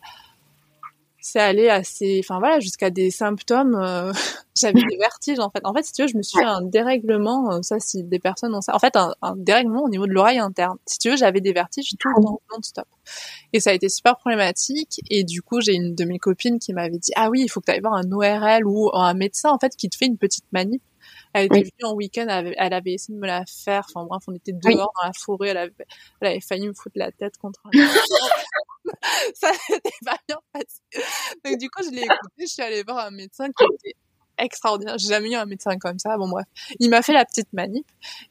c'est 1.27 1.39
allé 1.39 1.67
assez, 1.67 2.21
enfin 2.23 2.39
voilà, 2.39 2.59
jusqu'à 2.59 2.89
des 2.89 3.11
symptômes. 3.11 3.75
Euh, 3.75 4.13
j'avais 4.55 4.81
des 4.89 4.97
vertiges 4.97 5.39
en 5.39 5.49
fait. 5.49 5.59
En 5.65 5.73
fait, 5.73 5.83
si 5.83 5.91
tu 5.91 6.01
veux, 6.01 6.07
je 6.07 6.15
me 6.15 6.21
suis 6.21 6.39
fait 6.39 6.45
un 6.45 6.61
dérèglement. 6.61 7.51
Euh, 7.51 7.61
ça, 7.63 7.79
si 7.79 8.03
des 8.03 8.19
personnes 8.19 8.55
ont 8.55 8.61
ça, 8.61 8.73
en 8.73 8.79
fait, 8.79 8.95
un, 8.95 9.13
dérèglement 9.35 9.83
au 9.83 9.89
niveau 9.89 10.07
de 10.07 10.13
l'oreille 10.13 10.39
interne. 10.39 10.77
Si 10.85 10.99
tu 10.99 11.09
veux, 11.09 11.17
j'avais 11.17 11.41
des 11.41 11.51
vertiges 11.51 11.89
tout 11.99 12.07
le 12.15 12.23
temps, 12.23 12.41
non-stop. 12.51 12.87
Et 13.51 13.59
ça 13.59 13.71
a 13.71 13.73
été 13.73 13.89
super 13.89 14.15
problématique. 14.17 15.01
Et 15.09 15.25
du 15.25 15.41
coup, 15.41 15.59
j'ai 15.59 15.73
une 15.73 15.95
de 15.95 16.05
mes 16.05 16.17
copines 16.17 16.59
qui 16.59 16.73
m'avait 16.73 16.97
dit, 16.97 17.11
ah 17.15 17.29
oui, 17.29 17.41
il 17.43 17.49
faut 17.49 17.59
que 17.59 17.65
tu 17.65 17.71
ailles 17.71 17.81
voir 17.81 17.93
un 17.93 18.09
ORL 18.09 18.65
ou 18.65 18.89
un 18.93 19.13
médecin 19.13 19.49
en 19.49 19.59
fait 19.59 19.75
qui 19.75 19.89
te 19.89 19.97
fait 19.97 20.05
une 20.05 20.17
petite 20.17 20.45
manip 20.53 20.81
Elle 21.37 21.45
était 21.45 21.59
venue 21.59 21.83
en 21.83 21.93
week-end, 21.93 22.25
elle 22.27 22.73
avait, 22.73 22.93
essayé 22.93 23.15
de 23.15 23.19
me 23.19 23.27
la 23.27 23.43
faire. 23.45 23.85
Enfin 23.89 24.05
bref, 24.05 24.23
on 24.27 24.33
était 24.33 24.53
dehors 24.53 24.91
dans 24.95 25.07
la 25.07 25.13
forêt, 25.13 25.49
elle 25.49 25.57
avait, 25.57 25.73
elle 26.21 26.27
avait 26.27 26.39
failli 26.41 26.67
me 26.67 26.73
foutre 26.73 26.97
la 26.97 27.11
tête 27.11 27.37
contre 27.37 27.59
un 27.65 27.69
Ça 29.35 29.51
n'était 29.69 29.89
pas 30.03 30.17
bien 30.27 30.39
passé. 30.51 30.81
Donc 31.45 31.59
du 31.59 31.69
coup, 31.69 31.83
je 31.83 31.91
l'ai 31.91 32.03
écouté, 32.03 32.41
je 32.41 32.45
suis 32.45 32.63
allée 32.63 32.83
voir 32.83 33.05
un 33.05 33.11
médecin 33.11 33.47
qui 33.51 33.65
était 33.75 33.95
extraordinaire. 34.37 34.97
J'ai 34.97 35.09
jamais 35.09 35.31
eu 35.31 35.35
un 35.35 35.45
médecin 35.45 35.77
comme 35.77 35.99
ça. 35.99 36.17
Bon 36.17 36.27
bref, 36.27 36.45
il 36.79 36.89
m'a 36.89 37.01
fait 37.01 37.13
la 37.13 37.25
petite 37.25 37.51
manip 37.53 37.85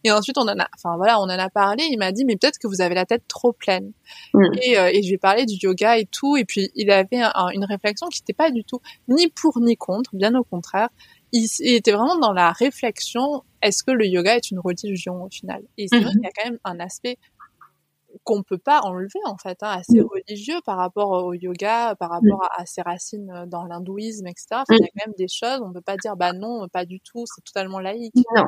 et 0.04 0.12
ensuite 0.12 0.38
on 0.38 0.48
en 0.48 0.58
a, 0.58 0.68
enfin 0.74 0.96
voilà, 0.96 1.20
on 1.20 1.24
en 1.24 1.28
a 1.28 1.48
parlé. 1.50 1.84
Il 1.90 1.98
m'a 1.98 2.12
dit 2.12 2.24
mais 2.24 2.36
peut-être 2.36 2.58
que 2.58 2.66
vous 2.66 2.80
avez 2.80 2.94
la 2.94 3.06
tête 3.06 3.22
trop 3.28 3.52
pleine. 3.52 3.92
Mm. 4.34 4.44
Et, 4.62 4.78
euh, 4.78 4.90
et 4.92 5.02
je 5.02 5.08
lui 5.08 5.14
ai 5.14 5.18
parlé 5.18 5.46
du 5.46 5.54
yoga 5.60 5.98
et 5.98 6.06
tout. 6.06 6.36
Et 6.36 6.44
puis 6.44 6.70
il 6.74 6.90
avait 6.90 7.22
une 7.52 7.64
réflexion 7.64 8.08
qui 8.08 8.20
n'était 8.22 8.32
pas 8.32 8.50
du 8.50 8.64
tout 8.64 8.80
ni 9.08 9.28
pour 9.28 9.60
ni 9.60 9.76
contre, 9.76 10.10
bien 10.14 10.34
au 10.34 10.44
contraire. 10.44 10.88
Il, 11.32 11.46
était 11.60 11.92
vraiment 11.92 12.18
dans 12.18 12.32
la 12.32 12.52
réflexion 12.52 13.42
est-ce 13.62 13.82
que 13.82 13.90
le 13.90 14.06
yoga 14.06 14.36
est 14.36 14.50
une 14.50 14.60
religion 14.60 15.24
au 15.24 15.28
final? 15.28 15.62
Et 15.76 15.88
c'est 15.88 15.98
vrai 15.98 16.10
mm-hmm. 16.10 16.12
qu'il 16.12 16.22
y 16.22 16.26
a 16.26 16.30
quand 16.30 16.50
même 16.50 16.58
un 16.64 16.80
aspect 16.80 17.18
qu'on 18.24 18.42
peut 18.42 18.58
pas 18.58 18.80
enlever 18.82 19.20
en 19.24 19.36
fait, 19.36 19.58
hein, 19.62 19.78
assez 19.78 20.00
mmh. 20.00 20.06
religieux 20.06 20.60
par 20.64 20.76
rapport 20.76 21.10
au 21.24 21.34
yoga, 21.34 21.94
par 21.98 22.10
mmh. 22.10 22.12
rapport 22.12 22.48
à, 22.56 22.66
ses 22.66 22.82
racines 22.82 23.30
euh, 23.30 23.46
dans 23.46 23.64
l'hindouisme, 23.64 24.26
etc. 24.26 24.46
il 24.70 24.78
y 24.78 24.82
a 24.82 24.84
mmh. 24.84 24.88
quand 24.94 25.06
même 25.06 25.14
des 25.18 25.28
choses, 25.28 25.60
on 25.62 25.72
peut 25.72 25.80
pas 25.80 25.96
dire 25.96 26.16
bah 26.16 26.32
non, 26.32 26.68
pas 26.68 26.84
du 26.84 27.00
tout, 27.00 27.24
c'est 27.26 27.44
totalement 27.44 27.78
laïque. 27.78 28.14
Non, 28.34 28.44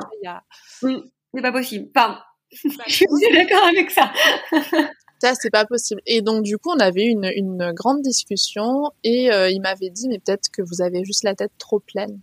c'est 0.81 1.41
pas 1.41 1.51
possible. 1.51 1.89
Enfin, 1.95 2.19
je 2.51 2.93
suis 2.93 3.05
d'accord 3.33 3.65
avec 3.65 3.91
ça. 3.91 4.11
ça 5.21 5.33
c'est 5.35 5.51
pas 5.51 5.65
possible. 5.65 6.01
Et 6.05 6.21
donc 6.21 6.43
du 6.43 6.57
coup 6.57 6.71
on 6.71 6.79
avait 6.79 7.05
eu 7.05 7.09
une, 7.09 7.31
une 7.35 7.71
grande 7.73 8.01
discussion 8.01 8.91
et 9.03 9.31
euh, 9.31 9.49
il 9.49 9.61
m'avait 9.61 9.89
dit 9.89 10.07
mais 10.09 10.19
peut-être 10.19 10.49
que 10.51 10.61
vous 10.61 10.81
avez 10.81 11.03
juste 11.03 11.23
la 11.23 11.35
tête 11.35 11.51
trop 11.57 11.79
pleine. 11.79 12.19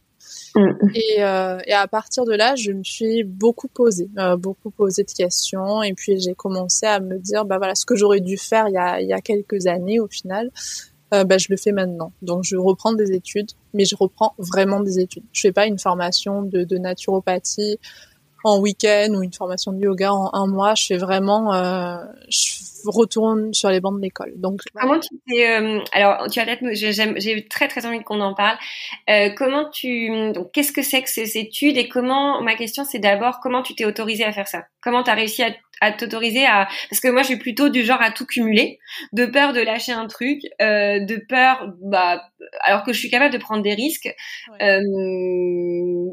Mm. 0.57 0.91
Et, 0.95 1.23
euh, 1.23 1.59
et, 1.67 1.73
à 1.73 1.87
partir 1.87 2.25
de 2.25 2.33
là, 2.33 2.57
je 2.57 2.73
me 2.73 2.83
suis 2.83 3.25
beaucoup 3.25 3.69
posé, 3.69 4.09
euh, 4.19 4.37
beaucoup 4.37 4.71
posé 4.71 5.05
de 5.05 5.13
questions, 5.13 5.83
et 5.83 5.93
puis 5.93 6.19
j'ai 6.19 6.35
commencé 6.35 6.87
à 6.87 6.99
me 6.99 7.19
dire, 7.19 7.45
bah 7.45 7.59
voilà, 7.59 7.75
ce 7.75 7.85
que 7.85 7.95
j'aurais 7.95 8.21
dû 8.21 8.39
faire 8.39 8.69
il 8.69 8.75
y 8.75 8.79
a, 8.79 9.01
il 9.01 9.07
y 9.07 9.13
a 9.13 9.21
quelques 9.21 9.67
années, 9.67 10.01
au 10.01 10.09
final, 10.09 10.51
euh, 11.15 11.25
bah, 11.25 11.39
je 11.39 11.49
le 11.51 11.57
fais 11.57 11.73
maintenant. 11.73 12.13
Donc 12.23 12.45
je 12.45 12.57
reprends 12.57 12.95
des 12.95 13.13
études, 13.13 13.51
mais 13.75 13.85
je 13.85 13.95
reprends 13.95 14.35
vraiment 14.39 14.81
des 14.81 14.99
études. 14.99 15.25
Je 15.33 15.43
fais 15.43 15.53
pas 15.53 15.67
une 15.67 15.79
formation 15.79 16.43
de, 16.43 16.65
de 16.65 16.79
naturopathie 16.79 17.79
en 18.45 18.59
week-end 18.59 19.13
ou 19.15 19.23
une 19.23 19.33
formation 19.33 19.73
de 19.73 19.81
yoga 19.81 20.13
en 20.13 20.31
un 20.33 20.47
mois. 20.47 20.75
Je 20.75 20.87
fais 20.87 20.97
vraiment, 20.97 21.53
euh, 21.55 21.99
je 22.29 22.55
retourne 22.91 23.53
sur 23.53 23.71
les 23.71 23.81
bancs 23.81 23.97
de 23.97 24.03
l'école. 24.03 24.33
Donc 24.37 24.61
comment 24.75 24.99
tu 24.99 25.09
t'es, 25.29 25.49
euh, 25.49 25.81
alors 25.93 26.27
tu 26.31 26.41
as 26.41 26.45
peut-être, 26.45 26.65
j'ai 26.73 27.47
très 27.49 27.69
très 27.69 27.87
envie 27.87 28.01
qu'on 28.01 28.21
en 28.21 28.35
parle. 28.35 28.57
Euh, 29.11 29.31
comment 29.37 29.69
tu, 29.71 30.33
donc 30.33 30.53
qu'est-ce 30.53 30.73
que 30.73 30.83
c'est 30.83 31.03
que 31.03 31.11
ces 31.11 31.39
études 31.39 31.77
et 31.77 31.89
comment 31.89 32.41
ma 32.43 32.55
question 32.55 32.85
c'est 32.85 32.99
d'abord 32.99 33.41
comment 33.41 33.63
tu 33.63 33.75
t'es 33.75 33.85
autorisé 33.85 34.25
à 34.25 34.33
faire 34.33 34.49
ça? 34.49 34.65
Comment 34.83 35.03
tu 35.03 35.11
as 35.11 35.15
réussi 35.15 35.43
à 35.43 35.51
à 35.81 35.93
t'autoriser 35.93 36.47
à 36.47 36.69
parce 36.91 37.01
que 37.01 37.09
moi 37.09 37.23
je 37.23 37.29
suis 37.29 37.39
plutôt 37.39 37.69
du 37.69 37.85
genre 37.85 38.01
à 38.01 38.11
tout 38.11 38.27
cumuler 38.27 38.79
de 39.13 39.27
peur 39.27 39.53
de 39.53 39.61
lâcher 39.61 39.93
un 39.93 40.07
truc 40.07 40.41
euh, 40.61 41.01
de 41.01 41.17
peur 41.29 41.69
bah 41.83 42.23
alors 42.63 42.83
que 42.83 42.93
je 42.93 42.99
suis 42.99 43.11
capable 43.11 43.33
de 43.33 43.39
prendre 43.39 43.63
des 43.63 43.75
risques 43.75 44.15
euh, 44.63 44.81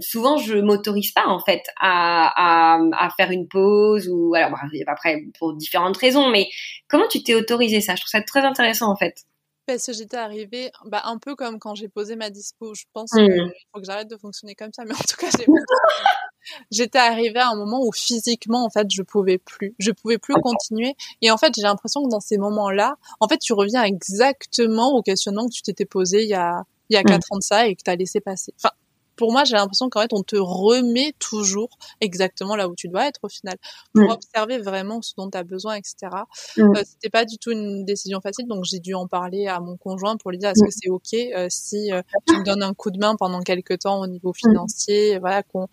souvent 0.02 0.38
je 0.38 0.56
m'autorise 0.56 1.12
pas 1.12 1.28
en 1.28 1.40
fait 1.40 1.62
à, 1.80 2.76
à, 2.76 2.80
à, 2.94 3.10
faire 3.12 3.32
une 3.32 3.48
pause 3.48 4.10
ou 4.10 4.34
alors 4.36 4.52
bah, 4.52 4.58
après 4.88 5.22
pour 5.40 5.54
différentes 5.56 5.98
raisons 5.98 6.30
mais 6.30 6.48
comment 6.88 7.08
tu 7.08 7.24
t'es 7.24 7.36
autorisé 7.36 7.82
ça? 7.82 7.96
Je 7.96 8.02
trouve 8.02 8.12
ça 8.12 8.22
très 8.22 8.42
intéressant 8.42 8.92
en 8.92 8.96
fait 8.96 9.16
parce 9.66 9.86
que 9.86 9.94
j'étais 9.94 10.18
arrivée, 10.18 10.72
bah, 10.86 11.02
un 11.06 11.18
peu 11.18 11.36
comme 11.36 11.60
quand 11.60 11.76
j'ai 11.76 11.88
posé 11.88 12.16
ma 12.16 12.30
dispo. 12.30 12.74
Je 12.74 12.84
pense 12.94 13.12
qu'il 13.12 13.24
mmh. 13.24 13.52
faut 13.74 13.80
que 13.80 13.86
j'arrête 13.86 14.10
de 14.10 14.18
fonctionner 14.18 14.56
comme 14.56 14.72
ça, 14.74 14.84
mais 14.86 14.94
en 14.94 14.98
tout 14.98 15.18
cas, 15.18 15.30
j'étais 16.72 17.00
arrivée 17.00 17.40
à 17.40 17.50
un 17.50 17.56
moment 17.56 17.82
où 17.82 17.92
physiquement, 17.92 18.66
en 18.66 18.70
fait, 18.70 18.88
je 18.92 19.02
pouvais 19.02 19.38
plus. 19.38 19.76
Je 19.80 19.92
pouvais 19.92 20.18
plus 20.18 20.34
continuer. 20.36 20.96
Et 21.22 21.32
en 21.32 21.38
fait, 21.38 21.54
j'ai 21.56 21.62
l'impression 21.64 22.04
que 22.04 22.10
dans 22.10 22.20
ces 22.20 22.38
moments-là, 22.38 22.98
en 23.20 23.28
fait, 23.28 23.38
tu 23.38 23.54
reviens 23.54 23.84
exactement 23.84 24.92
au 24.94 25.02
questionnement 25.02 25.48
que 25.48 25.54
tu 25.54 25.62
t'étais 25.62 25.86
posé 25.86 26.24
il 26.24 26.30
y 26.30 26.34
a, 26.34 26.64
il 26.90 26.96
y 26.96 26.98
a 26.98 27.02
mmh. 27.02 27.06
quatre 27.06 27.32
ans 27.32 27.38
de 27.38 27.44
ça 27.44 27.68
et 27.68 27.76
que 27.76 27.84
tu 27.84 27.92
as 27.92 27.96
laissé 27.96 28.20
passer. 28.20 28.54
Enfin, 28.58 28.72
pour 29.24 29.32
moi, 29.32 29.46
j'ai 29.46 29.56
l'impression 29.56 29.90
qu'en 29.90 30.02
fait, 30.02 30.12
on 30.12 30.22
te 30.22 30.36
remet 30.36 31.14
toujours 31.18 31.70
exactement 32.02 32.58
là 32.58 32.68
où 32.68 32.76
tu 32.76 32.90
dois 32.90 33.08
être 33.08 33.22
au 33.24 33.30
final, 33.30 33.56
pour 33.94 34.04
mm. 34.04 34.12
observer 34.12 34.58
vraiment 34.58 35.02
ce 35.02 35.14
dont 35.16 35.30
tu 35.30 35.38
as 35.38 35.46
besoin, 35.46 35.76
etc. 35.76 35.96
Mm. 36.58 36.62
Euh, 36.76 36.82
C'était 36.84 37.10
pas 37.10 37.24
du 37.24 37.38
tout 37.38 37.52
une 37.52 37.86
décision 37.86 38.20
facile, 38.20 38.48
donc 38.48 38.66
j'ai 38.66 38.80
dû 38.80 38.94
en 38.96 39.08
parler 39.08 39.48
à 39.48 39.62
mon 39.62 39.78
conjoint 39.78 40.18
pour 40.18 40.32
lui 40.32 40.40
dire 40.40 40.50
est-ce 40.50 40.62
mm. 40.62 40.68
que 40.68 40.74
c'est 40.74 40.90
ok 40.90 41.14
euh, 41.38 41.48
si 41.50 41.94
euh, 41.94 42.02
tu 42.28 42.38
me 42.38 42.44
donnes 42.44 42.64
un 42.64 42.74
coup 42.74 42.92
de 42.92 43.00
main 43.00 43.16
pendant 43.16 43.40
quelques 43.40 43.80
temps 43.80 44.02
au 44.02 44.08
niveau 44.08 44.34
financier, 44.34 45.18
voilà 45.20 45.42
qu'on 45.42 45.70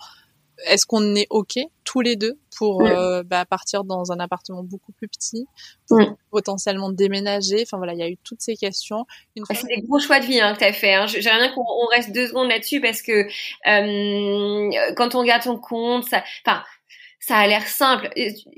est-ce 0.67 0.87
qu'on 0.87 1.15
est 1.15 1.27
ok 1.31 1.59
tous 1.85 2.01
les 2.01 2.17
deux 2.17 2.39
pour 2.57 2.87
euh, 2.87 3.23
bah, 3.23 3.45
partir 3.45 3.85
dans 3.85 4.13
un 4.13 4.21
appartement 4.21 4.63
beaucoup 4.63 4.93
plus 4.93 5.09
petit, 5.09 5.47
potentiellement 6.31 6.91
déménager? 6.91 7.63
Enfin 7.63 7.77
voilà, 7.77 7.95
il 7.95 7.99
y 7.99 8.03
a 8.03 8.09
eu 8.09 8.17
toutes 8.19 8.41
ces 8.41 8.57
questions. 8.57 9.07
C'est 9.51 9.67
des 9.67 9.83
gros 9.83 9.99
choix 9.99 10.21
de 10.21 10.27
vie 10.27 10.41
hein, 10.41 10.55
que 10.55 10.59
tu 10.59 10.65
as 10.65 10.73
fait. 10.73 10.95
Hein. 10.95 11.07
J'aimerais 11.07 11.49
bien 11.49 11.53
qu'on 11.55 11.87
reste 11.91 12.13
deux 12.13 12.29
secondes 12.29 12.49
là-dessus 12.49 12.81
parce 12.81 13.03
que 13.03 13.27
euh, 13.67 14.93
quand 14.97 15.15
on 15.15 15.21
regarde 15.21 15.43
ton 15.43 15.59
compte, 15.59 16.05
ça, 16.05 16.23
enfin, 16.47 16.63
ça 17.19 17.37
a 17.37 17.47
l'air 17.47 17.67
simple. 17.67 18.11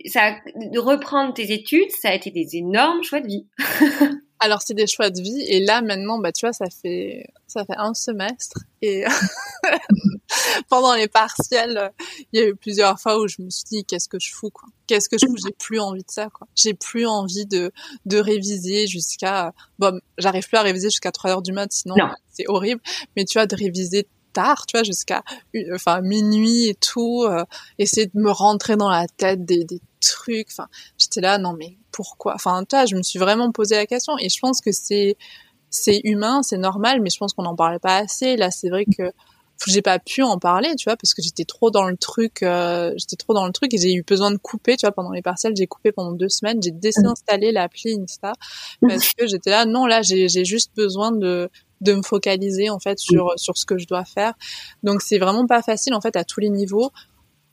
Ça, 0.07 0.37
de 0.57 0.79
reprendre 0.79 1.35
tes 1.35 1.53
études, 1.53 1.91
ça 1.91 2.11
a 2.11 2.15
été 2.15 2.31
des 2.31 2.57
énormes 2.57 3.03
choix 3.03 3.21
de 3.21 3.27
vie. 3.27 3.47
Alors 4.45 4.61
c'est 4.61 4.75
des 4.75 4.89
choix 4.89 5.09
de 5.09 5.21
vie. 5.21 5.41
Et 5.47 5.61
là 5.61 5.83
maintenant 5.83 6.19
bah 6.19 6.33
tu 6.33 6.45
vois 6.45 6.53
ça 6.53 6.67
fait 6.69 7.27
ça 7.47 7.65
fait 7.65 7.77
un 7.77 7.95
semestre. 7.95 8.59
Et 8.83 9.05
pendant 10.69 10.95
les 10.95 11.07
partiels 11.07 11.93
il 12.33 12.41
y 12.41 12.43
a 12.43 12.49
eu 12.49 12.57
plusieurs 12.57 12.99
fois 12.99 13.21
où 13.21 13.29
je 13.29 13.41
me 13.41 13.51
suis 13.51 13.65
dit 13.71 13.85
qu'est-ce 13.85 14.09
que 14.09 14.19
je 14.19 14.35
fous 14.35 14.51
quoi. 14.51 14.69
Qu'est-ce 14.89 15.09
que 15.09 15.17
je 15.17 15.27
fous? 15.27 15.37
J'ai 15.37 15.55
plus 15.57 15.79
envie 15.79 16.03
de 16.03 16.11
ça 16.11 16.29
quoi. 16.29 16.49
J'ai 16.57 16.75
plus 16.75 17.07
envie 17.07 17.47
de 17.47 17.71
de 18.05 18.19
réviser 18.19 18.89
jusqu'à 18.89 19.53
bon 19.79 20.01
j'arrive 20.19 20.49
plus 20.49 20.57
à 20.57 20.63
réviser 20.63 20.89
jusqu'à 20.89 21.13
3 21.13 21.31
heures 21.31 21.43
du 21.43 21.53
mat 21.53 21.73
sinon 21.73 21.95
c'est 22.31 22.49
horrible. 22.49 22.81
Mais 23.17 23.25
tu 23.25 23.39
vois 23.39 23.47
de 23.47 23.55
réviser 23.55 24.09
tard, 24.33 24.67
tu 24.67 24.77
vois, 24.77 24.83
jusqu'à 24.83 25.23
enfin 25.75 26.01
minuit 26.01 26.69
et 26.69 26.75
tout, 26.75 27.25
euh, 27.25 27.45
essayer 27.79 28.07
de 28.07 28.19
me 28.19 28.31
rentrer 28.31 28.77
dans 28.77 28.89
la 28.89 29.07
tête 29.07 29.45
des, 29.45 29.65
des 29.65 29.81
trucs. 30.03 30.49
Enfin, 30.51 30.69
j'étais 30.99 31.21
là, 31.21 31.39
non 31.39 31.55
mais 31.55 31.77
pourquoi? 31.93 32.35
Enfin, 32.35 32.65
toi, 32.65 32.87
je 32.87 32.97
me 32.97 33.03
suis 33.03 33.19
vraiment 33.19 33.53
posé 33.53 33.77
la 33.77 33.87
question 33.87 34.15
et 34.19 34.29
je 34.29 34.39
pense 34.41 34.61
que 34.61 34.73
c'est 34.73 35.17
c'est 35.71 36.01
humain, 36.05 36.43
c'est 36.43 36.59
normal, 36.59 37.01
mais 37.01 37.11
je 37.11 37.19
pense 37.19 37.33
qu'on 37.33 37.45
n'en 37.45 37.57
parlait 37.57 37.79
pas 37.79 37.97
assez. 37.97 38.37
Là, 38.37 38.51
c'est 38.51 38.69
vrai 38.69 38.85
que 38.85 39.11
j'ai 39.67 39.83
pas 39.83 39.99
pu 39.99 40.23
en 40.23 40.39
parler, 40.39 40.75
tu 40.77 40.85
vois, 40.85 40.97
parce 40.97 41.15
que 41.15 41.23
j'étais 41.23 41.45
trop 41.45 41.71
dans 41.71 41.85
le 41.85 41.97
truc, 41.97 42.43
euh, 42.43 42.93
j'étais 42.97 43.17
trop 43.17 43.35
dans 43.35 43.47
le 43.47 43.53
truc 43.53 43.73
et 43.75 43.79
j'ai 43.79 43.93
eu 43.95 44.03
besoin 44.03 44.31
de 44.31 44.37
couper, 44.37 44.77
tu 44.77 44.87
vois, 44.87 44.93
pendant 44.93 45.13
les 45.13 45.23
partiels, 45.23 45.55
j'ai 45.57 45.67
coupé 45.67 45.93
pendant 45.93 46.13
deux 46.13 46.29
semaines, 46.29 46.63
j'ai 46.63 46.71
désinstallé 46.73 47.53
l'appli 47.53 47.99
Insta 48.01 48.33
parce 48.81 49.13
que 49.15 49.27
j'étais 49.27 49.51
là, 49.51 49.65
non, 49.65 49.87
là, 49.87 50.03
j'ai 50.03 50.45
juste 50.45 50.73
besoin 50.77 51.13
de 51.13 51.49
de 51.81 51.95
me 51.95 52.03
focaliser 52.03 52.71
en 52.71 52.79
fait 52.79 53.01
sur 53.01 53.33
sur 53.37 53.59
ce 53.59 53.67
que 53.67 53.77
je 53.77 53.87
dois 53.87 54.05
faire. 54.05 54.35
Donc 54.85 55.03
c'est 55.03 55.19
vraiment 55.19 55.47
pas 55.47 55.63
facile 55.63 55.95
en 55.95 56.01
fait 56.01 56.15
à 56.15 56.23
tous 56.23 56.39
les 56.39 56.49
niveaux. 56.49 56.93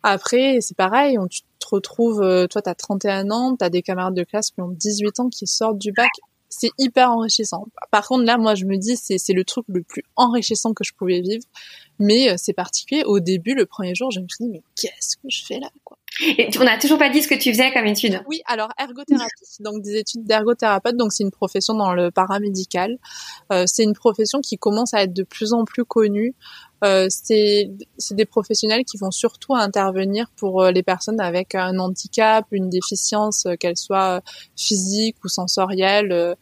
Après, 0.03 0.59
c'est 0.61 0.77
pareil, 0.77 1.17
on, 1.17 1.27
tu 1.27 1.41
te 1.59 1.67
retrouves, 1.69 2.21
euh, 2.21 2.47
toi, 2.47 2.61
tu 2.61 2.69
as 2.69 2.75
31 2.75 3.31
ans, 3.31 3.55
tu 3.57 3.65
as 3.65 3.69
des 3.69 3.81
camarades 3.81 4.15
de 4.15 4.23
classe 4.23 4.51
qui 4.51 4.61
ont 4.61 4.69
18 4.69 5.19
ans 5.19 5.29
qui 5.29 5.45
sortent 5.47 5.77
du 5.77 5.91
bac. 5.91 6.09
C'est 6.49 6.71
hyper 6.79 7.11
enrichissant. 7.11 7.67
Par 7.91 8.07
contre, 8.07 8.23
là, 8.23 8.37
moi, 8.37 8.55
je 8.55 8.65
me 8.65 8.77
dis, 8.77 8.95
c'est 8.97 9.33
le 9.33 9.43
truc 9.43 9.65
le 9.67 9.83
plus 9.83 10.03
enrichissant 10.15 10.73
que 10.73 10.83
je 10.83 10.93
pouvais 10.93 11.21
vivre. 11.21 11.43
Mais 11.99 12.31
euh, 12.31 12.35
c'est 12.37 12.53
particulier. 12.53 13.03
Au 13.05 13.19
début, 13.19 13.53
le 13.53 13.65
premier 13.65 13.93
jour, 13.93 14.11
je 14.11 14.19
me 14.19 14.27
suis 14.27 14.45
dit, 14.45 14.51
mais 14.51 14.61
qu'est-ce 14.75 15.17
que 15.17 15.27
je 15.29 15.45
fais 15.45 15.59
là, 15.59 15.69
quoi? 15.83 15.97
Et 16.37 16.49
on 16.59 16.63
n'a 16.63 16.77
toujours 16.77 16.97
pas 16.97 17.09
dit 17.09 17.21
ce 17.21 17.27
que 17.27 17.35
tu 17.35 17.51
faisais 17.51 17.71
comme 17.71 17.85
étude? 17.85 18.21
Oui, 18.27 18.41
alors 18.45 18.69
ergothérapie, 18.77 19.29
donc 19.59 19.81
des 19.83 19.97
études 19.97 20.25
d'ergothérapeute, 20.25 20.97
donc 20.97 21.13
c'est 21.13 21.23
une 21.23 21.31
profession 21.31 21.75
dans 21.75 21.93
le 21.93 22.11
paramédical. 22.11 22.97
Euh, 23.53 23.65
c'est 23.67 23.83
une 23.83 23.93
profession 23.93 24.41
qui 24.41 24.57
commence 24.57 24.93
à 24.93 25.03
être 25.03 25.13
de 25.13 25.23
plus 25.23 25.53
en 25.53 25.65
plus 25.65 25.85
connue. 25.85 26.35
Euh, 26.83 27.07
c'est 27.09 27.69
des 28.11 28.25
professionnels 28.25 28.85
qui 28.85 28.97
vont 28.97 29.11
surtout 29.11 29.55
intervenir 29.55 30.27
pour 30.37 30.61
euh, 30.61 30.71
les 30.71 30.83
personnes 30.83 31.19
avec 31.19 31.55
un 31.55 31.77
handicap, 31.77 32.45
une 32.51 32.69
déficience, 32.69 33.45
euh, 33.45 33.55
qu'elle 33.55 33.77
soit 33.77 34.21
physique 34.55 35.17
ou 35.23 35.27
sensorielle 35.27 36.35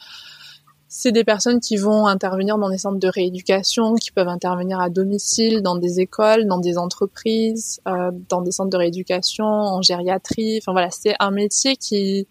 c'est 1.00 1.12
des 1.12 1.24
personnes 1.24 1.60
qui 1.60 1.78
vont 1.78 2.08
intervenir 2.08 2.58
dans 2.58 2.72
des 2.72 2.80
centres 2.80 2.98
de 2.98 3.08
rééducation, 3.08 3.94
qui 3.94 4.10
peuvent 4.10 4.28
intervenir 4.28 4.80
à 4.80 4.90
domicile, 4.90 5.62
dans 5.62 5.76
des 5.76 6.00
écoles, 6.00 6.48
dans 6.48 6.58
des 6.58 6.80
entreprises, 6.80 7.80
euh, 7.88 8.10
dans 8.30 8.42
des 8.42 8.50
centres 8.50 8.72
de 8.72 8.78
rééducation, 8.78 9.46
en 9.46 9.84
gériatrie. 9.84 10.58
Enfin 10.58 10.72
voilà, 10.72 10.90
c'est 10.90 11.14
un 11.20 11.30
métier 11.30 11.76
qui, 11.76 12.28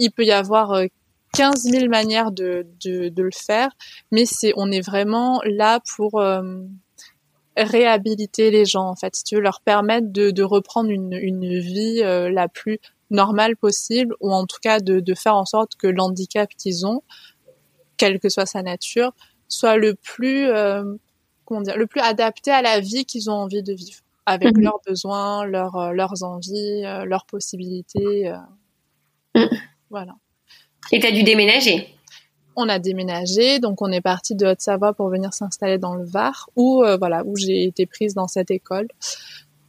il 0.00 0.10
peut 0.10 0.24
y 0.24 0.32
avoir 0.32 0.76
15 1.34 1.66
euh, 1.66 1.70
000 1.70 1.88
manières 1.88 2.32
de, 2.32 2.66
de, 2.84 3.10
de 3.10 3.22
le 3.22 3.30
faire, 3.32 3.70
mais 4.10 4.24
c'est, 4.26 4.52
on 4.56 4.72
est 4.72 4.84
vraiment 4.84 5.40
là 5.44 5.78
pour 5.94 6.20
euh, 6.20 6.42
réhabiliter 7.56 8.50
les 8.50 8.64
gens 8.64 8.88
en 8.88 8.96
fait, 8.96 9.14
si 9.14 9.22
tu 9.22 9.36
veux 9.36 9.40
leur 9.40 9.60
permettre 9.60 10.08
de, 10.10 10.32
de 10.32 10.42
reprendre 10.42 10.90
une, 10.90 11.12
une 11.12 11.60
vie 11.60 12.00
euh, 12.02 12.28
la 12.28 12.48
plus 12.48 12.80
normale 13.10 13.56
possible, 13.56 14.16
ou 14.18 14.32
en 14.32 14.46
tout 14.46 14.58
cas 14.60 14.80
de, 14.80 14.98
de 14.98 15.14
faire 15.14 15.36
en 15.36 15.44
sorte 15.44 15.76
que 15.76 15.86
l'handicap 15.86 16.50
qu'ils 16.58 16.86
ont 16.86 17.04
quelle 17.96 18.18
que 18.20 18.28
soit 18.28 18.46
sa 18.46 18.62
nature, 18.62 19.12
soit 19.48 19.76
le 19.76 19.94
plus, 19.94 20.46
euh, 20.48 20.84
comment 21.44 21.60
dire, 21.60 21.76
le 21.76 21.86
plus 21.86 22.00
adapté 22.00 22.50
à 22.50 22.62
la 22.62 22.80
vie 22.80 23.04
qu'ils 23.04 23.30
ont 23.30 23.34
envie 23.34 23.62
de 23.62 23.72
vivre. 23.72 24.00
avec 24.26 24.56
leurs 24.56 24.80
besoins, 24.86 25.44
leurs 25.44 25.92
leurs 25.92 26.22
envies, 26.22 26.82
leurs 27.04 27.26
possibilités. 27.26 28.32
Voilà. 29.90 30.14
Et 30.92 30.98
tu 30.98 31.06
as 31.06 31.12
dû 31.12 31.22
déménager 31.22 31.88
on 32.56 32.68
a 32.68 32.78
déménagé, 32.78 33.58
donc 33.58 33.82
on 33.82 33.90
est 33.90 34.00
parti 34.00 34.36
de 34.36 34.46
Haute-Savoie 34.46 34.92
pour 34.92 35.08
venir 35.08 35.34
s'installer 35.34 35.76
dans 35.76 35.96
le 35.96 36.04
Var, 36.04 36.48
où 36.54 36.84
voilà, 37.00 37.24
où 37.26 37.34
j'ai 37.34 37.64
été 37.64 37.84
prise 37.84 38.14
dans 38.14 38.28
cette 38.28 38.52
école. 38.52 38.86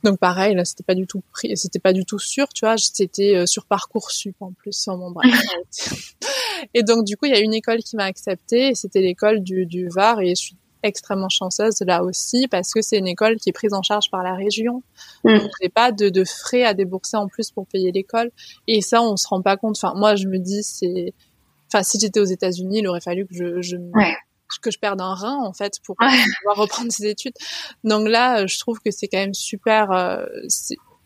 Donc 0.06 0.20
pareil, 0.20 0.54
là 0.54 0.64
c'était 0.66 0.84
pas 0.84 0.94
du 0.94 1.08
tout 1.08 1.24
pris, 1.32 1.58
c'était 1.58 1.80
pas 1.80 1.92
du 1.92 2.06
tout 2.06 2.20
sûr, 2.20 2.48
tu 2.50 2.64
vois, 2.64 2.78
c'était 2.78 3.36
euh, 3.36 3.46
sur 3.48 3.66
parcoursup 3.66 4.36
en 4.40 4.52
plus 4.52 4.74
sur 4.74 4.96
mon 4.98 5.10
bref. 5.10 5.34
et 6.76 6.84
donc 6.84 7.06
du 7.06 7.18
coup 7.18 7.26
il 7.26 7.32
y 7.32 7.36
a 7.36 7.40
une 7.40 7.56
école 7.56 7.80
qui 7.80 7.96
m'a 7.96 8.04
acceptée, 8.04 8.76
c'était 8.76 9.02
l'école 9.02 9.40
du, 9.40 9.66
du 9.66 9.90
Var 9.90 10.22
et 10.22 10.30
je 10.30 10.36
suis 10.36 10.56
extrêmement 10.84 11.30
chanceuse 11.30 11.80
là 11.82 12.04
aussi 12.04 12.48
parce 12.48 12.72
que 12.72 12.84
c'est 12.84 13.00
une 13.00 13.08
école 13.08 13.38
qui 13.38 13.50
est 13.50 13.54
prise 13.54 13.74
en 13.74 13.82
charge 13.82 14.12
par 14.12 14.22
la 14.22 14.36
région. 14.36 14.84
Mm. 15.24 15.40
Donc 15.40 15.52
j'ai 15.60 15.70
pas 15.70 15.92
de, 15.92 16.10
de, 16.10 16.24
frais 16.24 16.64
à 16.64 16.76
débourser 16.76 17.18
en 17.18 17.28
plus 17.28 17.50
pour 17.50 17.66
payer 17.66 17.92
l'école 17.92 18.30
et 18.68 18.82
ça 18.82 19.02
on 19.02 19.18
se 19.18 19.28
rend 19.28 19.42
pas 19.42 19.58
compte. 19.58 19.76
Enfin 19.76 19.96
moi 19.98 20.16
je 20.16 20.28
me 20.28 20.38
dis 20.38 20.62
c'est 20.62 21.16
enfin 21.74 21.82
si 21.82 22.00
j'étais 22.00 22.20
aux 22.20 22.26
États-Unis, 22.26 22.80
il 22.80 22.88
aurait 22.88 23.02
fallu 23.02 23.26
que 23.26 23.34
je, 23.34 23.62
je 23.64 23.78
que 24.60 24.72
je 24.72 24.80
perde 24.80 25.02
un 25.02 25.14
rein 25.14 25.38
en 25.44 25.54
fait 25.54 25.80
pour 25.84 25.96
pouvoir 26.40 26.58
reprendre 26.58 26.92
ses 26.92 27.08
études. 27.08 27.34
Donc 27.84 28.08
là, 28.08 28.42
euh, 28.42 28.48
je 28.48 28.60
trouve 28.60 28.80
que 28.80 28.92
c'est 28.92 29.08
quand 29.08 29.20
même 29.20 29.34
super. 29.34 29.92
Euh, 29.92 30.26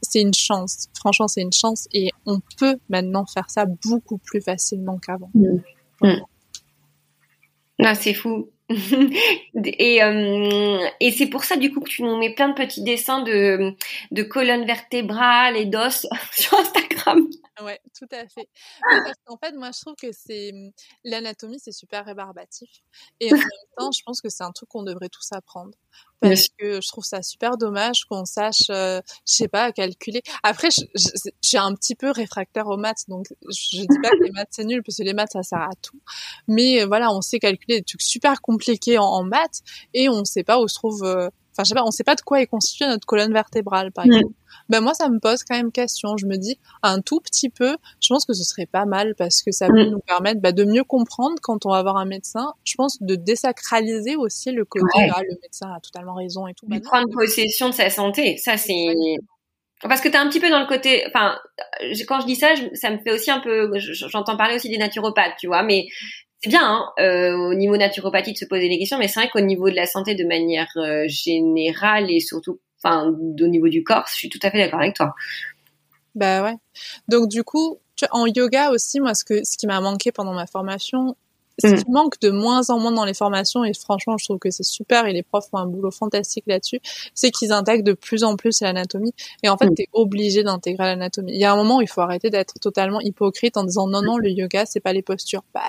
c'est 0.02 0.22
une 0.22 0.34
chance. 0.34 0.88
Franchement, 0.98 1.28
c'est 1.28 1.42
une 1.42 1.54
chance 1.54 1.88
et 1.94 2.12
on 2.26 2.40
peut 2.58 2.78
maintenant 2.90 3.26
faire 3.26 3.50
ça 3.50 3.66
beaucoup 3.66 4.18
plus 4.18 4.42
facilement 4.42 4.98
qu'avant. 4.98 5.30
Mmh. 5.34 5.62
Mmh. 7.80 7.96
c'est 7.96 8.14
fou. 8.14 8.50
et 9.66 10.04
euh, 10.04 10.88
et 11.00 11.12
c'est 11.12 11.28
pour 11.28 11.44
ça 11.44 11.56
du 11.56 11.74
coup 11.74 11.82
que 11.82 11.90
tu 11.90 12.04
nous 12.04 12.18
mets 12.18 12.36
plein 12.36 12.50
de 12.50 12.54
petits 12.54 12.84
dessins 12.84 13.24
de 13.24 13.74
de 14.12 14.24
colonnes 14.24 14.66
vertébrales 14.66 15.58
et 15.58 15.66
d'os 15.66 16.06
sur 16.32 16.60
Instagram. 16.60 17.28
Ouais, 17.62 17.80
tout 17.98 18.08
à 18.12 18.28
fait. 18.28 18.48
Parce 18.82 19.18
qu'en 19.26 19.38
fait, 19.38 19.54
moi, 19.54 19.72
je 19.74 19.82
trouve 19.82 19.96
que 19.96 20.12
c'est 20.12 20.52
l'anatomie, 21.04 21.60
c'est 21.60 21.72
super 21.72 22.06
rébarbatif. 22.06 22.70
Et 23.20 23.34
en 23.34 23.38
même 23.38 23.44
temps, 23.78 23.92
je 23.92 24.02
pense 24.06 24.22
que 24.22 24.30
c'est 24.30 24.44
un 24.44 24.52
truc 24.52 24.70
qu'on 24.70 24.84
devrait 24.84 25.10
tous 25.10 25.28
apprendre. 25.32 25.72
Parce 26.22 26.50
que 26.58 26.82
je 26.82 26.88
trouve 26.90 27.06
ça 27.06 27.22
super 27.22 27.58
dommage 27.58 28.04
qu'on 28.04 28.26
sache, 28.26 28.70
euh, 28.70 29.00
je 29.26 29.34
sais 29.34 29.48
pas, 29.48 29.72
calculer. 29.72 30.22
Après, 30.44 30.68
j'ai 31.42 31.58
un 31.58 31.74
petit 31.76 31.96
peu 31.96 32.12
réfractaire 32.12 32.68
aux 32.68 32.76
maths, 32.76 33.06
donc 33.08 33.28
je 33.50 33.80
dis 33.80 33.88
pas 34.04 34.10
que 34.10 34.24
les 34.24 34.32
maths 34.32 34.50
c'est 34.52 34.66
nul, 34.66 34.84
parce 34.84 34.98
que 34.98 35.04
les 35.04 35.14
maths 35.14 35.32
ça 35.32 35.44
sert 35.44 35.62
à 35.62 35.76
tout. 35.82 36.00
Mais 36.48 36.82
euh, 36.82 36.88
voilà, 36.88 37.14
on 37.14 37.22
sait 37.22 37.40
calculer 37.40 37.80
des 37.80 37.86
trucs 37.86 38.02
super 38.02 38.42
compliqués 38.42 38.59
en, 38.98 39.24
maths 39.24 39.62
et 39.94 40.10
on 40.10 40.26
sait 40.26 40.44
pas 40.44 40.60
où 40.60 40.68
se 40.68 40.76
trouve. 40.76 41.04
Euh, 41.04 41.30
enfin, 41.54 41.64
je 41.64 41.70
sais 41.70 41.76
pas, 41.76 41.84
on 41.84 41.92
sait 41.92 42.04
pas 42.04 42.16
de 42.16 42.22
quoi 42.22 42.42
est 42.42 42.48
constituée 42.48 42.88
notre 42.88 43.06
colonne 43.06 43.34
vertébrale, 43.34 43.92
par 43.92 44.06
exemple 44.06 44.34
ben 44.70 44.82
moi 44.82 44.94
ça 44.94 45.10
me 45.10 45.20
pose 45.20 45.44
quand 45.44 45.56
même 45.56 45.72
question. 45.72 46.16
Je 46.18 46.26
me 46.26 46.38
dis 46.38 46.60
un 46.84 47.02
tout 47.02 47.20
petit 47.20 47.50
peu, 47.50 47.76
je 48.02 48.08
pense 48.08 48.26
que 48.26 48.34
ce 48.34 48.44
serait 48.44 48.68
pas 48.68 48.86
mal 48.86 49.16
parce 49.18 49.42
que 49.42 49.52
ça 49.52 49.68
peut 49.68 49.86
mm. 49.86 49.90
nous 49.90 50.00
permettre 50.00 50.42
bah, 50.42 50.52
de 50.52 50.64
mieux 50.64 50.84
comprendre 50.84 51.36
quand 51.42 51.66
on 51.66 51.72
va 51.72 51.82
voir 51.82 51.98
un 51.98 52.06
médecin. 52.06 52.54
Je 52.64 52.76
pense 52.76 53.02
de 53.02 53.16
désacraliser 53.16 54.16
aussi 54.16 54.52
le 54.52 54.66
côté 54.66 54.86
ah, 54.96 55.22
le 55.24 55.38
médecin 55.42 55.74
a 55.76 55.80
totalement 55.80 56.14
raison 56.14 56.48
et 56.48 56.54
tout. 56.54 56.68
De 56.68 56.80
prendre 56.80 57.08
possession 57.12 57.70
de 57.70 57.74
sa 57.74 57.90
santé, 57.90 58.38
ça 58.38 58.58
c'est 58.58 58.94
parce 59.82 60.02
que 60.02 60.10
tu 60.10 60.16
es 60.16 60.18
un 60.18 60.28
petit 60.28 60.42
peu 60.42 60.50
dans 60.50 60.60
le 60.60 60.68
côté 60.68 61.04
enfin 61.08 61.38
quand 62.06 62.20
je 62.20 62.26
dis 62.26 62.36
ça 62.36 62.50
ça 62.74 62.92
me 62.92 62.98
fait 62.98 63.14
aussi 63.14 63.32
un 63.32 63.40
peu 63.40 63.72
j'entends 63.78 64.36
parler 64.36 64.56
aussi 64.56 64.70
des 64.70 64.78
naturopathes 64.78 65.36
tu 65.40 65.48
vois 65.48 65.64
mais 65.64 65.88
c'est 66.42 66.50
bien 66.50 66.62
hein, 66.64 66.90
euh, 67.00 67.36
au 67.36 67.54
niveau 67.54 67.76
naturopathie 67.78 68.34
de 68.34 68.38
se 68.38 68.46
poser 68.46 68.70
des 68.70 68.78
questions 68.78 68.98
mais 68.98 69.08
c'est 69.08 69.20
vrai 69.20 69.30
qu'au 69.30 69.42
niveau 69.42 69.70
de 69.70 69.76
la 69.76 69.86
santé 69.86 70.16
de 70.16 70.26
manière 70.26 70.72
euh, 70.78 71.06
générale 71.08 72.10
et 72.10 72.20
surtout 72.20 72.60
enfin, 72.84 73.08
au 73.08 73.48
niveau 73.48 73.70
du 73.70 73.84
corps, 73.84 74.06
je 74.10 74.16
suis 74.16 74.30
tout 74.30 74.40
à 74.44 74.52
fait 74.52 74.58
d'accord 74.58 74.80
avec 74.80 74.96
toi. 74.96 75.14
Bah 76.16 76.44
ouais. 76.44 76.56
Donc 77.08 77.30
du 77.30 77.44
coup, 77.44 77.80
en 78.12 78.26
yoga 78.26 78.72
aussi, 78.72 79.00
moi, 79.00 79.14
ce 79.14 79.24
que 79.24 79.44
ce 79.44 79.58
qui 79.58 79.68
m'a 79.68 79.80
manqué 79.82 80.12
pendant 80.12 80.34
ma 80.34 80.48
formation, 80.48 81.16
ce 81.60 81.68
mm. 81.68 81.84
qui 81.84 81.92
manque 81.92 82.20
de 82.22 82.30
moins 82.30 82.70
en 82.70 82.80
moins 82.80 82.92
dans 82.92 83.06
les 83.06 83.14
formations, 83.14 83.64
et 83.64 83.74
franchement, 83.74 84.18
je 84.18 84.26
trouve 84.26 84.40
que 84.40 84.50
c'est 84.50 84.64
super, 84.64 85.06
et 85.06 85.14
les 85.14 85.24
profs 85.24 85.50
font 85.50 85.58
un 85.58 85.66
boulot 85.66 85.92
fantastique 85.92 86.46
là-dessus, 86.48 86.80
c'est 87.14 87.32
qu'ils 87.32 87.52
intègrent 87.52 87.84
de 87.84 87.94
plus 87.94 88.24
en 88.24 88.36
plus 88.36 88.62
l'anatomie. 88.62 89.14
Et 89.44 89.50
en 89.50 89.58
fait, 89.58 89.68
mm. 89.68 89.76
tu 89.76 89.82
es 89.84 89.88
obligé 89.94 90.44
d'intégrer 90.44 90.86
l'anatomie. 90.86 91.32
Il 91.34 91.40
y 91.40 91.46
a 91.46 91.52
un 91.52 91.56
moment 91.56 91.78
où 91.78 91.82
il 91.82 91.88
faut 91.88 92.02
arrêter 92.02 92.30
d'être 92.30 92.60
totalement 92.60 93.00
hypocrite 93.02 93.58
en 93.58 93.64
disant 93.64 93.88
non, 93.88 94.02
non, 94.02 94.18
le 94.18 94.30
yoga, 94.30 94.66
c'est 94.66 94.80
pas 94.80 94.94
les 94.94 95.02
postures. 95.02 95.44
Bah, 95.54 95.62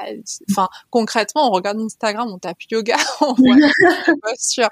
enfin, 0.50 0.68
concrètement, 0.90 1.48
on 1.48 1.50
regarde 1.50 1.78
Instagram, 1.80 2.28
on 2.32 2.38
tape 2.38 2.62
yoga, 2.70 2.96
on 3.20 3.34
voit 3.34 3.56
les 4.06 4.14
postures. 4.22 4.70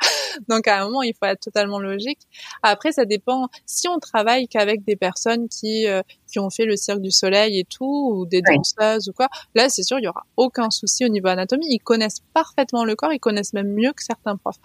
Donc, 0.48 0.68
à 0.68 0.80
un 0.80 0.84
moment, 0.84 1.02
il 1.02 1.14
faut 1.14 1.26
être 1.26 1.40
totalement 1.40 1.78
logique. 1.78 2.20
Après, 2.62 2.92
ça 2.92 3.04
dépend. 3.04 3.48
Si 3.66 3.88
on 3.88 3.98
travaille 3.98 4.48
qu'avec 4.48 4.84
des 4.84 4.96
personnes 4.96 5.48
qui 5.48 5.86
euh, 5.86 6.02
qui 6.28 6.38
ont 6.38 6.50
fait 6.50 6.64
le 6.64 6.76
cirque 6.76 7.00
du 7.00 7.10
soleil 7.10 7.58
et 7.58 7.64
tout, 7.64 8.12
ou 8.14 8.26
des 8.26 8.42
danseuses 8.42 9.08
ou 9.08 9.12
quoi, 9.12 9.28
là, 9.54 9.68
c'est 9.68 9.82
sûr, 9.82 9.98
il 9.98 10.04
y 10.04 10.08
aura 10.08 10.24
aucun 10.36 10.70
souci 10.70 11.04
au 11.04 11.08
niveau 11.08 11.28
anatomie. 11.28 11.66
Ils 11.70 11.78
connaissent 11.80 12.20
parfaitement 12.34 12.84
le 12.84 12.94
corps, 12.94 13.12
ils 13.12 13.20
connaissent 13.20 13.52
même 13.52 13.72
mieux 13.72 13.92
que 13.92 14.02
certains 14.02 14.36
profs. 14.36 14.60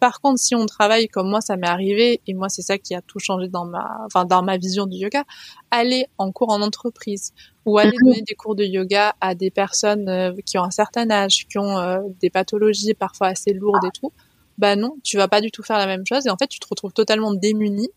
Par 0.00 0.20
contre, 0.20 0.38
si 0.38 0.54
on 0.54 0.64
travaille 0.66 1.08
comme 1.08 1.28
moi, 1.28 1.40
ça 1.40 1.56
m'est 1.56 1.66
arrivé, 1.66 2.20
et 2.26 2.34
moi, 2.34 2.48
c'est 2.48 2.62
ça 2.62 2.78
qui 2.78 2.94
a 2.94 3.02
tout 3.02 3.18
changé 3.18 3.48
dans 3.48 3.64
ma, 3.64 3.98
enfin, 4.06 4.24
dans 4.24 4.42
ma 4.42 4.56
vision 4.56 4.86
du 4.86 4.96
yoga, 4.96 5.24
aller 5.70 6.06
en 6.18 6.30
cours 6.30 6.50
en 6.50 6.62
entreprise 6.62 7.32
ou 7.66 7.78
aller 7.78 7.96
mhm. 8.00 8.08
donner 8.08 8.22
des 8.22 8.34
cours 8.34 8.54
de 8.54 8.64
yoga 8.64 9.14
à 9.20 9.34
des 9.34 9.50
personnes 9.50 10.08
euh, 10.08 10.32
qui 10.46 10.56
ont 10.56 10.62
un 10.62 10.70
certain 10.70 11.10
âge, 11.10 11.46
qui 11.48 11.58
ont 11.58 11.78
euh, 11.78 11.98
des 12.20 12.30
pathologies 12.30 12.94
parfois 12.94 13.28
assez 13.28 13.52
lourdes 13.52 13.84
et 13.84 13.90
tout, 13.90 14.12
bah 14.58 14.74
non, 14.74 14.96
tu 15.04 15.16
vas 15.16 15.28
pas 15.28 15.40
du 15.40 15.50
tout 15.50 15.62
faire 15.62 15.78
la 15.78 15.86
même 15.86 16.04
chose 16.04 16.26
et 16.26 16.30
en 16.30 16.36
fait 16.36 16.48
tu 16.48 16.58
te 16.58 16.66
retrouves 16.68 16.92
totalement 16.92 17.32
démuni 17.32 17.88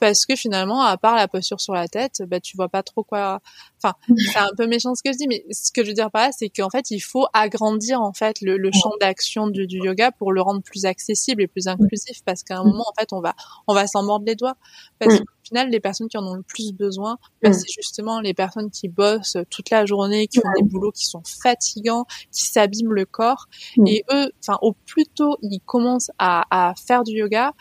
parce 0.00 0.26
que 0.26 0.36
finalement 0.36 0.82
à 0.82 0.96
part 0.96 1.16
la 1.16 1.28
posture 1.28 1.60
sur 1.60 1.74
la 1.74 1.88
tête, 1.88 2.22
bah 2.26 2.40
tu 2.40 2.56
vois 2.56 2.68
pas 2.68 2.82
trop 2.82 3.04
quoi. 3.04 3.40
Enfin, 3.82 3.94
c'est 4.32 4.38
un 4.38 4.50
peu 4.56 4.66
méchant 4.66 4.94
ce 4.94 5.02
que 5.02 5.12
je 5.12 5.18
dis, 5.18 5.28
mais 5.28 5.44
ce 5.50 5.72
que 5.72 5.82
je 5.82 5.88
veux 5.88 5.94
dire 5.94 6.10
par 6.10 6.22
là, 6.22 6.30
c'est 6.36 6.48
qu'en 6.48 6.70
fait 6.70 6.90
il 6.90 7.00
faut 7.00 7.26
agrandir 7.32 8.00
en 8.00 8.12
fait 8.12 8.40
le, 8.40 8.56
le 8.56 8.70
champ 8.72 8.92
d'action 9.00 9.48
du, 9.48 9.66
du, 9.66 9.78
yoga 9.78 10.10
pour 10.12 10.32
le 10.32 10.40
rendre 10.40 10.62
plus 10.62 10.84
accessible 10.84 11.42
et 11.42 11.46
plus 11.46 11.68
inclusif 11.68 12.22
parce 12.24 12.42
qu'à 12.42 12.58
un 12.58 12.64
moment 12.64 12.84
en 12.88 13.00
fait 13.00 13.12
on 13.12 13.20
va 13.20 13.34
on 13.66 13.74
va 13.74 13.86
s'en 13.86 14.02
mordre 14.02 14.26
les 14.26 14.34
doigts 14.34 14.56
parce 14.98 15.18
qu'au 15.18 15.24
final 15.42 15.70
les 15.70 15.80
personnes 15.80 16.08
qui 16.08 16.18
en 16.18 16.26
ont 16.26 16.34
le 16.34 16.42
plus 16.42 16.72
besoin, 16.72 17.18
bah, 17.42 17.52
c'est 17.52 17.70
justement 17.70 18.20
les 18.20 18.34
personnes 18.34 18.70
qui 18.70 18.88
bossent 18.88 19.38
toute 19.50 19.70
la 19.70 19.86
journée, 19.86 20.26
qui 20.28 20.38
ont 20.38 20.52
des 20.56 20.62
boulots 20.62 20.92
qui 20.92 21.06
sont 21.06 21.22
fatigants, 21.24 22.06
qui 22.32 22.46
s'abîment 22.46 22.94
le 22.94 23.04
corps 23.04 23.46
et 23.86 24.04
eux, 24.12 24.30
enfin 24.42 24.58
au 24.62 24.72
plus 24.72 25.06
tôt 25.06 25.36
ils 25.42 25.60
commencent 25.60 26.10
à, 26.18 26.74
faire 26.86 27.04
du 27.04 27.12
yoga, 27.12 27.52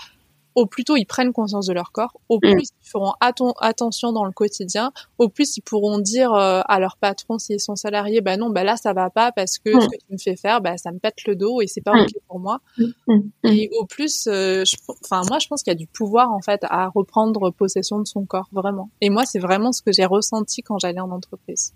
au 0.58 0.66
plus 0.66 0.84
tôt 0.84 0.98
ils 0.98 1.06
prennent 1.06 1.34
conscience 1.34 1.68
de 1.68 1.74
leur 1.74 1.92
corps, 1.92 2.20
au 2.30 2.38
mm. 2.38 2.40
plus 2.40 2.70
ils 2.84 2.90
feront 2.90 3.14
attention 3.62 4.12
dans 4.12 4.26
le 4.26 4.32
quotidien, 4.32 4.92
au 5.20 5.30
plus 5.30 5.56
ils 5.56 5.62
pourront 5.62 6.00
dire 6.00 6.34
euh, 6.34 6.62
à 6.68 6.80
leur 6.80 6.98
patron 6.98 7.38
s'ils 7.38 7.60
sont 7.60 7.76
salariés, 7.76 8.22
bah 8.22 8.38
non, 8.38 8.50
bah 8.50 8.64
là 8.64 8.76
ça 8.76 8.92
va 8.94 9.12
pas 9.12 9.32
parce 9.32 9.60
que 9.60 9.70
mm. 9.70 9.82
ce 9.82 9.88
que 9.88 9.96
tu 9.98 10.14
me 10.14 10.18
fais 10.18 10.36
faire, 10.36 10.60
bah 10.60 10.76
ça 10.78 10.92
me 10.92 10.98
pète 10.98 11.26
le 11.28 11.36
dos 11.36 11.62
et 11.62 11.68
c'est 11.68 11.82
pas 11.82 11.94
mm. 11.94 12.02
ok 12.02 12.12
pour 12.28 12.40
moi. 12.40 12.60
Et 13.44 13.70
au 13.80 13.86
plus, 13.86 14.26
euh, 14.26 14.64
enfin 15.06 15.22
moi 15.30 15.38
je 15.38 15.48
pense 15.48 15.62
qu'il 15.62 15.70
y 15.72 15.76
a 15.76 15.78
du 15.78 15.88
pouvoir 15.88 16.32
en 16.32 16.42
fait 16.42 16.62
à 16.64 16.88
reprendre 16.90 17.52
possession 17.52 18.00
de 18.00 18.08
son 18.08 18.26
corps 18.26 18.50
vraiment. 18.52 18.90
Et 19.02 19.12
moi 19.12 19.26
c'est 19.26 19.40
vraiment 19.40 19.72
ce 19.72 19.84
que 19.84 19.92
j'ai 19.92 20.06
ressenti 20.06 20.64
quand 20.64 20.80
j'allais 20.80 21.00
en 21.00 21.12
entreprise. 21.12 21.74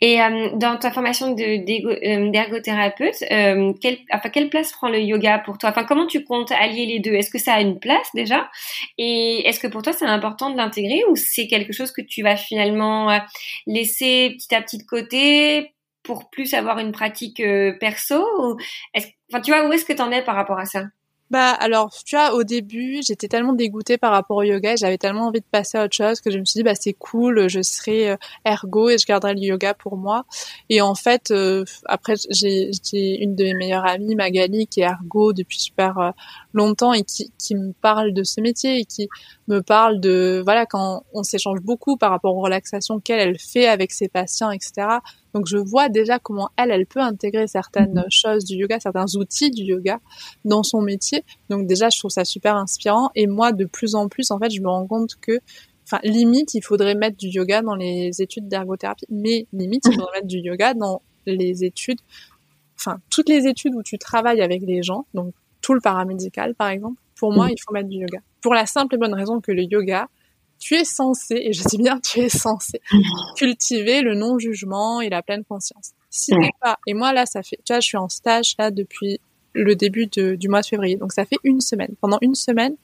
Et 0.00 0.20
euh, 0.20 0.50
dans 0.54 0.76
ta 0.78 0.90
formation 0.90 1.36
euh, 1.38 2.30
d'ergothérapeute, 2.30 3.22
euh, 3.30 3.72
quelle, 3.80 3.98
enfin, 4.12 4.28
quelle 4.30 4.50
place 4.50 4.72
prend 4.72 4.88
le 4.88 5.00
yoga 5.00 5.38
pour 5.38 5.58
toi? 5.58 5.70
Enfin, 5.70 5.84
comment 5.84 6.06
tu 6.06 6.24
comptes 6.24 6.52
allier 6.52 6.86
les 6.86 7.00
deux? 7.00 7.12
Est-ce 7.12 7.30
que 7.30 7.38
ça 7.38 7.54
a 7.54 7.60
une 7.60 7.78
place 7.78 8.08
déjà? 8.14 8.50
Et 8.98 9.46
est-ce 9.48 9.60
que 9.60 9.66
pour 9.66 9.82
toi 9.82 9.92
c'est 9.92 10.06
important 10.06 10.50
de 10.50 10.56
l'intégrer 10.56 11.02
ou 11.08 11.16
c'est 11.16 11.46
quelque 11.46 11.72
chose 11.72 11.92
que 11.92 12.02
tu 12.02 12.22
vas 12.22 12.36
finalement 12.36 13.10
euh, 13.10 13.18
laisser 13.66 14.36
petit 14.36 14.54
à 14.54 14.62
petit 14.62 14.78
de 14.78 14.84
côté 14.84 15.74
pour 16.02 16.30
plus 16.30 16.54
avoir 16.54 16.78
une 16.78 16.92
pratique 16.92 17.42
perso 17.78 18.24
ou 18.40 18.56
Enfin, 19.32 19.40
tu 19.40 19.50
vois, 19.50 19.66
où 19.66 19.72
est-ce 19.72 19.84
que 19.86 19.92
tu 19.94 20.02
en 20.02 20.10
es 20.10 20.22
par 20.22 20.34
rapport 20.34 20.58
à 20.58 20.66
ça? 20.66 20.82
Bah 21.32 21.52
alors, 21.52 21.94
tu 22.04 22.14
vois, 22.14 22.34
au 22.34 22.44
début, 22.44 23.00
j'étais 23.02 23.26
tellement 23.26 23.54
dégoûtée 23.54 23.96
par 23.96 24.12
rapport 24.12 24.36
au 24.36 24.42
yoga, 24.42 24.76
j'avais 24.76 24.98
tellement 24.98 25.28
envie 25.28 25.40
de 25.40 25.46
passer 25.50 25.78
à 25.78 25.84
autre 25.84 25.96
chose 25.96 26.20
que 26.20 26.30
je 26.30 26.38
me 26.38 26.44
suis 26.44 26.58
dit 26.58 26.62
bah 26.62 26.74
c'est 26.74 26.92
cool, 26.92 27.48
je 27.48 27.62
serai 27.62 28.10
euh, 28.10 28.16
ergo 28.44 28.90
et 28.90 28.98
je 28.98 29.06
garderai 29.06 29.32
le 29.32 29.40
yoga 29.40 29.72
pour 29.72 29.96
moi. 29.96 30.26
Et 30.68 30.82
en 30.82 30.94
fait, 30.94 31.30
euh, 31.30 31.64
après 31.86 32.16
j'ai 32.28 32.70
une 33.22 33.34
de 33.34 33.44
mes 33.44 33.54
meilleures 33.54 33.86
amies, 33.86 34.14
Magali, 34.14 34.66
qui 34.66 34.82
est 34.82 34.84
ergo 34.84 35.32
depuis 35.32 35.58
super 35.58 35.98
euh, 35.98 36.10
longtemps 36.52 36.92
et 36.92 37.02
qui, 37.02 37.32
qui 37.38 37.54
me 37.54 37.72
parle 37.80 38.12
de 38.12 38.24
ce 38.24 38.42
métier 38.42 38.80
et 38.80 38.84
qui 38.84 39.08
me 39.48 39.62
parle 39.62 40.00
de 40.00 40.42
voilà 40.44 40.66
quand 40.66 41.02
on 41.14 41.22
s'échange 41.22 41.60
beaucoup 41.62 41.96
par 41.96 42.10
rapport 42.10 42.36
aux 42.36 42.42
relaxations 42.42 43.00
qu'elle 43.00 43.20
elle 43.20 43.38
fait 43.38 43.68
avec 43.68 43.92
ses 43.92 44.08
patients, 44.08 44.50
etc. 44.50 44.98
Donc 45.34 45.46
je 45.46 45.56
vois 45.56 45.88
déjà 45.88 46.18
comment 46.18 46.50
elle, 46.56 46.70
elle 46.70 46.86
peut 46.86 47.00
intégrer 47.00 47.46
certaines 47.46 47.94
mhm. 47.94 48.10
choses 48.10 48.44
du 48.44 48.56
yoga, 48.56 48.80
certains 48.80 49.06
outils 49.16 49.50
du 49.50 49.62
yoga 49.62 50.00
dans 50.44 50.62
son 50.62 50.82
métier. 50.82 51.24
Donc 51.48 51.66
déjà, 51.66 51.88
je 51.90 51.98
trouve 51.98 52.10
ça 52.10 52.24
super 52.24 52.56
inspirant. 52.56 53.10
Et 53.14 53.26
moi, 53.26 53.52
de 53.52 53.64
plus 53.64 53.94
en 53.94 54.08
plus, 54.08 54.30
en 54.30 54.38
fait, 54.38 54.50
je 54.50 54.60
me 54.60 54.68
rends 54.68 54.86
compte 54.86 55.16
que, 55.20 55.40
enfin, 55.84 56.00
limite, 56.04 56.54
il 56.54 56.62
faudrait 56.62 56.94
mettre 56.94 57.16
du 57.16 57.28
yoga 57.28 57.62
dans 57.62 57.74
les 57.74 58.20
études 58.20 58.48
d'ergothérapie. 58.48 59.06
Mais 59.10 59.46
limite, 59.52 59.84
il 59.86 59.94
faudrait 59.94 60.18
mettre 60.18 60.28
du 60.28 60.38
yoga 60.38 60.74
dans 60.74 61.02
les 61.26 61.64
études, 61.64 62.00
enfin, 62.76 62.98
toutes 63.10 63.28
les 63.28 63.46
études 63.46 63.74
où 63.74 63.82
tu 63.82 63.98
travailles 63.98 64.42
avec 64.42 64.62
les 64.62 64.82
gens, 64.82 65.06
donc 65.14 65.32
tout 65.60 65.74
le 65.74 65.80
paramédical, 65.80 66.54
par 66.54 66.68
exemple. 66.68 67.00
Pour 67.16 67.32
moi, 67.32 67.46
mhm. 67.46 67.52
il 67.52 67.60
faut 67.60 67.72
mettre 67.72 67.88
du 67.88 67.98
yoga. 67.98 68.18
pour 68.40 68.52
la 68.52 68.66
simple 68.66 68.96
et 68.96 68.98
bonne 68.98 69.14
raison 69.14 69.40
que 69.40 69.52
le 69.52 69.62
yoga, 69.62 70.08
tu 70.62 70.76
es 70.76 70.84
censé, 70.84 71.34
et 71.34 71.52
je 71.52 71.64
dis 71.64 71.76
bien 71.76 71.98
tu 71.98 72.20
es 72.20 72.28
censé, 72.28 72.80
cultiver 73.36 74.00
le 74.00 74.14
non-jugement 74.14 75.00
et 75.00 75.08
la 75.08 75.20
pleine 75.20 75.42
conscience. 75.42 75.90
Si 76.08 76.30
t'es 76.30 76.50
pas, 76.60 76.78
et 76.86 76.94
moi 76.94 77.12
là, 77.12 77.26
ça 77.26 77.42
fait, 77.42 77.58
tu 77.64 77.72
vois, 77.72 77.80
je 77.80 77.88
suis 77.88 77.96
en 77.96 78.08
stage 78.08 78.54
là 78.60 78.70
depuis 78.70 79.18
le 79.54 79.74
début 79.74 80.06
du 80.06 80.48
mois 80.48 80.60
de 80.60 80.66
février, 80.66 80.96
donc 80.96 81.12
ça 81.12 81.24
fait 81.24 81.38
une 81.42 81.60
semaine. 81.60 81.96
Pendant 82.00 82.18
une 82.20 82.36
semaine, 82.36 82.76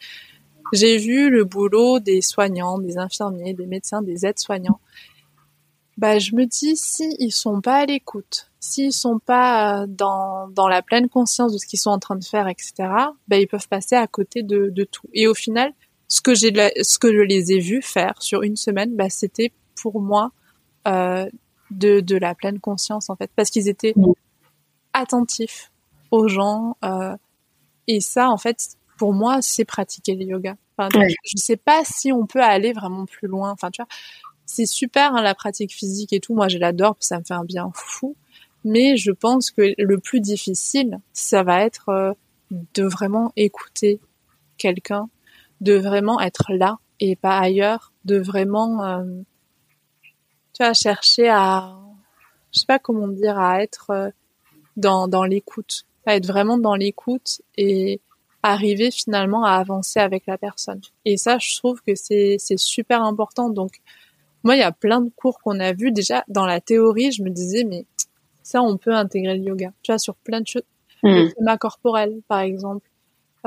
j'ai 0.72 0.98
vu 0.98 1.30
le 1.30 1.44
boulot 1.44 2.00
des 2.00 2.20
soignants, 2.20 2.78
des 2.80 2.98
infirmiers, 2.98 3.54
des 3.54 3.66
médecins, 3.66 4.02
des 4.02 4.26
aides-soignants. 4.26 4.80
Bah, 5.96 6.18
je 6.18 6.34
me 6.34 6.46
dis, 6.46 6.76
si 6.76 7.14
ils 7.20 7.32
sont 7.32 7.60
pas 7.60 7.76
à 7.76 7.86
l'écoute, 7.86 8.50
s'ils 8.58 8.92
sont 8.92 9.20
pas 9.20 9.86
dans, 9.86 10.48
dans 10.48 10.68
la 10.68 10.82
pleine 10.82 11.08
conscience 11.08 11.52
de 11.52 11.58
ce 11.58 11.66
qu'ils 11.66 11.78
sont 11.78 11.90
en 11.90 11.98
train 12.00 12.16
de 12.16 12.24
faire, 12.24 12.48
etc., 12.48 12.72
bah, 13.28 13.38
ils 13.38 13.46
peuvent 13.46 13.68
passer 13.68 13.94
à 13.94 14.06
côté 14.08 14.42
de, 14.42 14.68
de 14.68 14.84
tout. 14.84 15.08
Et 15.14 15.28
au 15.28 15.34
final, 15.34 15.72
ce 16.08 16.20
que 16.20 16.34
j'ai, 16.34 16.52
ce 16.82 16.98
que 16.98 17.12
je 17.12 17.20
les 17.20 17.52
ai 17.52 17.60
vus 17.60 17.82
faire 17.82 18.14
sur 18.20 18.42
une 18.42 18.56
semaine, 18.56 18.96
bah, 18.96 19.10
c'était 19.10 19.52
pour 19.80 20.00
moi 20.00 20.32
euh, 20.86 21.28
de, 21.70 22.00
de 22.00 22.16
la 22.16 22.34
pleine 22.34 22.58
conscience 22.58 23.10
en 23.10 23.16
fait, 23.16 23.30
parce 23.36 23.50
qu'ils 23.50 23.68
étaient 23.68 23.94
attentifs 24.94 25.70
aux 26.10 26.28
gens. 26.28 26.76
Euh, 26.84 27.16
et 27.86 28.00
ça, 28.00 28.30
en 28.30 28.38
fait, 28.38 28.76
pour 28.96 29.12
moi, 29.12 29.40
c'est 29.42 29.64
pratiquer 29.64 30.14
le 30.14 30.24
yoga. 30.24 30.56
Enfin, 30.76 30.88
Je 31.24 31.36
sais 31.36 31.56
pas 31.56 31.82
si 31.84 32.12
on 32.12 32.26
peut 32.26 32.42
aller 32.42 32.72
vraiment 32.72 33.04
plus 33.04 33.28
loin. 33.28 33.50
Enfin, 33.50 33.70
tu 33.70 33.82
vois, 33.82 33.88
c'est 34.46 34.66
super 34.66 35.14
hein, 35.14 35.22
la 35.22 35.34
pratique 35.34 35.74
physique 35.74 36.12
et 36.12 36.20
tout. 36.20 36.34
Moi, 36.34 36.48
je 36.48 36.58
l'adore, 36.58 36.96
ça 37.00 37.18
me 37.18 37.24
fait 37.24 37.34
un 37.34 37.44
bien 37.44 37.70
fou. 37.74 38.16
Mais 38.64 38.96
je 38.96 39.12
pense 39.12 39.50
que 39.50 39.74
le 39.76 39.98
plus 39.98 40.20
difficile, 40.20 41.00
ça 41.12 41.42
va 41.42 41.64
être 41.64 41.88
euh, 41.90 42.12
de 42.50 42.84
vraiment 42.84 43.32
écouter 43.36 44.00
quelqu'un 44.56 45.08
de 45.60 45.74
vraiment 45.74 46.20
être 46.20 46.52
là 46.52 46.78
et 47.00 47.16
pas 47.16 47.38
ailleurs, 47.38 47.92
de 48.04 48.18
vraiment, 48.18 48.84
euh, 48.84 49.04
tu 50.52 50.62
vois, 50.62 50.72
chercher 50.72 51.28
à, 51.28 51.76
je 52.52 52.60
sais 52.60 52.66
pas 52.66 52.78
comment 52.78 53.08
dire, 53.08 53.38
à 53.38 53.62
être 53.62 53.90
euh, 53.90 54.10
dans, 54.76 55.08
dans 55.08 55.24
l'écoute, 55.24 55.84
à 56.06 56.16
être 56.16 56.26
vraiment 56.26 56.58
dans 56.58 56.74
l'écoute 56.74 57.40
et 57.56 58.00
arriver 58.42 58.90
finalement 58.90 59.44
à 59.44 59.52
avancer 59.52 60.00
avec 60.00 60.26
la 60.26 60.38
personne. 60.38 60.80
Et 61.04 61.16
ça, 61.16 61.38
je 61.38 61.56
trouve 61.56 61.82
que 61.82 61.94
c'est, 61.94 62.36
c'est 62.38 62.58
super 62.58 63.02
important. 63.02 63.50
Donc, 63.50 63.80
moi, 64.44 64.56
il 64.56 64.60
y 64.60 64.62
a 64.62 64.72
plein 64.72 65.00
de 65.00 65.10
cours 65.10 65.38
qu'on 65.40 65.60
a 65.60 65.72
vus. 65.72 65.92
Déjà, 65.92 66.24
dans 66.28 66.46
la 66.46 66.60
théorie, 66.60 67.12
je 67.12 67.22
me 67.22 67.30
disais, 67.30 67.64
mais 67.64 67.84
ça, 68.42 68.62
on 68.62 68.76
peut 68.76 68.94
intégrer 68.94 69.36
le 69.36 69.44
yoga. 69.44 69.72
Tu 69.82 69.92
vois, 69.92 69.98
sur 69.98 70.14
plein 70.14 70.40
de 70.40 70.46
choses. 70.46 70.62
Mmh. 71.02 71.08
Le 71.08 71.28
schéma 71.30 71.58
corporel, 71.58 72.20
par 72.28 72.40
exemple. 72.40 72.88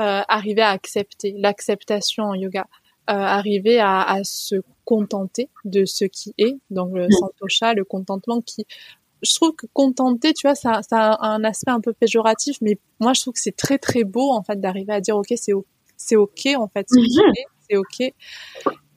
Euh, 0.00 0.22
arriver 0.26 0.62
à 0.62 0.70
accepter, 0.70 1.34
l'acceptation 1.36 2.24
en 2.24 2.34
yoga, 2.34 2.66
euh, 3.10 3.12
arriver 3.12 3.78
à, 3.78 4.00
à, 4.00 4.24
se 4.24 4.56
contenter 4.86 5.50
de 5.66 5.84
ce 5.84 6.06
qui 6.06 6.34
est, 6.38 6.56
donc 6.70 6.94
le 6.94 7.08
mm. 7.08 7.12
santosha, 7.12 7.74
le 7.74 7.84
contentement 7.84 8.40
qui 8.40 8.66
je 9.22 9.34
trouve 9.34 9.54
que 9.54 9.66
contenter, 9.72 10.32
tu 10.32 10.46
vois, 10.46 10.54
ça, 10.54 10.80
ça 10.82 11.12
a 11.12 11.28
un 11.28 11.44
aspect 11.44 11.70
un 11.70 11.80
peu 11.80 11.92
péjoratif, 11.92 12.56
mais 12.60 12.78
moi 13.00 13.12
je 13.12 13.20
trouve 13.20 13.34
que 13.34 13.40
c'est 13.40 13.56
très 13.56 13.78
très 13.78 14.04
beau 14.04 14.32
en 14.32 14.42
fait 14.42 14.60
d'arriver 14.60 14.92
à 14.92 15.00
dire 15.00 15.16
ok 15.16 15.32
c'est 15.36 15.52
c'est 15.96 16.16
ok 16.16 16.48
en 16.56 16.68
fait, 16.68 16.86
mm-hmm. 16.88 17.34
c'est 17.68 17.76
ok. 17.76 18.14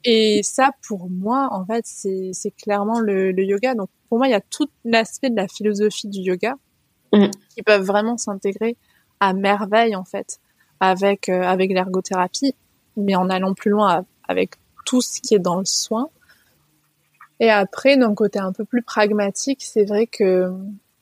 Et 0.04 0.40
ça 0.42 0.70
pour 0.86 1.10
moi 1.10 1.48
en 1.52 1.64
fait 1.66 1.84
c'est 1.84 2.50
clairement 2.52 3.00
le, 3.00 3.32
le, 3.32 3.44
yoga. 3.44 3.74
Donc 3.74 3.88
pour 4.08 4.18
moi 4.18 4.28
il 4.28 4.30
y 4.30 4.34
a 4.34 4.40
tout 4.40 4.68
l'aspect 4.84 5.30
de 5.30 5.36
la 5.36 5.46
philosophie 5.46 6.08
du 6.08 6.20
yoga 6.20 6.54
mm. 7.12 7.26
qui 7.54 7.62
peuvent 7.62 7.84
vraiment 7.84 8.16
s'intégrer 8.16 8.76
à 9.20 9.34
merveille 9.34 9.94
en 9.94 10.04
fait 10.04 10.40
avec 10.80 11.28
euh, 11.28 11.42
avec 11.42 11.70
l'ergothérapie, 11.70 12.54
mais 12.96 13.14
en 13.14 13.30
allant 13.30 13.54
plus 13.54 13.70
loin 13.70 14.04
avec 14.28 14.56
tout 14.84 15.00
ce 15.00 15.20
qui 15.20 15.34
est 15.34 15.38
dans 15.38 15.58
le 15.58 15.64
soin. 15.64 16.08
Et 17.40 17.50
après, 17.50 17.96
d'un 17.96 18.14
côté 18.14 18.38
un 18.38 18.52
peu 18.52 18.64
plus 18.64 18.82
pragmatique, 18.82 19.62
c'est 19.62 19.84
vrai 19.84 20.06
que 20.06 20.50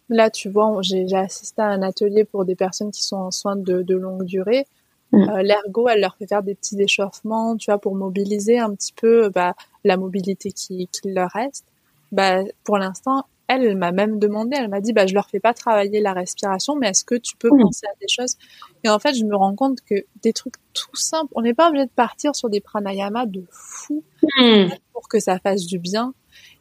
là, 0.09 0.31
tu 0.31 0.49
vois, 0.49 0.81
j'ai 0.83 1.07
assisté 1.15 1.63
à 1.63 1.67
un 1.67 1.83
atelier 1.83 2.25
pour 2.25 2.45
des 2.45 2.57
personnes 2.57 2.91
qui 2.91 3.03
sont 3.03 3.17
en 3.17 3.31
soins 3.31 3.57
de, 3.57 3.83
de 3.83 3.95
longue 3.95 4.25
durée. 4.25 4.67
Mm. 5.13 5.29
Euh, 5.29 5.43
L'ergo, 5.43 5.89
elle 5.89 6.01
leur 6.01 6.17
fait 6.17 6.27
faire 6.27 6.43
des 6.43 6.55
petits 6.55 6.81
échauffements, 6.81 7.57
tu 7.57 7.71
vois, 7.71 7.79
pour 7.79 7.95
mobiliser 7.95 8.59
un 8.59 8.75
petit 8.75 8.93
peu 8.93 9.29
bah, 9.29 9.55
la 9.85 9.97
mobilité 9.97 10.51
qui, 10.51 10.89
qui 10.89 11.13
leur 11.13 11.31
reste. 11.31 11.65
Bah, 12.11 12.43
pour 12.65 12.79
l'instant, 12.79 13.27
elle, 13.49 13.65
elle 13.65 13.77
m'a 13.77 13.93
même 13.93 14.19
demandé, 14.19 14.57
elle 14.59 14.69
m'a 14.69 14.81
dit, 14.81 14.93
bah, 14.93 15.07
je 15.07 15.15
leur 15.15 15.29
fais 15.29 15.41
pas 15.41 15.53
travailler 15.53 16.01
la 16.01 16.13
respiration, 16.13 16.77
mais 16.77 16.89
est-ce 16.89 17.05
que 17.05 17.15
tu 17.15 17.37
peux 17.37 17.51
penser 17.51 17.87
à 17.87 17.95
des 18.01 18.09
choses? 18.09 18.37
Et 18.85 18.89
en 18.89 18.99
fait, 18.99 19.15
je 19.15 19.25
me 19.25 19.37
rends 19.37 19.55
compte 19.55 19.79
que 19.83 19.95
des 20.23 20.33
trucs 20.33 20.55
tout 20.73 20.97
simples, 20.97 21.33
on 21.35 21.43
n'est 21.43 21.55
pas 21.55 21.69
obligé 21.69 21.85
de 21.85 21.91
partir 21.91 22.35
sur 22.35 22.49
des 22.49 22.61
pranayamas 22.61 23.27
de 23.27 23.45
fou 23.51 24.03
hmm. 24.39 24.69
pour 24.93 25.09
que 25.09 25.21
ça 25.21 25.39
fasse 25.39 25.67
du 25.67 25.79
bien. 25.79 26.15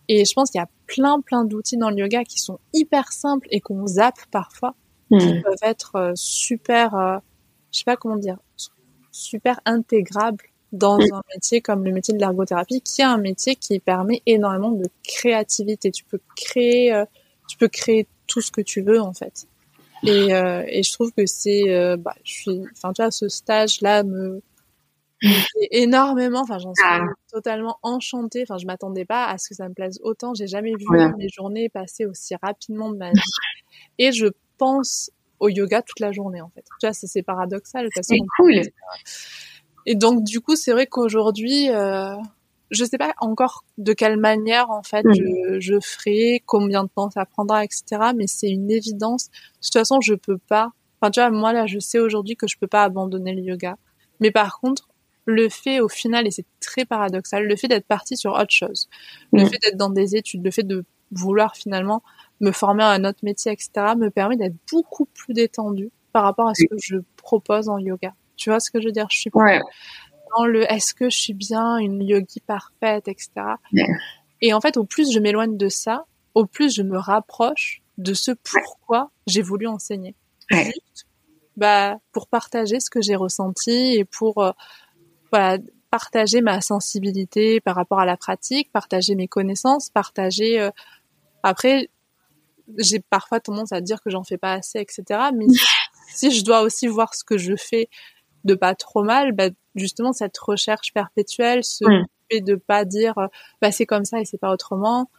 Et 0.09 0.25
je 0.25 0.33
pense 0.33 0.51
qu'il 0.51 0.59
y 0.59 0.63
a 0.63 0.69
plein, 0.85 1.21
plein 1.21 1.45
d'outils 1.45 1.77
dans 1.77 1.89
le 1.89 1.97
yoga 1.97 2.23
qui 2.23 2.39
sont 2.39 2.59
hyper 2.73 3.11
simples 3.13 3.47
et 3.51 3.61
qu'on 3.61 3.87
zappe 3.87 4.19
parfois, 4.31 4.75
qui 5.09 5.33
hmm. 5.33 5.41
peuvent 5.41 5.55
être 5.61 5.95
euh, 5.95 6.11
super, 6.15 6.95
euh, 6.95 7.17
je 7.71 7.79
sais 7.79 7.85
pas 7.85 7.95
comment 7.95 8.17
dire, 8.17 8.37
super 9.11 9.59
intégrables 9.65 10.43
dans 10.73 10.97
un 10.99 11.21
métier 11.33 11.61
comme 11.61 11.85
le 11.85 11.91
métier 11.91 12.13
de 12.13 12.19
l'ergothérapie, 12.19 12.81
qui 12.81 13.01
est 13.01 13.05
un 13.05 13.17
métier 13.17 13.55
qui 13.55 13.79
permet 13.79 14.21
énormément 14.25 14.71
de 14.71 14.89
créativité. 15.03 15.91
Tu 15.91 16.03
peux 16.03 16.19
créer, 16.35 16.91
euh, 16.93 17.05
tu 17.47 17.57
peux 17.57 17.67
créer 17.67 18.07
tout 18.27 18.41
ce 18.41 18.51
que 18.51 18.61
tu 18.61 18.81
veux 18.81 18.99
en 18.99 19.13
fait. 19.13 19.45
Et, 20.05 20.33
euh, 20.33 20.63
et 20.67 20.83
je 20.83 20.91
trouve 20.91 21.11
que 21.13 21.25
c'est, 21.25 21.69
euh, 21.69 21.95
bah, 21.95 22.15
je 22.23 22.33
suis, 22.33 22.61
enfin 22.73 22.91
tu 22.91 23.01
vois, 23.01 23.11
ce 23.11 23.29
stage-là 23.29 24.03
me, 24.03 24.41
me 25.21 25.39
énormément. 25.71 26.41
Enfin, 26.41 26.57
j'en 26.57 26.73
suis 26.73 26.83
ah. 26.85 27.05
totalement 27.31 27.77
enchantée. 27.83 28.43
Enfin, 28.43 28.57
je 28.57 28.65
m'attendais 28.65 29.05
pas 29.05 29.27
à 29.27 29.37
ce 29.37 29.49
que 29.49 29.55
ça 29.55 29.69
me 29.69 29.73
plaise 29.73 29.99
autant. 30.03 30.33
J'ai 30.33 30.47
jamais 30.47 30.73
vu 30.77 30.85
mes 31.17 31.29
journées 31.29 31.69
passer 31.69 32.05
aussi 32.05 32.35
rapidement 32.41 32.91
de 32.91 32.97
ma 32.97 33.11
vie. 33.11 33.21
Et 33.99 34.11
je 34.11 34.25
pense 34.57 35.11
au 35.39 35.49
yoga 35.49 35.81
toute 35.81 35.99
la 35.99 36.11
journée 36.11 36.41
en 36.41 36.49
fait. 36.49 36.65
Tu 36.79 36.87
vois, 36.87 36.93
c'est 36.93 37.21
paradoxal. 37.21 37.87
C'est 38.01 38.17
cool. 38.37 38.61
Et 39.85 39.95
donc 39.95 40.23
du 40.23 40.39
coup, 40.41 40.55
c'est 40.55 40.71
vrai 40.71 40.87
qu'aujourd'hui, 40.87 41.69
euh, 41.69 42.15
je 42.71 42.85
sais 42.85 42.97
pas 42.97 43.13
encore 43.19 43.63
de 43.77 43.93
quelle 43.93 44.17
manière 44.17 44.69
en 44.69 44.83
fait 44.83 45.05
mm. 45.05 45.13
je, 45.13 45.59
je 45.59 45.79
ferai, 45.79 46.43
combien 46.45 46.83
de 46.83 46.89
temps 46.89 47.09
ça 47.09 47.25
prendra, 47.25 47.63
etc. 47.63 47.83
Mais 48.15 48.27
c'est 48.27 48.49
une 48.49 48.71
évidence. 48.71 49.29
De 49.29 49.65
toute 49.65 49.73
façon, 49.73 50.01
je 50.01 50.13
peux 50.13 50.37
pas. 50.37 50.71
Enfin, 51.01 51.11
tu 51.11 51.19
vois, 51.19 51.29
moi 51.29 51.53
là, 51.53 51.65
je 51.65 51.79
sais 51.79 51.99
aujourd'hui 51.99 52.35
que 52.35 52.47
je 52.47 52.57
peux 52.57 52.67
pas 52.67 52.83
abandonner 52.83 53.33
le 53.33 53.41
yoga. 53.41 53.77
Mais 54.19 54.31
par 54.31 54.59
contre, 54.59 54.89
le 55.25 55.49
fait 55.49 55.79
au 55.79 55.89
final, 55.89 56.27
et 56.27 56.31
c'est 56.31 56.45
très 56.59 56.85
paradoxal, 56.85 57.45
le 57.45 57.55
fait 57.55 57.67
d'être 57.67 57.87
parti 57.87 58.17
sur 58.17 58.33
autre 58.33 58.51
chose, 58.51 58.89
le 59.31 59.43
mm. 59.43 59.47
fait 59.47 59.57
d'être 59.63 59.77
dans 59.77 59.89
des 59.89 60.15
études, 60.15 60.43
le 60.43 60.51
fait 60.51 60.63
de 60.63 60.85
vouloir 61.11 61.55
finalement 61.55 62.01
me 62.41 62.51
former 62.51 62.83
à 62.83 62.89
un 62.89 63.05
autre 63.05 63.19
métier, 63.23 63.51
etc., 63.51 63.71
me 63.97 64.09
permet 64.09 64.35
d'être 64.35 64.55
beaucoup 64.71 65.05
plus 65.05 65.33
détendu 65.33 65.91
par 66.11 66.23
rapport 66.23 66.47
à 66.47 66.53
ce 66.53 66.65
que 66.65 66.75
je 66.77 66.97
propose 67.15 67.69
en 67.69 67.77
yoga. 67.77 68.13
Tu 68.43 68.49
vois 68.49 68.59
ce 68.59 68.69
que 68.69 68.81
je 68.81 68.87
veux 68.87 68.91
dire? 68.91 69.07
Je 69.09 69.17
suis 69.17 69.29
pas 69.29 69.61
dans 70.35 70.43
le 70.43 70.69
est-ce 70.69 70.93
que 70.93 71.09
je 71.09 71.17
suis 71.17 71.33
bien 71.33 71.77
une 71.77 72.01
yogi 72.01 72.41
parfaite, 72.41 73.07
etc. 73.07 73.29
Et 74.41 74.53
en 74.53 74.59
fait, 74.59 74.75
au 74.75 74.83
plus 74.83 75.13
je 75.13 75.19
m'éloigne 75.19 75.55
de 75.55 75.69
ça, 75.69 76.03
au 76.33 76.45
plus 76.45 76.75
je 76.75 76.81
me 76.81 76.97
rapproche 76.97 77.81
de 77.97 78.13
ce 78.13 78.31
pourquoi 78.31 79.11
j'ai 79.27 79.41
voulu 79.41 79.65
enseigner. 79.65 80.13
Juste, 80.51 81.07
bah, 81.55 81.99
pour 82.11 82.27
partager 82.27 82.81
ce 82.81 82.89
que 82.89 83.01
j'ai 83.01 83.15
ressenti 83.15 83.93
et 83.93 84.03
pour 84.03 84.39
euh, 84.39 84.51
voilà, 85.31 85.57
partager 85.89 86.41
ma 86.41 86.59
sensibilité 86.59 87.61
par 87.61 87.75
rapport 87.75 88.01
à 88.01 88.05
la 88.05 88.17
pratique, 88.17 88.73
partager 88.73 89.15
mes 89.15 89.29
connaissances, 89.29 89.89
partager. 89.89 90.59
Euh, 90.59 90.69
après, 91.43 91.89
j'ai 92.77 92.99
parfois 92.99 93.39
tendance 93.39 93.71
à 93.71 93.79
dire 93.79 94.01
que 94.01 94.09
j'en 94.09 94.25
fais 94.25 94.37
pas 94.37 94.51
assez, 94.51 94.79
etc. 94.79 95.29
Mais 95.33 95.45
si 96.09 96.29
je 96.31 96.43
dois 96.43 96.61
aussi 96.61 96.87
voir 96.87 97.13
ce 97.13 97.23
que 97.23 97.37
je 97.37 97.55
fais 97.55 97.87
de 98.43 98.55
pas 98.55 98.75
trop 98.75 99.03
mal, 99.03 99.31
bah, 99.31 99.49
justement 99.75 100.13
cette 100.13 100.37
recherche 100.37 100.93
perpétuelle, 100.93 101.63
ce 101.63 101.85
fait 102.31 102.41
de 102.41 102.55
pas 102.55 102.85
dire 102.85 103.15
bah 103.61 103.71
c'est 103.71 103.85
comme 103.85 104.05
ça 104.05 104.19
et 104.19 104.25
c'est 104.25 104.37
pas 104.37 104.51
autrement, 104.51 105.09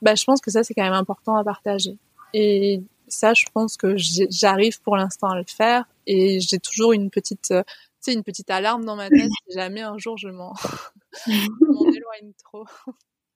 bah 0.00 0.14
je 0.14 0.24
pense 0.24 0.40
que 0.40 0.50
ça 0.50 0.64
c'est 0.64 0.74
quand 0.74 0.84
même 0.84 0.92
important 0.92 1.36
à 1.36 1.44
partager. 1.44 1.98
Et 2.34 2.82
ça, 3.08 3.34
je 3.34 3.44
pense 3.52 3.76
que 3.76 3.94
j'arrive 3.96 4.80
pour 4.80 4.96
l'instant 4.96 5.28
à 5.28 5.36
le 5.36 5.44
faire 5.46 5.84
et 6.06 6.40
j'ai 6.40 6.58
toujours 6.58 6.92
une 6.92 7.10
petite, 7.10 7.48
tu 7.48 7.64
sais, 8.00 8.14
une 8.14 8.24
petite 8.24 8.50
alarme 8.50 8.84
dans 8.84 8.96
ma 8.96 9.08
tête 9.08 9.30
si 9.48 9.54
jamais 9.54 9.82
un 9.82 9.98
jour 9.98 10.16
je 10.16 10.28
m'en 10.28 10.54
éloigne 11.26 12.32
trop. 12.42 12.64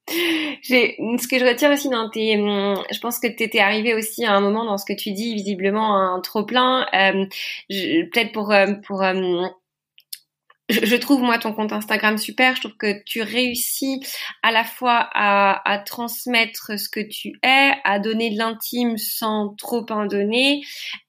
Ce 0.08 1.28
que 1.28 1.38
je 1.38 1.44
retire 1.44 1.70
aussi 1.70 1.88
dans 1.88 2.08
tes, 2.10 2.38
hum, 2.38 2.80
je 2.90 2.98
pense 3.00 3.18
que 3.18 3.26
tu 3.26 3.42
étais 3.42 3.58
arrivé 3.58 3.94
aussi 3.94 4.24
à 4.24 4.34
un 4.34 4.40
moment 4.40 4.64
dans 4.64 4.78
ce 4.78 4.84
que 4.84 4.92
tu 4.92 5.12
dis, 5.12 5.34
visiblement 5.34 5.96
un 5.96 6.20
trop 6.20 6.44
plein. 6.44 6.86
Euh, 6.94 7.26
peut-être 7.68 8.32
pour 8.32 8.52
euh, 8.52 8.74
pour 8.86 9.02
je, 10.68 10.96
trouve 10.96 11.22
moi 11.22 11.38
ton 11.38 11.52
compte 11.52 11.72
Instagram 11.72 12.18
super. 12.18 12.56
Je 12.56 12.62
trouve 12.62 12.76
que 12.76 13.02
tu 13.04 13.22
réussis 13.22 14.00
à 14.42 14.50
la 14.50 14.64
fois 14.64 15.08
à, 15.12 15.62
à 15.70 15.78
transmettre 15.78 16.78
ce 16.78 16.88
que 16.88 17.00
tu 17.00 17.38
es, 17.44 17.72
à 17.84 17.98
donner 17.98 18.30
de 18.30 18.38
l'intime 18.38 18.96
sans 18.98 19.54
trop 19.56 19.86
en 19.90 20.06
donner. 20.06 20.62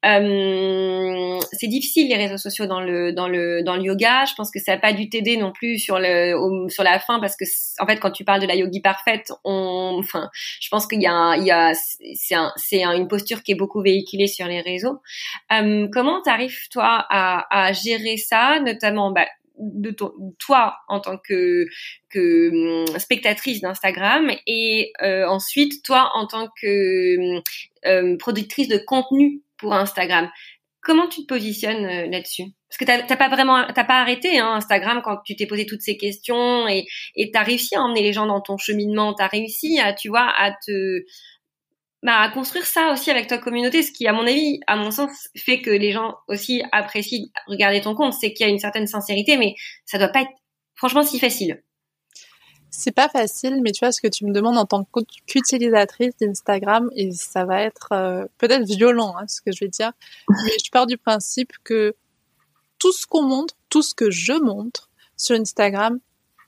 Euh, 0.05 1.39
c'est 1.53 1.67
difficile 1.67 2.09
les 2.09 2.15
réseaux 2.15 2.37
sociaux 2.37 2.67
dans 2.67 2.81
le 2.81 3.13
dans 3.13 3.27
le 3.27 3.63
dans 3.63 3.75
le 3.75 3.83
yoga. 3.83 4.25
Je 4.25 4.35
pense 4.35 4.51
que 4.51 4.59
ça 4.59 4.73
n'a 4.73 4.77
pas 4.77 4.93
dû 4.93 5.09
t'aider 5.09 5.37
non 5.37 5.51
plus 5.51 5.79
sur 5.79 5.97
le 5.99 6.67
sur 6.69 6.83
la 6.83 6.99
fin 6.99 7.19
parce 7.19 7.35
que 7.35 7.45
en 7.79 7.87
fait 7.87 7.97
quand 7.99 8.11
tu 8.11 8.23
parles 8.23 8.41
de 8.41 8.47
la 8.47 8.55
yogi 8.55 8.81
parfaite, 8.81 9.31
on 9.43 9.97
enfin 9.99 10.29
je 10.61 10.69
pense 10.69 10.85
qu'il 10.85 11.01
y 11.01 11.07
a 11.07 11.35
il 11.35 11.45
y 11.45 11.51
a 11.51 11.73
c'est 12.13 12.35
un, 12.35 12.51
c'est 12.57 12.83
une 12.83 13.07
posture 13.07 13.41
qui 13.41 13.53
est 13.53 13.55
beaucoup 13.55 13.81
véhiculée 13.81 14.27
sur 14.27 14.47
les 14.47 14.61
réseaux. 14.61 15.01
Euh, 15.51 15.87
comment 15.91 16.21
t'arrives 16.21 16.67
toi 16.71 17.05
à, 17.09 17.45
à 17.49 17.73
gérer 17.73 18.17
ça, 18.17 18.59
notamment 18.59 19.11
bah, 19.11 19.25
de 19.59 19.95
toi 20.39 20.75
en 20.87 20.99
tant 20.99 21.17
que, 21.17 21.65
que 22.09 22.85
hum, 22.89 22.99
spectatrice 22.99 23.61
d'Instagram 23.61 24.31
et 24.45 24.91
euh, 25.01 25.25
ensuite 25.27 25.83
toi 25.83 26.11
en 26.15 26.27
tant 26.27 26.47
que 26.61 27.41
euh, 27.85 28.17
productrice 28.17 28.67
de 28.67 28.77
contenu 28.77 29.41
pour 29.57 29.73
Instagram. 29.73 30.29
Comment 30.81 31.07
tu 31.07 31.21
te 31.21 31.27
positionnes 31.27 31.85
euh, 31.85 32.07
là-dessus? 32.07 32.43
Parce 32.69 32.77
que 32.77 33.07
t'as 33.07 33.15
pas 33.15 33.29
vraiment, 33.29 33.65
t'as 33.73 33.83
pas 33.83 34.01
arrêté 34.01 34.39
hein, 34.39 34.53
Instagram 34.53 35.01
quand 35.03 35.17
tu 35.25 35.35
t'es 35.35 35.47
posé 35.47 35.65
toutes 35.65 35.81
ces 35.81 35.97
questions 35.97 36.67
et 36.67 36.85
et 37.15 37.31
t'as 37.31 37.43
réussi 37.43 37.75
à 37.75 37.81
emmener 37.81 38.03
les 38.03 38.13
gens 38.13 38.25
dans 38.25 38.41
ton 38.41 38.57
cheminement. 38.57 39.13
T'as 39.13 39.27
réussi 39.27 39.79
à, 39.79 39.93
tu 39.93 40.09
vois, 40.09 40.29
à 40.37 40.51
te 40.51 41.03
bah, 42.03 42.19
à 42.19 42.29
construire 42.29 42.65
ça 42.65 42.91
aussi 42.91 43.09
avec 43.09 43.27
ta 43.27 43.39
communauté, 43.39 43.81
ce 43.81 43.91
qui, 43.91 44.07
à 44.07 44.13
mon 44.13 44.27
avis, 44.27 44.59
à 44.67 44.75
mon 44.75 44.91
sens, 44.91 45.29
fait 45.35 45.61
que 45.61 45.71
les 45.71 45.91
gens 45.91 46.15
aussi 46.27 46.61
apprécient 46.71 47.27
regarder 47.47 47.81
ton 47.81 47.95
compte, 47.95 48.13
c'est 48.13 48.33
qu'il 48.33 48.45
y 48.45 48.49
a 48.49 48.51
une 48.51 48.59
certaine 48.59 48.85
sincérité, 48.85 49.37
mais 49.37 49.55
ça 49.85 49.97
doit 49.97 50.09
pas 50.09 50.21
être, 50.21 50.31
franchement, 50.75 51.03
si 51.03 51.19
facile. 51.19 51.63
C'est 52.69 52.91
pas 52.91 53.09
facile, 53.09 53.61
mais 53.63 53.71
tu 53.71 53.83
vois 53.83 53.91
ce 53.91 53.99
que 53.99 54.07
tu 54.07 54.25
me 54.25 54.31
demandes 54.31 54.57
en 54.57 54.65
tant 54.65 54.87
qu'utilisatrice 55.25 56.15
d'Instagram, 56.21 56.87
et 56.95 57.11
ça 57.13 57.45
va 57.45 57.63
être 57.63 57.91
euh, 57.93 58.25
peut-être 58.37 58.65
violent, 58.65 59.15
hein, 59.17 59.27
ce 59.27 59.41
que 59.41 59.51
je 59.51 59.65
vais 59.65 59.69
dire, 59.69 59.91
mais 60.29 60.51
je 60.63 60.69
pars 60.69 60.85
du 60.85 60.97
principe 60.97 61.53
que 61.63 61.95
tout 62.77 62.91
ce 62.91 63.07
qu'on 63.07 63.23
montre, 63.23 63.55
tout 63.69 63.81
ce 63.81 63.95
que 63.95 64.11
je 64.11 64.33
montre 64.33 64.91
sur 65.15 65.35
Instagram, 65.35 65.99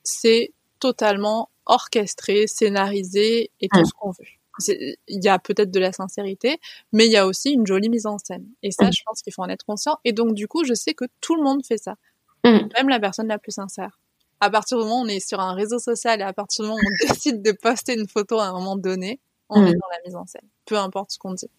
c'est 0.03 0.53
totalement 0.79 1.49
orchestré, 1.65 2.45
scénarisé 2.45 3.49
et 3.61 3.67
tout 3.67 3.83
ce 3.83 3.93
qu'on 3.93 4.11
veut 4.11 4.38
il 4.67 5.23
y 5.23 5.27
a 5.27 5.39
peut-être 5.39 5.71
de 5.71 5.79
la 5.79 5.91
sincérité, 5.91 6.59
mais 6.91 7.05
il 7.05 7.11
y 7.11 7.17
a 7.17 7.25
aussi 7.25 7.51
une 7.51 7.65
jolie 7.65 7.89
mise 7.89 8.05
en 8.05 8.17
scène. 8.17 8.45
Et 8.63 8.71
ça, 8.71 8.87
mm. 8.87 8.93
je 8.93 9.01
pense 9.05 9.21
qu'il 9.21 9.33
faut 9.33 9.41
en 9.41 9.49
être 9.49 9.65
conscient. 9.65 9.97
Et 10.05 10.13
donc, 10.13 10.33
du 10.33 10.47
coup, 10.47 10.63
je 10.63 10.73
sais 10.73 10.93
que 10.93 11.05
tout 11.21 11.35
le 11.35 11.43
monde 11.43 11.65
fait 11.65 11.77
ça. 11.77 11.95
Mm. 12.43 12.69
Même 12.75 12.89
la 12.89 12.99
personne 12.99 13.27
la 13.27 13.39
plus 13.39 13.51
sincère. 13.51 13.99
À 14.41 14.49
partir 14.49 14.77
du 14.77 14.83
moment 14.83 15.01
où 15.01 15.05
on 15.05 15.07
est 15.07 15.25
sur 15.25 15.39
un 15.39 15.53
réseau 15.53 15.79
social 15.79 16.21
et 16.21 16.23
à 16.23 16.33
partir 16.33 16.63
du 16.63 16.69
moment 16.69 16.81
où 16.81 17.05
on 17.05 17.07
décide 17.13 17.41
de 17.41 17.51
poster 17.51 17.97
une 17.99 18.07
photo 18.07 18.39
à 18.39 18.45
un 18.45 18.53
moment 18.53 18.75
donné, 18.75 19.19
on 19.49 19.65
est 19.65 19.71
mm. 19.71 19.79
dans 19.79 19.87
la 19.91 19.97
mise 20.05 20.15
en 20.15 20.25
scène. 20.25 20.47
Peu 20.65 20.77
importe 20.77 21.11
ce 21.11 21.17
qu'on 21.17 21.33
dit. 21.33 21.49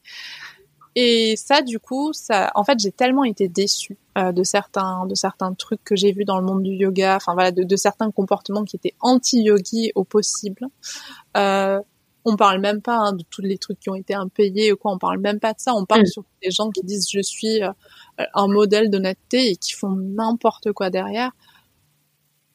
Et 0.96 1.36
ça, 1.36 1.62
du 1.62 1.78
coup, 1.78 2.12
ça, 2.12 2.50
en 2.54 2.64
fait, 2.64 2.78
j'ai 2.80 2.90
tellement 2.90 3.24
été 3.24 3.48
déçue 3.48 3.96
euh, 4.18 4.32
de 4.32 4.42
certains, 4.42 5.06
de 5.06 5.14
certains 5.14 5.54
trucs 5.54 5.82
que 5.84 5.94
j'ai 5.94 6.12
vus 6.12 6.24
dans 6.24 6.38
le 6.38 6.44
monde 6.44 6.62
du 6.62 6.72
yoga, 6.72 7.16
enfin 7.16 7.34
voilà, 7.34 7.52
de, 7.52 7.62
de 7.62 7.76
certains 7.76 8.10
comportements 8.10 8.64
qui 8.64 8.76
étaient 8.76 8.94
anti-yogi 9.00 9.92
au 9.94 10.02
possible. 10.04 10.66
Euh, 11.36 11.80
on 12.24 12.36
parle 12.36 12.60
même 12.60 12.82
pas 12.82 12.96
hein, 12.96 13.12
de 13.12 13.24
tous 13.30 13.42
les 13.42 13.58
trucs 13.58 13.80
qui 13.80 13.90
ont 13.90 13.94
été 13.94 14.14
impayés 14.14 14.72
ou 14.72 14.76
quoi, 14.76 14.92
on 14.92 14.98
parle 14.98 15.18
même 15.18 15.40
pas 15.40 15.52
de 15.52 15.60
ça, 15.60 15.74
on 15.74 15.84
parle 15.84 16.02
mm. 16.02 16.06
sur 16.06 16.24
des 16.42 16.50
gens 16.50 16.70
qui 16.70 16.82
disent 16.82 17.08
je 17.10 17.20
suis 17.20 17.62
euh, 17.62 17.72
un 18.34 18.48
modèle 18.48 18.90
d'honnêteté 18.90 19.50
et 19.50 19.56
qui 19.56 19.72
font 19.72 19.90
n'importe 19.90 20.72
quoi 20.72 20.90
derrière. 20.90 21.32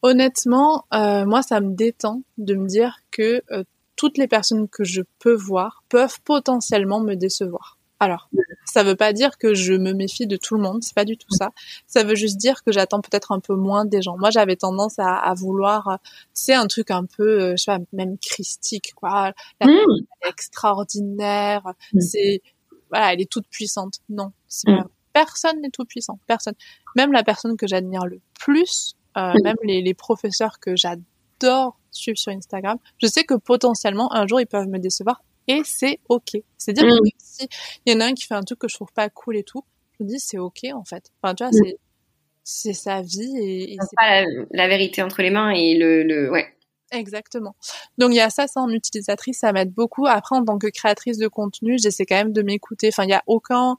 Honnêtement, 0.01 0.85
euh, 0.93 1.25
moi 1.25 1.41
ça 1.41 1.61
me 1.61 1.75
détend 1.75 2.21
de 2.37 2.55
me 2.55 2.67
dire 2.67 2.97
que 3.11 3.41
euh, 3.51 3.63
toutes 3.95 4.17
les 4.17 4.27
personnes 4.27 4.67
que 4.67 4.83
je 4.83 5.01
peux 5.19 5.33
voir 5.33 5.83
peuvent 5.89 6.19
potentiellement 6.23 6.99
me 6.99 7.15
décevoir. 7.15 7.79
Alors, 7.99 8.29
ça 8.75 8.83
veut 8.83 8.97
pas 8.97 9.13
dire 9.13 9.37
que 9.37 9.53
je 9.53 9.71
me 9.71 9.93
méfie 9.93 10.27
de 10.27 10.35
tout 10.35 10.53
le 10.53 10.61
monde, 10.61 10.83
c'est 10.83 10.93
pas 10.93 11.05
du 11.05 11.15
tout 11.15 11.31
ça. 11.31 11.51
Ça 11.87 12.03
veut 12.03 12.15
juste 12.15 12.35
dire 12.35 12.61
que 12.61 12.73
j'attends 12.73 12.99
peut-être 12.99 13.31
un 13.31 13.39
peu 13.39 13.55
moins 13.55 13.85
des 13.85 14.01
gens. 14.01 14.17
Moi, 14.17 14.31
j'avais 14.31 14.57
tendance 14.57 14.99
à, 14.99 15.15
à 15.15 15.33
vouloir, 15.33 15.99
c'est 16.33 16.53
un 16.53 16.67
truc 16.67 16.91
un 16.91 17.05
peu, 17.05 17.41
euh, 17.41 17.51
je 17.51 17.63
sais 17.63 17.71
pas, 17.71 17.79
même 17.93 18.17
christique, 18.17 18.93
quoi. 18.93 19.31
La 19.61 19.67
mmh. 19.67 19.69
est 19.69 20.27
extraordinaire, 20.27 21.63
mmh. 21.93 22.01
c'est, 22.01 22.41
voilà, 22.89 23.13
elle 23.13 23.21
est 23.21 23.31
toute 23.31 23.47
puissante. 23.47 23.99
Non, 24.09 24.33
c'est 24.49 24.69
mmh. 24.69 24.83
personne 25.13 25.61
n'est 25.61 25.69
tout 25.69 25.85
puissant, 25.85 26.19
personne. 26.27 26.55
Même 26.97 27.13
la 27.13 27.23
personne 27.23 27.55
que 27.55 27.67
j'admire 27.67 28.05
le 28.05 28.19
plus, 28.37 28.95
euh, 29.17 29.35
même 29.41 29.55
les, 29.63 29.81
les 29.81 29.93
professeurs 29.93 30.59
que 30.59 30.75
j'adore 30.75 31.79
suivre 31.91 32.17
sur 32.17 32.33
Instagram, 32.33 32.77
je 33.01 33.07
sais 33.07 33.23
que 33.23 33.35
potentiellement 33.35 34.13
un 34.13 34.27
jour 34.27 34.41
ils 34.41 34.47
peuvent 34.47 34.67
me 34.67 34.79
décevoir 34.79 35.21
et 35.47 35.61
c'est 35.63 35.99
ok. 36.09 36.37
C'est-à-dire 36.57 36.85
que 36.85 37.01
mm. 37.01 37.11
si 37.17 37.47
il 37.85 37.93
y 37.93 37.95
en 37.95 38.01
a 38.01 38.05
un 38.05 38.13
qui 38.13 38.25
fait 38.25 38.35
un 38.35 38.43
truc 38.43 38.59
que 38.59 38.67
je 38.67 38.75
trouve 38.75 38.91
pas 38.93 39.09
cool 39.09 39.37
et 39.37 39.43
tout, 39.43 39.63
je 39.97 40.03
me 40.03 40.09
dis 40.09 40.19
c'est 40.19 40.37
ok 40.37 40.65
en 40.73 40.83
fait. 40.83 41.11
Enfin 41.21 41.35
tu 41.35 41.43
vois, 41.43 41.51
mm. 41.51 41.63
c'est 41.63 41.77
c'est 42.43 42.73
sa 42.73 43.01
vie 43.01 43.37
et, 43.39 43.73
et 43.73 43.77
c'est 43.81 43.95
pas 43.95 44.23
la, 44.51 44.67
vérité 44.67 45.01
entre 45.01 45.23
les 45.23 45.31
mains 45.31 45.49
et 45.49 45.75
le, 45.75 46.03
le 46.03 46.29
ouais. 46.31 46.47
Exactement. 46.91 47.55
Donc 47.97 48.11
il 48.11 48.17
y 48.17 48.21
a 48.21 48.29
ça, 48.29 48.47
ça 48.47 48.61
en 48.61 48.69
utilisatrice, 48.69 49.39
ça 49.39 49.51
m'aide 49.51 49.73
beaucoup. 49.73 50.05
Après 50.05 50.35
en 50.35 50.45
tant 50.45 50.59
que 50.59 50.67
créatrice 50.67 51.17
de 51.17 51.27
contenu, 51.27 51.77
j'essaie 51.79 52.05
quand 52.05 52.15
même 52.15 52.33
de 52.33 52.43
m'écouter. 52.43 52.89
Enfin 52.89 53.03
il 53.03 53.09
y 53.09 53.13
a 53.13 53.23
aucun 53.25 53.77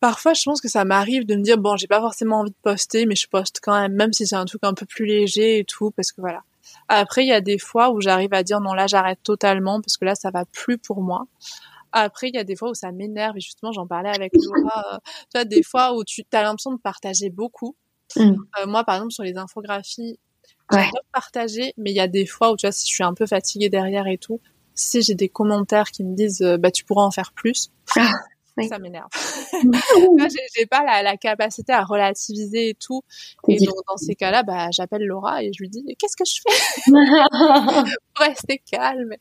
Parfois, 0.00 0.34
je 0.34 0.42
pense 0.44 0.60
que 0.60 0.68
ça 0.68 0.84
m'arrive 0.84 1.24
de 1.24 1.36
me 1.36 1.42
dire 1.42 1.56
bon, 1.56 1.76
j'ai 1.76 1.86
pas 1.86 2.00
forcément 2.00 2.40
envie 2.40 2.50
de 2.50 2.56
poster, 2.62 3.06
mais 3.06 3.16
je 3.16 3.28
poste 3.28 3.60
quand 3.62 3.80
même, 3.80 3.94
même 3.94 4.12
si 4.12 4.26
c'est 4.26 4.36
un 4.36 4.44
truc 4.44 4.62
un 4.62 4.74
peu 4.74 4.84
plus 4.84 5.06
léger 5.06 5.58
et 5.58 5.64
tout, 5.64 5.90
parce 5.90 6.12
que 6.12 6.20
voilà, 6.20 6.42
après, 6.88 7.24
il 7.24 7.28
y 7.28 7.32
a 7.32 7.40
des 7.40 7.58
fois 7.58 7.90
où 7.90 8.00
j'arrive 8.00 8.32
à 8.32 8.42
dire 8.42 8.60
non, 8.60 8.74
là, 8.74 8.86
j'arrête 8.86 9.18
totalement 9.22 9.80
parce 9.80 9.96
que 9.96 10.04
là, 10.04 10.14
ça 10.14 10.30
va 10.30 10.44
plus 10.44 10.78
pour 10.78 11.02
moi. 11.02 11.26
Après, 11.92 12.28
il 12.28 12.34
y 12.34 12.38
a 12.38 12.44
des 12.44 12.56
fois 12.56 12.70
où 12.70 12.74
ça 12.74 12.92
m'énerve 12.92 13.36
et 13.36 13.40
justement, 13.40 13.72
j'en 13.72 13.86
parlais 13.86 14.10
avec 14.10 14.32
Laura. 14.34 15.00
Tu 15.04 15.38
vois, 15.38 15.44
des 15.44 15.62
fois 15.62 15.96
où 15.96 16.04
tu 16.04 16.24
as 16.32 16.42
l'impression 16.42 16.72
de 16.72 16.80
partager 16.80 17.30
beaucoup. 17.30 17.74
Mm. 18.16 18.34
Euh, 18.60 18.66
moi, 18.66 18.84
par 18.84 18.96
exemple, 18.96 19.12
sur 19.12 19.24
les 19.24 19.36
infographies, 19.36 20.18
j'adore 20.70 21.04
partager, 21.12 21.72
mais 21.76 21.90
il 21.90 21.96
y 21.96 22.00
a 22.00 22.08
des 22.08 22.26
fois 22.26 22.52
où 22.52 22.56
tu 22.56 22.66
vois, 22.66 22.72
si 22.72 22.88
je 22.88 22.94
suis 22.94 23.04
un 23.04 23.14
peu 23.14 23.26
fatiguée 23.26 23.68
derrière 23.68 24.06
et 24.06 24.18
tout, 24.18 24.40
si 24.74 25.02
j'ai 25.02 25.14
des 25.14 25.28
commentaires 25.28 25.90
qui 25.90 26.04
me 26.04 26.14
disent 26.14 26.42
euh, 26.42 26.58
bah 26.58 26.70
tu 26.70 26.84
pourras 26.84 27.02
en 27.02 27.10
faire 27.10 27.32
plus, 27.32 27.70
ça 28.64 28.78
m'énerve. 28.78 29.08
j'ai 30.56 30.66
pas 30.66 30.84
la, 30.84 31.02
la, 31.02 31.16
capacité 31.16 31.72
à 31.72 31.84
relativiser 31.84 32.70
et 32.70 32.74
tout. 32.74 33.02
Et 33.48 33.58
donc 33.58 33.76
dans 33.88 33.96
ces 33.96 34.14
cas-là, 34.14 34.42
bah 34.42 34.68
j'appelle 34.70 35.04
Laura 35.04 35.42
et 35.42 35.52
je 35.52 35.62
lui 35.62 35.68
dis 35.68 35.84
qu'est-ce 35.98 36.16
que 36.16 36.24
je 36.24 36.40
fais? 36.42 36.82
Pour 38.14 38.26
rester 38.26 38.62
calme. 38.70 39.12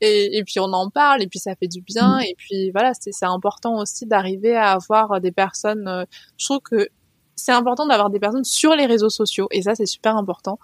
Et, 0.00 0.38
et 0.38 0.44
puis 0.44 0.60
on 0.60 0.72
en 0.72 0.90
parle 0.90 1.22
et 1.22 1.26
puis 1.26 1.38
ça 1.38 1.54
fait 1.54 1.68
du 1.68 1.80
bien. 1.80 2.18
Mm. 2.18 2.22
Et 2.22 2.34
puis 2.36 2.70
voilà, 2.72 2.92
c'est 2.94 3.12
important 3.22 3.78
aussi 3.78 4.06
d'arriver 4.06 4.56
à 4.56 4.72
avoir 4.72 5.20
des 5.20 5.32
personnes. 5.32 5.86
Euh, 5.88 6.04
je 6.38 6.46
trouve 6.46 6.60
que 6.60 6.88
c'est 7.36 7.52
important 7.52 7.86
d'avoir 7.86 8.10
des 8.10 8.20
personnes 8.20 8.44
sur 8.44 8.74
les 8.74 8.86
réseaux 8.86 9.10
sociaux 9.10 9.48
et 9.50 9.62
ça 9.62 9.74
c'est 9.74 9.86
super 9.86 10.16
important. 10.16 10.58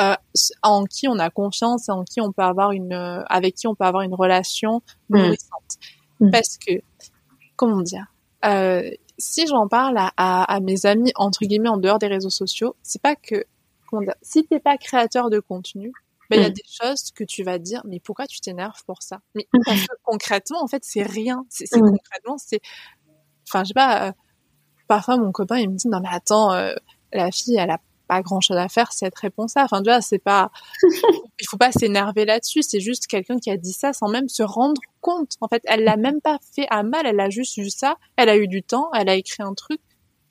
Euh, 0.00 0.14
en 0.62 0.84
qui 0.84 1.08
on 1.08 1.18
a 1.18 1.28
confiance 1.30 1.88
et 1.88 1.92
en 1.92 2.04
qui 2.04 2.20
on 2.20 2.32
peut 2.32 2.42
avoir 2.42 2.72
une, 2.72 2.92
euh, 2.92 3.22
avec 3.28 3.54
qui 3.54 3.66
on 3.66 3.74
peut 3.74 3.84
avoir 3.84 4.02
une 4.02 4.14
relation 4.14 4.82
mm. 5.08 5.18
nourrissante. 5.18 5.76
Mm. 6.20 6.30
Parce 6.30 6.56
que 6.58 6.72
comment 7.60 7.82
dire? 7.82 8.06
Euh, 8.46 8.90
si 9.18 9.46
j'en 9.46 9.68
parle 9.68 9.98
à, 9.98 10.10
à, 10.16 10.60
mes 10.60 10.86
amis 10.86 11.12
entre 11.14 11.44
guillemets 11.44 11.68
en 11.68 11.76
dehors 11.76 11.98
des 11.98 12.06
réseaux 12.06 12.30
sociaux, 12.30 12.74
c'est 12.82 13.02
pas 13.02 13.16
que 13.16 13.44
comment 13.86 14.00
dire, 14.00 14.14
si 14.22 14.46
t'es 14.46 14.60
pas 14.60 14.78
créateur 14.78 15.28
de 15.28 15.40
contenu, 15.40 15.92
ben 16.30 16.40
il 16.40 16.42
y 16.42 16.46
a 16.46 16.48
mm. 16.48 16.54
des 16.54 16.62
choses 16.66 17.10
que 17.10 17.22
tu 17.22 17.42
vas 17.42 17.58
dire, 17.58 17.82
mais 17.84 18.00
pourquoi 18.00 18.26
tu 18.26 18.40
t'énerves 18.40 18.82
pour 18.86 19.02
ça? 19.02 19.20
Mais 19.34 19.46
mm. 19.52 19.58
parce 19.66 19.82
que 19.82 19.94
concrètement, 20.04 20.62
en 20.62 20.68
fait, 20.68 20.82
c'est 20.86 21.02
rien. 21.02 21.44
C'est 21.50 21.70
mm. 21.76 21.80
concrètement, 21.80 22.38
c'est, 22.38 22.62
enfin, 23.46 23.62
je 23.62 23.68
sais 23.68 23.74
pas. 23.74 24.08
Euh, 24.08 24.12
parfois, 24.88 25.18
mon 25.18 25.30
copain 25.30 25.58
il 25.58 25.68
me 25.68 25.76
dit 25.76 25.88
non 25.88 26.00
mais 26.00 26.08
attends, 26.10 26.54
euh, 26.54 26.72
la 27.12 27.30
fille, 27.30 27.56
elle 27.56 27.70
a 27.70 27.78
pas 28.10 28.22
grand 28.22 28.40
chose 28.40 28.56
à 28.56 28.68
faire 28.68 28.92
si 28.92 29.04
elle 29.04 29.12
te 29.12 29.20
répond 29.20 29.46
ça. 29.46 29.62
Enfin, 29.62 29.80
tu 29.82 29.88
vois, 29.88 30.00
c'est 30.00 30.18
pas, 30.18 30.50
il 30.82 31.46
faut 31.48 31.56
pas 31.56 31.70
s'énerver 31.70 32.24
là-dessus. 32.24 32.62
C'est 32.62 32.80
juste 32.80 33.06
quelqu'un 33.06 33.38
qui 33.38 33.52
a 33.52 33.56
dit 33.56 33.72
ça 33.72 33.92
sans 33.92 34.08
même 34.08 34.28
se 34.28 34.42
rendre 34.42 34.80
compte. 35.00 35.36
En 35.40 35.46
fait, 35.46 35.62
elle 35.64 35.84
l'a 35.84 35.96
même 35.96 36.20
pas 36.20 36.38
fait 36.54 36.66
à 36.70 36.82
mal. 36.82 37.06
Elle 37.06 37.20
a 37.20 37.30
juste 37.30 37.56
vu 37.56 37.70
ça. 37.70 37.94
Elle 38.16 38.28
a 38.28 38.36
eu 38.36 38.48
du 38.48 38.64
temps. 38.64 38.90
Elle 38.94 39.08
a 39.08 39.14
écrit 39.14 39.44
un 39.44 39.54
truc. 39.54 39.80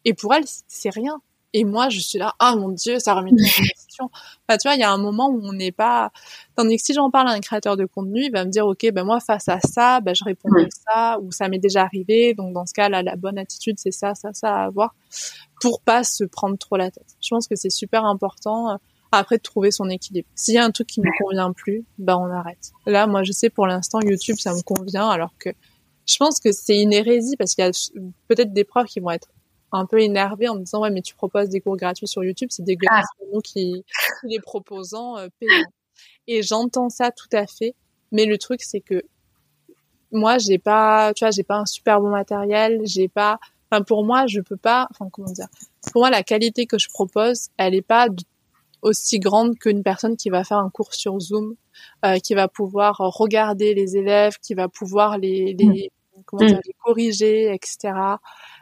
Et 0.03 0.13
pour 0.13 0.33
elle, 0.33 0.43
c'est 0.67 0.89
rien. 0.89 1.21
Et 1.53 1.63
moi, 1.63 1.89
je 1.89 1.99
suis 1.99 2.19
là, 2.19 2.35
ah 2.37 2.55
mon 2.55 2.69
dieu, 2.69 2.99
ça 2.99 3.15
remet 3.15 3.31
en 3.31 3.35
question. 3.35 4.11
Enfin, 4.47 4.57
tu 4.57 4.67
vois, 4.67 4.75
il 4.75 4.79
y 4.79 4.83
a 4.83 4.91
un 4.91 4.97
moment 4.99 5.29
où 5.29 5.39
on 5.41 5.53
n'est 5.53 5.71
pas. 5.71 6.11
Tandis 6.55 6.77
que 6.77 6.83
si 6.83 6.93
j'en 6.93 7.09
parle 7.09 7.29
à 7.29 7.31
un 7.31 7.39
créateur 7.39 7.75
de 7.75 7.85
contenu, 7.85 8.25
il 8.25 8.31
va 8.31 8.45
me 8.45 8.51
dire, 8.51 8.67
ok, 8.67 8.91
ben 8.91 9.03
moi 9.03 9.19
face 9.19 9.49
à 9.49 9.59
ça, 9.59 9.99
ben 10.01 10.13
je 10.13 10.23
réponds 10.23 10.49
à 10.53 10.67
ça, 10.69 11.19
ou 11.21 11.31
ça 11.31 11.47
m'est 11.47 11.57
déjà 11.57 11.83
arrivé. 11.83 12.35
Donc 12.35 12.53
dans 12.53 12.67
ce 12.67 12.73
cas, 12.73 12.89
là, 12.89 13.01
la 13.01 13.15
bonne 13.15 13.39
attitude, 13.39 13.79
c'est 13.79 13.91
ça, 13.91 14.13
ça, 14.13 14.29
ça 14.33 14.57
à 14.57 14.65
avoir, 14.65 14.93
pour 15.61 15.81
pas 15.81 16.03
se 16.03 16.23
prendre 16.23 16.57
trop 16.57 16.77
la 16.77 16.91
tête. 16.91 17.15
Je 17.21 17.29
pense 17.29 17.47
que 17.47 17.55
c'est 17.55 17.69
super 17.69 18.05
important. 18.05 18.71
Euh, 18.71 18.75
après 19.11 19.37
de 19.37 19.41
trouver 19.41 19.71
son 19.71 19.89
équilibre. 19.89 20.27
S'il 20.35 20.53
y 20.53 20.57
a 20.57 20.63
un 20.63 20.71
truc 20.71 20.87
qui 20.87 21.01
ne 21.01 21.09
convient 21.19 21.51
plus, 21.51 21.83
ben 21.97 22.15
on 22.17 22.31
arrête. 22.31 22.71
Là, 22.85 23.07
moi, 23.07 23.23
je 23.23 23.31
sais 23.31 23.49
pour 23.49 23.65
l'instant, 23.65 23.99
YouTube, 24.01 24.35
ça 24.37 24.53
me 24.53 24.61
convient, 24.61 25.09
alors 25.09 25.33
que 25.39 25.49
je 26.05 26.17
pense 26.17 26.39
que 26.39 26.51
c'est 26.51 26.81
une 26.81 26.93
hérésie 26.93 27.35
parce 27.37 27.55
qu'il 27.55 27.65
y 27.65 27.67
a 27.67 27.71
peut-être 28.27 28.53
des 28.53 28.63
profs 28.63 28.87
qui 28.87 28.99
vont 28.99 29.11
être 29.11 29.29
un 29.71 29.85
peu 29.85 30.01
énervée 30.01 30.49
en 30.49 30.55
me 30.55 30.61
disant 30.61 30.81
ouais 30.81 30.89
mais 30.89 31.03
tu 31.03 31.13
proposes 31.13 31.49
des 31.49 31.61
cours 31.61 31.77
gratuits 31.77 32.07
sur 32.07 32.23
YouTube, 32.23 32.49
c'est 32.51 32.63
dégueulasse 32.63 33.05
ah. 33.21 33.23
nous 33.31 33.41
qui, 33.41 33.85
les 34.23 34.39
proposons 34.39 35.17
euh, 35.17 35.27
payants. 35.39 35.69
Et 36.27 36.41
j'entends 36.41 36.89
ça 36.89 37.11
tout 37.11 37.29
à 37.31 37.45
fait, 37.45 37.75
mais 38.11 38.25
le 38.25 38.39
truc 38.39 38.63
c'est 38.63 38.79
que 38.79 39.03
moi 40.11 40.39
j'ai 40.39 40.57
pas, 40.57 41.13
tu 41.13 41.23
vois, 41.23 41.29
j'ai 41.29 41.43
pas 41.43 41.57
un 41.57 41.65
super 41.65 42.01
bon 42.01 42.09
matériel, 42.09 42.81
j'ai 42.85 43.07
pas, 43.07 43.39
enfin 43.71 43.83
pour 43.83 44.05
moi 44.05 44.25
je 44.27 44.41
peux 44.41 44.57
pas, 44.57 44.87
enfin 44.91 45.09
comment 45.11 45.31
dire, 45.31 45.47
pour 45.91 46.01
moi 46.01 46.09
la 46.09 46.23
qualité 46.23 46.65
que 46.65 46.77
je 46.77 46.89
propose, 46.89 47.49
elle 47.57 47.75
est 47.75 47.81
pas 47.81 48.07
aussi 48.81 49.19
grande 49.19 49.57
qu'une 49.57 49.83
personne 49.83 50.15
qui 50.17 50.29
va 50.29 50.43
faire 50.43 50.57
un 50.57 50.69
cours 50.69 50.93
sur 50.93 51.19
Zoom, 51.19 51.55
euh, 52.05 52.17
qui 52.19 52.33
va 52.33 52.47
pouvoir 52.47 52.97
regarder 52.97 53.73
les 53.73 53.97
élèves, 53.97 54.37
qui 54.41 54.53
va 54.53 54.67
pouvoir 54.67 55.17
les, 55.17 55.53
les 55.53 55.91
mm. 56.15 56.21
comment 56.25 56.45
dire, 56.45 56.57
mm. 56.57 56.61
les 56.65 56.75
corriger, 56.83 57.53
etc., 57.53 57.93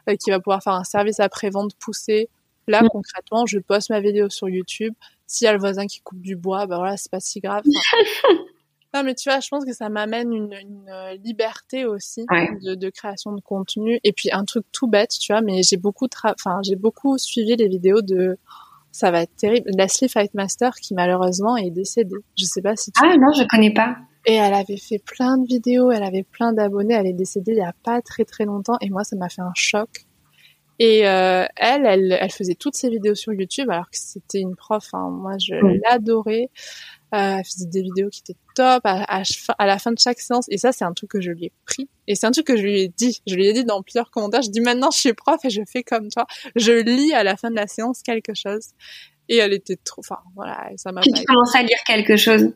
euh, 0.10 0.16
qui 0.16 0.30
va 0.30 0.40
pouvoir 0.40 0.64
faire 0.64 0.74
un 0.74 0.84
service 0.84 1.20
après-vente 1.20 1.76
poussé. 1.80 2.30
Là, 2.68 2.84
mm. 2.84 2.90
concrètement, 2.90 3.46
je 3.46 3.60
poste 3.60 3.90
ma 3.90 4.00
vidéo 4.00 4.30
sur 4.30 4.50
YouTube. 4.50 4.94
S'il 5.28 5.46
y 5.46 5.48
a 5.48 5.54
le 5.54 5.60
voisin 5.60 5.86
qui 5.88 6.02
coupe 6.02 6.22
du 6.22 6.36
bois, 6.36 6.66
ben 6.68 6.78
voilà, 6.78 6.98
c'est 6.98 7.12
pas 7.12 7.20
si 7.20 7.40
grave. 7.40 7.64
non, 8.94 9.04
mais 9.04 9.16
tu 9.16 9.30
vois, 9.30 9.40
je 9.40 9.50
pense 9.50 9.66
que 9.66 9.74
ça 9.74 9.90
m'amène 9.90 10.32
une, 10.32 10.54
une, 10.54 11.20
liberté 11.24 11.86
aussi 11.86 12.26
de, 12.26 12.76
de, 12.76 12.90
création 12.90 13.34
de 13.34 13.42
contenu. 13.42 14.00
Et 14.04 14.14
puis 14.14 14.30
un 14.32 14.46
truc 14.46 14.66
tout 14.72 14.88
bête, 14.88 15.12
tu 15.20 15.34
vois, 15.34 15.42
mais 15.42 15.62
j'ai 15.62 15.78
beaucoup, 15.78 16.08
enfin, 16.24 16.62
j'ai 16.64 16.76
beaucoup 16.76 17.18
suivi 17.18 17.56
les 17.56 17.68
vidéos 17.68 18.02
de 18.02 18.38
ça 18.92 19.12
va 19.12 19.22
être 19.22 19.36
terrible. 19.36 19.70
Leslie 19.78 20.10
Fightmaster 20.10 20.72
qui 20.82 20.96
malheureusement 20.96 21.56
est 21.58 21.70
décédée. 21.70 22.16
Je 22.38 22.46
sais 22.46 22.62
pas 22.62 22.76
si 22.76 22.92
tu 22.92 23.00
Ah 23.04 23.16
non, 23.18 23.32
je 23.38 23.46
connais 23.48 23.74
pas. 23.74 23.98
Et 24.26 24.34
elle 24.34 24.54
avait 24.54 24.78
fait 24.78 25.00
plein 25.00 25.38
de 25.38 25.46
vidéos, 25.46 25.92
elle 25.92 26.04
avait 26.04 26.24
plein 26.24 26.52
d'abonnés, 26.52 26.96
elle 26.96 27.08
est 27.08 27.14
décédée 27.14 27.52
il 27.54 27.60
y 27.60 27.62
a 27.62 27.74
pas 27.84 28.02
très 28.02 28.26
très 28.26 28.46
longtemps 28.46 28.78
et 28.82 28.90
moi 28.90 29.04
ça 29.04 29.16
m'a 29.16 29.30
fait 29.30 29.42
un 29.42 29.54
choc. 29.56 30.08
Et 30.80 31.08
euh, 31.08 31.46
elle, 31.56 31.86
elle, 31.86 32.18
elle 32.20 32.32
faisait 32.32 32.54
toutes 32.54 32.76
ses 32.76 32.90
vidéos 32.90 33.16
sur 33.16 33.34
YouTube 33.34 33.70
alors 33.70 33.90
que 33.90 33.98
c'était 33.98 34.40
une 34.40 34.56
prof. 34.56 34.90
Hein. 34.94 35.10
Moi, 35.10 35.34
je 35.40 35.56
l'adorais. 35.84 36.50
Euh, 37.16 37.38
elle 37.38 37.46
faisait 37.46 37.68
des 37.68 37.82
vidéos 37.82 38.10
qui 38.10 38.22
étaient 38.22 38.40
top 38.54 38.82
à, 38.84 39.22
à, 39.58 39.66
la 39.66 39.80
fin 39.80 39.92
de 39.92 40.00
chaque 40.00 40.20
séance. 40.20 40.46
Et 40.50 40.58
ça, 40.58 40.74
c'est 40.74 40.84
un 40.84 40.92
truc 40.92 41.12
que 41.12 41.22
je 41.22 41.32
lui 41.32 41.46
ai 41.46 41.52
pris. 41.66 41.90
Et 42.08 42.16
c'est 42.16 42.28
un 42.28 42.32
truc 42.32 42.48
que 42.48 42.58
je 42.58 42.64
lui 42.64 42.82
ai 42.82 42.88
dit. 42.90 43.22
Je 43.26 43.36
lui 43.36 43.48
ai 43.48 43.54
dit 43.54 43.64
dans 43.64 43.82
plusieurs 43.82 44.12
commentaires. 44.12 44.42
Je 44.42 44.50
dis 44.50 44.60
maintenant, 44.60 44.92
je 44.92 45.00
suis 45.00 45.14
prof 45.14 45.40
et 45.46 45.50
je 45.50 45.62
fais 45.66 45.84
comme 45.84 46.10
toi. 46.10 46.26
Je 46.56 46.74
lis 46.74 47.14
à 47.14 47.24
la 47.24 47.38
fin 47.38 47.50
de 47.50 47.56
la 47.56 47.68
séance 47.68 48.02
quelque 48.02 48.34
chose. 48.34 48.72
Et 49.30 49.38
elle 49.38 49.54
était 49.54 49.78
trop. 49.78 50.02
Enfin, 50.02 50.20
voilà, 50.36 50.70
ça 50.76 50.92
m'a. 50.92 51.02
Tu 51.02 51.12
commences 51.26 51.56
à 51.56 51.64
lire 51.64 51.78
quelque 51.86 52.18
chose. 52.18 52.52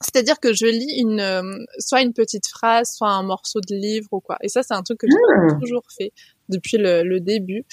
C'est-à-dire 0.00 0.40
que 0.40 0.52
je 0.52 0.66
lis 0.66 1.00
une, 1.00 1.20
euh, 1.20 1.64
soit 1.78 2.02
une 2.02 2.12
petite 2.12 2.48
phrase, 2.48 2.92
soit 2.92 3.10
un 3.10 3.22
morceau 3.22 3.60
de 3.60 3.74
livre 3.76 4.08
ou 4.10 4.20
quoi. 4.20 4.36
Et 4.42 4.48
ça, 4.48 4.64
c'est 4.64 4.74
un 4.74 4.82
truc 4.82 4.98
que 4.98 5.06
j'ai 5.08 5.54
hmm. 5.54 5.60
toujours 5.60 5.84
fait 5.96 6.12
depuis 6.48 6.76
le, 6.76 7.04
le 7.04 7.20
début, 7.20 7.64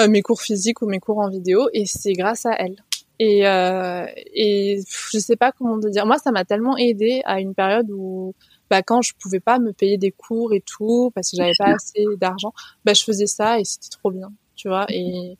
euh, 0.00 0.08
mes 0.08 0.22
cours 0.22 0.40
physiques 0.40 0.80
ou 0.80 0.86
mes 0.86 1.00
cours 1.00 1.18
en 1.18 1.28
vidéo. 1.28 1.68
Et 1.74 1.84
c'est 1.84 2.14
grâce 2.14 2.46
à 2.46 2.54
elle. 2.58 2.76
Et, 3.18 3.46
euh, 3.46 4.06
et 4.16 4.80
je 5.12 5.18
sais 5.18 5.36
pas 5.36 5.52
comment 5.52 5.78
te 5.78 5.88
dire. 5.88 6.06
Moi, 6.06 6.18
ça 6.18 6.32
m'a 6.32 6.44
tellement 6.44 6.76
aidé 6.76 7.22
à 7.24 7.40
une 7.40 7.54
période 7.54 7.90
où, 7.90 8.34
bah, 8.70 8.82
quand 8.82 9.02
je 9.02 9.12
pouvais 9.14 9.40
pas 9.40 9.58
me 9.58 9.72
payer 9.72 9.98
des 9.98 10.10
cours 10.10 10.52
et 10.52 10.60
tout, 10.60 11.12
parce 11.14 11.30
que 11.30 11.36
j'avais 11.36 11.52
pas 11.58 11.74
assez 11.74 12.04
d'argent, 12.16 12.52
bah, 12.84 12.94
je 12.94 13.04
faisais 13.04 13.26
ça 13.26 13.60
et 13.60 13.64
c'était 13.64 13.90
trop 13.90 14.10
bien, 14.10 14.32
tu 14.56 14.68
vois. 14.68 14.86
Et, 14.88 15.38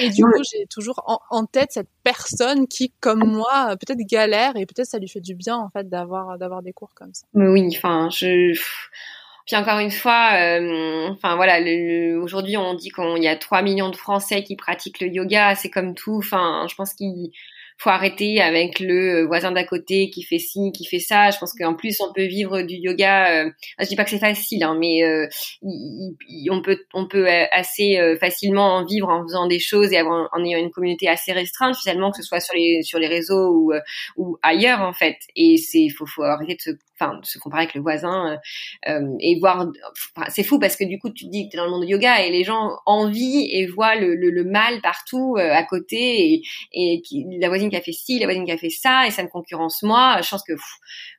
et 0.00 0.10
du 0.10 0.24
coup, 0.24 0.42
j'ai 0.52 0.66
toujours 0.66 1.02
en, 1.06 1.20
en, 1.30 1.46
tête 1.46 1.70
cette 1.72 1.88
personne 2.02 2.66
qui, 2.66 2.92
comme 3.00 3.24
moi, 3.24 3.76
peut-être 3.76 4.00
galère 4.06 4.56
et 4.56 4.66
peut-être 4.66 4.88
ça 4.88 4.98
lui 4.98 5.08
fait 5.08 5.20
du 5.20 5.34
bien, 5.34 5.56
en 5.56 5.68
fait, 5.70 5.88
d'avoir, 5.88 6.36
d'avoir 6.38 6.62
des 6.62 6.72
cours 6.72 6.94
comme 6.94 7.14
ça. 7.14 7.26
Oui, 7.34 7.68
enfin, 7.76 8.08
je, 8.10 8.58
puis 9.50 9.60
encore 9.60 9.80
une 9.80 9.90
fois, 9.90 10.34
euh, 10.34 11.08
enfin 11.08 11.34
voilà, 11.34 11.58
aujourd'hui 12.20 12.56
on 12.56 12.74
dit 12.74 12.90
qu'il 12.90 13.22
y 13.24 13.26
a 13.26 13.34
3 13.34 13.62
millions 13.62 13.88
de 13.88 13.96
Français 13.96 14.44
qui 14.44 14.54
pratiquent 14.54 15.00
le 15.00 15.08
yoga, 15.08 15.56
c'est 15.56 15.70
comme 15.70 15.96
tout. 15.96 16.18
Enfin, 16.18 16.68
je 16.70 16.76
pense 16.76 16.94
qu'il 16.94 17.32
faut 17.78 17.90
arrêter 17.90 18.40
avec 18.40 18.78
le 18.78 19.26
voisin 19.26 19.50
d'à 19.50 19.64
côté 19.64 20.10
qui 20.10 20.22
fait 20.22 20.38
ci, 20.38 20.70
qui 20.72 20.84
fait 20.84 21.00
ça. 21.00 21.30
Je 21.30 21.38
pense 21.38 21.52
qu'en 21.54 21.74
plus 21.74 22.00
on 22.00 22.12
peut 22.12 22.26
vivre 22.26 22.62
du 22.62 22.76
yoga. 22.76 23.46
Euh, 23.46 23.50
je 23.80 23.86
dis 23.86 23.96
pas 23.96 24.04
que 24.04 24.10
c'est 24.10 24.20
facile, 24.20 24.62
hein, 24.62 24.76
mais 24.78 25.02
euh, 25.02 25.26
on 26.50 26.62
peut 26.62 26.78
on 26.94 27.08
peut 27.08 27.26
assez 27.50 27.98
euh, 27.98 28.16
facilement 28.18 28.76
en 28.76 28.84
vivre 28.84 29.08
en 29.08 29.22
faisant 29.24 29.48
des 29.48 29.58
choses 29.58 29.92
et 29.92 30.00
en 30.00 30.44
ayant 30.44 30.60
une 30.60 30.70
communauté 30.70 31.08
assez 31.08 31.32
restreinte 31.32 31.74
finalement, 31.76 32.12
que 32.12 32.18
ce 32.18 32.22
soit 32.22 32.38
sur 32.38 32.54
les 32.54 32.82
sur 32.82 33.00
les 33.00 33.08
réseaux 33.08 33.48
ou 33.48 33.72
euh, 33.72 33.80
ou 34.16 34.38
ailleurs 34.42 34.82
en 34.82 34.92
fait. 34.92 35.16
Et 35.34 35.56
c'est 35.56 35.88
faut 35.88 36.06
faut 36.06 36.22
arrêter 36.22 36.54
de 36.54 36.60
se 36.60 36.70
enfin 37.00 37.18
se 37.22 37.38
comparer 37.38 37.62
avec 37.62 37.74
le 37.74 37.80
voisin 37.80 38.38
euh, 38.88 39.00
et 39.20 39.38
voir 39.40 39.66
c'est 40.28 40.44
fou 40.44 40.58
parce 40.58 40.76
que 40.76 40.84
du 40.84 40.98
coup 40.98 41.10
tu 41.10 41.24
te 41.24 41.30
dis 41.30 41.46
que 41.46 41.52
tu 41.52 41.56
es 41.56 41.58
dans 41.58 41.64
le 41.64 41.70
monde 41.70 41.86
du 41.86 41.92
yoga 41.92 42.22
et 42.22 42.30
les 42.30 42.44
gens 42.44 42.76
envient 42.84 43.48
et 43.50 43.66
voient 43.66 43.94
le, 43.96 44.14
le, 44.14 44.30
le 44.30 44.44
mal 44.44 44.80
partout 44.82 45.36
à 45.38 45.62
côté 45.64 46.34
et, 46.34 46.42
et 46.72 47.00
qui, 47.02 47.24
la 47.38 47.48
voisine 47.48 47.70
qui 47.70 47.76
a 47.76 47.80
fait 47.80 47.92
ci, 47.92 48.18
la 48.18 48.26
voisine 48.26 48.44
qui 48.44 48.52
a 48.52 48.58
fait 48.58 48.70
ça, 48.70 49.06
et 49.06 49.10
ça 49.10 49.22
me 49.22 49.28
concurrence 49.28 49.82
moi. 49.82 50.20
Je 50.22 50.28
pense 50.28 50.42
que 50.42 50.52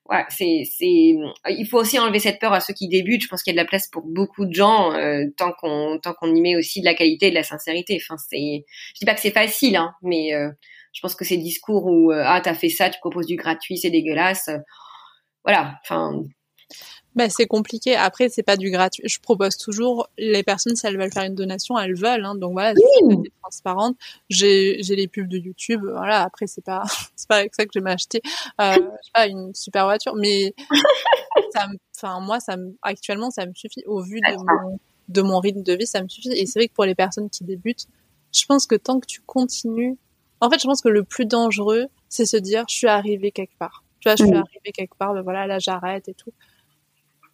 ouais, 0.09 0.23
c'est, 0.29 0.63
c'est, 0.65 1.15
il 1.49 1.67
faut 1.69 1.79
aussi 1.79 1.99
enlever 1.99 2.19
cette 2.19 2.39
peur 2.39 2.53
à 2.53 2.59
ceux 2.59 2.73
qui 2.73 2.87
débutent. 2.87 3.23
Je 3.23 3.27
pense 3.27 3.43
qu'il 3.43 3.53
y 3.53 3.57
a 3.57 3.61
de 3.61 3.65
la 3.65 3.69
place 3.69 3.87
pour 3.87 4.03
beaucoup 4.03 4.45
de 4.45 4.53
gens 4.53 4.93
euh, 4.93 5.25
tant 5.37 5.53
qu'on 5.53 5.99
tant 6.01 6.13
qu'on 6.13 6.33
y 6.33 6.41
met 6.41 6.55
aussi 6.55 6.81
de 6.81 6.85
la 6.85 6.93
qualité 6.93 7.27
et 7.27 7.29
de 7.29 7.35
la 7.35 7.43
sincérité. 7.43 7.99
Enfin, 8.01 8.17
c'est, 8.17 8.65
je 8.93 8.99
dis 8.99 9.05
pas 9.05 9.13
que 9.13 9.21
c'est 9.21 9.31
facile, 9.31 9.75
hein, 9.75 9.93
mais 10.01 10.33
euh, 10.33 10.49
je 10.93 11.01
pense 11.01 11.15
que 11.15 11.25
ces 11.25 11.37
discours 11.37 11.85
où 11.85 12.11
euh, 12.11 12.23
ah 12.25 12.41
t'as 12.41 12.53
fait 12.53 12.69
ça, 12.69 12.89
tu 12.89 12.99
proposes 12.99 13.27
du 13.27 13.35
gratuit, 13.35 13.77
c'est 13.77 13.89
dégueulasse. 13.89 14.49
Voilà, 15.43 15.79
enfin 15.83 16.23
ben, 17.15 17.29
c'est 17.29 17.45
compliqué. 17.45 17.95
Après, 17.95 18.29
c'est 18.29 18.43
pas 18.43 18.55
du 18.55 18.71
gratuit. 18.71 19.03
Je 19.05 19.19
propose 19.19 19.57
toujours 19.57 20.07
les 20.17 20.43
personnes 20.43 20.77
si 20.77 20.87
elles 20.87 20.97
veulent 20.97 21.11
faire 21.11 21.23
une 21.25 21.35
donation, 21.35 21.77
elles 21.77 21.95
veulent. 21.95 22.23
Hein. 22.23 22.35
Donc 22.35 22.53
voilà, 22.53 22.73
c'est 22.73 23.31
transparente. 23.41 23.97
J'ai 24.29 24.81
j'ai 24.81 24.95
les 24.95 25.07
pubs 25.09 25.27
de 25.27 25.37
YouTube. 25.37 25.81
Voilà. 25.83 26.21
Après, 26.21 26.47
c'est 26.47 26.63
pas 26.63 26.83
c'est 27.15 27.27
pas 27.27 27.37
avec 27.37 27.53
ça 27.53 27.65
que 27.65 27.71
je 27.73 27.79
vais 27.79 27.83
m'acheter 27.83 28.21
euh, 28.61 28.77
pas 29.13 29.27
une 29.27 29.53
super 29.53 29.85
voiture, 29.85 30.15
mais 30.15 30.55
ça 31.53 31.67
enfin 31.97 32.19
moi 32.21 32.39
ça 32.39 32.55
me 32.57 32.75
actuellement 32.81 33.29
ça 33.29 33.45
me 33.45 33.53
suffit 33.53 33.83
au 33.85 34.01
vu 34.01 34.19
de 34.21 34.35
mon 34.37 34.79
de 35.09 35.21
mon 35.21 35.39
rythme 35.39 35.63
de 35.63 35.73
vie, 35.73 35.87
ça 35.87 36.01
me 36.01 36.07
suffit. 36.07 36.31
Et 36.31 36.45
c'est 36.45 36.59
vrai 36.59 36.67
que 36.69 36.73
pour 36.73 36.85
les 36.85 36.95
personnes 36.95 37.29
qui 37.29 37.43
débutent, 37.43 37.87
je 38.33 38.45
pense 38.45 38.65
que 38.67 38.75
tant 38.75 38.99
que 39.01 39.05
tu 39.05 39.19
continues, 39.21 39.97
en 40.39 40.49
fait, 40.49 40.59
je 40.61 40.65
pense 40.65 40.81
que 40.81 40.87
le 40.89 41.03
plus 41.03 41.25
dangereux, 41.25 41.87
c'est 42.07 42.25
se 42.25 42.37
dire 42.37 42.63
je 42.69 42.75
suis 42.75 42.87
arrivé 42.87 43.31
quelque 43.31 43.57
part. 43.57 43.83
Tu 44.01 44.09
vois, 44.09 44.17
je 44.17 44.25
suis 44.25 44.35
arrivé 44.35 44.71
quelque 44.73 44.95
part. 44.95 45.13
Ben 45.13 45.21
voilà, 45.21 45.47
là 45.47 45.59
j'arrête 45.59 46.09
et 46.09 46.13
tout 46.13 46.33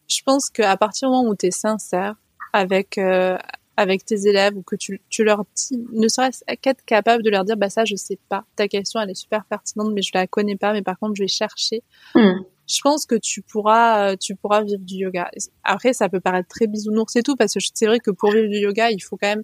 je 0.08 0.22
pense 0.26 0.50
qu'à 0.50 0.76
partir 0.78 1.10
du 1.10 1.16
moment 1.16 1.30
où 1.30 1.36
tu 1.36 1.48
es 1.48 1.52
sincère 1.52 2.16
avec 2.54 2.98
euh, 2.98 3.38
avec 3.76 4.06
tes 4.06 4.28
élèves 4.28 4.58
ou 4.58 4.64
que 4.64 4.76
tu, 4.76 5.02
tu 5.10 5.24
leur 5.24 5.46
dis, 5.56 5.86
ne 5.92 6.08
serait-ce 6.08 6.44
qu'être 6.62 6.84
capable 6.84 7.22
de 7.22 7.30
leur 7.30 7.46
dire, 7.46 7.58
bah 7.58 7.70
ça, 7.70 7.86
je 7.86 7.96
sais 7.96 8.18
pas. 8.28 8.44
Ta 8.56 8.68
question, 8.68 9.00
elle 9.00 9.12
est 9.12 9.16
super 9.16 9.46
pertinente, 9.46 9.92
mais 9.94 10.02
je 10.02 10.10
la 10.16 10.26
connais 10.26 10.56
pas. 10.56 10.74
Mais 10.74 10.82
par 10.82 10.98
contre, 10.98 11.14
je 11.16 11.22
vais 11.22 11.28
chercher. 11.28 11.84
Hmm. 12.16 12.40
Je 12.68 12.82
pense 12.82 13.06
que 13.06 13.14
tu 13.14 13.44
pourras, 13.44 14.18
tu 14.18 14.36
pourras 14.36 14.64
vivre 14.64 14.82
du 14.82 14.96
yoga. 14.96 15.30
Après, 15.64 15.94
ça 15.94 16.10
peut 16.10 16.20
paraître 16.20 16.48
très 16.50 16.66
bisounours 16.66 17.16
et 17.18 17.22
tout, 17.22 17.36
parce 17.36 17.54
que 17.54 17.60
c'est 17.72 17.86
vrai 17.86 18.00
que 18.00 18.10
pour 18.10 18.32
vivre 18.32 18.50
du 18.50 18.58
yoga, 18.58 18.90
il 18.90 19.00
faut 19.00 19.16
quand 19.16 19.28
même, 19.28 19.44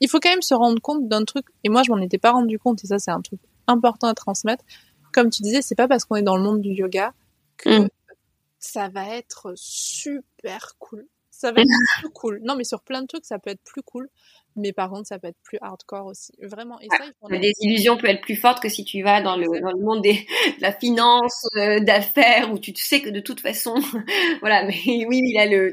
il 0.00 0.08
faut 0.08 0.20
quand 0.20 0.30
même 0.30 0.40
se 0.40 0.54
rendre 0.54 0.80
compte 0.80 1.06
d'un 1.06 1.24
truc. 1.24 1.44
Et 1.62 1.68
moi, 1.68 1.82
je 1.82 1.92
m'en 1.92 1.98
étais 1.98 2.18
pas 2.18 2.30
rendu 2.30 2.58
compte. 2.58 2.82
Et 2.82 2.86
ça, 2.86 2.98
c'est 2.98 3.10
un 3.10 3.20
truc 3.20 3.40
important 3.66 4.08
à 4.08 4.14
transmettre. 4.14 4.64
Comme 5.12 5.30
tu 5.30 5.42
disais, 5.42 5.62
c'est 5.62 5.74
pas 5.74 5.88
parce 5.88 6.04
qu'on 6.04 6.16
est 6.16 6.22
dans 6.22 6.36
le 6.36 6.42
monde 6.42 6.60
du 6.60 6.70
yoga 6.70 7.12
que 7.56 7.80
hmm 7.80 7.88
ça 8.60 8.88
va 8.88 9.16
être 9.16 9.54
super 9.56 10.76
cool. 10.78 11.08
Ça 11.30 11.50
va 11.50 11.62
être 11.62 11.68
plus 11.98 12.10
cool. 12.10 12.40
Non, 12.44 12.54
mais 12.54 12.64
sur 12.64 12.82
plein 12.82 13.02
de 13.02 13.06
trucs, 13.06 13.24
ça 13.24 13.38
peut 13.38 13.50
être 13.50 13.62
plus 13.64 13.82
cool. 13.82 14.08
Mais 14.56 14.72
par 14.72 14.90
contre, 14.90 15.06
ça 15.06 15.18
peut 15.18 15.28
être 15.28 15.38
plus 15.44 15.58
hardcore 15.60 16.06
aussi. 16.06 16.32
Vraiment. 16.42 16.80
Et 16.80 16.88
ça, 16.90 17.04
La 17.28 17.38
désillusion 17.38 17.96
peut 17.96 18.08
être 18.08 18.20
plus 18.20 18.36
forte 18.36 18.60
que 18.60 18.68
si 18.68 18.84
tu 18.84 19.02
vas 19.02 19.22
dans 19.22 19.36
le, 19.36 19.46
dans 19.60 19.72
le 19.72 19.82
monde 19.82 20.02
des, 20.02 20.14
de 20.58 20.62
la 20.62 20.72
finance, 20.72 21.46
euh, 21.56 21.80
d'affaires, 21.80 22.52
où 22.52 22.58
tu 22.58 22.72
sais 22.76 23.00
que 23.00 23.10
de 23.10 23.20
toute 23.20 23.40
façon, 23.40 23.74
voilà, 24.40 24.64
mais 24.64 24.74
oui, 25.08 25.20
il 25.22 25.38
a 25.38 25.46
le, 25.46 25.72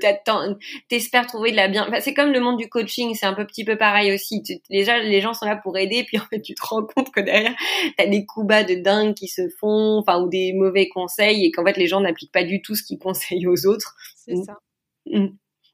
t'espères 0.89 1.27
trouver 1.27 1.51
de 1.51 1.55
la 1.55 1.67
bien, 1.67 1.89
c'est 2.01 2.13
comme 2.13 2.31
le 2.31 2.39
monde 2.39 2.57
du 2.57 2.69
coaching, 2.69 3.15
c'est 3.15 3.25
un 3.25 3.33
peu 3.33 3.45
petit 3.45 3.65
peu 3.65 3.77
pareil 3.77 4.13
aussi. 4.13 4.43
Tu, 4.43 4.57
déjà, 4.69 4.99
les 4.99 5.21
gens 5.21 5.33
sont 5.33 5.45
là 5.45 5.55
pour 5.55 5.77
aider, 5.77 6.03
puis 6.03 6.19
en 6.19 6.25
fait, 6.25 6.41
tu 6.41 6.53
te 6.53 6.65
rends 6.65 6.85
compte 6.85 7.11
que 7.11 7.21
derrière, 7.21 7.55
t'as 7.97 8.07
des 8.07 8.25
coups 8.25 8.47
bas 8.47 8.63
de 8.63 8.75
dingue 8.75 9.13
qui 9.13 9.27
se 9.27 9.49
font, 9.59 9.99
enfin, 9.99 10.21
ou 10.21 10.29
des 10.29 10.53
mauvais 10.53 10.87
conseils, 10.87 11.45
et 11.45 11.51
qu'en 11.51 11.65
fait, 11.65 11.77
les 11.77 11.87
gens 11.87 12.01
n'appliquent 12.01 12.31
pas 12.31 12.43
du 12.43 12.61
tout 12.61 12.75
ce 12.75 12.83
qu'ils 12.83 12.99
conseillent 12.99 13.47
aux 13.47 13.65
autres. 13.65 13.95
C'est 14.15 14.35
ça. 14.35 14.59
Mmh. 15.07 15.27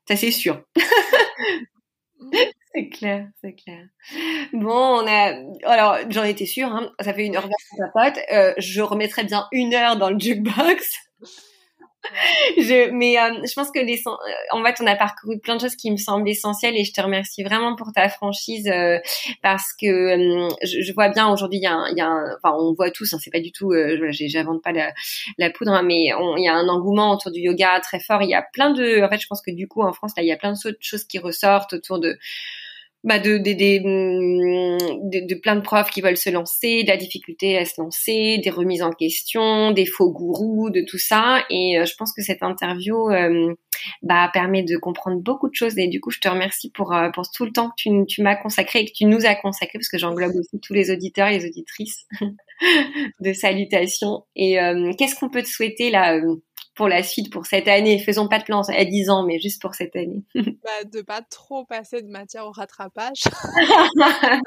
Ça, 0.08 0.16
c'est 0.16 0.32
sûr. 0.32 0.62
C'est 2.76 2.90
clair, 2.90 3.28
c'est 3.42 3.54
clair. 3.54 3.86
Bon, 4.52 5.02
on 5.02 5.08
a. 5.08 5.36
Alors, 5.66 5.98
j'en 6.10 6.24
étais 6.24 6.48
sûre. 6.48 6.70
Hein. 6.70 6.92
Ça 7.00 7.14
fait 7.14 7.26
une 7.26 7.36
heure 7.36 7.48
vingt 7.48 7.92
pote. 7.94 8.20
Euh, 8.32 8.54
je 8.58 8.82
remettrai 8.82 9.26
bien 9.26 9.48
une 9.52 9.74
heure 9.76 9.98
dans 9.98 10.10
le 10.10 10.18
jukebox. 10.18 10.90
je, 12.58 12.92
mais 12.92 13.18
euh, 13.18 13.46
je 13.46 13.54
pense 13.54 13.72
que 13.72 13.80
les, 13.80 14.02
en 14.52 14.64
fait, 14.64 14.76
on 14.82 14.88
a 14.88 14.96
parcouru 14.96 15.40
plein 15.40 15.56
de 15.56 15.62
choses 15.62 15.76
qui 15.76 15.90
me 15.92 15.98
semblent 15.98 16.28
essentielles 16.28 16.76
et 16.76 16.84
je 16.84 16.92
te 16.92 17.02
remercie 17.02 17.44
vraiment 17.44 17.76
pour 17.76 17.92
ta 17.94 18.10
franchise 18.10 18.68
euh, 18.68 19.00
parce 19.42 19.74
que 19.80 19.86
euh, 19.86 20.50
je, 20.64 20.82
je, 20.82 20.94
vois 20.94 21.10
bien 21.10 21.30
aujourd'hui, 21.30 21.60
il 21.60 21.64
y 21.64 21.68
a, 21.68 21.74
un, 21.74 21.88
il 21.90 21.98
y 21.98 22.02
a 22.02 22.08
un, 22.08 22.36
enfin, 22.36 22.56
on 22.58 22.74
voit 22.74 22.92
tous, 22.92 23.14
hein, 23.14 23.20
c'est 23.22 23.32
pas 23.32 23.40
du 23.40 23.52
tout, 23.52 23.72
euh, 23.72 24.10
j'invente 24.12 24.62
pas 24.62 24.72
la, 24.72 24.94
la 25.38 25.50
poudre, 25.50 25.72
hein, 25.72 25.84
mais 25.84 26.06
il 26.06 26.44
y 26.44 26.48
a 26.48 26.54
un 26.54 26.68
engouement 26.68 27.14
autour 27.14 27.32
du 27.32 27.40
yoga 27.40 27.80
très 27.82 28.00
fort. 28.00 28.22
Il 28.22 28.30
y 28.30 28.36
a 28.36 28.46
plein 28.54 28.72
de, 28.72 29.02
en 29.02 29.10
fait, 29.10 29.20
je 29.20 29.28
pense 29.28 29.42
que 29.42 29.52
du 29.52 29.68
coup, 29.68 29.82
en 29.82 29.94
France, 29.94 30.12
là, 30.18 30.24
il 30.24 30.28
y 30.28 30.32
a 30.32 30.38
plein 30.38 30.54
de 30.54 30.78
choses 30.80 31.06
qui 31.06 31.20
ressortent 31.20 31.74
autour 31.74 32.00
de 32.00 32.18
bah 33.04 33.20
de, 33.20 33.38
de, 33.38 33.52
de, 33.52 35.28
de, 35.28 35.36
plein 35.36 35.58
de 35.58 35.62
profs 35.62 35.90
qui 35.90 36.00
veulent 36.00 36.16
se 36.16 36.30
lancer, 36.30 36.84
de 36.84 36.88
la 36.88 36.96
difficulté 36.96 37.58
à 37.58 37.66
se 37.66 37.82
lancer, 37.82 38.40
des 38.42 38.50
remises 38.50 38.82
en 38.82 38.92
question, 38.92 39.72
des 39.72 39.86
faux 39.86 40.10
gourous, 40.10 40.70
de 40.70 40.82
tout 40.88 40.98
ça. 40.98 41.44
Et 41.50 41.78
euh, 41.78 41.86
je 41.86 41.96
pense 41.96 42.14
que 42.14 42.22
cette 42.22 42.44
interview 42.44 43.10
euh, 43.10 43.54
bah, 44.04 44.30
permet 44.32 44.64
de 44.64 44.78
comprendre 44.78 45.20
beaucoup 45.22 45.50
de 45.50 45.56
choses. 45.56 45.78
Et 45.78 45.88
du 45.88 46.00
coup, 46.00 46.12
je 46.12 46.20
te 46.20 46.30
remercie 46.30 46.72
pour, 46.72 46.94
euh, 46.94 47.10
pour 47.10 47.30
tout 47.30 47.44
le 47.44 47.52
temps 47.52 47.70
que 47.70 47.76
tu, 47.76 47.90
tu 48.08 48.22
m'as 48.22 48.38
consacré 48.38 48.80
et 48.80 48.86
que 48.86 48.94
tu 48.94 49.04
nous 49.04 49.26
as 49.26 49.36
consacré, 49.36 49.80
parce 49.80 49.90
que 49.90 49.98
j'englobe 49.98 50.36
aussi 50.38 50.62
tous 50.62 50.74
les 50.74 50.90
auditeurs 50.90 51.28
et 51.28 51.40
les 51.40 51.46
auditrices 51.46 52.08
de 53.20 53.34
salutations. 53.34 54.24
Et 54.38 54.58
qu'est-ce 54.98 55.16
qu'on 55.16 55.30
peut 55.30 55.44
te 55.44 55.50
souhaiter 55.50 55.90
là 55.90 56.22
pour 56.76 56.88
la 56.88 57.04
suite, 57.04 57.32
pour 57.32 57.46
cette 57.46 57.68
année 57.68 58.00
Faisons 58.00 58.28
pas 58.28 58.40
de 58.40 58.44
plans 58.44 58.62
à 58.62 58.86
10 58.86 59.10
ans, 59.10 59.24
mais 59.24 59.40
juste 59.40 59.62
pour 59.62 59.76
cette 59.76 59.96
année. 59.96 60.24
bah, 60.36 60.84
de 60.92 61.02
pas 61.02 61.22
trop 61.22 61.66
passer 61.66 62.02
de 62.02 62.10
matière 62.10 62.46
au 62.48 62.52
rattrapage. 62.52 63.24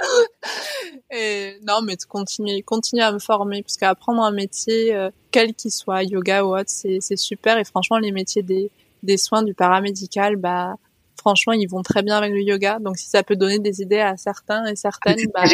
et 1.13 1.59
non, 1.67 1.83
mais 1.83 1.97
de 1.97 2.05
continuer, 2.05 2.63
continuer 2.63 3.03
à 3.03 3.13
me 3.13 3.19
former, 3.19 3.63
parce 3.63 3.77
qu'apprendre 3.77 4.23
un 4.23 4.33
métier, 4.33 4.95
euh, 4.95 5.11
quel 5.31 5.55
qu'il 5.55 5.71
soit, 5.71 6.03
yoga 6.03 6.45
ou 6.45 6.57
autre, 6.57 6.69
c'est, 6.69 6.99
c'est 7.01 7.17
super. 7.17 7.59
Et 7.59 7.65
franchement, 7.65 7.99
les 7.99 8.13
métiers 8.13 8.43
des, 8.43 8.71
des 9.03 9.17
soins, 9.17 9.43
du 9.43 9.55
paramédical, 9.55 10.37
bah, 10.37 10.75
franchement, 11.17 11.53
ils 11.53 11.69
vont 11.69 11.83
très 11.83 12.03
bien 12.03 12.17
avec 12.17 12.33
le 12.33 12.43
yoga. 12.43 12.79
Donc, 12.81 12.99
si 12.99 13.09
ça 13.09 13.23
peut 13.23 13.37
donner 13.37 13.59
des 13.59 13.83
idées 13.83 14.01
à 14.01 14.17
certains 14.17 14.67
et 14.67 14.77
certaines, 14.77 15.17
bah, 15.33 15.45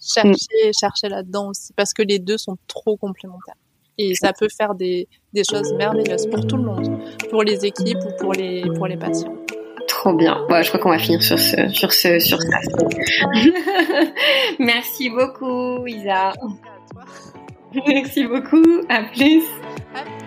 chercher, 0.00 0.72
chercher 0.78 1.08
là-dedans 1.08 1.48
aussi, 1.48 1.72
parce 1.74 1.92
que 1.92 2.02
les 2.02 2.18
deux 2.18 2.38
sont 2.38 2.56
trop 2.68 2.96
complémentaires. 2.96 3.56
Et 3.98 4.14
ça 4.14 4.32
peut 4.32 4.48
faire 4.48 4.74
des, 4.74 5.08
des 5.32 5.42
choses 5.44 5.72
merveilleuses 5.74 6.26
pour 6.26 6.46
tout 6.46 6.56
le 6.56 6.64
monde, 6.64 6.98
pour 7.30 7.42
les 7.42 7.64
équipes 7.64 7.98
ou 8.06 8.16
pour 8.20 8.32
les, 8.32 8.62
pour 8.76 8.86
les 8.86 8.96
patients. 8.96 9.34
Trop 9.88 10.14
bien. 10.14 10.44
je 10.62 10.68
crois 10.68 10.80
qu'on 10.80 10.90
va 10.90 10.98
finir 10.98 11.22
sur 11.22 11.38
ce, 11.38 11.68
sur 11.68 11.92
ce, 11.92 12.18
sur 12.18 12.40
ça. 12.40 12.58
Merci 14.58 15.10
beaucoup, 15.10 15.86
Isa. 15.86 16.32
Merci 17.86 18.26
beaucoup. 18.26 18.62
À 18.88 19.02
plus. 19.02 19.42
À 19.94 20.02
plus. 20.02 20.24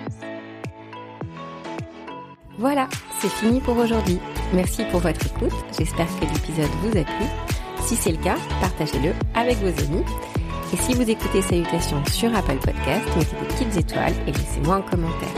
Voilà, 2.60 2.90
c'est 3.20 3.30
fini 3.30 3.60
pour 3.60 3.78
aujourd'hui. 3.78 4.18
Merci 4.52 4.84
pour 4.86 5.00
votre 5.00 5.24
écoute. 5.24 5.54
J'espère 5.78 6.08
que 6.20 6.22
l'épisode 6.22 6.72
vous 6.82 6.98
a 6.98 7.04
plu. 7.04 7.26
Si 7.82 7.96
c'est 7.96 8.12
le 8.12 8.18
cas, 8.18 8.38
partagez-le 8.62 9.12
avec 9.36 9.58
vos 9.58 9.68
amis. 9.68 10.04
Et 10.74 10.78
si 10.78 10.94
vous 10.94 11.10
écoutez 11.10 11.42
Salutations 11.42 12.04
sur 12.12 12.36
Apple 12.36 12.58
Podcast, 12.58 13.06
mettez 13.16 13.36
des 13.36 13.48
petites 13.48 13.78
étoiles 13.78 14.14
et 14.28 14.32
laissez-moi 14.32 14.76
un 14.76 14.82
commentaire. 14.82 15.30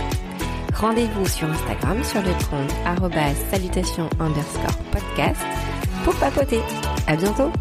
Rendez-vous 0.73 1.27
sur 1.27 1.47
Instagram 1.49 2.03
sur 2.03 2.21
le 2.21 2.31
compte 2.49 2.73
salutations 3.51 4.09
underscore 4.19 4.77
podcast 4.91 5.41
pour 6.03 6.15
papoter. 6.15 6.61
À 7.07 7.15
bientôt! 7.15 7.51